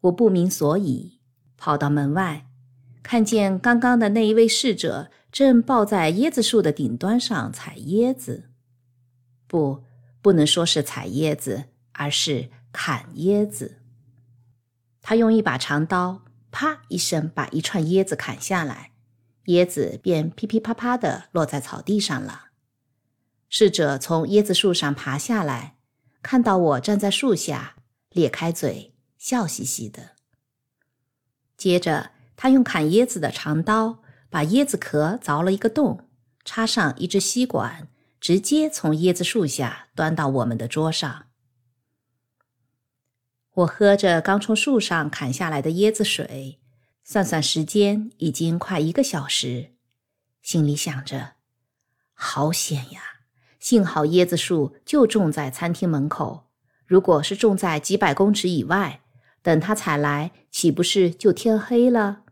[0.01, 1.21] 我不明所以，
[1.57, 2.49] 跑到门外，
[3.05, 8.47] 看见刚刚的那一位侍者正抱在椰子树的顶端上采椰子。
[9.49, 9.83] 不，
[10.23, 13.79] 不能说是采椰子，而是砍椰子。
[15.03, 18.93] 他用一把长刀，啪一声把一串椰子砍下来，
[19.47, 22.51] 椰子便噼噼啪啪的落在草地上了。
[23.49, 25.79] 侍者从椰子树上爬下来，
[26.21, 27.77] 看到我站在树下，
[28.11, 30.11] 咧开嘴，笑嘻嘻的。
[31.57, 36.07] 接着，他用砍椰子的长刀把椰子壳凿了一个洞，
[36.45, 37.89] 插上一支吸管。
[38.21, 41.27] 直接从椰子树下端到我们的桌上。
[43.55, 46.61] 我喝着刚从树上砍下来的椰子水，
[47.03, 49.73] 算算时间，已经快一个小时，
[50.43, 51.33] 心里想着：
[52.13, 53.03] 好险呀！
[53.59, 56.49] 幸好椰子树就种在餐厅门口，
[56.87, 59.03] 如果是种在几百公尺以外，
[59.43, 62.23] 等他采来，岂不是就天黑了？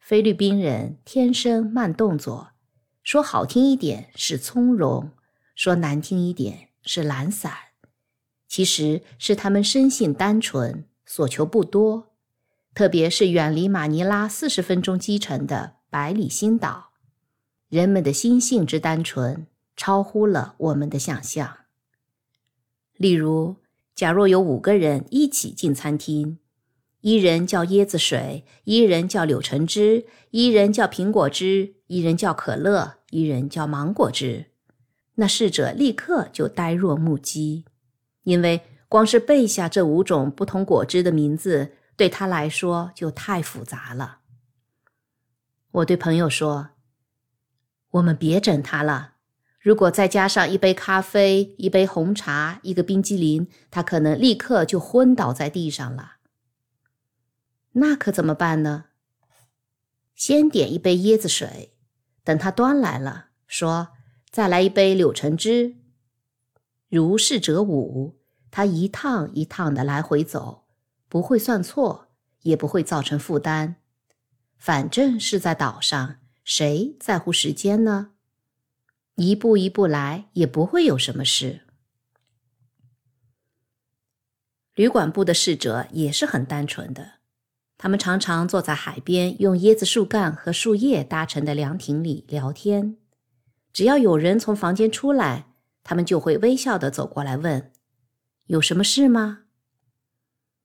[0.00, 2.53] 菲律宾人天生慢动作。
[3.04, 5.10] 说好听一点是从容，
[5.54, 7.52] 说难听一点是懒散，
[8.48, 12.14] 其实是他们生性单纯，所求不多。
[12.74, 16.92] 特别是远离马尼拉四十分钟机程的百里星岛，
[17.68, 21.58] 人们的心性之单纯，超乎了我们的想象。
[22.96, 23.56] 例如，
[23.94, 26.38] 假若有五个人一起进餐厅。
[27.04, 34.46] 一人叫椰子水，一人叫柳橙汁，一人叫苹果汁，一人叫可乐，一人叫芒果汁。
[35.16, 37.66] 那侍者立刻就呆若木鸡，
[38.22, 44.20] 因为光是背下这五种不同果汁的名字，对他来说就太复杂了。
[45.72, 46.70] 我对朋友说
[47.92, 49.16] ：“我们别整他了，
[49.60, 56.12] 如果再加上一杯咖啡、一杯红茶、一个冰激凌，他可能立刻就昏倒在地上了。”
[57.74, 58.86] 那可怎么办呢？
[60.14, 61.74] 先点一杯椰子水，
[62.22, 63.88] 等他端来了，说
[64.30, 65.76] 再来一杯柳橙汁。
[66.88, 68.20] 如是者五，
[68.50, 70.66] 他一趟一趟的来回走，
[71.08, 72.12] 不会算错，
[72.42, 73.76] 也不会造成负担。
[74.56, 78.12] 反正是在岛上，谁在乎时间呢？
[79.16, 81.62] 一步一步来，也不会有什么事。
[84.74, 87.23] 旅馆部的侍者也是很单纯的。
[87.76, 92.96] 他们常常坐在海边，用椰子树干和树叶搭成的凉亭里聊天。
[93.72, 95.48] 只要有人从房间出来，
[95.82, 97.72] 他们就会微笑地走过来问
[98.46, 99.40] ：“有什么事吗？”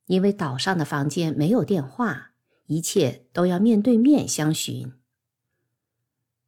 [0.06, 2.32] 因为岛上的房间没有电话，
[2.68, 4.94] 一切都要面对面相询。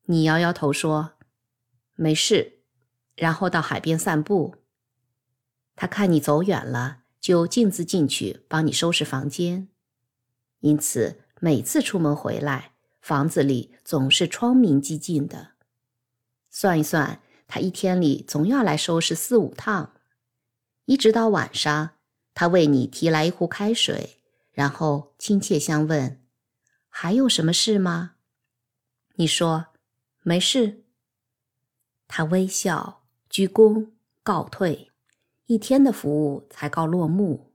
[0.06, 1.14] 你摇摇头说
[1.96, 2.60] ：“没事。”
[3.18, 4.56] 然后到海边散步。
[5.76, 9.68] 他看你走远了，就径自进去帮你收拾房间。
[10.62, 15.50] 因此，每次出门回来，房子里总是窗明几净的。
[16.50, 19.94] 算一算，他一天里总要来收拾四五趟，
[20.86, 21.92] 一直到晚上，
[22.34, 24.18] 他为你提来一壶开水，
[24.52, 26.22] 然后亲切相问
[26.90, 28.16] ：“还有什么事吗？”
[29.16, 29.68] 你说
[30.24, 30.84] ：“没事。”
[32.08, 33.92] 他微笑，鞠躬，
[34.24, 34.92] 告退，
[35.46, 37.51] 一天的服务才告落幕。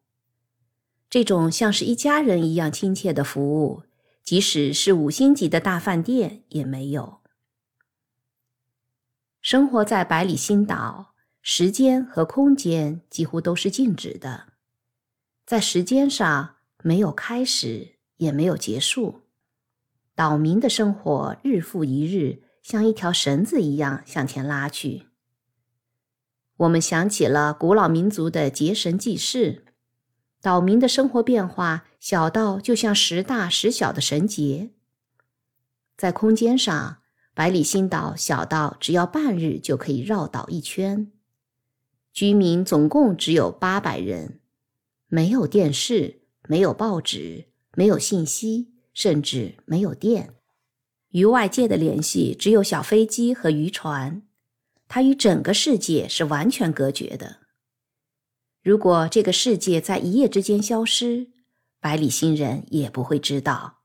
[1.08, 3.82] 这种像是一家人一样亲切的服务，
[4.22, 7.18] 即使是五星级的大饭店也没有。
[9.40, 11.14] 生活在百里星岛。
[11.48, 14.54] 时间和空间几乎都是静止的，
[15.46, 19.20] 在时间上没有开始，也没有结束。
[20.16, 25.04] 岛民的生活日复一日，像一条绳子一样向前拉去。
[26.56, 29.65] 我们想起了古老民族的结绳记事，
[30.46, 34.70] 岛民的生活变化小到就像时大时小的绳结。
[35.96, 36.98] 在空间上，
[37.34, 41.10] 百里星岛小到只要半日就可以绕岛一圈。
[42.12, 44.38] 居民总共只有八百人，
[45.08, 50.36] 没有电视，没有报纸，没有信息，甚至没有电。
[51.08, 54.22] 与外界的联系只有小飞机和渔船，
[54.86, 57.38] 它与整个世界是完全隔绝的。
[58.66, 61.28] 如果这个世界在一夜之间消失，
[61.78, 63.78] 百里星人也不会知道；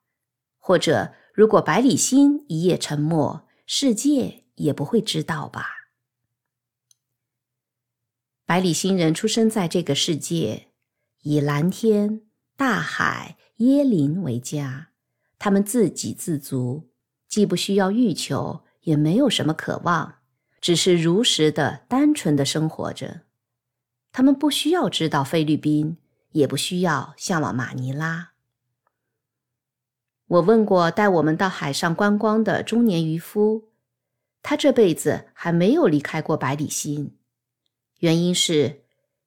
[0.58, 5.68] 或者，如果百里星一夜沉没，世界也不会知道吧。
[8.48, 10.70] 百里星人出生在这个世界，
[11.22, 12.24] 以蓝天、
[12.58, 14.88] 大海、椰林为家。
[15.38, 16.90] 他们自给自足，
[17.28, 20.16] 既不需要欲求，也没有什么渴望，
[20.60, 23.22] 只是如实的、单纯的生活着。
[24.12, 25.98] 他们不需要知道菲律宾，
[26.32, 28.34] 也不需要向往马尼拉。
[30.28, 33.70] 我问过带我们到海上观光的中年渔夫，
[34.42, 37.18] 他这辈子还没有离开过百里星。
[38.00, 38.84] 原因是，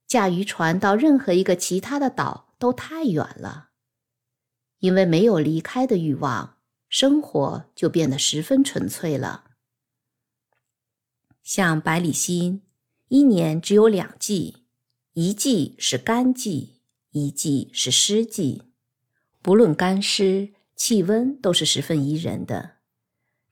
[0.06, 3.68] 驾渔船到任何一个其他的岛都太远了，
[4.78, 6.56] 因为没有离开的欲望，
[6.88, 9.44] 生活就变得十分纯粹了。
[11.42, 12.62] 像百里星，
[13.08, 14.63] 一年只有两季，
[15.14, 16.80] 一季是干季，
[17.12, 18.62] 一季是湿季。
[19.40, 22.72] 不论干湿，气温都是十分宜人的，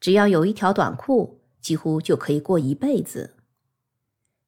[0.00, 3.36] 只要有一条短裤，几乎就可以过一辈子。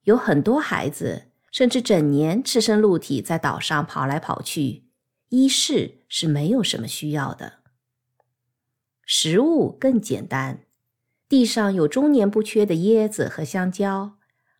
[0.03, 4.83] 有很多孩子，甚至整年赤身露体在岛上跑来跑去，
[5.29, 7.59] 衣饰是没有什么需要的。
[9.05, 10.65] 食物更简单，
[11.29, 14.17] 地上有终年不缺的椰子和香蕉，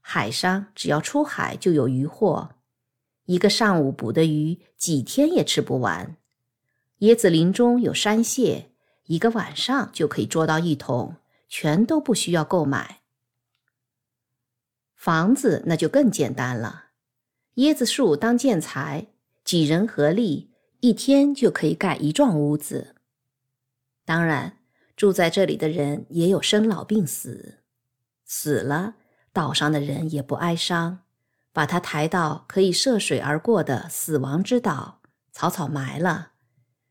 [0.08, 2.52] 海上只要出海就有鱼货，
[3.26, 6.16] 一个上午捕的鱼几天也吃不完。
[7.00, 8.70] 椰子林中有山蟹，
[9.06, 11.16] 一个晚上就可以捉到一桶，
[11.50, 13.02] 全都不需要购买。
[14.94, 16.90] 房子那就更简单了，
[17.56, 19.08] 椰子树当建材，
[19.44, 20.52] 几人合力，
[20.82, 22.94] 一天就可以盖一幢屋子。
[24.06, 24.60] 当然，
[24.96, 27.56] 住在这里的人也有生老病死，
[28.24, 28.98] 死了，
[29.36, 31.00] 岛上的人也不哀伤，
[31.52, 35.02] 把他抬到可以涉水而过的死亡之岛，
[35.34, 36.32] 草草埋了。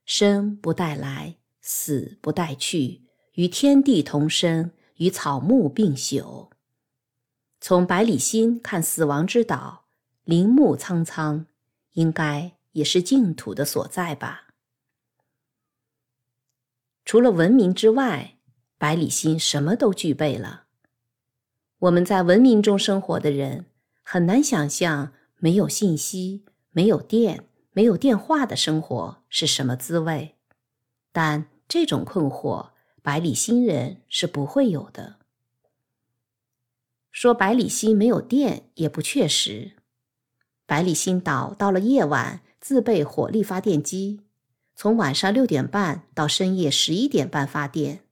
[0.04, 3.06] 生不带来，死不带去，
[3.36, 6.50] 与天地同生，与草木并朽。
[7.62, 9.86] 从百里星看死亡之岛，
[10.24, 11.46] 林木苍苍，
[11.92, 14.48] 应该也是净土的所在吧。
[17.06, 18.36] 除了文明之外，
[18.76, 20.63] 百里星什么都具备了。
[21.80, 23.66] 我们在文明中生活的人，
[24.02, 30.36] 很难想象没有信息、没有电、没有电话的生活是什么滋味。
[31.12, 32.70] 但这种困惑，
[33.02, 35.16] 百里星人是不会有的。
[37.10, 39.72] 说百里星没有电也不确实。
[40.66, 44.22] 百里星岛到了夜晚自备火力发电机，
[44.74, 48.03] 从晚上六点半到深夜十一点半发电。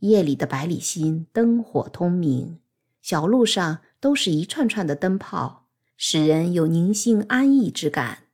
[0.00, 2.58] 夜里的百里星灯火通明，
[3.00, 5.66] 小路上都是一串串的灯泡，
[5.96, 8.24] 使人有宁心安逸之感。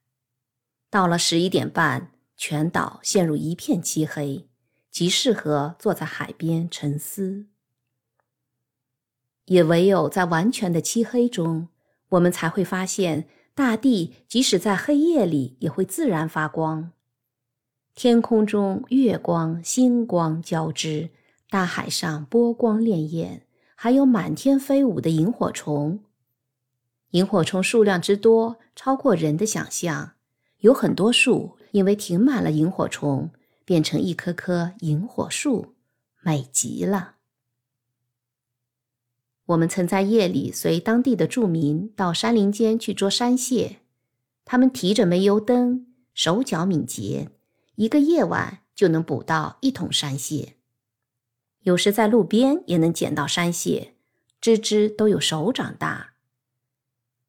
[0.90, 4.48] 到了十一点半，全岛陷入一片漆黑，
[4.90, 7.46] 极适合坐在海边沉思。
[9.46, 11.68] 也唯有在完全的漆黑中，
[12.10, 16.92] 我们才会发现，大地即使在黑夜里也会自然发光。
[17.94, 21.10] 天空中月光、星光交织，
[21.52, 23.42] 大海上波光潋滟，
[23.74, 26.02] 还有满天飞舞的萤火虫。
[27.10, 30.12] 萤火虫数量之多，超过人的想象。
[30.60, 33.28] 有很多树因为停满了萤火虫，
[33.66, 35.74] 变成一棵棵萤火树，
[36.22, 37.16] 美极了。
[39.44, 43.80] 我们曾在夜里随当地的住民到山林间去捉山蟹，
[44.46, 47.28] 他们提着煤油灯，手脚敏捷，
[47.74, 50.54] 一个夜晚就能捕到一桶山蟹。
[51.62, 53.94] 有时在路边也能捡到山蟹，
[54.40, 56.14] 只只都有手掌大。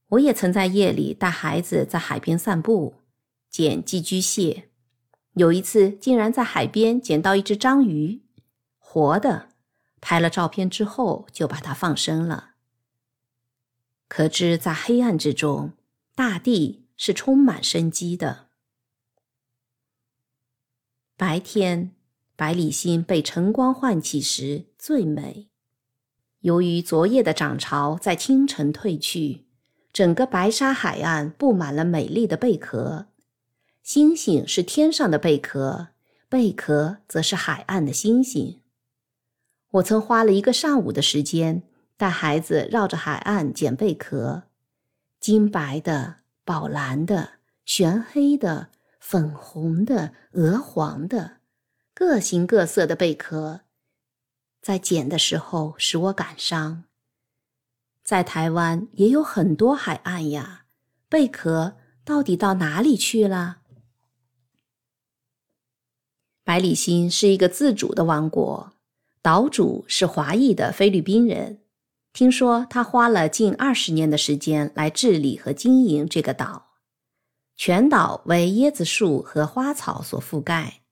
[0.09, 2.95] 我也曾在夜里带孩子在海边散步，
[3.49, 4.69] 捡寄居蟹。
[5.33, 8.21] 有一次，竟然在海边捡到一只章鱼，
[8.77, 9.49] 活的。
[9.99, 12.51] 拍了照片之后，就把它放生了。
[14.07, 15.71] 可知在黑暗之中，
[16.13, 18.49] 大地是充满生机的。
[21.15, 21.95] 白天，
[22.35, 25.49] 百里星被晨光唤起时最美。
[26.39, 29.45] 由于昨夜的涨潮在清晨退去，
[29.93, 33.05] 整个白沙海岸布满了美丽的贝壳。
[33.83, 35.89] 星星是天上的贝壳，
[36.27, 38.61] 贝壳则是海岸的星星。
[39.71, 41.63] 我曾花了一个上午的时间，
[41.95, 44.43] 带孩子绕着海岸捡贝壳，
[45.19, 51.37] 金白的、宝蓝的、玄黑的、粉红的、鹅黄的，
[51.95, 53.61] 各形各色的贝壳，
[54.61, 56.85] 在捡的时候使我感伤。
[58.03, 60.65] 在台湾也有很多海岸呀，
[61.07, 63.59] 贝壳到底到哪里去了？
[66.43, 68.73] 百里星是一个自主的王国。
[69.21, 71.61] 岛主是华裔的菲律宾人，
[72.11, 76.71] 听说他花了近二十年的时间来治理和经营这个岛。
[77.55, 80.82] 全岛为椰子树和花草所覆盖，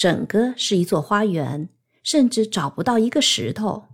[0.00, 1.68] 整个是一座花园，
[2.02, 3.88] 甚至找不到一个石头。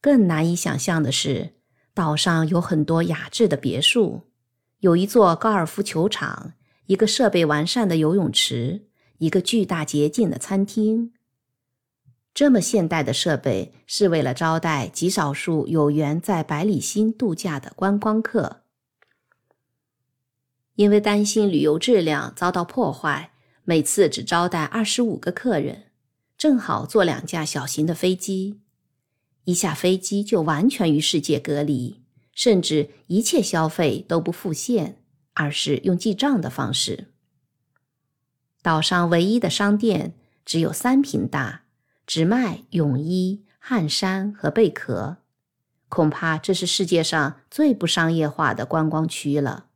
[0.00, 1.54] 更难以想象的是，
[1.92, 4.30] 岛上有很多雅致的别墅，
[4.78, 6.52] 有一座高尔夫球场，
[6.86, 8.86] 一个设备完善的游泳池，
[9.18, 11.12] 一个巨大洁净的餐厅。
[12.32, 18.62] 这么现代的设备是为了招待极少数有缘在百里星度假的观光客。
[20.76, 23.32] 因为担心旅游质量遭到破坏，
[23.70, 25.92] 每次只招待二十五个客人，
[26.36, 28.58] 正好坐两架小型的飞机。
[29.44, 34.96] 一下飞机就完全与世界隔离，甚至一切消费都不付现，
[35.34, 37.12] 而是用记账的方式。
[38.60, 41.62] 岛上唯一的商店只有三平大。
[42.04, 45.18] 只卖泳衣、汗衫和贝壳，
[45.88, 49.66] 恐怕这是世界上最不商业化的观光区了。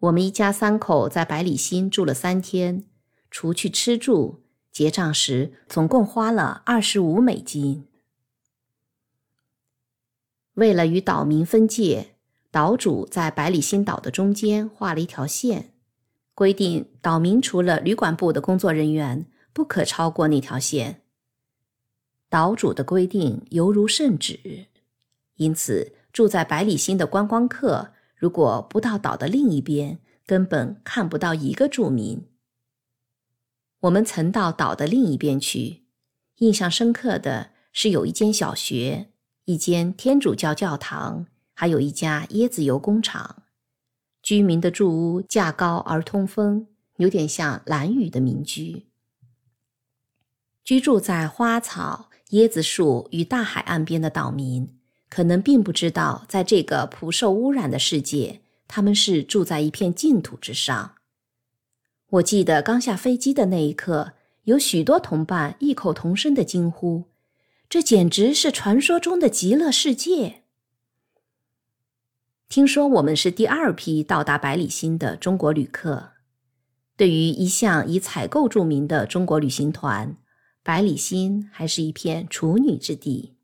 [0.00, 2.84] 我们一家三口在百里新住了三天，
[3.30, 7.86] 除去吃住，结账时总共花了二十五美金。
[10.54, 12.14] 为了与岛民分界，
[12.50, 15.72] 岛主在百里新岛的中间画了一条线，
[16.34, 19.26] 规定岛民除了旅馆部的工作人员。
[19.56, 21.00] 不可超过那条线。
[22.28, 24.66] 岛主的规定犹如圣旨，
[25.36, 32.26] 因此住在百里新的观光客，如果不到岛的另一边，根本看不到一个住民。
[33.80, 35.84] 我们曾到岛的另一边去，
[36.38, 39.10] 印象深刻的是有一间小学，
[39.44, 43.42] 一间天主教教堂，还有一家椰子油工厂。
[44.22, 48.86] 居民的住屋架高而通风，有点像蓝屿的民居。
[50.64, 54.76] 居住在花草、椰子树与大海岸边的岛民，
[55.08, 60.94] 可能并不知道，在这个普受污染的世界，他们是住在一片净土之上。
[62.10, 64.12] 我记得刚下飞机的那一刻，
[64.44, 67.04] 有许多同伴异口同声的惊呼
[67.68, 70.42] ：“这简直是传说中的极乐世界！”
[72.48, 76.10] 听说我们是第二批到达百里星的中国旅客。
[76.96, 80.16] 对于一向以采购著名的中国旅行团。
[80.62, 83.35] 百里星还是一片处女之地。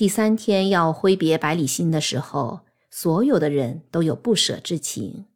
[0.00, 5.26] 第三天要挥别百里星的时候，所有的人都有不舍之情。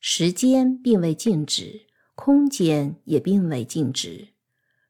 [0.00, 1.82] 时间并未静止，
[2.16, 4.30] 空间也并未静止。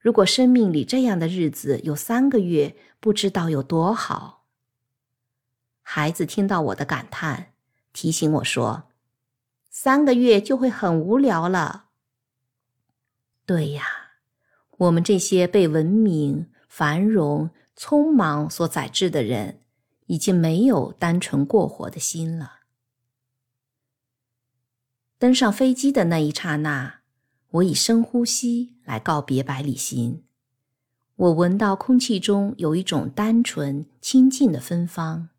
[0.01, 4.47] 如果生命里这样的日子有三个月，不知道有多好。
[5.83, 7.53] 孩子听到我的感叹，
[7.93, 8.85] 提醒我说
[9.69, 11.89] ：“三个月就会很无聊了。”
[13.45, 13.85] 对呀，
[14.79, 17.51] 我们这些被文明、繁荣、
[17.83, 19.59] 匆忙所载制的人，
[20.07, 22.61] 已经没有单纯过活的心了。
[25.19, 27.01] 登上飞机的那一刹那，
[27.51, 30.23] 我以深呼吸来告别百里星。
[31.17, 35.31] 我闻到空气中有一种单纯清净的芬芳，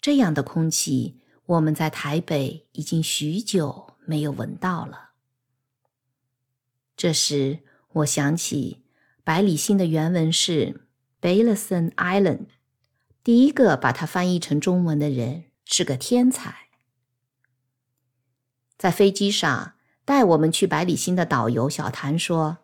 [0.00, 5.10] 这样的空气，我们在台北已经许久没有闻到了。
[6.96, 7.58] 这时，
[7.92, 8.82] 我想起
[9.22, 10.83] 百里星的原文是
[11.24, 12.48] Balason Island，
[13.22, 16.68] 第一个把它翻译成中文的人是个天才。
[18.76, 19.72] 在飞机上
[20.04, 22.58] 带我们去百里星的导游小谭说，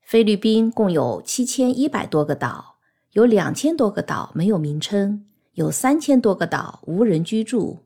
[0.00, 2.78] 菲律宾共有七千一百多个岛，
[3.12, 7.84] 有两千多个岛没有名称，有三千多个岛无人居住。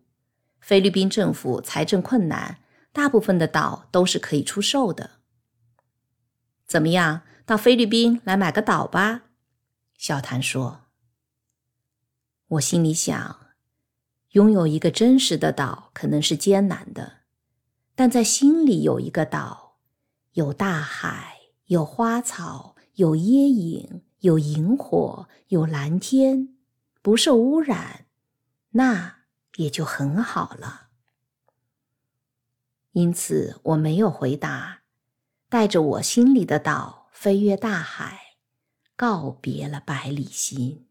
[0.60, 2.56] 菲律宾政府财政困难，
[2.90, 5.10] 大部分的岛都是可以出售的。
[6.66, 9.24] 怎么样，到菲律宾来买个岛吧？
[10.06, 10.82] 小谭说。
[12.46, 13.48] 我心里想，
[14.34, 17.22] 拥有一个真实的岛可能是艰难的，
[17.96, 19.78] 但在心里有一个岛，
[20.34, 26.54] 有大海，有花草，有椰影，有萤火，有蓝天，
[27.02, 28.06] 不受污染，
[28.70, 29.16] 那。
[29.56, 30.90] 也就很好了。
[32.92, 34.82] 因此，我没有回答，
[35.48, 38.25] 带着我心里的岛飞越大海，
[38.96, 40.82] 告别了百里奚。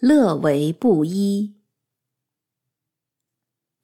[0.00, 1.54] 乐为布衣，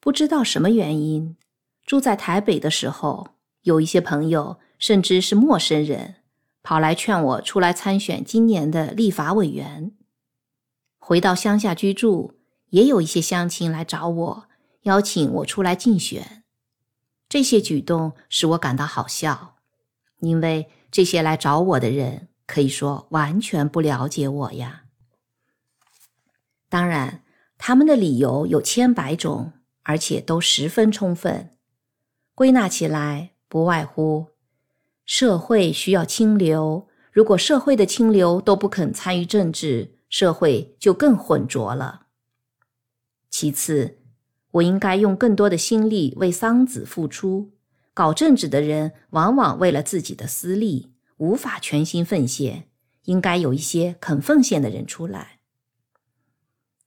[0.01, 1.37] 不知道什么原因。
[1.85, 3.29] 住在台北的时候，
[3.61, 6.15] 有一些朋友，甚至是陌生人，
[6.61, 9.93] 跑来劝我出来参选今年的立法委员。
[11.03, 12.35] 回到乡下居住，
[12.69, 14.43] 也有一些乡亲来找我，
[14.83, 16.43] 邀请我出来竞选。
[17.27, 19.55] 这些举动使我感到好笑，
[20.19, 24.83] 因为这些来找我的人可以说完全不了解我呀。
[26.69, 27.23] 当然，
[27.57, 31.49] 他们的理由有千百种，而且都十分充分。
[32.35, 34.27] 归纳起来，不外乎
[35.03, 36.87] 社会需要清流。
[37.11, 42.05] 如果社会的清流都不肯参与政治，社会就更浑浊了。
[43.31, 43.97] 其次，
[44.51, 47.53] 我应该用更多的心力为桑梓付出。
[47.93, 52.67] 搞政治的人往往为了自己的私利，无法全心奉献。
[53.05, 55.39] 应该有一些肯奉献的人出来。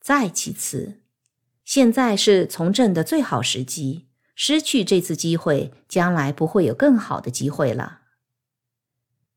[0.01, 1.01] 再其次，
[1.65, 4.07] 现在是从政的最好时机。
[4.37, 8.03] 失去这次机会，将来不会有更好的机会了。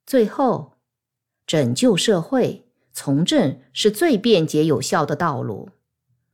[0.06, 0.78] 最后，
[1.46, 2.67] 拯救社会，
[3.00, 5.69] 从政是最便捷有效的道路。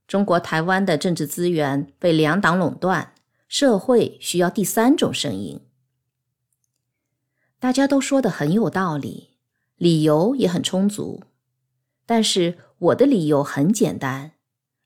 [0.07, 3.13] 中国台湾的政治资源被两党垄断，
[3.49, 5.59] 社会需要第三种声音。
[7.59, 9.31] 大家都说的很有道理，
[9.75, 11.23] 理由也很充足，
[12.05, 14.31] 但是我的理由很简单，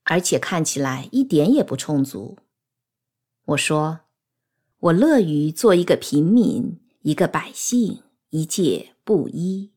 [0.05, 2.39] 而且看起来一点也不充足。
[3.45, 3.99] 我说，
[4.79, 9.73] 我乐于做一个平民，一个百姓，一介布衣。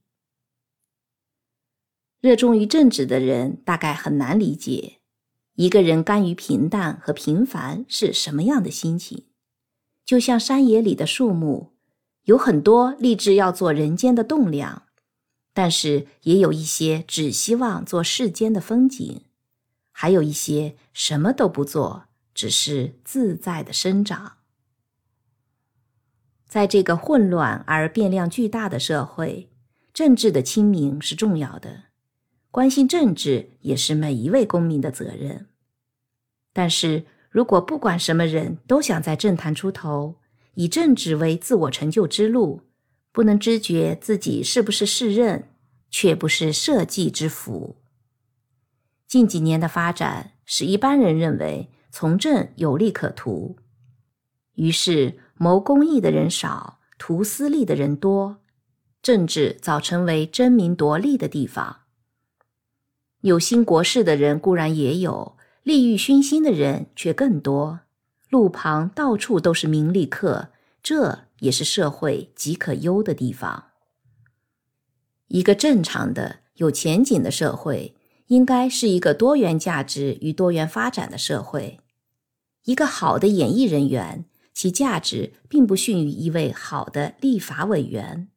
[2.20, 4.99] 热衷于政治的人大概很难理解，
[5.55, 9.26] 一个人甘于平淡和平凡是什么样的心情。
[10.05, 11.73] 就像山野里的树木，
[12.24, 14.82] 有很多立志要做人间的栋梁，
[15.55, 19.23] 但是也有一些只希望做世间的风景，
[19.90, 22.05] 还有一些什么都不做。
[22.32, 24.39] 只是自在的生长，
[26.47, 29.50] 在这个混乱而变量巨大的社会，
[29.92, 31.90] 政治的清明是重要的，
[32.50, 35.46] 关心政治也是每一位公民的责任。
[36.52, 40.16] 但是如果不管什么人都想在政坛出头，
[40.54, 42.62] 以政治为自我成就之路，
[43.12, 45.48] 不能知觉自己是不是适任，
[45.90, 47.76] 却不是社稷之福。
[49.06, 51.70] 近几年的发展使一般人认为。
[51.92, 53.56] 从政有利可图，
[54.54, 58.36] 于是谋公益的人少，图私利的人多，
[59.02, 61.80] 政治早成为争名夺利的地方。
[63.20, 67.81] 有心国事的人固然也有，利欲熏心的人却更多。
[68.28, 70.50] 路旁到处都是名利客，
[70.82, 73.65] 这也是社会极可忧的地方。
[75.28, 77.94] 一个正常的、有前景的社会。
[78.31, 81.81] 应该是一个多元价值与多元发展的社会。
[82.65, 84.24] 一个好的演艺人员，
[84.55, 88.28] 其价值并不逊于一位好的立法委员；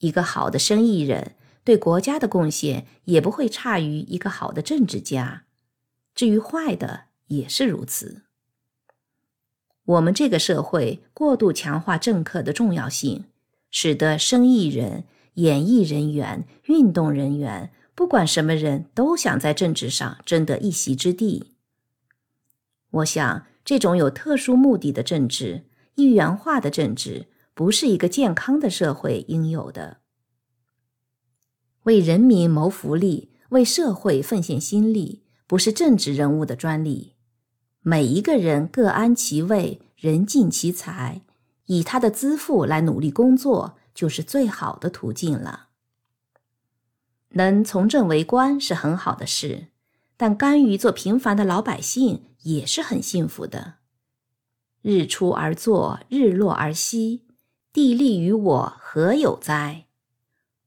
[0.00, 1.34] 一个好的生意人，
[1.66, 5.42] 对国家的贡献也不会差于一个好的政治家。
[6.14, 8.22] 至于坏的，也是如此。
[9.84, 13.24] 我们这个社会过度强化政客的重要性，
[13.72, 15.02] 使得生意人、
[15.34, 17.72] 演艺人员、运动人员。
[17.96, 21.54] 不管什么人都想在政治上争得一席之地。
[22.90, 25.64] 我想，这种有特殊目的的政治、
[25.96, 29.96] 一元化的政治，不是一个健康的社会应有的。
[31.86, 37.14] 为人民谋福利，为社会奉献心力，不是政治人物的专利。
[37.80, 41.22] 每一个人各安其位，人尽其才，
[41.66, 45.68] 以他的资富来努力工作，就是最好的途径了。
[47.30, 49.68] 能从政为官是很好的事，
[50.16, 53.74] 但甘于做平凡的老百姓也是很幸福的。
[54.82, 57.22] 日出而作，日落而息，
[57.72, 59.85] 地利与我何有哉？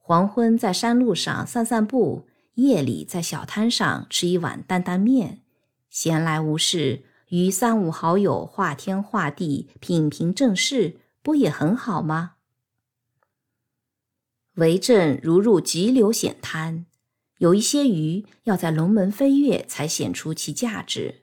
[0.09, 5.41] 黄昏在山路上散散步，夜里在小摊上吃一碗担担面，
[5.87, 7.03] 闲来无事。
[7.27, 12.37] 与三五好友画天画地，品评政事，不也很好吗？
[14.55, 16.87] 为政如入急流险滩，
[17.37, 21.21] 有一些鱼要在龙门飞跃才显出其价值，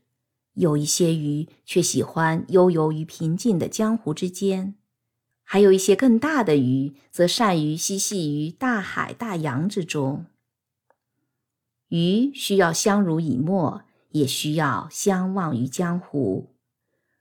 [0.55, 4.77] 有一些鱼却喜欢悠游于平静的江湖之间，
[5.49, 10.27] 还有一些更大的鱼则善于嬉戏于大海大洋之中。
[11.89, 13.83] 鱼需要相濡以沫。
[14.11, 16.55] 也需要相忘于江湖。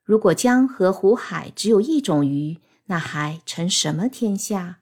[0.02, 4.80] 如果江河湖海只有一种鱼，那还成什么天下？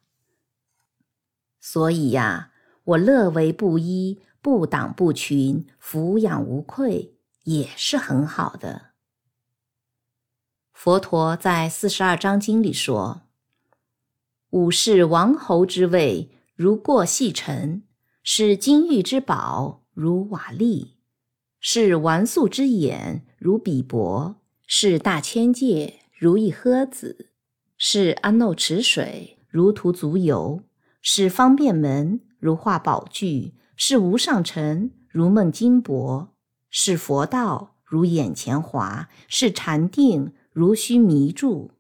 [1.59, 2.51] 所以呀，
[2.83, 7.15] 我乐为布衣，不党不群，俯仰无愧，
[7.45, 8.91] 也是很好的。
[10.72, 13.23] 佛陀在四十二章经里说
[14.53, 17.82] ：“武士王侯之位，如过细尘；
[18.22, 20.90] 是金玉之宝，如瓦砾。”
[21.59, 24.35] 是纨素之眼如比帛，
[24.67, 27.32] 是大千界如一诃子，
[27.80, 30.61] 是安耨池水如涂足油，
[31.01, 36.27] 是方便门如画宝具，是无上尘如梦金帛，
[36.69, 41.72] 是佛道如眼前华，是禅定如须弥柱，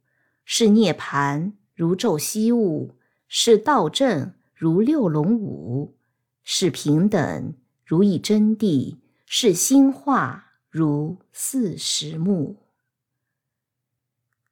[0.43, 2.95] 是涅盘如昼夕物，
[3.27, 5.95] 是道正如六龙舞，
[6.43, 7.53] 是平等
[7.85, 8.97] 如一真谛。
[9.25, 12.57] 是心化如四时木，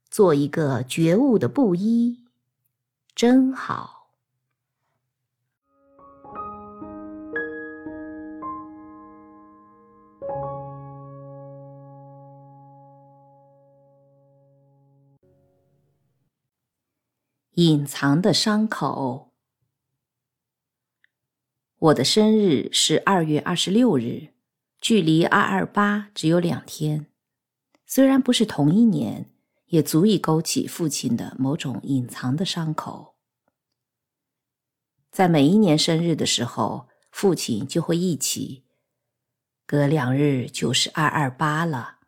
[0.10, 2.26] 做一个觉悟的布衣，
[3.14, 4.01] 真好。
[17.56, 19.34] 隐藏的伤口。
[21.78, 24.30] 我的生日是二月二十六日。
[24.80, 27.06] 距离二二八只有两天，
[27.86, 29.32] 虽然不是同一年，
[29.68, 33.16] 也足以勾起父亲的某种隐藏的伤口。
[35.12, 38.64] 在每一年生日的时候，父亲就会忆起，
[39.68, 42.00] 隔两日就是二二八了。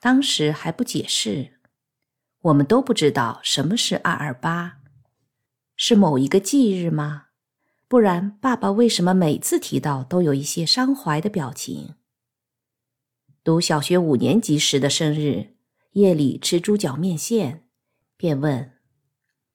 [0.00, 1.53] 当时还不解释，
[2.44, 4.78] 我们都不知道什么是二二八，
[5.76, 7.28] 是某一个忌日吗？
[7.88, 11.94] 不然，爸爸为什么每次提到都有一些伤怀的表情？
[13.42, 15.54] 读小学五年级时的生日，
[15.92, 17.66] 夜里吃猪脚面线，
[18.18, 18.72] 便问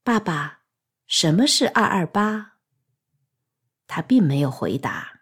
[0.04, 0.62] 爸爸
[1.06, 2.54] ：“什么是二二八？”
[3.86, 5.22] 他并没有回答，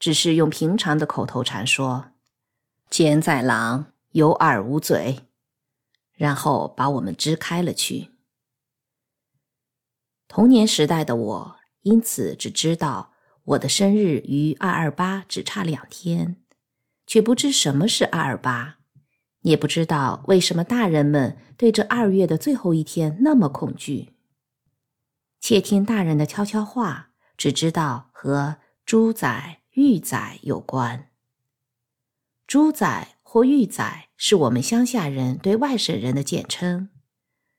[0.00, 2.10] 只是用平常的口头禅说
[2.90, 5.23] ：“奸在狼，有耳无嘴。”
[6.14, 8.10] 然后把我们支开了去。
[10.28, 11.56] 童年时代的我。
[11.84, 13.12] 因此，只知道
[13.44, 16.42] 我的生日与二二八只差两天，
[17.06, 18.78] 却不知什么是二二八，
[19.42, 24.14] 也不知道为什么大人们对这二月的最后一天那么恐惧。
[25.40, 31.10] 窃听大人的悄悄话，只知道和猪仔、玉仔有关。
[32.46, 36.90] 猪仔或玉仔是我们乡下人对外省人的简称，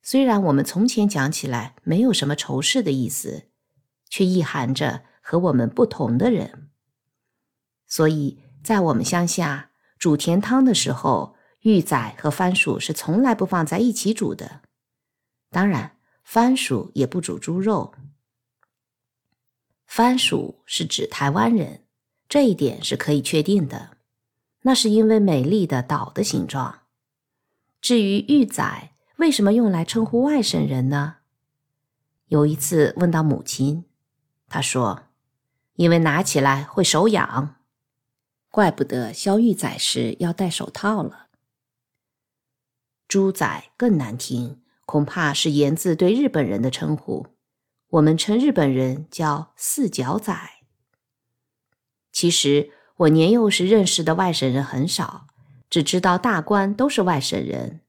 [0.02, 3.50] 虽然我们从前讲起来没有什么仇视的意思。
[4.08, 6.70] 却意含着和我们不同的人，
[7.86, 14.62] 所以在我们乡下煮甜汤的时候，芋仔和番薯是从来不放在一起煮的。
[15.50, 17.94] 当然，番薯也不煮猪肉。
[19.86, 21.84] 番薯是指台湾人，
[22.30, 23.95] 这一点是可以确定的。
[24.68, 26.82] 那是因为美丽的岛的形状。
[27.80, 31.18] 至于玉仔为什么用来称呼外省人呢？
[32.30, 33.86] 有一次问到母亲。
[34.48, 35.04] 他说
[35.78, 37.58] ：“因为拿起来会手痒，
[38.50, 41.28] 怪不得削玉仔时要戴手套了。”
[43.08, 47.28] 猪仔更难听，恐怕是言自对日本人的称呼。
[47.90, 50.36] 我们称日本人叫四脚仔。
[52.12, 55.28] 其实我年幼时认识的外省人很少，
[55.70, 57.82] 只知道大官都是外省人，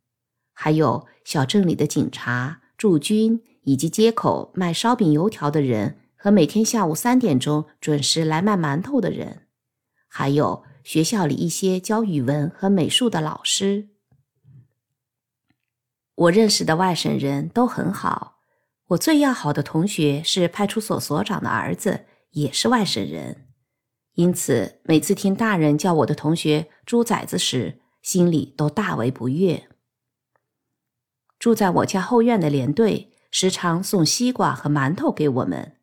[0.53, 5.99] 还有小镇里的警察、驻军以及街口卖烧饼油条的人。
[6.19, 9.47] 和每天下午三点钟准时来卖馒头的人，
[10.09, 13.91] 还有学校里一些教语文和美术的老师。
[16.17, 18.39] 我认识的外省人都很好，
[18.89, 23.46] 我最要好的同学是派出所所长的儿子，也是外省人。
[24.17, 29.69] 因此，每次听大人叫我的同学“猪崽子”时，心里都大为不悦。
[31.39, 35.77] 住在我家后院的连队时常送西瓜和馒头给我们，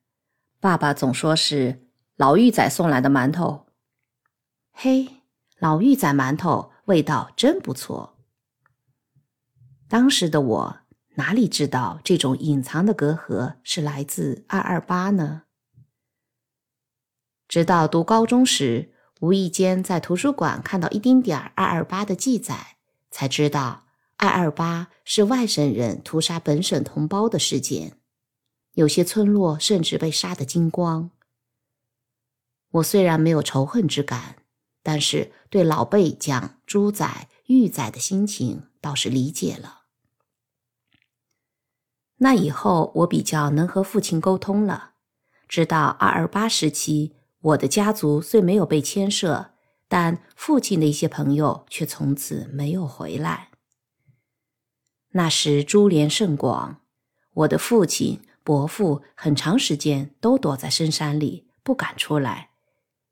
[0.60, 3.68] 爸爸总说是老玉仔送来的馒头。
[4.72, 5.22] 嘿，
[5.60, 8.18] 老玉仔馒头味道真不错。
[9.88, 10.78] 当时的我
[11.18, 15.44] 哪里知道这种隐藏的隔阂是来自二二八呢？
[17.54, 22.78] 直到读高中时，无意间在图书馆看到一丁点儿二二八的记载，
[23.12, 23.84] 才知道
[24.18, 27.96] 二二八是外省人屠杀本省同胞的事件，
[28.74, 31.12] 有些村落甚至被杀得精光。
[32.72, 34.38] 我虽然没有仇恨之感，
[34.82, 39.82] 但是对老辈讲猪仔、玉仔的心情倒是理解了。
[42.18, 44.94] 那以后，我比较能和父亲沟通了，
[45.48, 47.14] 直到二二八时期。
[47.44, 49.52] 我的家族虽没有被牵涉，
[49.90, 53.50] 但父亲的一些朋友却从此没有回来。
[55.12, 56.82] 那时株连甚广，
[57.34, 62.52] 我的父亲、伯父很长时间都躲在深山里，不敢出来。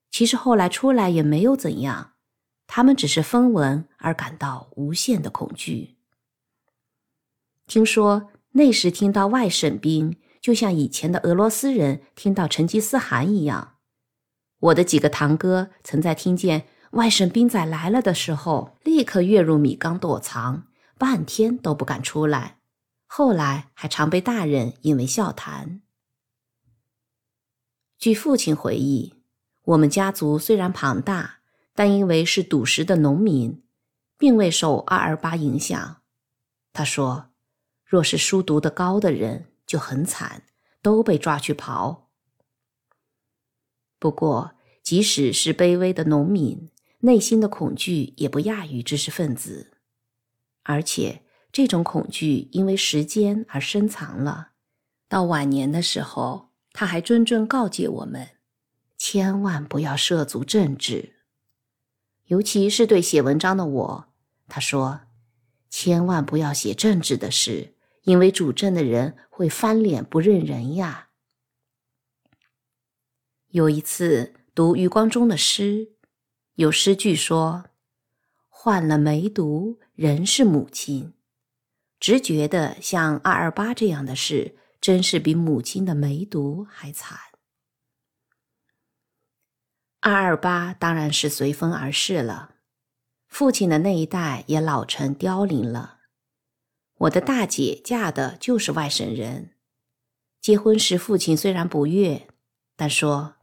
[0.09, 2.13] 其实后来出来也没有怎样，
[2.67, 5.97] 他们只是分文而感到无限的恐惧。
[7.67, 13.75] 听说那时听到外省兵，就像以前的俄罗斯人听到成吉思汗一样。
[14.61, 20.67] 我的几个堂哥曾在听见外省兵仔来了的时候，立刻跃入米缸躲藏，
[20.97, 22.59] 半天都不敢出来。
[23.07, 25.81] 后来还常被大人引为笑谈。
[27.97, 29.15] 据父亲回忆，
[29.63, 31.39] 我们家族虽然庞大，
[31.73, 33.63] 但因为是赌石的农民，
[34.17, 35.97] 并未受二二八影响。
[36.71, 37.31] 他说，
[37.83, 40.43] 若是书读得高的人就很惨，
[40.81, 42.00] 都被抓去刨。
[44.01, 46.71] 不过，即使是卑微的农民，
[47.01, 49.73] 内心的恐惧也不亚于知识分子。
[50.63, 51.21] 而且，
[51.51, 54.53] 这种恐惧因为时间而深藏了。
[55.07, 58.29] 到晚年的时候，他还谆谆告诫我们：
[58.97, 61.17] 千万不要涉足政治，
[62.25, 64.05] 尤其是对写文章的我。
[64.47, 65.01] 他说：
[65.69, 71.09] 千万不要写政治的事，因为主政的人会翻脸不认人呀。
[73.51, 75.89] 有一次读余光中的诗，
[76.55, 77.65] 有诗句说
[78.47, 81.13] ：“患了梅毒，仍是母亲。”
[81.99, 87.19] 直觉得像二二八这样的事，真是比母亲的梅毒还惨。
[89.99, 92.55] 二二八当然是随风而逝了，
[93.27, 95.99] 父亲的那一代也老成凋零了。
[96.99, 99.55] 我的大姐嫁的就是外省人，
[100.39, 102.29] 结婚时父亲虽然不悦，
[102.77, 103.35] 但说。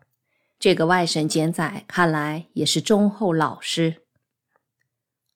[0.59, 4.03] 这个外甥简仔看来也是忠厚老实。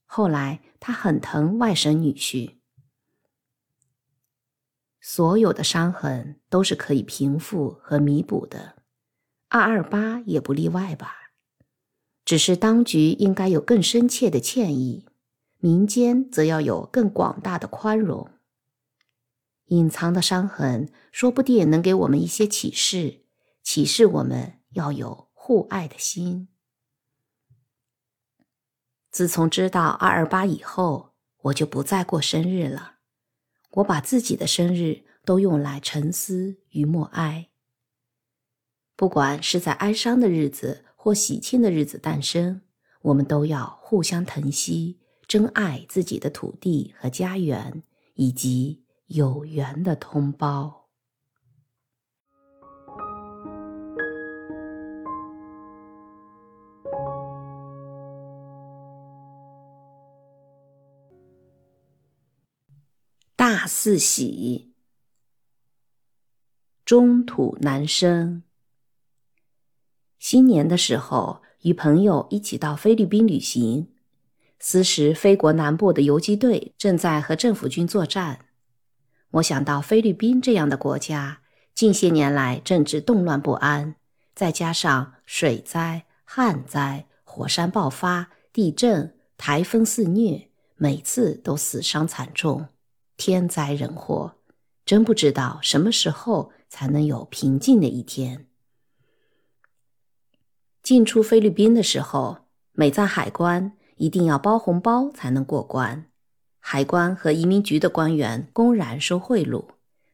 [0.05, 2.57] 后来他很疼外甥女婿。
[5.01, 8.77] 所有的伤痕都是可以平复和弥补的，
[9.49, 11.33] 二二八也不例外吧。
[12.25, 15.07] 只是当局应该有更深切的歉意，
[15.59, 18.31] 民间则要有更广大的宽容。
[19.67, 23.23] 隐藏的伤痕说不定能给我们一些启示，
[23.63, 24.62] 启示我们。
[24.73, 26.49] 要有互爱的心。
[29.11, 32.97] 自从知道二二八以后，我就不再过生日了。
[33.73, 37.51] 我把自己的生日都用来沉思与默哀。
[38.97, 42.63] 不管是在哀伤的日子或喜庆的日子诞生，
[43.03, 47.83] 我们都要互相疼惜，珍爱自己的土地和家园，
[48.15, 50.82] 以及有缘的同胞。
[63.45, 64.73] 大四喜，
[66.85, 68.45] 中土难生。
[70.21, 73.89] 新年的时候，与朋友一起到菲律宾旅行。
[74.61, 78.47] 此时，菲国南部的游击队正在和政府军作战。
[79.33, 81.41] 我想到菲律宾这样的国家，
[81.75, 83.97] 近些年来政治动乱不安，
[84.37, 92.69] 再加上水灾、旱灾、火山爆发、地震、台风肆虐，每次都死伤惨重。
[93.25, 94.35] 天灾人祸，
[94.85, 98.49] 真不知道什么时候才能有平静的一天。
[100.83, 102.39] 进出菲律宾的时候，
[102.73, 106.07] 每在海关一定要包红包才能过关。
[106.59, 109.67] 海关和移民局的官员公然收贿赂，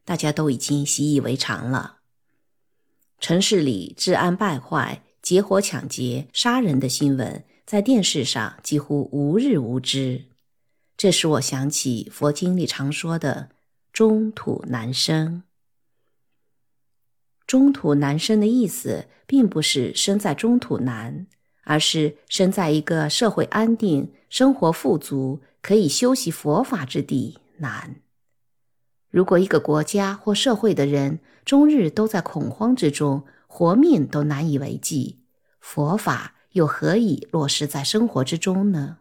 [0.05, 2.01] 大家都已经习以为常了。
[3.19, 10.25] 城市里治安败坏、劫火抢劫、杀人的新闻，在电视上几乎无日无之。
[10.99, 13.51] 这使我想起佛经里常说的
[13.93, 15.43] “中土难生”。
[17.47, 21.25] 中土难生的意思，并不是生在中土难，
[21.63, 25.39] 而是生在一个社会安定、生活富足。
[25.61, 27.95] 可以修习佛法之地难。
[29.09, 35.19] 如果一个国家或社会的人终日都在恐慌之中，活命都难以为继，
[35.61, 38.99] 佛法又何以落实在生活之中呢？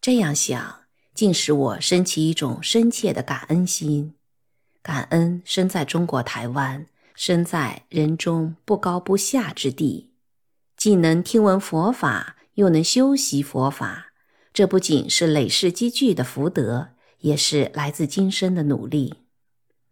[0.00, 0.82] 这样想，
[1.14, 4.14] 竟使我升起一种深切的感恩心。
[4.82, 10.12] 感恩身在中国台湾，身在人中不高不下之地，
[10.76, 14.12] 既能听闻佛法，又能修习佛法。
[14.54, 19.24] 这不仅是累世积聚的福德，也是来自今生的努力。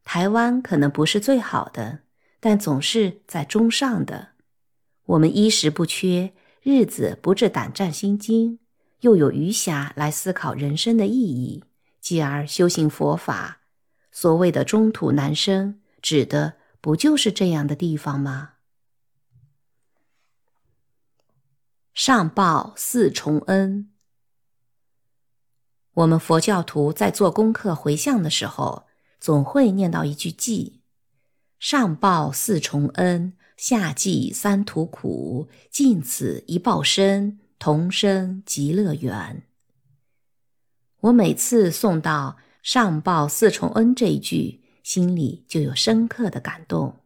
[0.05, 2.01] 台湾可能不是最好的，
[2.41, 4.31] 但总是在中上的。
[5.07, 8.61] 我们衣食不缺，日子不致胆战心惊，
[9.01, 11.65] 又有余暇来思考人生的意义，
[12.01, 13.63] 继而修行佛法。
[14.11, 18.53] 所谓的中土难生，指的不就是这样的地方吗？
[21.93, 23.91] 上报四重恩。
[25.93, 28.87] 我们佛教徒在做功课回向的时候，
[29.19, 30.81] 总会念到一句偈
[31.59, 39.43] ：“上报四重恩，下济三途苦，尽此一报身，同生极乐园。”
[41.01, 46.97] 我每次诵到“上报四重恩”这一句，心里就有深刻的感动。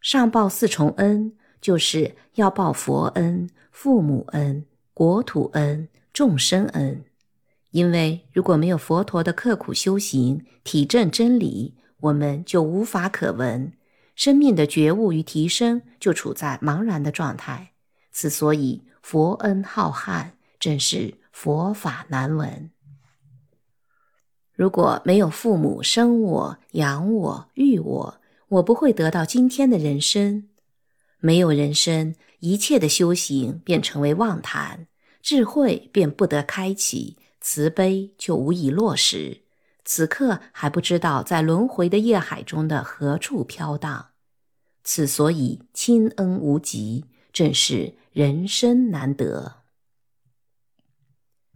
[0.00, 7.04] 上报四重恩，就是要报佛恩、父母恩、国土恩、众生恩。
[7.70, 13.72] 因为如果没有佛陀的刻苦修行、体证真理，我们就无法可闻，
[14.14, 17.72] 生命的觉悟与提升就处在茫然的状态。
[18.20, 22.68] 此所以佛恩浩瀚，正是佛法难闻。
[24.52, 30.48] 如果没有父母生我、养我、育我，我不会得到今天的人生。
[31.20, 34.88] 没有人生，一切的修行便成为妄谈，
[35.22, 37.18] 智慧便不得开启。
[37.40, 39.42] 慈悲就无以落实，
[39.84, 44.06] 此刻还不知道在轮回的业海中的何处飘荡。
[44.82, 49.58] 此所以亲恩无极，正是人生难得。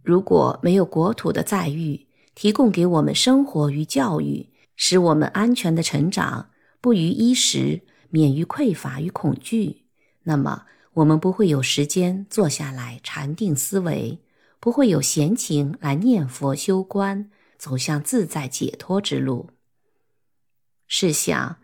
[0.01, 9.87] 如果没有国土的载誉，提供给我们生活与教育，使我们安全的成长，不于衣食，免于匮乏与恐惧，
[10.23, 14.21] 那么我们不会有时间坐下来禅定思维。
[14.61, 19.49] 不会有闲情来念佛修观，走向自在解脱之路。
[20.87, 21.57] 试想，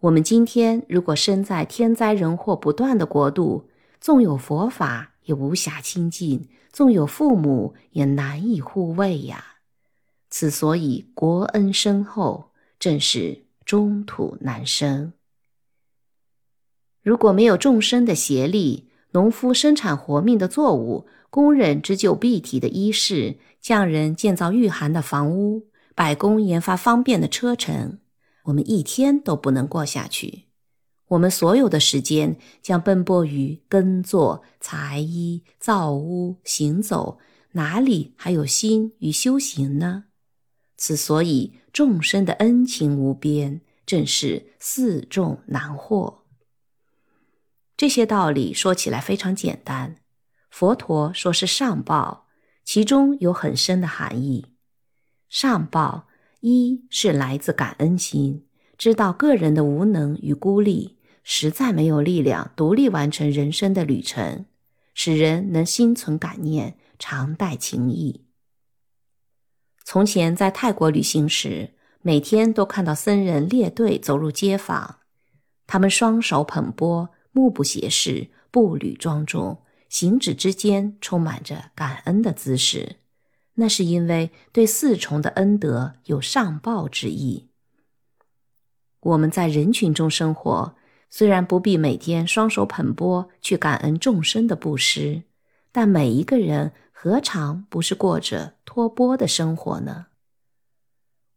[0.00, 3.68] 我们今天如果身在天灾人祸不断的国度，
[4.00, 9.56] 纵有佛法也无暇亲近，纵有父母也难以护卫呀。
[10.30, 15.12] 此所以国恩深厚，正是中土难生。
[17.02, 21.06] 如果没有众生的协力，农夫生产活命的作物。
[21.28, 27.98] 工人织就蔽体的衣饰，匠人建造御寒的房屋，百工研发方便的车程，
[28.44, 30.45] 我们一天都不能过下去。
[31.08, 37.18] 我们所有的时间将奔波于耕作、裁衣、造屋、行走，
[37.52, 40.04] 哪里还有心与修行呢？
[40.76, 46.24] 此所以众生的恩情无边，正是四众难获。
[47.76, 49.96] 这些道理说起来非常简单。
[50.50, 52.26] 佛陀说是上报，
[52.64, 54.46] 其中有很深的含义。
[55.28, 56.08] 上报
[56.40, 60.95] 一是来自感恩心，知道个人的无能与孤立，
[61.28, 64.46] 实在没有力量独立完成人生的旅程，
[64.94, 68.24] 使人能心存感念，常带情谊。
[69.84, 75.00] 从前在泰国旅行时，每天都看到僧人列队走入街坊，
[75.66, 79.64] 他们双手捧钵，目不斜视，步履庄重。
[79.88, 82.96] 行止之间充满着感恩的姿势，
[83.54, 87.48] 那是因为对四重的恩德有上报之意。
[89.00, 90.76] 我们在人群中生活，
[91.08, 95.22] 虽然不必每天双手捧钵去感恩众生的布施，
[95.72, 100.06] 但每一个人何尝不是过着托钵的生活呢？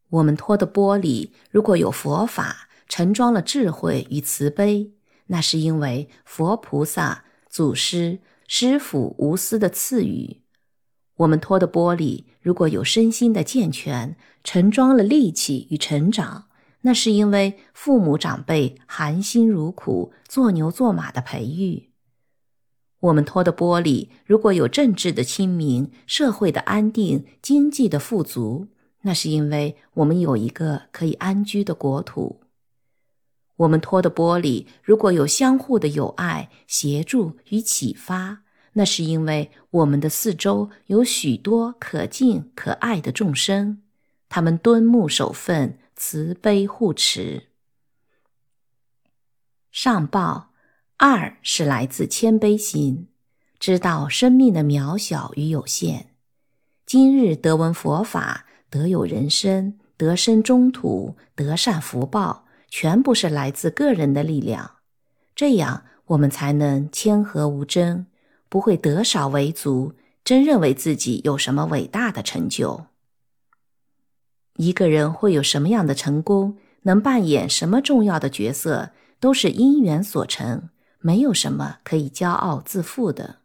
[0.09, 4.93] 我们托的钵里如果有佛法，盛装了智慧与慈悲，
[5.27, 10.41] 那是因为佛菩萨、祖师、师傅无私的赐予。
[11.17, 16.48] 我们托的钵里如果有身心的健全，盛装了力气与成长，
[16.81, 21.89] 那是因为父母长辈含辛茹苦、做牛做马的培育。
[23.01, 28.67] 我们托的玻璃如果有政治的清明、社会的安定、经济的富足，
[29.01, 32.41] 那是因为我们有一个可以安居的国土。
[33.57, 38.43] 我们托的玻璃如果有相互的友爱、协助与启发。
[38.73, 43.81] 那是因为我们的四周有许多可敬可爱的众生，
[44.29, 47.47] 他们敦睦守分，慈悲护持。
[49.69, 50.51] 上报
[50.95, 53.09] 二是来自谦卑心，
[53.59, 56.15] 知道生命的渺小与有限。
[56.85, 64.77] 今日得闻佛法，得有人生，得生中土，得善福报，全部是来自个人的力量。
[65.35, 68.07] 这样，我们才能谦和无争。
[68.47, 72.85] 不会得少为足，真认为自己有什么伟大的成就。
[74.59, 80.67] 一个人会有什么样的成功，能扮演什么重要的角色，都是因缘所成，
[80.99, 83.37] 没有什么可以骄傲自负的。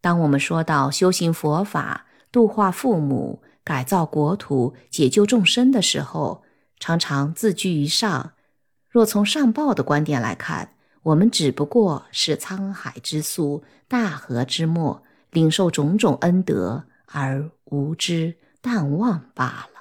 [0.00, 6.44] 当我们说到修行佛法、度化父母、改造国土、解救众生的时候，
[6.78, 8.34] 常常自居于上。
[8.88, 19.78] 若从上报的观点来看，我们只不过是沧海之粟、大河之末，领受种种恩德而无知淡忘罢了。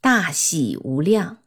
[0.00, 1.38] 大喜无量。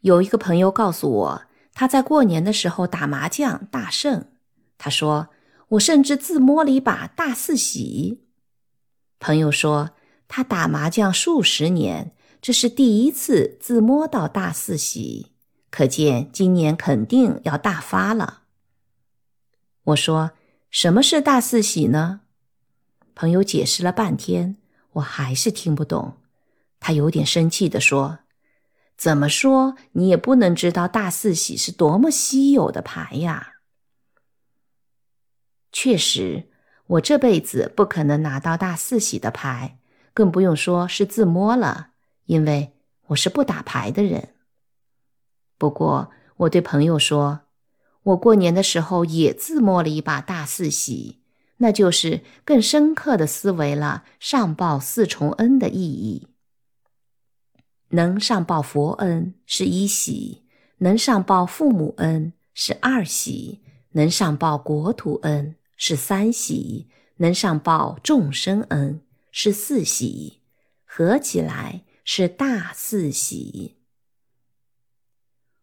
[0.00, 1.42] 有一个朋友告诉我，
[1.72, 4.32] 他在过年的时候打麻将大胜。
[4.76, 5.30] 他说
[5.70, 8.24] ：“我甚至自摸了一把大四喜。”
[9.18, 9.96] 朋友说，
[10.28, 12.14] 他打麻将数十年。
[12.40, 15.32] 这是第一次自摸到大四喜，
[15.70, 18.44] 可见今年肯定要大发了。
[19.82, 20.30] 我说
[20.70, 22.20] ：“什么是大四喜呢？”
[23.14, 24.56] 朋友解释了半天，
[24.92, 26.18] 我还是听不懂。
[26.80, 28.20] 他有点生气地说
[28.96, 33.54] ：“怎么说你也不能知道大四喜是多么稀有的牌呀！”
[35.72, 36.50] 确实，
[36.86, 39.78] 我这辈子不可能拿到大四喜的牌，
[40.14, 41.90] 更不用说是自摸了。
[42.26, 42.74] 因为
[43.08, 44.34] 我是不打牌的人。
[45.56, 47.40] 不过我对朋友说，
[48.08, 51.18] 我过年的时候也自摸了一把大四喜，
[51.58, 56.28] 那就是更深刻的思维了上报四重恩的意义。
[57.90, 60.44] 能上报佛恩是一喜，
[60.78, 63.60] 能上报父母恩是二喜，
[63.92, 70.40] 能上报国土恩是三喜，能上报众生恩是四喜，
[70.84, 71.82] 合起来。
[72.10, 73.76] 是大四喜，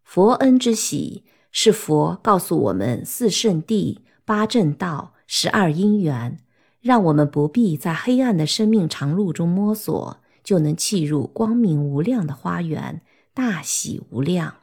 [0.04, 1.24] 佛恩之喜
[1.58, 6.38] 是佛告诉我们四圣谛、八正道、十二因缘，
[6.82, 13.02] 让我们不必在黑暗的生命长路中摸索，就能契入光明无量的花园，
[13.34, 14.56] 大喜无量。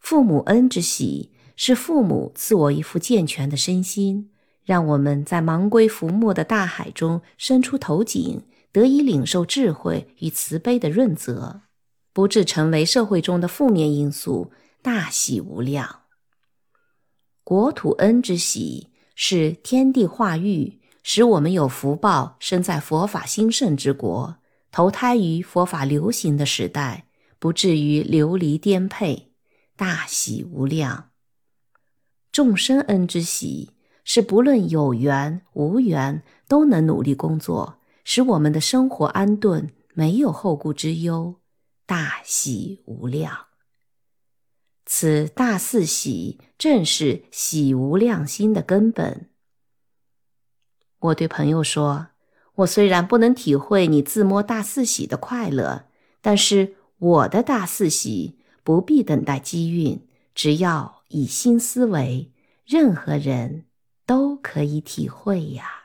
[0.00, 4.30] 父母恩之喜是父母赐我一副健全的身心，
[4.64, 8.42] 让我们在茫归浮没的大海中伸出头颈。
[8.72, 11.62] 得以领受智慧与慈悲的润泽，
[12.12, 14.50] 不致成为社会中的负面因素，
[14.86, 16.02] 大喜无量。
[17.42, 24.36] 国土恩之喜是天地化育，使我们有福报生在佛法兴盛之国，
[24.70, 27.08] 投胎于佛法流行的时代，
[27.40, 29.32] 不至于流离颠沛，
[29.74, 31.10] 大喜无量。
[32.30, 33.72] 众生恩之喜
[34.04, 37.80] 是不论有缘无缘，都能努力工作。
[38.04, 41.40] 使我们的生活安顿，没有后顾之忧，
[41.86, 43.45] 大喜无量。
[44.88, 49.30] 此大四喜正是喜无量心的根本。
[51.00, 52.08] 我对朋友说
[52.56, 55.86] ：“我虽然不能体会你自摸大四喜的快乐，
[56.20, 62.32] 但是我的大四喜不必等待机运，只要以心思维，
[62.64, 63.66] 任何人
[64.06, 65.82] 都可以体会呀。”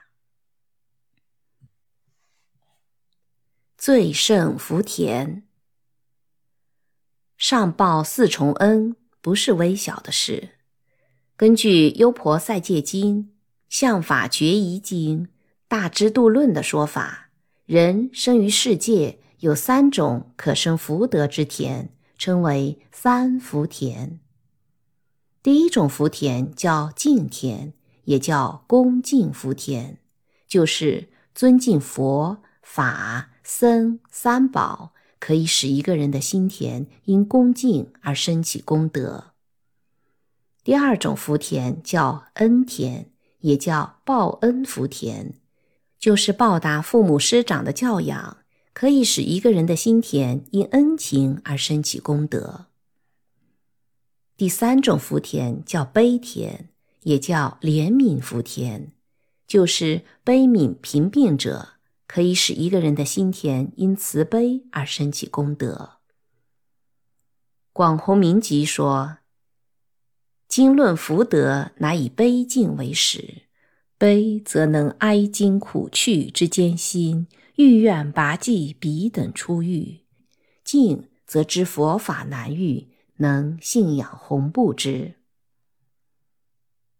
[3.78, 5.44] 最胜福田，
[7.42, 10.50] 上报四重恩不是微小的事。
[11.36, 13.18] 根据《优婆塞戒经》
[13.68, 15.24] 《相法决疑经》
[15.68, 17.32] 《大智度论》的说法，
[17.66, 24.20] 人生于世界有三种可生福德之田，称为三福田。
[25.42, 29.98] 第一种福田叫敬田，也叫恭敬福田。
[30.48, 39.26] 就是尊敬佛法僧三宝，可以使一个人的心田因恭敬而升起功德。
[40.64, 43.06] 第二种福田叫恩田，
[43.42, 45.34] 也叫报恩福田，
[46.00, 48.38] 就是报答父母师长的教养，
[48.74, 52.66] 可以使一个人的心田因恩情而升起功德。
[54.36, 56.70] 第三种福田叫悲田，
[57.04, 58.88] 也叫怜悯福田，
[59.46, 61.74] 就是悲悯贫病者，
[62.14, 66.00] 可以使一个人的心田因慈悲而升起功德。
[67.72, 69.20] 广弘明集说
[70.50, 73.44] ：“经论福德，乃以悲敬为始。
[73.98, 80.04] 悲则能哀今苦去之艰辛，欲愿拔济彼等出狱；
[80.66, 82.90] 敬则知佛法难遇。”
[83.22, 85.14] 能信仰弘布之。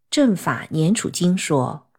[0.08, 1.90] 正法年处经说，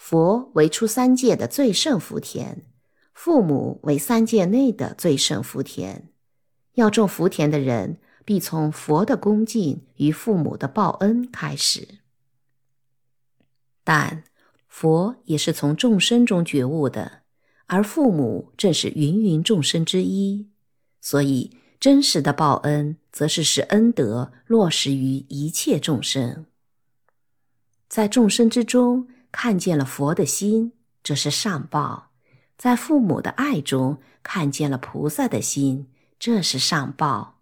[0.00, 2.64] 佛为出三界的最胜福田，
[3.12, 6.08] 父母为三界内的最胜福田。
[6.72, 11.86] 要种福田的人，必从佛的恭敬与父母的报恩开始。
[13.84, 14.24] 但
[14.66, 17.20] 佛也是从众生中觉悟的，
[17.66, 20.48] 而父母正是芸芸众生之一，
[21.02, 21.58] 所以。
[21.78, 26.44] 真实的报恩，则是使恩德落实于一切众生，
[27.88, 32.10] 在众生之中看见了佛的心，这是上报；
[32.56, 37.40] 在父母的爱中看见了菩萨的心，这是上报。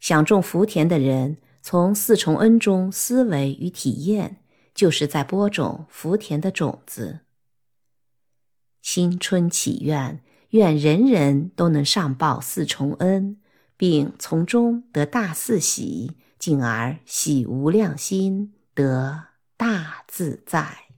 [0.00, 4.38] 想种福田的人，从四重恩中思维与体验，
[4.74, 7.20] 就是在播种福田的种子。
[8.80, 13.38] 新春祈愿，愿人人都能上报四重恩。
[13.74, 19.24] 并从中得大四喜，进而喜无量心，得
[19.56, 20.91] 大自在。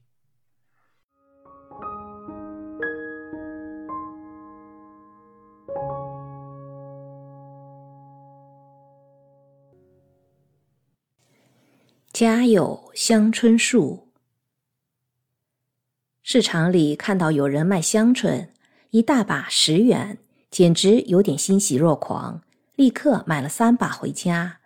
[12.15, 14.13] 家有香椿树，
[16.23, 18.53] 市场里看到有人卖香椿，
[18.91, 20.19] 一大把十元，
[20.49, 22.45] 简直有点欣喜若狂。
[22.77, 24.61] 立刻买了三把回家，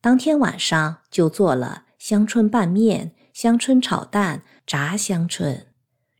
[0.00, 5.66] 当天晚上就做了香椿拌面、香椿炒蛋、炸香椿。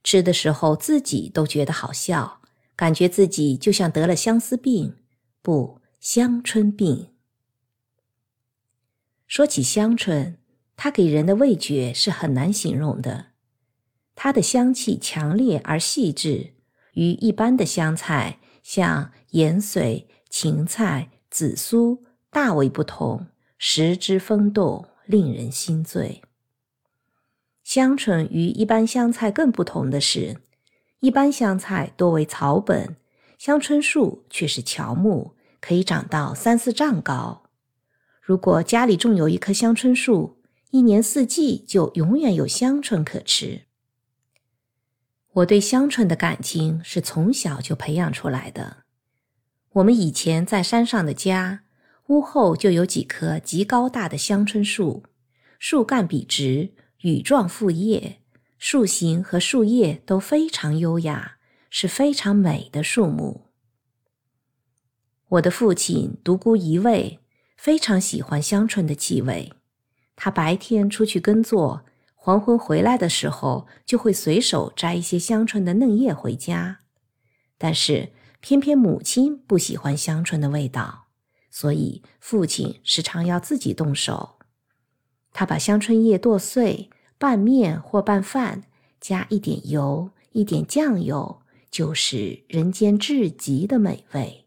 [0.04, 2.42] 吃的时候自己都觉得好笑，
[2.76, 4.98] 感觉自己就像得了相思病，
[5.40, 7.14] 不，香椿病。
[9.26, 10.36] 说起香椿，
[10.76, 13.26] 它给人的味觉是很难形容的。
[14.14, 16.54] 它的香气强烈而细致，
[16.92, 21.10] 与一般的香菜，像盐水、芹菜。
[21.28, 23.26] 紫苏大为不同，
[23.58, 26.22] 食之风动，令人心醉。
[27.62, 30.38] 香椿与一般香菜更不同的是，
[31.00, 32.96] 一般香菜多为草本，
[33.36, 37.42] 香椿树却是乔木，可以长到三四丈高。
[38.22, 40.35] 如果家里种有一棵香椿树，
[40.70, 43.62] 一年四季就永远有香椿可吃。
[45.34, 48.84] 我对香椿的感情是从小就培养出来的。
[49.74, 51.64] 我们以前在山上的家，
[52.06, 55.04] 屋后就有几棵极高大的香椿树，
[55.58, 56.72] 树干笔直，
[57.02, 58.22] 羽状复叶，
[58.58, 61.36] 树形和树叶都非常优雅，
[61.68, 63.42] 是非常美的树木。
[65.28, 67.20] 我的父亲独孤一味
[67.56, 69.52] 非常喜欢香椿的气味，
[70.16, 76.80] 他白天出去耕作，黄昏回来的时候就会随手摘一些香椿的嫩叶回家，
[77.56, 78.10] 但是。
[78.38, 81.06] 偏偏母亲不喜欢香椿的味道，
[81.50, 84.38] 所以父亲时常要自己动手。
[85.32, 86.88] 他把香椿叶剁碎，
[87.18, 88.62] 拌面或拌饭，
[89.00, 94.46] 加一点油、一点酱油，就是人间至极的美味。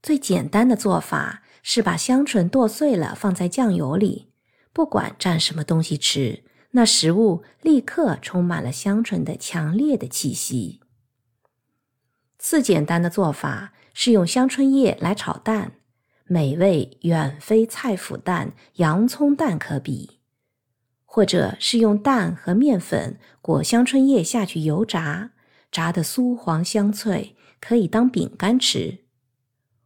[0.00, 4.29] 最简单的做法是把香椿剁碎了放在酱油里，
[4.72, 10.80] 不管蘸什么东西吃，那食物立刻充满了香椿的强烈的气息。
[12.38, 15.72] 次简单的做法是用香椿叶来炒蛋，
[16.24, 20.20] 美味远非菜脯蛋、洋葱蛋可比；
[21.04, 25.32] 或者是用蛋和面粉裹香椿叶下去油炸，
[25.72, 29.00] 炸得酥黄香脆，可以当饼干吃；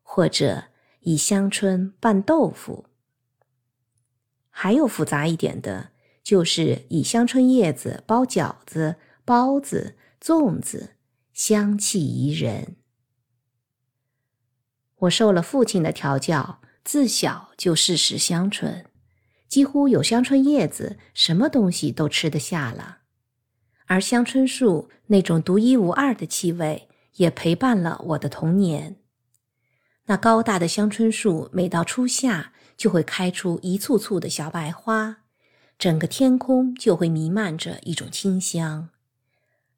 [0.03, 0.65] 或者
[1.01, 2.85] 以香椿拌豆腐。
[4.57, 5.91] 还有复杂一点的，
[6.23, 10.91] 就是以香椿叶子包饺子、包子、粽子。
[11.33, 12.77] 香气宜人。
[14.99, 18.85] 我受了父亲的调教，自小就嗜食香椿，
[19.49, 22.99] 几乎有香椿叶子，什么东西都吃得下了。
[23.87, 29.01] 而香椿树那种独一无二的气味也陪伴了我的童年。
[30.07, 35.19] 那高大的香椿树，每到初夏就会开出一簇簇的小白花，
[35.79, 38.91] 整个天空就会弥漫着一种清香。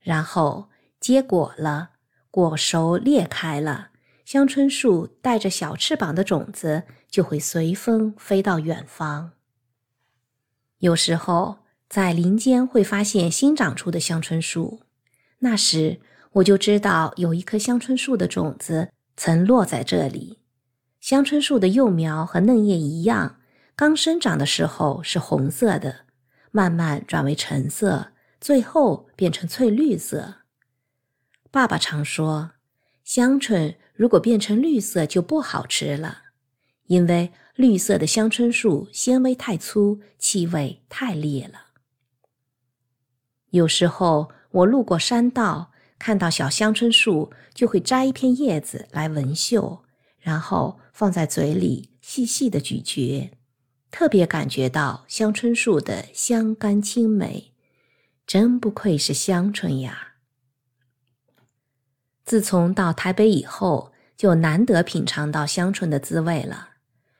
[0.01, 0.69] 然后
[1.01, 1.91] 结果了，
[2.31, 3.89] 果熟裂开了，
[4.25, 9.33] 香椿树带着小翅膀的种子就会随风飞到远方。
[10.79, 11.59] 有时候
[11.89, 14.81] 在林间会发现新长出的香椿树，
[15.39, 16.01] 那时
[16.33, 20.39] 我就知道有一棵香椿树的种子曾落在这里。
[21.07, 23.37] 香椿树的幼苗和嫩叶一样，
[23.77, 25.99] 刚生长的时候是红色的，
[26.51, 28.09] 慢慢转为橙色，
[28.41, 30.39] 最后变成翠绿色。
[31.53, 32.51] 爸爸常说，
[33.05, 36.23] 香椿如果变成绿色就不好吃了，
[36.87, 37.31] 因为。
[37.55, 41.69] 绿色的香椿树纤维太粗，气味太烈了。
[43.49, 49.86] 有时候我路过山道，看到小香椿树，就会摘一片叶子来闻嗅，
[50.27, 53.31] 然后放在嘴里细细的咀嚼，
[53.93, 57.53] 特别感觉到香椿树的香甘清美。
[58.27, 60.15] 真不愧是香椿呀！
[62.25, 66.71] 自从到台北以后，就难得品尝到香椿的滋味了。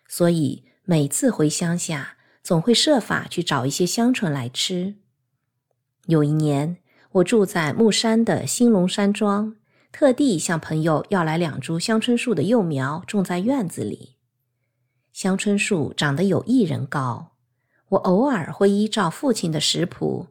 [0.09, 4.97] 所以每次回乡下，总会设法去找一些香椿来吃。
[6.07, 6.79] 有一年，
[7.13, 9.55] 我住在木山的兴隆山庄，
[9.99, 14.17] 特地向朋友要来两株香椿树的幼苗，种在院子里。
[15.11, 17.33] 香椿树长得有一人高，
[17.89, 20.27] 我偶尔会依照父亲的食谱，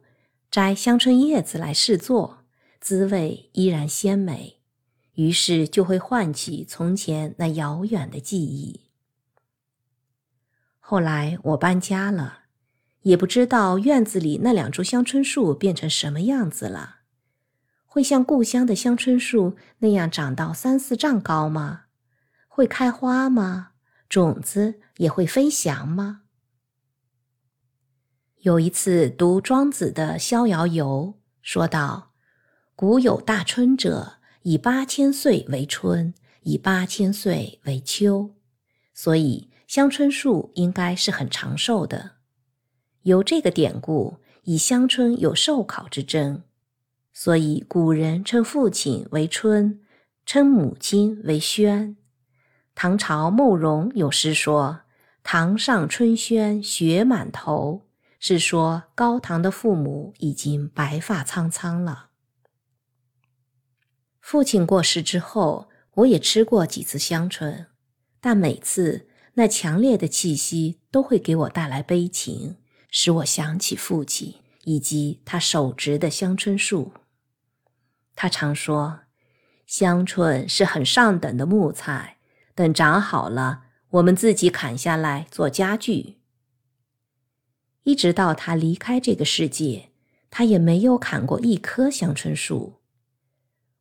[0.52, 2.44] 摘香椿叶子来试做，
[2.80, 4.60] 滋味依然鲜美，
[5.14, 8.82] 于是就会唤起从前那遥远的记忆。
[10.78, 12.42] 后来我搬家了，
[13.02, 16.98] 也不知道院子里那两株香椿树变成什么样子了。
[17.96, 21.84] 会像故乡的香椿树那样长到三四丈高吗？
[22.46, 23.70] 会开花吗？
[24.06, 26.20] 种子也会飞翔吗？
[28.40, 32.12] 有一次读庄子的《逍遥游》，说道
[32.76, 38.34] ：“古有大春者，以八千岁为春，以八千岁为秋。”
[38.92, 39.50] 所以。
[39.66, 42.18] 香椿树应该是很长寿的，
[43.02, 46.44] 有这个典故，以香椿有寿考之争，
[47.18, 49.80] 所以古人称父亲为春，
[50.26, 51.96] 称母亲为宣。
[52.74, 54.80] 唐朝慕容有诗说
[55.24, 57.86] ：“堂上春轩雪满头”，
[58.20, 62.10] 是说高堂的父母已经白发苍苍了。
[64.20, 67.68] 父亲过世之后，我也吃过几次香椿，
[68.20, 69.08] 但每次。
[69.38, 72.56] 那强烈的气息都会给我带来悲情，
[72.90, 76.92] 使我想起父亲以及他手植的香椿树。
[78.16, 79.02] 他常说，
[79.66, 82.16] 香椿是很上等的木材，
[82.56, 86.16] 等长好了，我们自己砍下来做家具。
[87.84, 89.90] 一直到他离开这个世界，
[90.30, 92.80] 他也没有砍过一棵香椿树。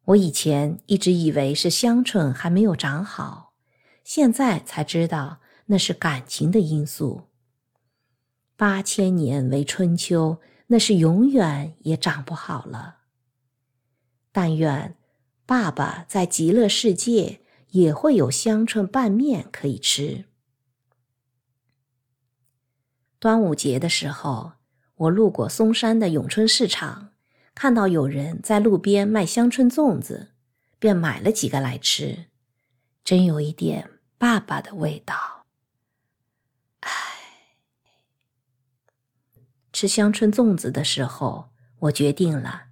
[0.06, 3.54] 我以前一直以为是香椿还没有长好，
[4.04, 5.40] 现在才知道。
[5.68, 7.24] 那是感情的因素。
[8.56, 12.95] 八千年为春秋，那是永远也长不好了。
[14.38, 14.98] 但愿
[15.46, 17.40] 爸爸在极乐世界
[17.70, 20.26] 也会有香椿拌面可以吃。
[23.18, 24.52] 端午节的时候，
[24.96, 27.12] 我路过嵩山的永春市场，
[27.54, 30.34] 看到有人在路边卖香椿粽子，
[30.80, 32.26] 便买了几个来吃，
[33.06, 35.46] 真有一点爸爸的味道。
[39.72, 42.65] 吃香椿粽子的时候，我决定了，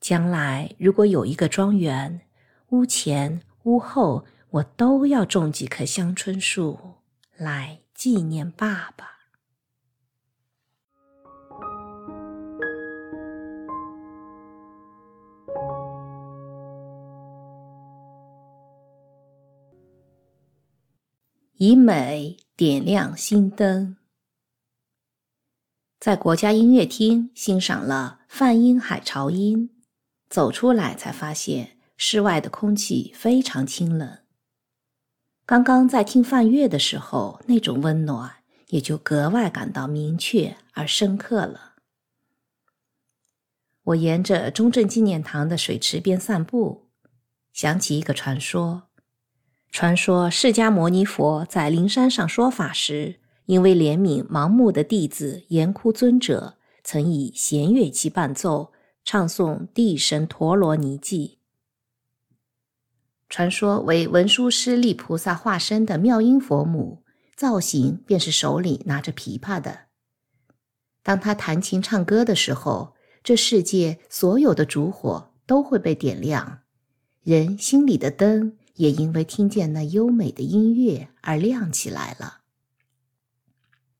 [0.00, 2.20] 将来如果有一个庄园，
[2.68, 6.78] 屋前屋后我都要种几棵香椿树，
[7.36, 9.16] 来纪念爸爸。
[21.58, 23.96] 以美点亮心灯。
[25.98, 29.70] 在国家音乐厅欣赏了《泛音海潮音》，
[30.28, 34.18] 走出来才发现室外的空气非常清冷。
[35.44, 38.36] 刚刚在听梵乐的时候，那种温暖
[38.68, 41.74] 也就格外感到明确而深刻了。
[43.84, 46.88] 我沿着中正纪念堂的水池边散步，
[47.52, 48.88] 想起一个传说：
[49.70, 53.20] 传说释迦牟尼佛在灵山上说法时。
[53.46, 58.72] 因为怜悯盲目的弟子严窟尊者，曾以弦乐器伴奏，
[59.06, 61.38] 唱诵地神陀罗尼记。
[63.28, 67.04] 传说为文殊师利菩萨化身的妙音佛母，
[67.36, 69.82] 造型便是手里拿着琵琶的。
[71.04, 76.62] 当他弹琴唱歌的时候，这世界所有的烛火都会被点亮，
[77.22, 82.40] 人心里的灯也因为听见那优美的音乐而亮起来了。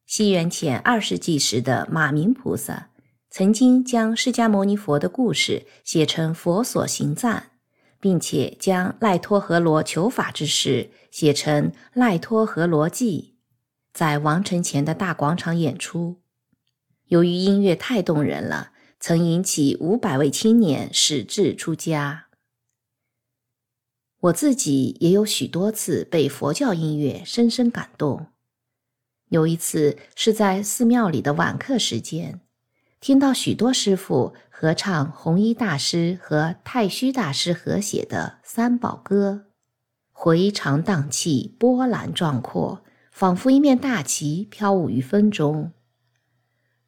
[0.05, 2.91] 西元前二世纪时的马明菩萨，
[3.39, 7.50] 曾经将释迦牟尼佛的故事写成《佛所行赞》。
[8.00, 13.34] 并且将赖托和罗求法之事写成《赖托和罗记》，
[13.92, 16.23] 在王城前的大广场演出。
[17.08, 22.28] 由于音乐太动人了，曾引起五百位青年矢志出家。
[24.20, 28.28] 我自己也有许多次被佛教音乐深深感动。
[29.28, 32.40] 有一次是在寺庙里的晚课时间。
[33.00, 39.44] 听到许多师傅合唱弘一大师和太虚大师合写的《三宝歌》，
[40.12, 45.73] 回肠荡气，波澜壮阔，仿佛一面大旗飘舞于风中。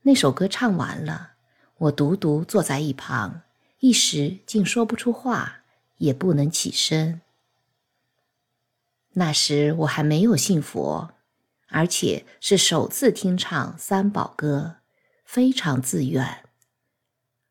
[0.03, 1.33] 那首歌唱完了，
[1.77, 3.43] 我独独坐在一旁，
[3.81, 5.59] 一时竟说不出话，
[5.99, 7.21] 也不能起身。
[9.13, 11.11] 那时我还没有信佛，
[11.69, 14.77] 而且是首次听唱《三宝歌》。
[15.29, 16.43] 非常自愿。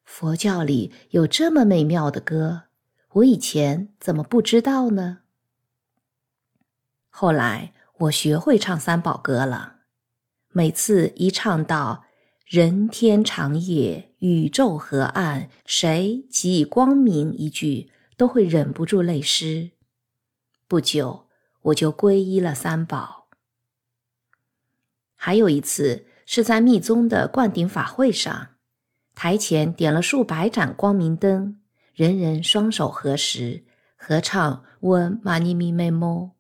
[0.04, 2.64] 佛教里有这么美妙的歌，
[3.12, 5.20] 我以前怎么不知道呢？
[7.10, 9.82] 后来我学会唱三宝歌了，
[10.50, 12.06] 每次一唱到
[12.48, 19.70] “人天长夜，宇宙河岸，谁给以光明”一句，都会忍不住泪湿。
[20.68, 21.28] 不久，
[21.62, 23.28] 我就皈依了三宝。
[25.16, 26.07] 还有一次。
[26.30, 28.50] 是在密宗的灌顶法会上，
[29.16, 31.58] 台前点了数百盏光明灯，
[31.94, 33.64] 人人双手合十，
[33.96, 36.32] 合唱“嗡玛尼咪咪哞”，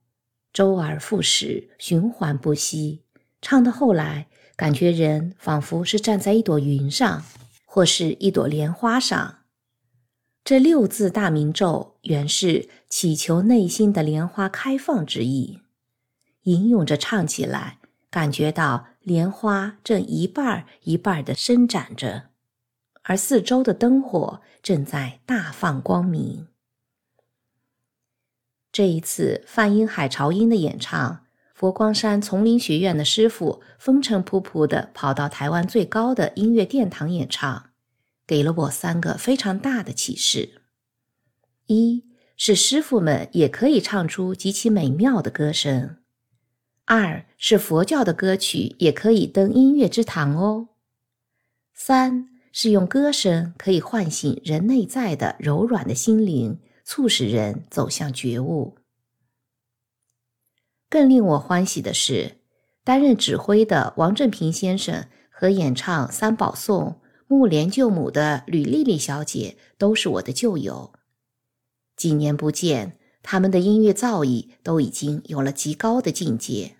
[0.51, 3.03] 周而复始，循环不息。
[3.41, 7.23] 唱到后来，感觉人仿佛是站在一朵云上，
[7.65, 9.35] 或是一朵莲花上。
[10.43, 15.61] 这六字大明咒原是祈求内心的莲花开放之意，
[16.43, 17.77] 吟咏着唱起来，
[18.11, 18.87] 感觉到。
[19.07, 22.23] 莲花正一半儿一半儿地伸展着，
[23.03, 26.47] 而四周的灯火正在大放光明。
[28.69, 37.69] 这一次梵音海潮音的演唱，佛光山丛林学院的师傅风尘仆仆地跑到台湾最高的音乐殿堂演唱，
[38.27, 40.63] 给了我三个非常大的启示：
[41.67, 42.03] 一
[42.35, 45.95] 是师傅们也可以唱出极其美妙的歌声。
[46.89, 50.69] 二是佛教的歌曲也可以登音乐之堂哦。
[51.73, 58.77] 三是用歌声可以唤醒人内在的柔软的心灵，促使人走向觉悟。
[60.89, 62.37] 更令我欢喜的是，
[62.85, 66.83] 担任指挥的王正平先生和演唱《三宝颂》
[67.27, 70.93] 《木莲救母》的吕丽丽小姐都是我的旧友。
[71.97, 76.76] 几年不见，他们的音乐造诣都已经有了极高的境界。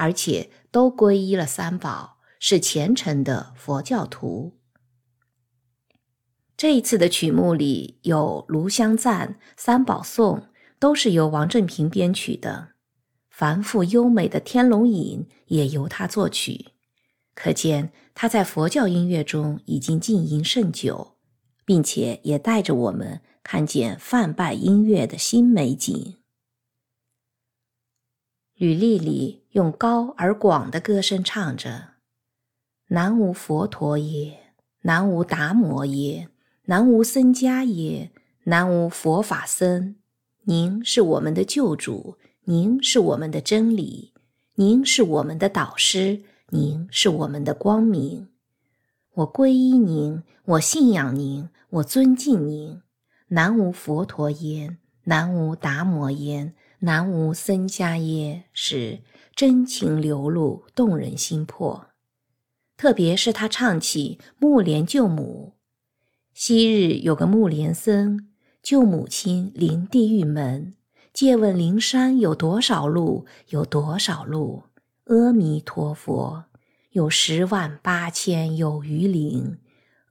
[0.00, 4.58] 而且都皈依了三宝，是虔诚的佛教徒。
[6.56, 10.38] 这一次的曲目里有《炉香赞》《三宝颂》，
[10.78, 12.70] 都是由王振平编曲的。
[13.28, 16.68] 繁复优美的《天龙引》也由他作曲，
[17.34, 21.18] 可见他在佛教音乐中已经浸淫甚久，
[21.66, 26.16] 并且也带着我们看见梵拜音乐的新美景。
[28.54, 31.94] 吕丽丽用高而广的歌声唱着
[32.88, 36.28] ：“南无佛陀耶，南无达摩耶，
[36.66, 38.12] 南无僧伽耶，
[38.44, 39.96] 南无佛法僧。
[40.44, 44.12] 您是我们的救主，您是我们的真理，
[44.54, 48.28] 您是我们的导师，您是我们的光明。
[49.14, 52.80] 我皈依您，我信仰您，我尊敬您。
[53.28, 59.00] 南无佛陀耶，南无达摩耶。”南无僧伽耶，是
[59.40, 61.86] 真情流露，动人心魄。
[62.76, 65.54] 特别是他唱起《木莲救母》，
[66.34, 68.28] 昔日有个木莲僧
[68.62, 70.74] 救母亲临地狱门，
[71.14, 73.24] 借问灵山有多少路？
[73.48, 74.64] 有多少路？
[75.04, 76.44] 阿弥陀佛，
[76.90, 79.56] 有十万八千有余灵。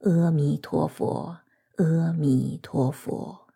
[0.00, 1.38] 阿弥陀佛，
[1.76, 3.46] 阿弥陀佛，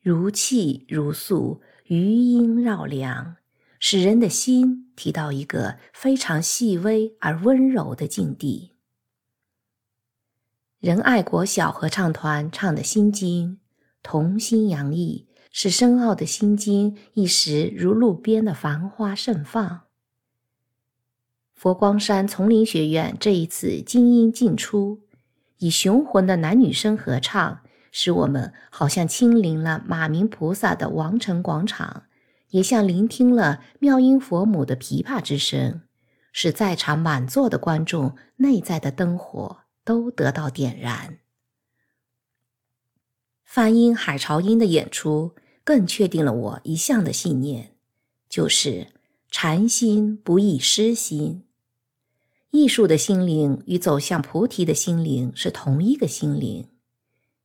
[0.00, 1.60] 如泣如诉。
[1.84, 3.36] 余音绕梁，
[3.86, 8.72] 使人的心提到一个非常细微而温柔的境地。
[10.80, 13.50] 仁爱国小合唱团唱的《心经》，
[14.02, 19.82] 童心洋溢，使深奥的心经一时如路边的繁花盛放。
[21.54, 25.02] 佛光山丛林学院这一次精英进出，
[25.58, 27.60] 以雄浑的男女声合唱，
[27.92, 32.04] 使我们好像亲临了马明菩萨的王城广场，
[32.54, 35.82] 也像聆听了妙音佛母的琵琶之声。
[36.36, 41.20] 使在场满座的观众内在的灯火都得到点燃。
[43.44, 47.76] 梵音海潮音的演出更确定了我一向的信念，
[48.28, 48.88] 就是
[49.30, 51.44] 禅心不异诗心。
[52.50, 56.68] 艺术的心灵与走向菩提的心灵是同一个心灵。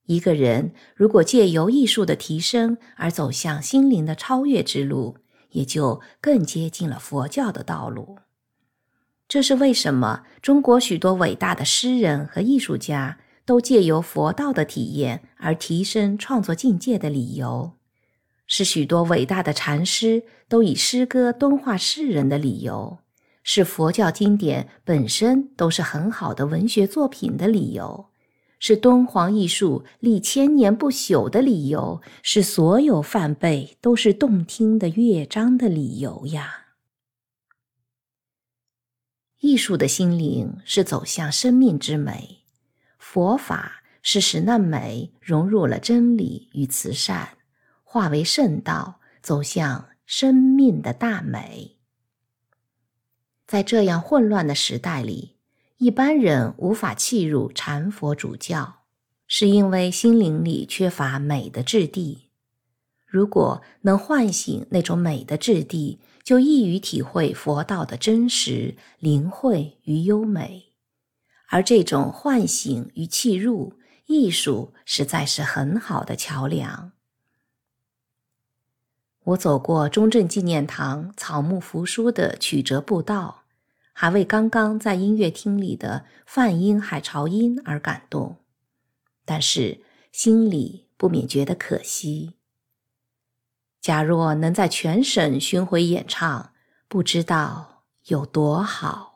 [0.10, 5.18] 一个人如果借由艺术的提升而走向心灵的超越之路，
[5.52, 8.18] 也就更接近了佛教的道路。
[9.28, 17.74] 这是为什么中国许多伟大的诗人和艺术家都借由佛道的体验而提升创作境界的理由，
[18.48, 22.98] 是许多伟大的禅师都以诗歌敦化世人的理由，
[23.44, 28.08] 是佛教经典本身都是很好的文学作品的理由，
[28.60, 36.68] 是敦煌艺术历千年不朽的理由，是所有梵呗都是动听的乐章的理由呀。
[39.40, 42.44] 艺术的心灵是走向生命之美，
[42.98, 47.38] 佛法是使那美融入了真理与慈善，
[47.84, 51.78] 化为圣道，走向生命的大美。
[53.48, 55.38] 在这样混乱的时代里，
[55.80, 58.82] 一般人无法契入禅佛主教，
[59.28, 62.32] 是因为心灵里缺乏美的质地。
[63.06, 70.74] 如果能唤醒那种美的质地，就易于体会佛道的真实、灵慧与优美，
[71.48, 76.92] 而这种唤醒与契入，艺术实在是很好的桥梁。
[79.24, 83.39] 我走过中正纪念堂草木扶疏的曲折步道，
[84.02, 88.38] 还为刚刚在音乐厅里的泛音海潮音而感动，
[89.26, 89.82] 但是
[90.14, 92.36] 心里不免觉得可惜。
[93.82, 96.54] 假若能在全省巡回演唱，
[96.88, 99.09] 不知道有多好。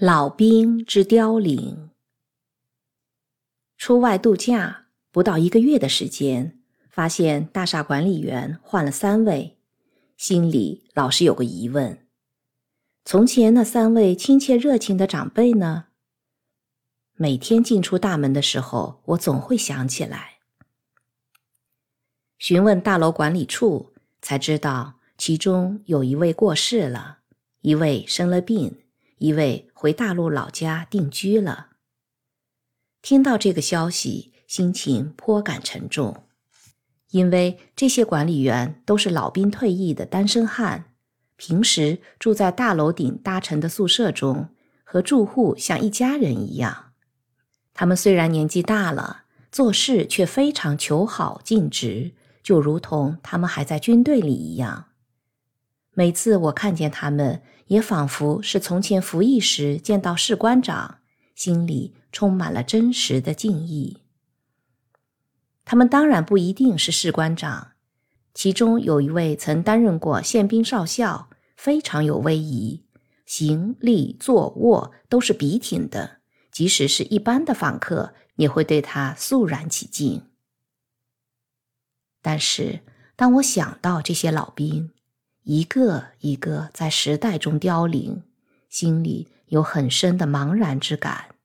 [0.00, 1.90] 老兵之凋零。
[3.76, 9.58] 出外度假不到一个月的时间，发现大厦管理员换了三位。
[10.16, 12.06] 心里老是有个疑问：
[13.04, 15.86] 从前那三位亲切热情的长辈呢？
[17.14, 20.34] 每天进出大门的时候，我总会想起来。
[22.38, 27.18] 询问大楼管理处，才知道其中有一位过世了，
[27.62, 28.84] 一位生了病，
[29.18, 31.68] 一位回大陆老家定居了。
[33.00, 36.24] 听到这个消息，心情颇感沉重。
[37.10, 40.86] 因为这些管理员都是老兵退役的单身汉，
[41.36, 44.48] 平时住在大楼顶搭成的宿舍中，
[44.82, 46.90] 和住户像一家人一样。
[47.72, 54.86] 他们虽然年纪大了，做事却非常求好尽职，就如同他们还在军队里一样。
[55.94, 60.98] 每次我看见他们，也仿佛是从前服役时见到士官长，
[61.34, 64.02] 心里充满了真实的敬意。
[65.64, 67.72] 他们当然不一定是士官长，
[68.34, 72.84] 其中有一位曾担任过宪兵少校，非常有威仪，
[73.26, 76.18] 行立坐卧都是笔挺的，
[76.50, 80.22] 即使是一般的访客也会对他肃然起敬。
[82.22, 82.80] 但是，
[83.14, 84.90] 当我想到这些老兵
[85.48, 88.22] 一个一个在时代中凋零，
[88.68, 91.36] 心里有很深的茫然之感。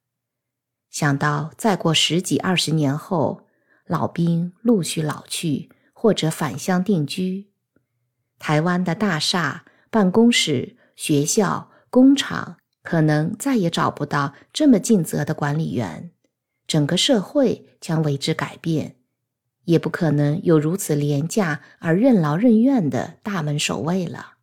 [0.90, 3.48] 想到再过十几二十年后，
[3.88, 7.48] 老兵陆续老去，或者返乡定居。
[8.40, 16.12] 台湾的大厦、办公室、学校、工厂，可能再也找不到这么尽责的管理员。
[16.68, 18.98] 整个社会将为之改变，
[19.66, 24.34] 也不可能有如此廉价而任劳任怨的大门守卫了。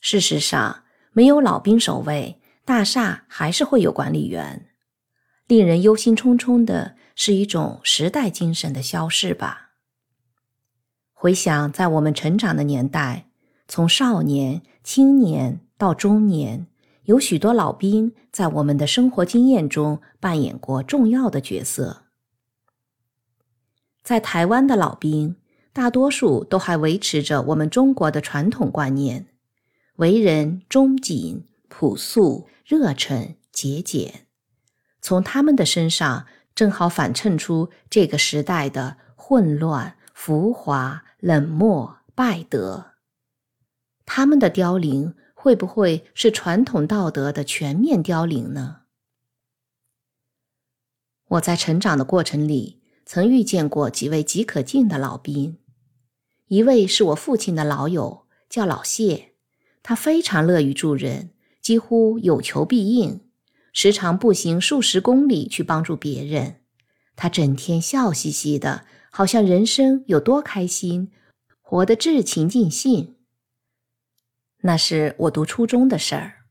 [0.00, 4.66] 事实上，没有老兵守卫，大厦还是会有管理员。
[5.46, 9.72] 令人忧心忡忡的是一种时代精神的消逝吧。
[11.12, 13.28] 回想在我们成长的年代，
[13.66, 16.66] 从少年、青年到中年，
[17.04, 22.03] 有许多老兵在我们的生活经验中扮演过重要的角色。
[24.04, 25.34] 在台湾的老兵，
[25.72, 29.28] 大多数都还维持着我们中国的传统观念，
[29.96, 34.26] 为人忠谨、朴素、热忱、节俭。
[35.00, 42.92] 从他们的身上，正好反衬出这个时代的混乱、浮华、冷漠、败德。
[44.04, 48.82] 他们的凋零，会不会是传统道德的全面凋零呢？
[51.28, 52.83] 我在成长的过程里。
[53.06, 55.58] 曾遇见过几位极可敬的老兵，
[56.48, 59.32] 一位是我父亲的老友，叫老谢，
[59.82, 63.20] 他非常乐于助人，几乎有求必应，
[63.72, 66.62] 时常步行数十公里去帮助别人。
[67.14, 71.12] 他整天笑嘻嘻的，好像人生有多开心，
[71.60, 73.16] 活得至情尽兴。
[74.62, 76.46] 那是我读初中的事儿。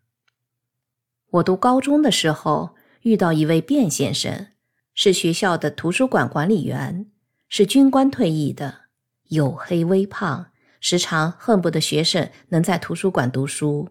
[1.32, 4.53] 我读高中的时候，遇到一位卞先生。
[4.94, 7.08] 是学校的图书馆管理员，
[7.50, 8.82] 是军官退役的，
[9.30, 13.90] 黝黑微胖，时常恨不得学生能在图书馆读书。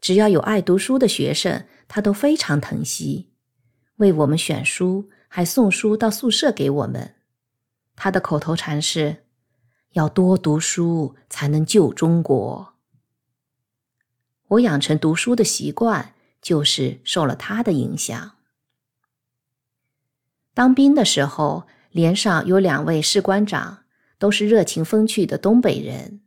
[0.00, 3.30] 只要有爱读书的学生，他都非常疼惜，
[3.96, 7.14] 为我们选书，还送书到宿舍给我们。
[7.96, 9.24] 他的口头禅是
[9.94, 12.74] ：“要多读书，才能救中国。”
[14.48, 18.33] 我养成读书的习惯，就是受了他的影响。
[20.54, 23.84] 当兵的时候，连上有两位士官长，
[24.18, 26.20] 都是热情风趣的东北人，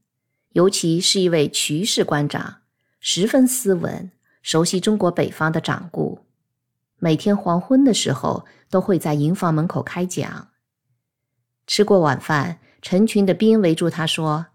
[0.52, 2.58] 尤其是一位瞿士官长，
[3.00, 6.20] 十分斯文，熟悉中国北方的掌故。
[7.00, 10.50] 每天黄昏的时候，都会在营房门口开讲。
[11.66, 14.48] 吃过晚饭，成群的兵围住他说：“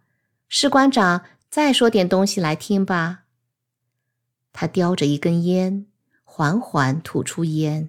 [0.48, 3.20] 士官长，再说点东西来听吧。”
[4.52, 5.86] 他叼着一根烟，
[6.24, 7.88] 缓缓吐出烟。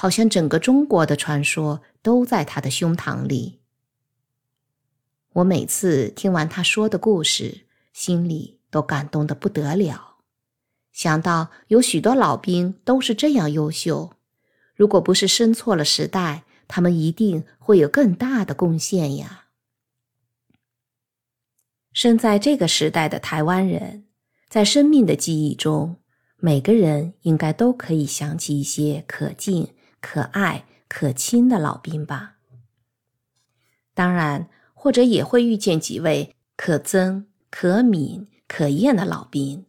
[0.00, 3.58] 好像整个中国的传说都在他的胸膛里。
[5.32, 10.18] 我每次听完他说的故事，心里都感动得不得了。
[10.92, 14.12] 想到有许多老兵都是这样优秀，
[14.76, 19.46] 如果不是生错了时代，他们一定会有更大的贡献呀。
[21.92, 24.04] 生在这个时代的台湾人，
[24.48, 25.96] 在生命的记忆中，
[26.36, 29.74] 每个人应该都可以想起一些可敬。
[30.00, 32.36] 可爱可亲的老兵吧，
[33.94, 39.66] 当然，或者也会遇见几位可憎可悯可厌的老兵，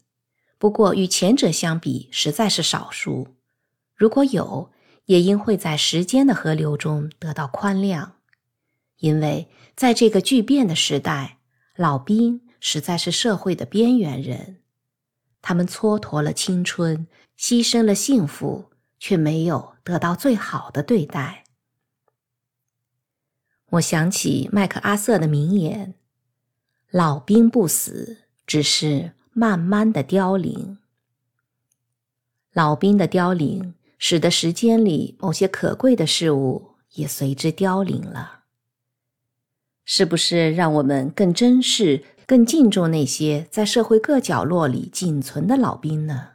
[0.58, 3.36] 不过与前者相比，实在是少数。
[3.96, 4.72] 如果有，
[5.06, 8.12] 也应会在时间的河流中得到宽谅，
[8.98, 11.40] 因为在这个巨变的时代，
[11.76, 14.62] 老兵实在是社会的边缘人，
[15.42, 18.70] 他们蹉跎了青春，牺牲了幸福。
[19.02, 21.46] 却没有得到最好的对待。
[23.72, 25.96] 我想起麦克阿瑟的名言
[26.92, 30.78] ：“老兵不死，只是慢慢的凋零。”
[32.54, 38.44] 老兵的凋零，使得时间里某些可贵的事物也随之凋零了。
[39.86, 46.34] 是不是让我们更珍视、更敬重那些在社会各角落里仅存的老兵呢？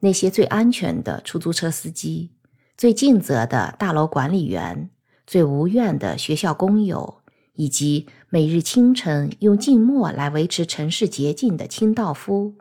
[0.00, 2.30] 那些最安全的出租车司机，
[2.78, 4.88] 最尽责的大楼管理员，
[5.26, 7.22] 最无怨的学校工友，
[7.54, 12.54] 以及每日清晨用静默来维持城市洁净的清道夫。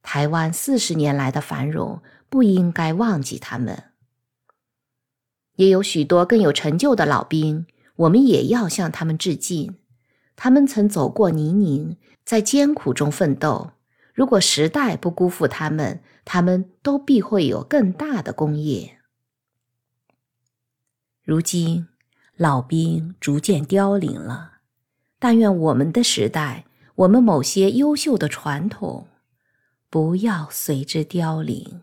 [0.00, 3.82] 台湾四十年来的繁荣，不应该忘记他们。
[5.56, 7.66] 也有许多更有成就的老兵，
[7.96, 9.74] 我们也要向他们致敬。
[10.36, 13.72] 他们曾走过泥泞，在艰苦中奋斗。
[14.18, 18.98] 如果时代不辜负他们，他们都必会有更大的功业。
[21.22, 21.86] 如今
[22.36, 24.54] 老兵逐渐凋零了，
[25.20, 26.64] 但愿我们的时代，
[26.96, 29.06] 我们某些优秀的传统，
[29.88, 31.82] 不要随之凋零。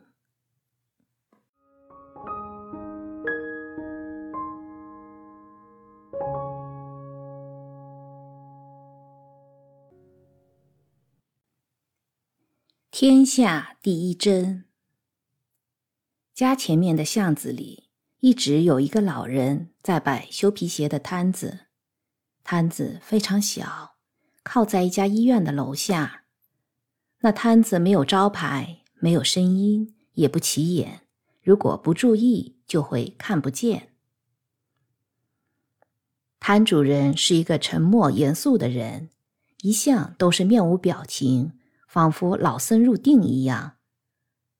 [12.98, 14.64] 天下第一针。
[16.34, 17.90] 家前面的巷子里，
[18.22, 21.66] 一直有一个老人在摆修皮鞋的摊子，
[22.46, 23.96] 摊子非常小，
[24.44, 26.24] 靠在一家医院的楼下。
[27.20, 31.02] 那摊子没有招牌，没有声音，也不起眼，
[31.44, 33.90] 如果不注意，就会看不见。
[36.40, 39.10] 摊主人是一个沉默严肃的人，
[39.64, 41.55] 一向都是面无表情。
[41.96, 43.78] 仿佛老僧入定一样，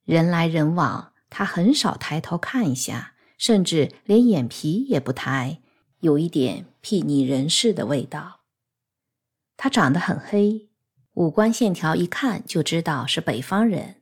[0.06, 5.62] 人来人往，他很少抬头看一下，甚至连眼皮也不抬，
[6.00, 8.46] 有一点睥睨人世的味道。
[9.58, 10.70] 他长得很黑，
[11.16, 13.98] 五官线条一看就知道是北方人。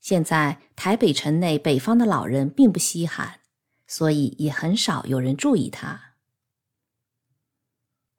[0.00, 3.40] 现在台北城内北方的老人并不稀罕，
[3.86, 6.14] 所以也很少有人注意他。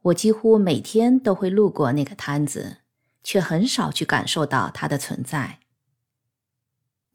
[0.03, 2.80] 我几乎每天都会路过那个摊子，
[3.23, 5.59] 却很少去感受到它的存在。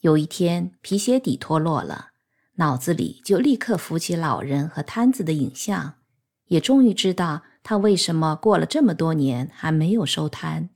[0.01, 2.13] 有一天，皮鞋底脱落了。
[2.59, 5.99] 脑子里就立刻浮起老人和摊子的影像，
[6.47, 10.71] 也终于知道他为什么过了这么多年还没有收摊，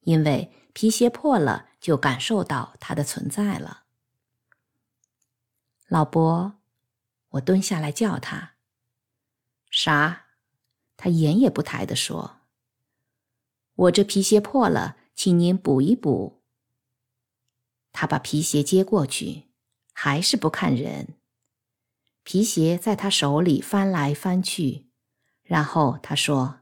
[0.00, 3.82] 因为皮鞋破了，就感受到它的存在了。
[5.88, 6.54] 老伯，
[7.30, 8.52] 我蹲下来叫他。
[9.70, 10.26] 啥？
[10.96, 12.37] 他眼也不抬地说
[13.78, 16.42] ：“我这皮鞋破了，请您补一补。”
[17.92, 19.44] 他把皮鞋接过去，
[19.92, 21.14] 还是不看人。
[22.24, 24.88] 皮鞋在他手里翻来翻去，
[25.42, 26.60] 然后他说：“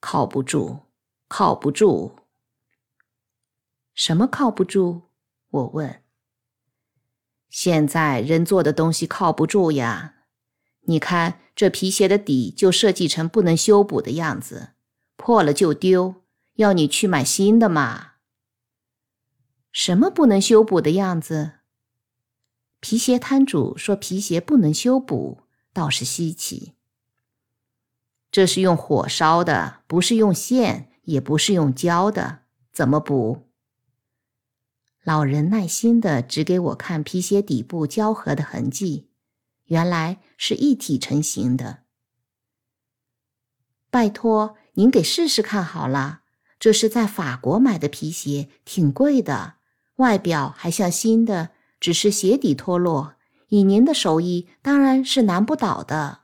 [0.00, 0.80] 靠不住，
[1.28, 2.16] 靠不住。”
[3.94, 5.02] 什么靠不住？
[5.50, 6.02] 我问。
[7.48, 10.16] 现在人做的东西靠不住呀！
[10.86, 14.70] 你看这皮鞋的底就设计成不能修补的样子，
[15.16, 16.23] 破了就丢，
[16.54, 18.12] 要你去买新的嘛。
[19.72, 21.52] 什么不能修补的样子？
[22.80, 26.74] 皮鞋摊主说：“皮鞋不能修补，倒是稀奇。
[28.30, 32.40] 这是用火烧的，不是用线，也不是用胶的，
[32.72, 33.48] 怎么补？”
[35.02, 39.10] 老人耐心的指给我看皮鞋底部胶合的痕迹，
[39.64, 41.84] 原来是一体成型的。
[43.90, 46.23] 拜托，您给试试看好了，
[46.64, 49.56] 这是在法国买的皮鞋，挺贵的，
[49.96, 51.50] 外表还像新的。
[51.78, 53.16] 只是鞋底脱落，
[53.48, 56.20] 以您的手艺，当然是难不倒的。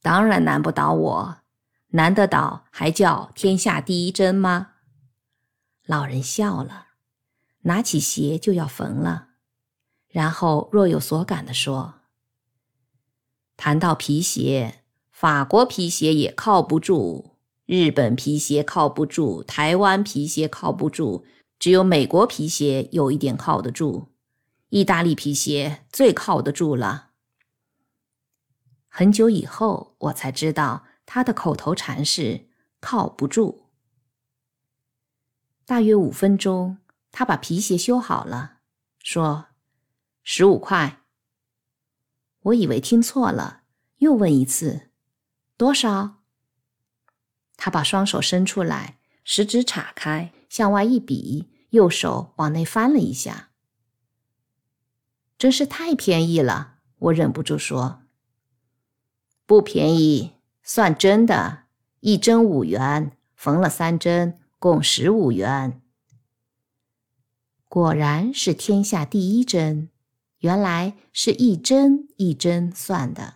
[0.00, 1.38] 当然难不倒我，
[1.88, 4.74] 难得倒还叫天下第一针吗？
[5.84, 6.86] 老人笑了，
[7.62, 9.30] 拿起鞋就要缝了，
[10.06, 11.94] 然后若有所感地说
[13.58, 17.39] ：“谈到皮鞋，法国皮鞋也靠不住，
[17.70, 21.24] 日本皮鞋靠不住，台湾皮鞋靠不住。”
[21.56, 24.08] 只有美国皮鞋有一点靠得住，
[24.70, 27.10] 意大利皮鞋最靠得住了。
[28.88, 32.48] 很久以后，我才知道他的口头禅是
[32.80, 33.66] “靠不住”。
[35.64, 36.78] 大约五分钟，
[37.12, 38.60] 他把皮鞋修好了，
[38.98, 39.48] 说
[40.24, 41.02] ：“十五块。”
[42.44, 43.64] 我以为听错了，
[43.98, 44.88] 又问一次
[45.56, 46.16] ：“多少？”
[47.62, 50.32] 他把双手伸出来，食指岔开。
[50.48, 53.50] 向外一比，右手往内翻了一下，
[55.38, 56.78] 真是太便宜了。
[56.98, 58.02] 我忍不住说
[59.44, 60.32] ：“不便宜，
[60.62, 61.64] 算真的，
[62.00, 65.82] 一针五元，缝了三针，共十五元。
[67.68, 69.90] 果然是天下第一针，
[70.38, 73.34] 原来是一针一针算的。”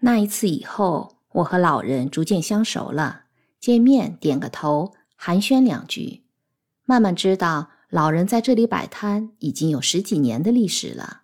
[0.00, 3.24] 那一次以后，我和老人逐渐相熟了。
[3.60, 6.24] 见面点个头，寒暄两句，
[6.84, 11.22] 慢慢知道老人在这里摆摊已经有十几年的历史了。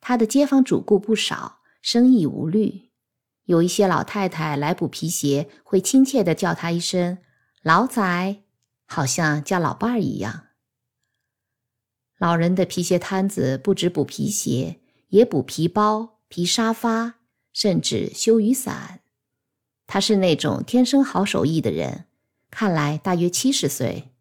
[0.00, 2.88] 他的街坊主顾不少，生意无虑。
[3.44, 7.18] 有一些老太太来补皮鞋，会亲切地叫他一声
[7.62, 8.42] “老仔”，
[8.86, 10.46] 好像叫老伴儿一样。
[12.16, 17.16] 老人的皮鞋摊子不止补皮鞋，也补皮包、皮沙发，
[17.52, 19.00] 甚至修雨伞。
[19.92, 22.04] 他是那种天生好手艺的人，
[22.48, 24.12] 看来大约七十岁，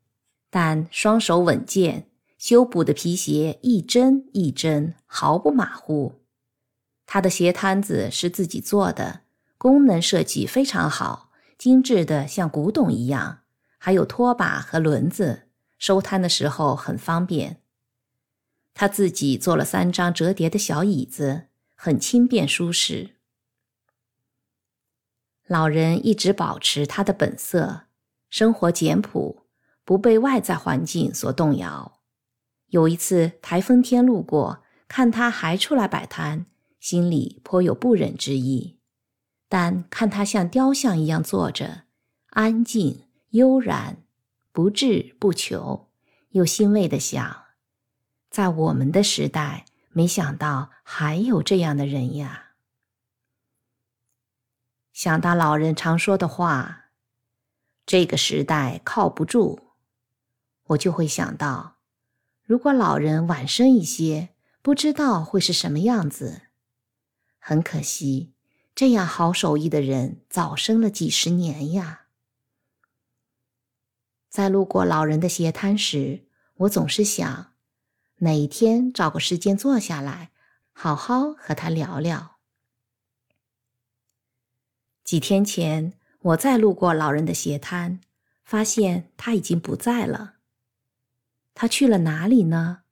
[0.49, 6.23] 但双手稳健，修补的皮鞋一针一针毫不马虎。
[7.05, 9.21] 他的鞋摊子是自己做的，
[9.59, 13.41] 功能设计非常好，精致的像古董一样，
[13.77, 15.43] 还有拖把和轮子，
[15.77, 17.57] 收摊的时候很方便。
[18.73, 21.43] 他自己做了三张折叠的小椅子，
[21.75, 23.17] 很轻便舒适。
[25.49, 27.85] 老人一直保持他的本色，
[28.29, 29.47] 生活简朴，
[29.83, 32.01] 不被外在环境所动摇。
[32.67, 36.45] 有一次台风天路过，看他还出来摆摊，
[36.79, 38.77] 心里颇有不忍之意。
[39.47, 41.85] 但看他像雕像一样坐着，
[42.29, 44.03] 安静悠然，
[44.51, 45.87] 不志不求，
[46.29, 47.45] 又欣慰地想：
[48.29, 52.48] 在我们的时代，没想到还有这样的人呀。
[54.99, 56.89] 想到老人常说的话
[57.87, 59.69] ，“这个时代靠不住”，
[60.67, 61.77] 我就会想到，
[62.43, 66.41] 如果老人晚生一些，不知道会是什么样子。
[67.37, 68.33] 很可惜，
[68.75, 72.07] 这样好手艺的人早生了几十年呀。
[74.27, 77.53] 在路过老人的鞋摊时，我总是想，
[78.17, 80.31] 哪一天找个时间坐下来，
[80.73, 82.38] 好好和他聊聊。
[85.09, 87.99] 几天前，我再路过老人的鞋摊，
[88.43, 90.35] 发现他已经不在了。
[91.55, 92.83] 他去了哪里呢？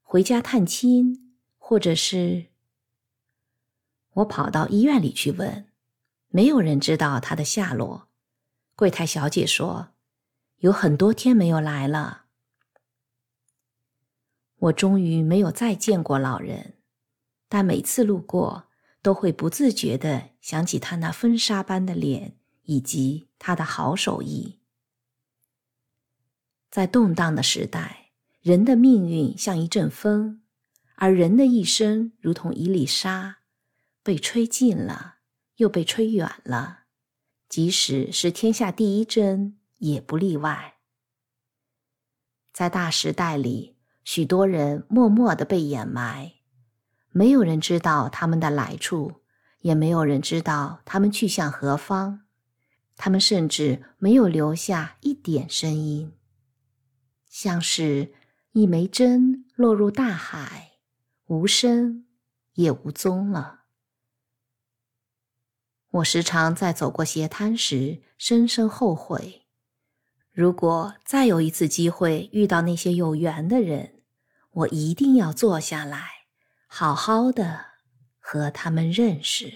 [0.00, 2.46] 回家探亲，或者是……
[4.14, 5.66] 我跑到医院里去问，
[6.28, 8.08] 没有人知道他的下落。
[8.74, 9.88] 柜台小姐说，
[10.60, 12.24] 有很多天没有来了。
[14.60, 16.76] 我终于没有再见过老人，
[17.50, 18.65] 但每次路过，
[19.06, 24.58] 都会不自觉地想起他那风沙般的脸以及他的好手艺。
[26.72, 28.10] 在动荡的时代，
[28.40, 30.42] 人的命运像一阵风，
[30.96, 33.38] 而人的一生如同一粒沙。
[34.02, 35.18] 被吹近了，
[35.58, 36.86] 又被吹远了，
[37.48, 40.78] 即使是天下第一针，也不例外。
[42.52, 46.32] 在大时代里，许多人默默的被掩埋，
[47.16, 49.22] 没有人知道他们的来处，
[49.60, 52.26] 也没有人知道他们去向何方，
[52.94, 56.12] 他们甚至没有留下一点声音，
[57.30, 58.12] 像是
[58.52, 60.72] 一枚针落入大海，
[61.28, 62.04] 无声
[62.52, 63.60] 也无踪了。
[65.92, 69.46] 我时常在走过鞋滩时，深深后悔。
[70.32, 74.02] 如果再有一次机会遇到那些有缘的人，
[74.50, 76.15] 我一定要坐下来，
[76.78, 77.64] 好好的
[78.18, 79.50] 和他们认识。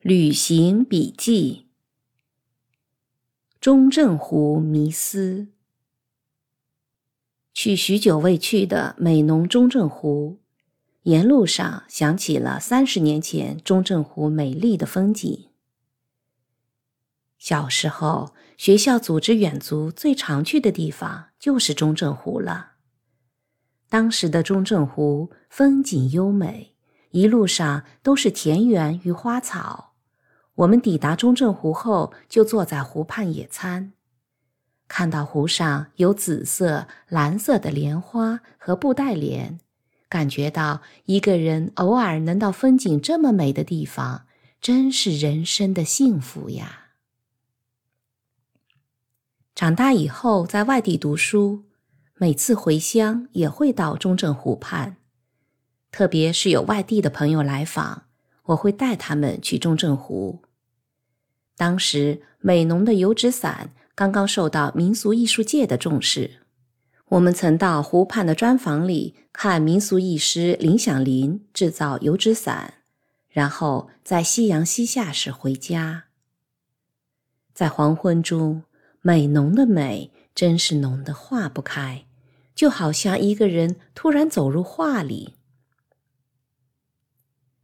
[0.00, 1.68] 旅行笔记。
[3.60, 5.48] 中正湖迷思。
[7.52, 10.39] 去许久未去的美浓中正湖，
[11.04, 15.48] 沿路上想起了三十年前中正湖美丽的风景。
[17.38, 22.72] 小时候，学校组织远足，最常去的地方就是中正湖了。
[23.88, 26.76] 当时的中正湖风景优美，
[27.12, 29.94] 一路上都是田园与花草。
[30.56, 33.94] 我们抵达中正湖后，就坐在湖畔野餐，
[34.86, 39.58] 看到湖上有紫色、蓝色的莲花和布袋莲，
[40.10, 44.26] 感觉到一个人偶尔能到风景这么美的地方，
[44.60, 46.88] 真是人生的幸福呀！
[49.54, 51.64] 长大以后在外地读书，
[52.16, 54.96] 每次回乡也会到中正湖畔，
[55.92, 58.04] 特别是有外地的朋友来访，
[58.46, 60.42] 我会带他们去中正湖。
[61.56, 66.39] 当时美浓的油纸伞刚刚受到民俗艺术界的重视，
[67.10, 72.74] 我们曾到湖畔的砖房里看民俗艺师林响林制造油纸伞，
[73.28, 76.04] 然后在夕阳西下时回家。
[77.52, 78.62] 在黄昏中，
[79.00, 82.06] 美浓的美真是浓得化不开，
[82.54, 85.34] 就好像一个人突然走入画里。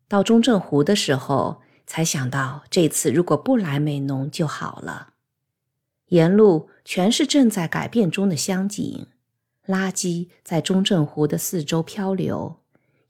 [0.09, 1.63] 到中正湖的时候。
[1.89, 5.13] 才想到这次如果不来美浓就好了。
[6.07, 9.07] 沿路全是正在改变中的乡景，
[9.67, 12.57] 垃圾在中正湖的四周漂流，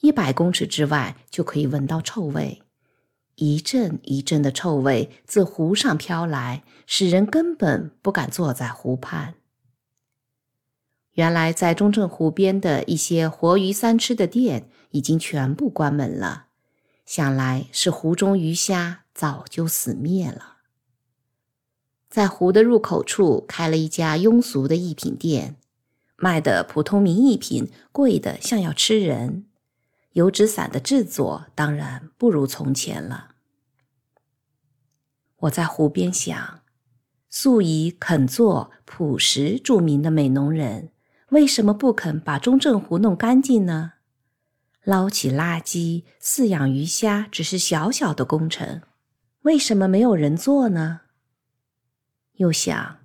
[0.00, 2.62] 一百公尺之外就可以闻到臭味，
[3.34, 9.34] 一阵一阵的臭味自湖上飘来，使人根本不敢坐在湖畔。
[11.12, 16.46] 原来在中正湖边的一些活鱼三吃的店已经全部关门了。
[17.06, 20.56] 想来是湖中鱼虾早就死灭了。
[22.10, 25.56] 在湖的入口处开了一家庸俗的艺品店，
[26.16, 29.46] 卖的普通名艺品贵的像要吃人。
[30.12, 33.32] 油纸伞的制作当然不如从前了。
[35.40, 36.60] 我在湖边想，
[37.28, 40.90] 素以肯做朴实著名的美浓人，
[41.28, 43.92] 为什么不肯把中正湖弄干净呢？
[44.82, 48.80] 捞起垃圾、饲养鱼虾只是小小的工程，
[49.42, 51.02] 为什么没有人做呢？
[52.36, 52.98] 又想，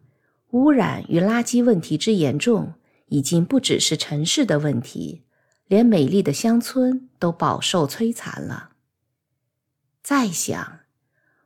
[0.52, 2.76] 污染与垃圾问题之严重，
[3.12, 5.24] 已经不只是城市的问题，
[5.68, 8.72] 连美丽的乡村都饱受摧残了。
[10.02, 10.80] 再想，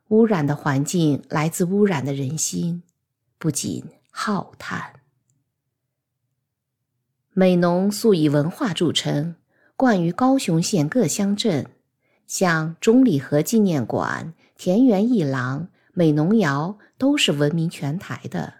[0.08, 2.84] 污染的环境来自污染的人心，
[3.36, 5.00] 不仅浩叹。
[7.32, 9.34] 美浓素以文化著称。
[9.74, 11.66] 冠于高雄县各乡镇，
[12.26, 18.54] 像中里河纪念馆、田园艺廊、美浓窑都是闻名全台的。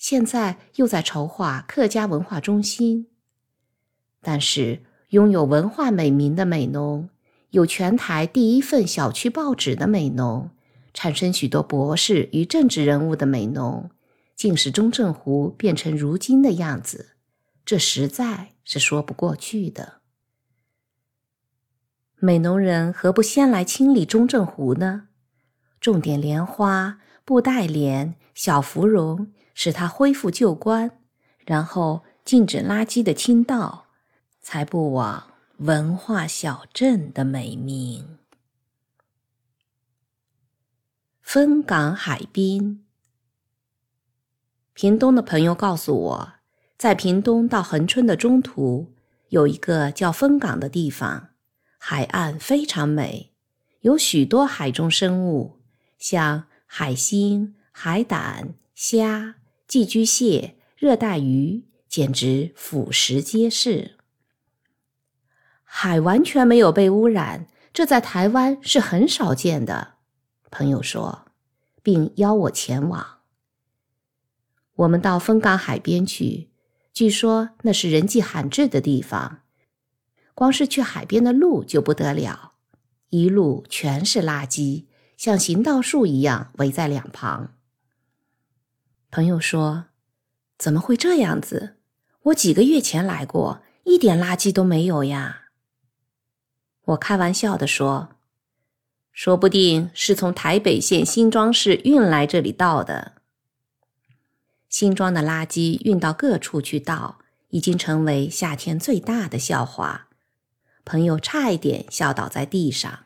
[0.00, 3.08] 现在又在筹划客家文化中心。
[4.22, 7.10] 但是，拥有文化美名的美农，
[7.50, 10.48] 有全台第一份小区报纸的美农，
[10.94, 13.90] 产生许多博士与政治人物的美农，
[14.34, 17.10] 竟使中正湖变成如今的样子，
[17.66, 20.00] 这实在是说不过去的。
[22.18, 25.08] 美农人何不先来清理中正湖呢？
[25.78, 29.32] 种点莲花、布袋莲、小芙蓉，
[29.62, 30.90] 使它恢复旧观，
[31.44, 33.88] 然后禁止垃圾的倾倒。
[34.40, 38.16] 才不枉文化小镇的美名。
[41.20, 42.86] 分港海滨，
[44.72, 46.32] 屏东的朋友告诉我，
[46.78, 48.94] 在屏东到恒春的中途，
[49.28, 51.28] 有一个叫分港的地方，
[51.76, 53.34] 海岸非常美，
[53.82, 55.60] 有许多海中生物，
[55.98, 59.34] 像海星、海胆、虾、
[59.70, 63.92] 寄居蟹、热带鱼，简直俯拾皆是。
[65.62, 69.92] 海完全没有被污染，这在台湾是很少见的。
[70.50, 71.26] 朋友说，
[71.84, 73.20] 并邀我前往。
[74.74, 76.50] 我们到风港海边去，
[76.92, 79.42] 据说那是人迹罕至的地方。
[80.34, 82.54] 光是去海边的路就不得了，
[83.10, 87.54] 一路全是垃圾，像行道树一样围在两旁。
[89.10, 89.86] 朋友说
[90.56, 91.76] ：“怎么会这样子？
[92.22, 95.48] 我几个月前来过，一点垃圾都没有呀。”
[96.86, 98.10] 我开玩笑地说
[99.12, 103.14] ：“说不定是从台北县新庄市运来这里倒的。
[104.68, 110.06] 新庄的垃圾运到各处去倒，已经成为夏天最大的笑话。”
[110.84, 113.00] 朋友差一点笑倒在地上。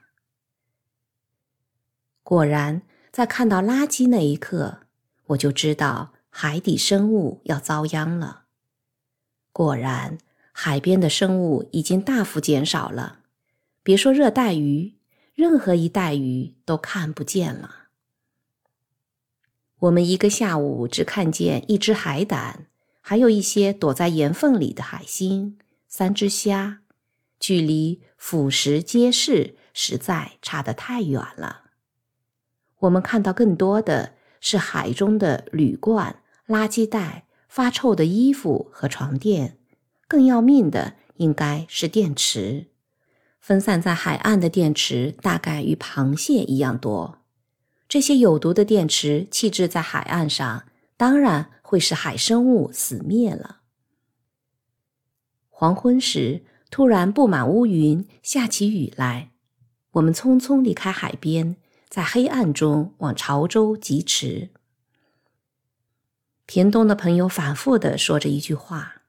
[2.23, 4.84] 果然，在看到垃圾那一刻，
[5.29, 8.45] 我就知道海底生物要遭殃了。
[9.53, 10.19] 果然，
[10.53, 13.21] 海边的生物已经大幅减少了。
[13.83, 14.95] 别说热带鱼，
[15.35, 17.89] 任何一带鱼都看不见了。
[19.81, 22.67] 我们一个下午只看见一只海胆，
[23.01, 26.81] 还有一些躲在岩缝里的海星，三只虾，
[27.39, 31.65] 距离腐蚀皆是实在差得太远了。
[32.79, 34.15] 我们看到更多的
[34.47, 39.57] 是海中的铝罐、垃圾袋、发臭的衣服和床垫，
[40.07, 42.67] 更要命的应该是电池。
[43.41, 47.21] 分散在海岸的电池大概与螃蟹一样多。
[47.89, 50.65] 这些有毒的电池弃置在海岸上，
[50.99, 53.61] 当然会使海生物死灭了。
[55.49, 59.31] 黄昏时，突然布满乌云，下起雨来。
[59.93, 61.57] 我们匆匆离开海边，
[61.95, 64.51] 在黑暗中往潮州疾驰。
[66.45, 69.03] 田东的朋友反复的说着一句话：“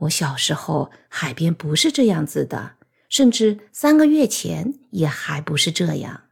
[0.00, 2.74] 我小时候海边不是这样子的。”
[3.08, 6.24] 甚至三个月前也还不是这样。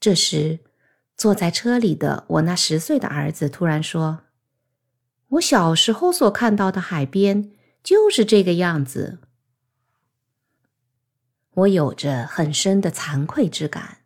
[0.00, 0.60] 这时，
[1.14, 4.20] 坐在车里的我那十岁的儿子突然说
[5.28, 9.18] ：“我小时候所看到的海边就是这个样子。”
[11.54, 13.98] 我有着很深的惭愧之感。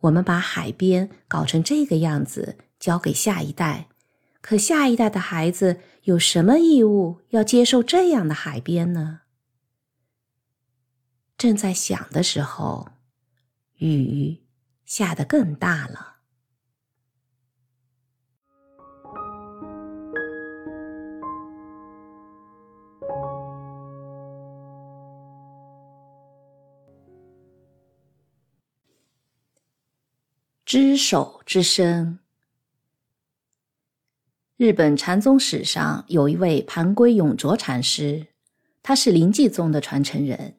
[0.00, 3.88] 我们把海边搞成这个样子，交给下一代，
[4.40, 9.22] 可下一代的孩子有什么义务要接受这样的海边呢？
[11.36, 12.90] 正在想的时候，
[13.78, 14.44] 雨
[14.84, 16.17] 下得更大了。
[30.68, 32.18] 知手之身。
[34.58, 38.26] 日本禅宗史上有一位盘龟永卓禅师，
[38.82, 40.58] 他是临济宗的传承人。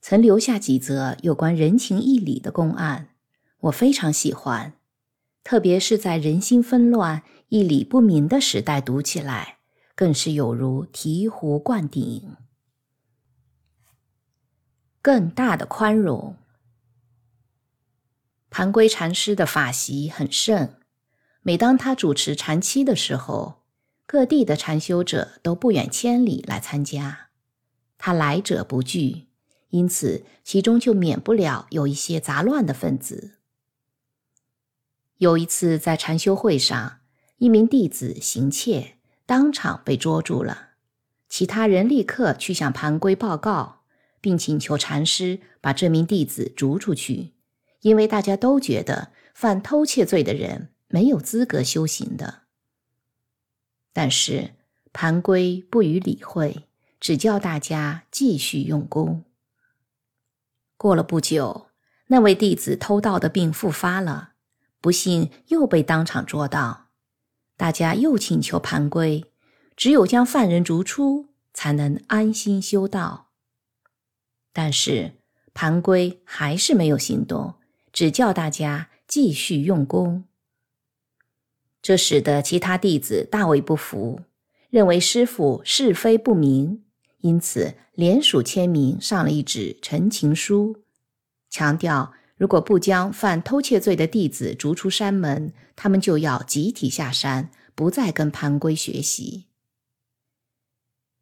[0.00, 3.16] 曾留下几则有关人情义理的公案，
[3.62, 4.74] 我非常喜欢，
[5.42, 9.58] 特别是在人心纷乱、义理不明的时代读起来，
[9.96, 12.36] 更是有如醍醐灌顶。
[15.02, 16.36] 更大的宽容。
[18.50, 20.74] 盘龟禅师的法席很盛，
[21.42, 23.62] 每当他主持禅期的时候，
[24.06, 27.28] 各地的禅修者都不远千里来参加，
[27.98, 29.26] 他来者不拒。
[29.70, 33.32] 因此，其中就免不了有一些杂乱的分子。
[35.18, 37.00] 有一次在禅修会上，
[37.36, 40.68] 一名弟子行窃，当场被捉住了。
[41.28, 43.82] 其他人立刻去向盘龟报告，
[44.22, 47.34] 并请求禅师把这名弟子逐出去，
[47.80, 52.42] 因为大家都觉得犯偷窃罪的人没有资格修行的。
[53.92, 54.54] 但是
[54.92, 56.68] 盘龟不予理会，
[57.00, 59.24] 只叫大家继续用功。
[60.76, 61.68] 过了不久，
[62.08, 64.34] 那位弟子偷盗的病复发了，
[64.80, 66.86] 不幸又被当场捉到。
[67.56, 69.24] 大家又请求盘龟，
[69.76, 73.30] 只有将犯人逐出，才能安心修道。
[74.52, 75.14] 但是
[75.52, 77.56] 盘龟还是没有行动，
[77.92, 80.24] 只叫大家继续用功。
[81.80, 84.22] 这使得其他弟子大为不服，
[84.70, 86.84] 认为师傅是非不明。
[87.20, 90.82] 因此，联署签名上了一纸陈情书，
[91.50, 99.46] 强调如果不将犯偷窃罪的弟子逐出山门，他们就要集体下山，不再跟盘圭学习。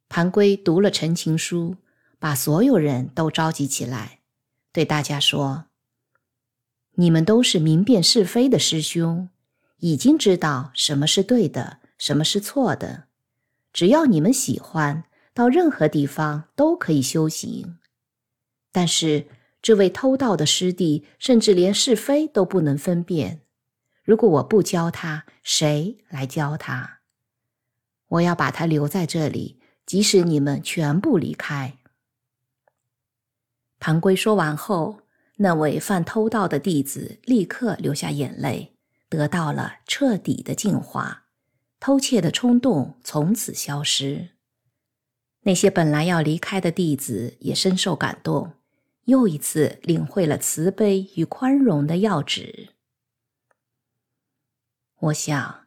[0.09, 1.77] 盘圭读了陈情书，
[2.19, 4.21] 把所有人都召集起来，
[4.73, 5.65] 对大家说
[6.97, 9.31] ：“你们都是明辨是非的师兄，
[9.79, 13.05] 已经知道什么是对的，什么是错的。
[13.73, 15.05] 只要你们喜欢。”
[15.37, 17.77] 到任何地方都可以修行，
[18.73, 19.27] 但是
[19.61, 23.43] 这位偷盗的师弟甚至连是非都不能分辨。
[24.03, 27.01] 如果我不教他，谁来教他？
[28.09, 31.77] 我要把他留在这里，即使你们全部离开。
[33.79, 35.01] 庞龟说完后，
[35.36, 38.74] 那位犯偷盗的弟子立刻流下眼泪，
[39.08, 41.24] 得到了彻底的净化，
[41.78, 44.31] 偷窃的冲动从此消失。
[45.42, 48.54] 那些本来要离开的弟子也深受感动，
[49.04, 52.70] 又一次领会了慈悲与宽容的要旨。
[54.99, 55.67] 我想，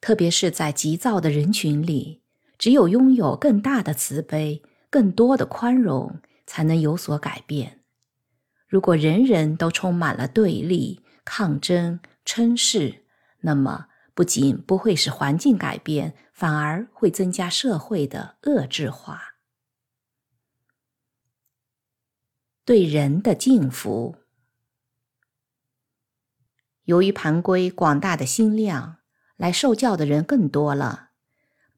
[0.00, 2.20] 特别是在急躁的人群里，
[2.58, 7.75] 只有拥有更大的慈悲、更多的宽容，才能有所改变。
[8.66, 13.04] 如果人人都充满了对立、抗争、称势，
[13.40, 16.14] 那么不仅不会使环境改变。
[16.36, 19.36] 反而会增加社会的恶质化。
[22.62, 24.16] 对人的敬服，
[26.84, 28.98] 由于盘龟广大的心量，
[29.38, 31.12] 来受教的人更多了。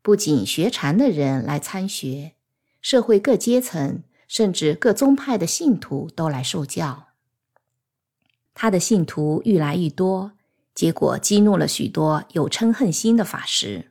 [0.02, 2.34] 不仅学禅的人来参学，
[2.82, 7.08] 社会各阶层甚至各宗派的信徒都来受教。
[8.54, 10.32] 他的信徒愈来愈多，
[10.74, 13.90] 结果激怒了许多有嗔恨心的法师。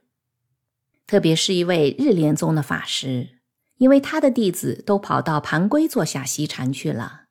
[1.06, 3.40] 特别是一位日莲宗的法师，
[3.78, 7.24] 因为他的弟子都跑到盘龟座下习禅去了。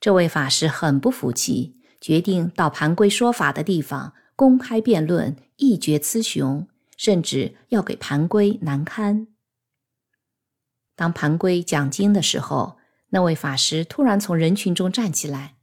[0.00, 9.28] 这位法师很不服气，决定到盘龟说法的地方公开辩论，一决雌雄，甚至要给盘龟难堪。
[10.94, 12.76] 当盘龟讲经的时候，
[13.10, 15.54] 那位法师突然从人群中站起来：“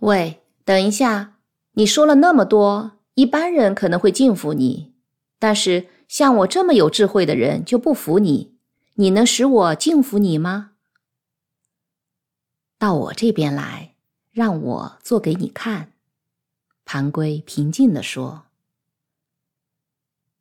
[0.00, 1.38] 喂，等一下！
[1.72, 4.94] 你说了那么多，一般人可能会敬服你，
[5.38, 8.56] 但是……”像我这么有智慧的人就不服你，
[8.94, 10.70] 你能使我敬服你吗？
[12.78, 13.94] 到我这边来，
[14.30, 15.92] 让我做给你看。”
[16.86, 18.44] 盘龟平静地说。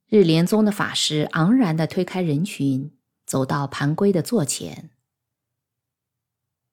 [0.08, 2.90] 日莲宗的法师昂然地推开人群，
[3.28, 4.90] 走到盘龟的座前。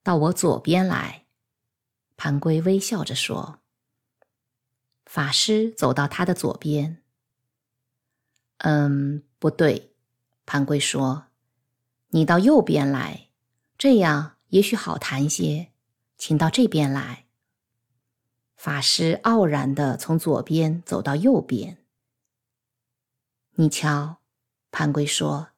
[0.05, 1.27] 到我左边来，
[2.17, 3.59] 盘龟微笑着说。
[5.05, 7.03] 法师走到他的左边。
[8.59, 9.95] 嗯，不对，
[10.47, 11.27] 盘龟说
[12.11, 13.29] ：“你到右边来，
[13.77, 15.73] 这样也许好谈些。
[16.17, 17.27] 请到这边来。”
[18.57, 21.85] 法师傲然的从左边走到右边。
[23.57, 24.19] 你瞧，
[24.71, 25.49] 盘龟说：“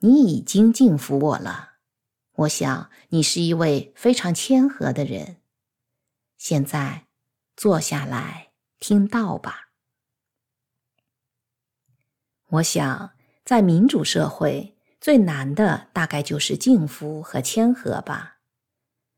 [0.00, 1.74] 你已经敬服我了。
[2.32, 5.36] 我想你是一位非常谦和的人。
[6.36, 7.06] 现在
[7.56, 9.68] 坐下来听道吧。”
[12.48, 13.12] 我想，
[13.44, 18.38] 在民主社会最难的大概就是敬服和谦和吧。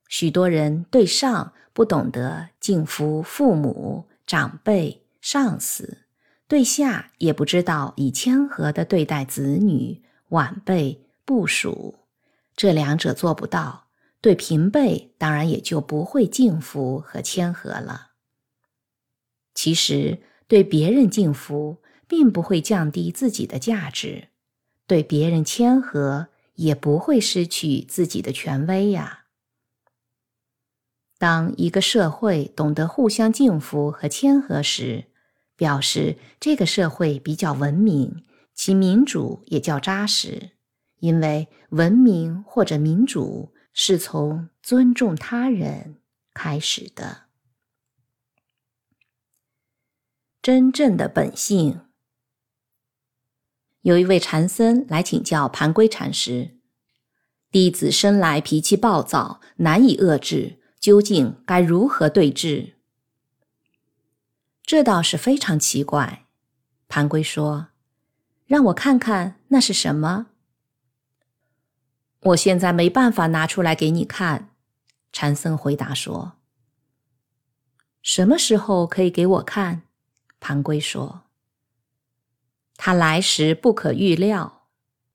[0.08, 6.04] 许多人对上不懂得敬服父母、长辈、上司；
[6.46, 12.00] 对下也不知道以谦和的对待子女、晚辈、部属。
[12.54, 13.86] 这两者做不到，
[14.20, 18.10] 对平辈当然也就不会敬服和谦和了。
[19.54, 21.78] 其实，对别人敬服。
[22.08, 24.28] 并不会降低自己的价值，
[24.86, 29.24] 对别人谦和也不会失去自己的权威呀。
[31.16, 35.06] 当一个社会懂得互相敬服和谦和时，
[35.56, 38.22] 表示这个社会比较文明，
[38.54, 40.52] 其民主也较扎实。
[41.00, 45.96] 因为文明或者民主是从尊重他人
[46.32, 47.22] 开始的。
[50.40, 51.80] 真正的本性。
[53.80, 56.58] 有一位禅僧来请教盘龟禅师
[57.50, 62.76] ：“弟子生来脾气暴躁，难以遏制，究竟该如何对治？”
[64.62, 66.26] 这倒是非常奇怪。
[66.86, 67.70] 盘龟说
[68.52, 70.26] ：“让我看看那是什么。”
[72.20, 74.50] 我现在没办法拿出来给你看。”
[75.10, 76.34] 禅僧回答说。
[78.02, 79.84] “什么时候可以给我看？”
[80.38, 81.22] 盘龟说
[82.76, 84.66] ：“他来时不可预料。”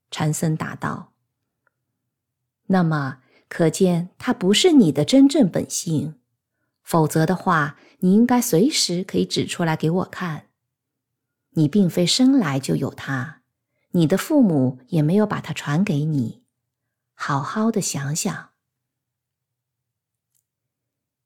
[0.09, 1.13] 禅僧答道
[2.65, 6.15] ：“那么可见他不是你的真正本性，
[6.81, 10.46] 否则的话，你应该随时可以指出来给我看。
[11.57, 13.41] 你并非生来就有他，
[13.89, 16.43] 你的父母也没有把他传给你。
[17.15, 18.51] 好好的想想，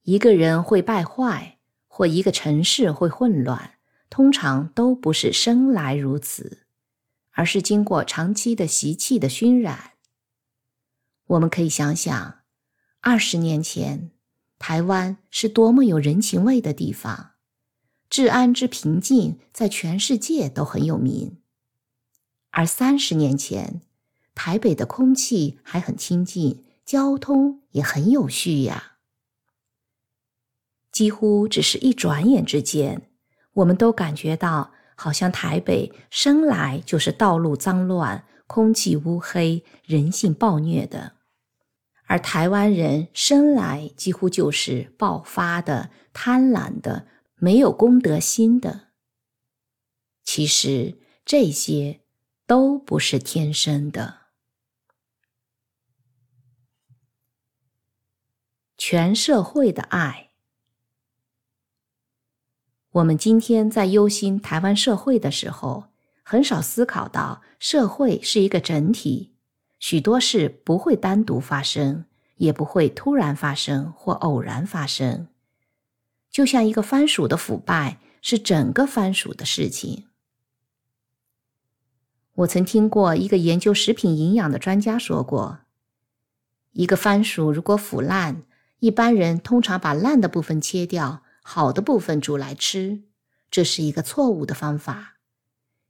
[0.03, 3.76] 一个人会败坏，或一个城市会混乱。”
[4.10, 6.65] 通常都不是生来如此，
[7.31, 9.92] 而是经过长期的习气的熏染。
[11.28, 12.40] 我们可以想想，
[12.99, 14.12] 二十年前
[14.60, 17.31] 台湾是多么有人情味的地方，
[18.11, 21.38] 治安之平静在全世界都很有名；
[22.49, 23.81] 而三十年前，
[24.35, 28.97] 台北的空气还很清净，交通也很有序呀。
[30.92, 33.10] 几乎只是一转眼之间。
[33.53, 41.13] 我们都感觉到，好像台北生来就是道路脏乱、空气乌黑、人性暴虐的，
[42.08, 47.08] 而台湾人生来几乎就是爆发的、贪婪的、
[47.43, 48.90] 没有公德心的。
[50.24, 52.01] 其实这些
[52.45, 54.19] 都不是天生的。
[58.77, 60.29] 全社会的爱。
[62.91, 65.85] 我们今天在忧心台湾社会的时候，
[66.22, 69.33] 很少思考到社会是一个整体，
[69.79, 75.27] 许多事不会单独发生，也不会突然发生或偶然发生。
[76.31, 80.06] 就像一个番薯的腐败是整个番薯的事情。
[82.35, 85.60] 我曾听过一个研究食品营养的专家说过，
[86.72, 88.44] 一个番薯如果腐烂，
[88.80, 91.24] 一般人通常把烂的部分切掉。
[91.44, 93.01] 好的部分煮来吃，
[93.49, 95.17] 这是一个错误的方法，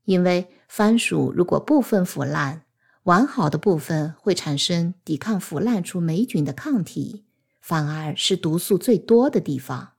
[0.05, 2.63] 因为番薯如果部分腐烂，
[3.03, 7.25] 完好的部分会产生抵抗腐烂出霉菌的抗体，
[7.59, 9.90] 反而是毒素最多的地方。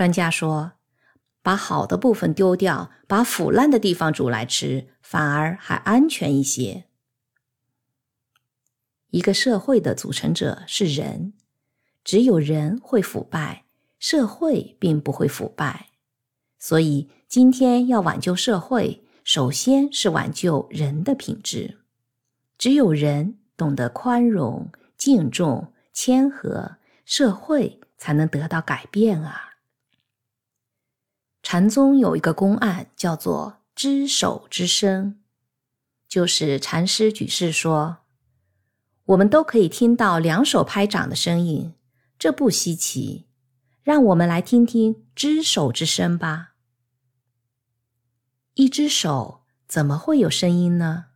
[0.00, 0.72] 专家说，
[1.42, 6.86] 把好的部分丢掉，把腐烂的地方煮来吃，反而还安全一些。
[9.10, 11.34] 一个社会的组成者是人，
[12.02, 13.66] 只有人会腐败。
[13.98, 15.90] 社会并不会腐败，
[16.58, 21.76] 所以今天要挽救社会，首先是挽救人的品质。
[22.56, 29.48] 只有人懂得宽容、敬重、谦和，社会才能得到改变啊！
[31.52, 35.18] 禅宗有一个公案，叫做“知手之声”，
[36.06, 38.04] 就是禅师举世说，
[39.06, 41.74] 我们都可以听到两手拍掌的声音，
[42.16, 43.26] 这不稀奇。
[43.82, 46.52] 让我们来听听只手之声吧。
[48.54, 51.06] 一只手怎么会有声音呢？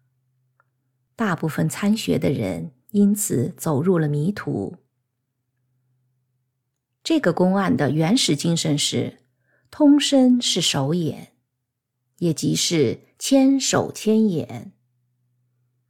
[1.14, 4.78] 大部分参学的人因此走入了迷途。
[7.04, 9.20] 这个公案的原始精神是：
[9.76, 11.32] 通身是手眼，
[12.18, 14.70] 也即是千手千眼。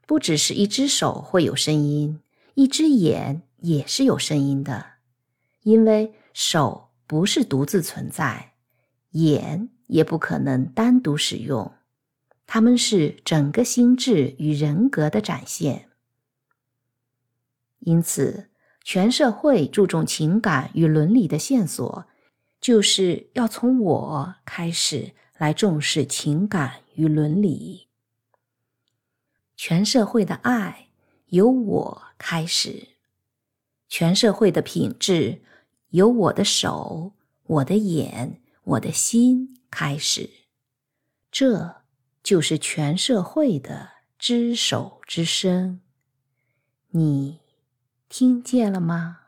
[0.06, 2.18] 不只是一只手会有声音，
[2.54, 4.86] 一只眼也是有声音的，
[5.64, 6.14] 因为。
[6.32, 8.54] 手不是独自存在，
[9.10, 11.74] 眼也不可能单独使用，
[12.46, 15.90] 它们是整个心智与人格的展现。
[17.80, 18.48] 因此，
[18.82, 22.06] 全社会注重情感与伦理的线索，
[22.64, 27.88] 就是要从我开始来重视情感与伦理。
[29.54, 30.88] 全社会的爱
[31.26, 32.88] 由我开始，
[33.86, 35.42] 全社会的品质。
[35.90, 40.30] 由我的手、我的眼、我的心开始，
[41.30, 41.82] 这
[42.22, 45.82] 就是全社会的知手之声。
[46.88, 47.40] 你
[48.08, 49.23] 听见了吗？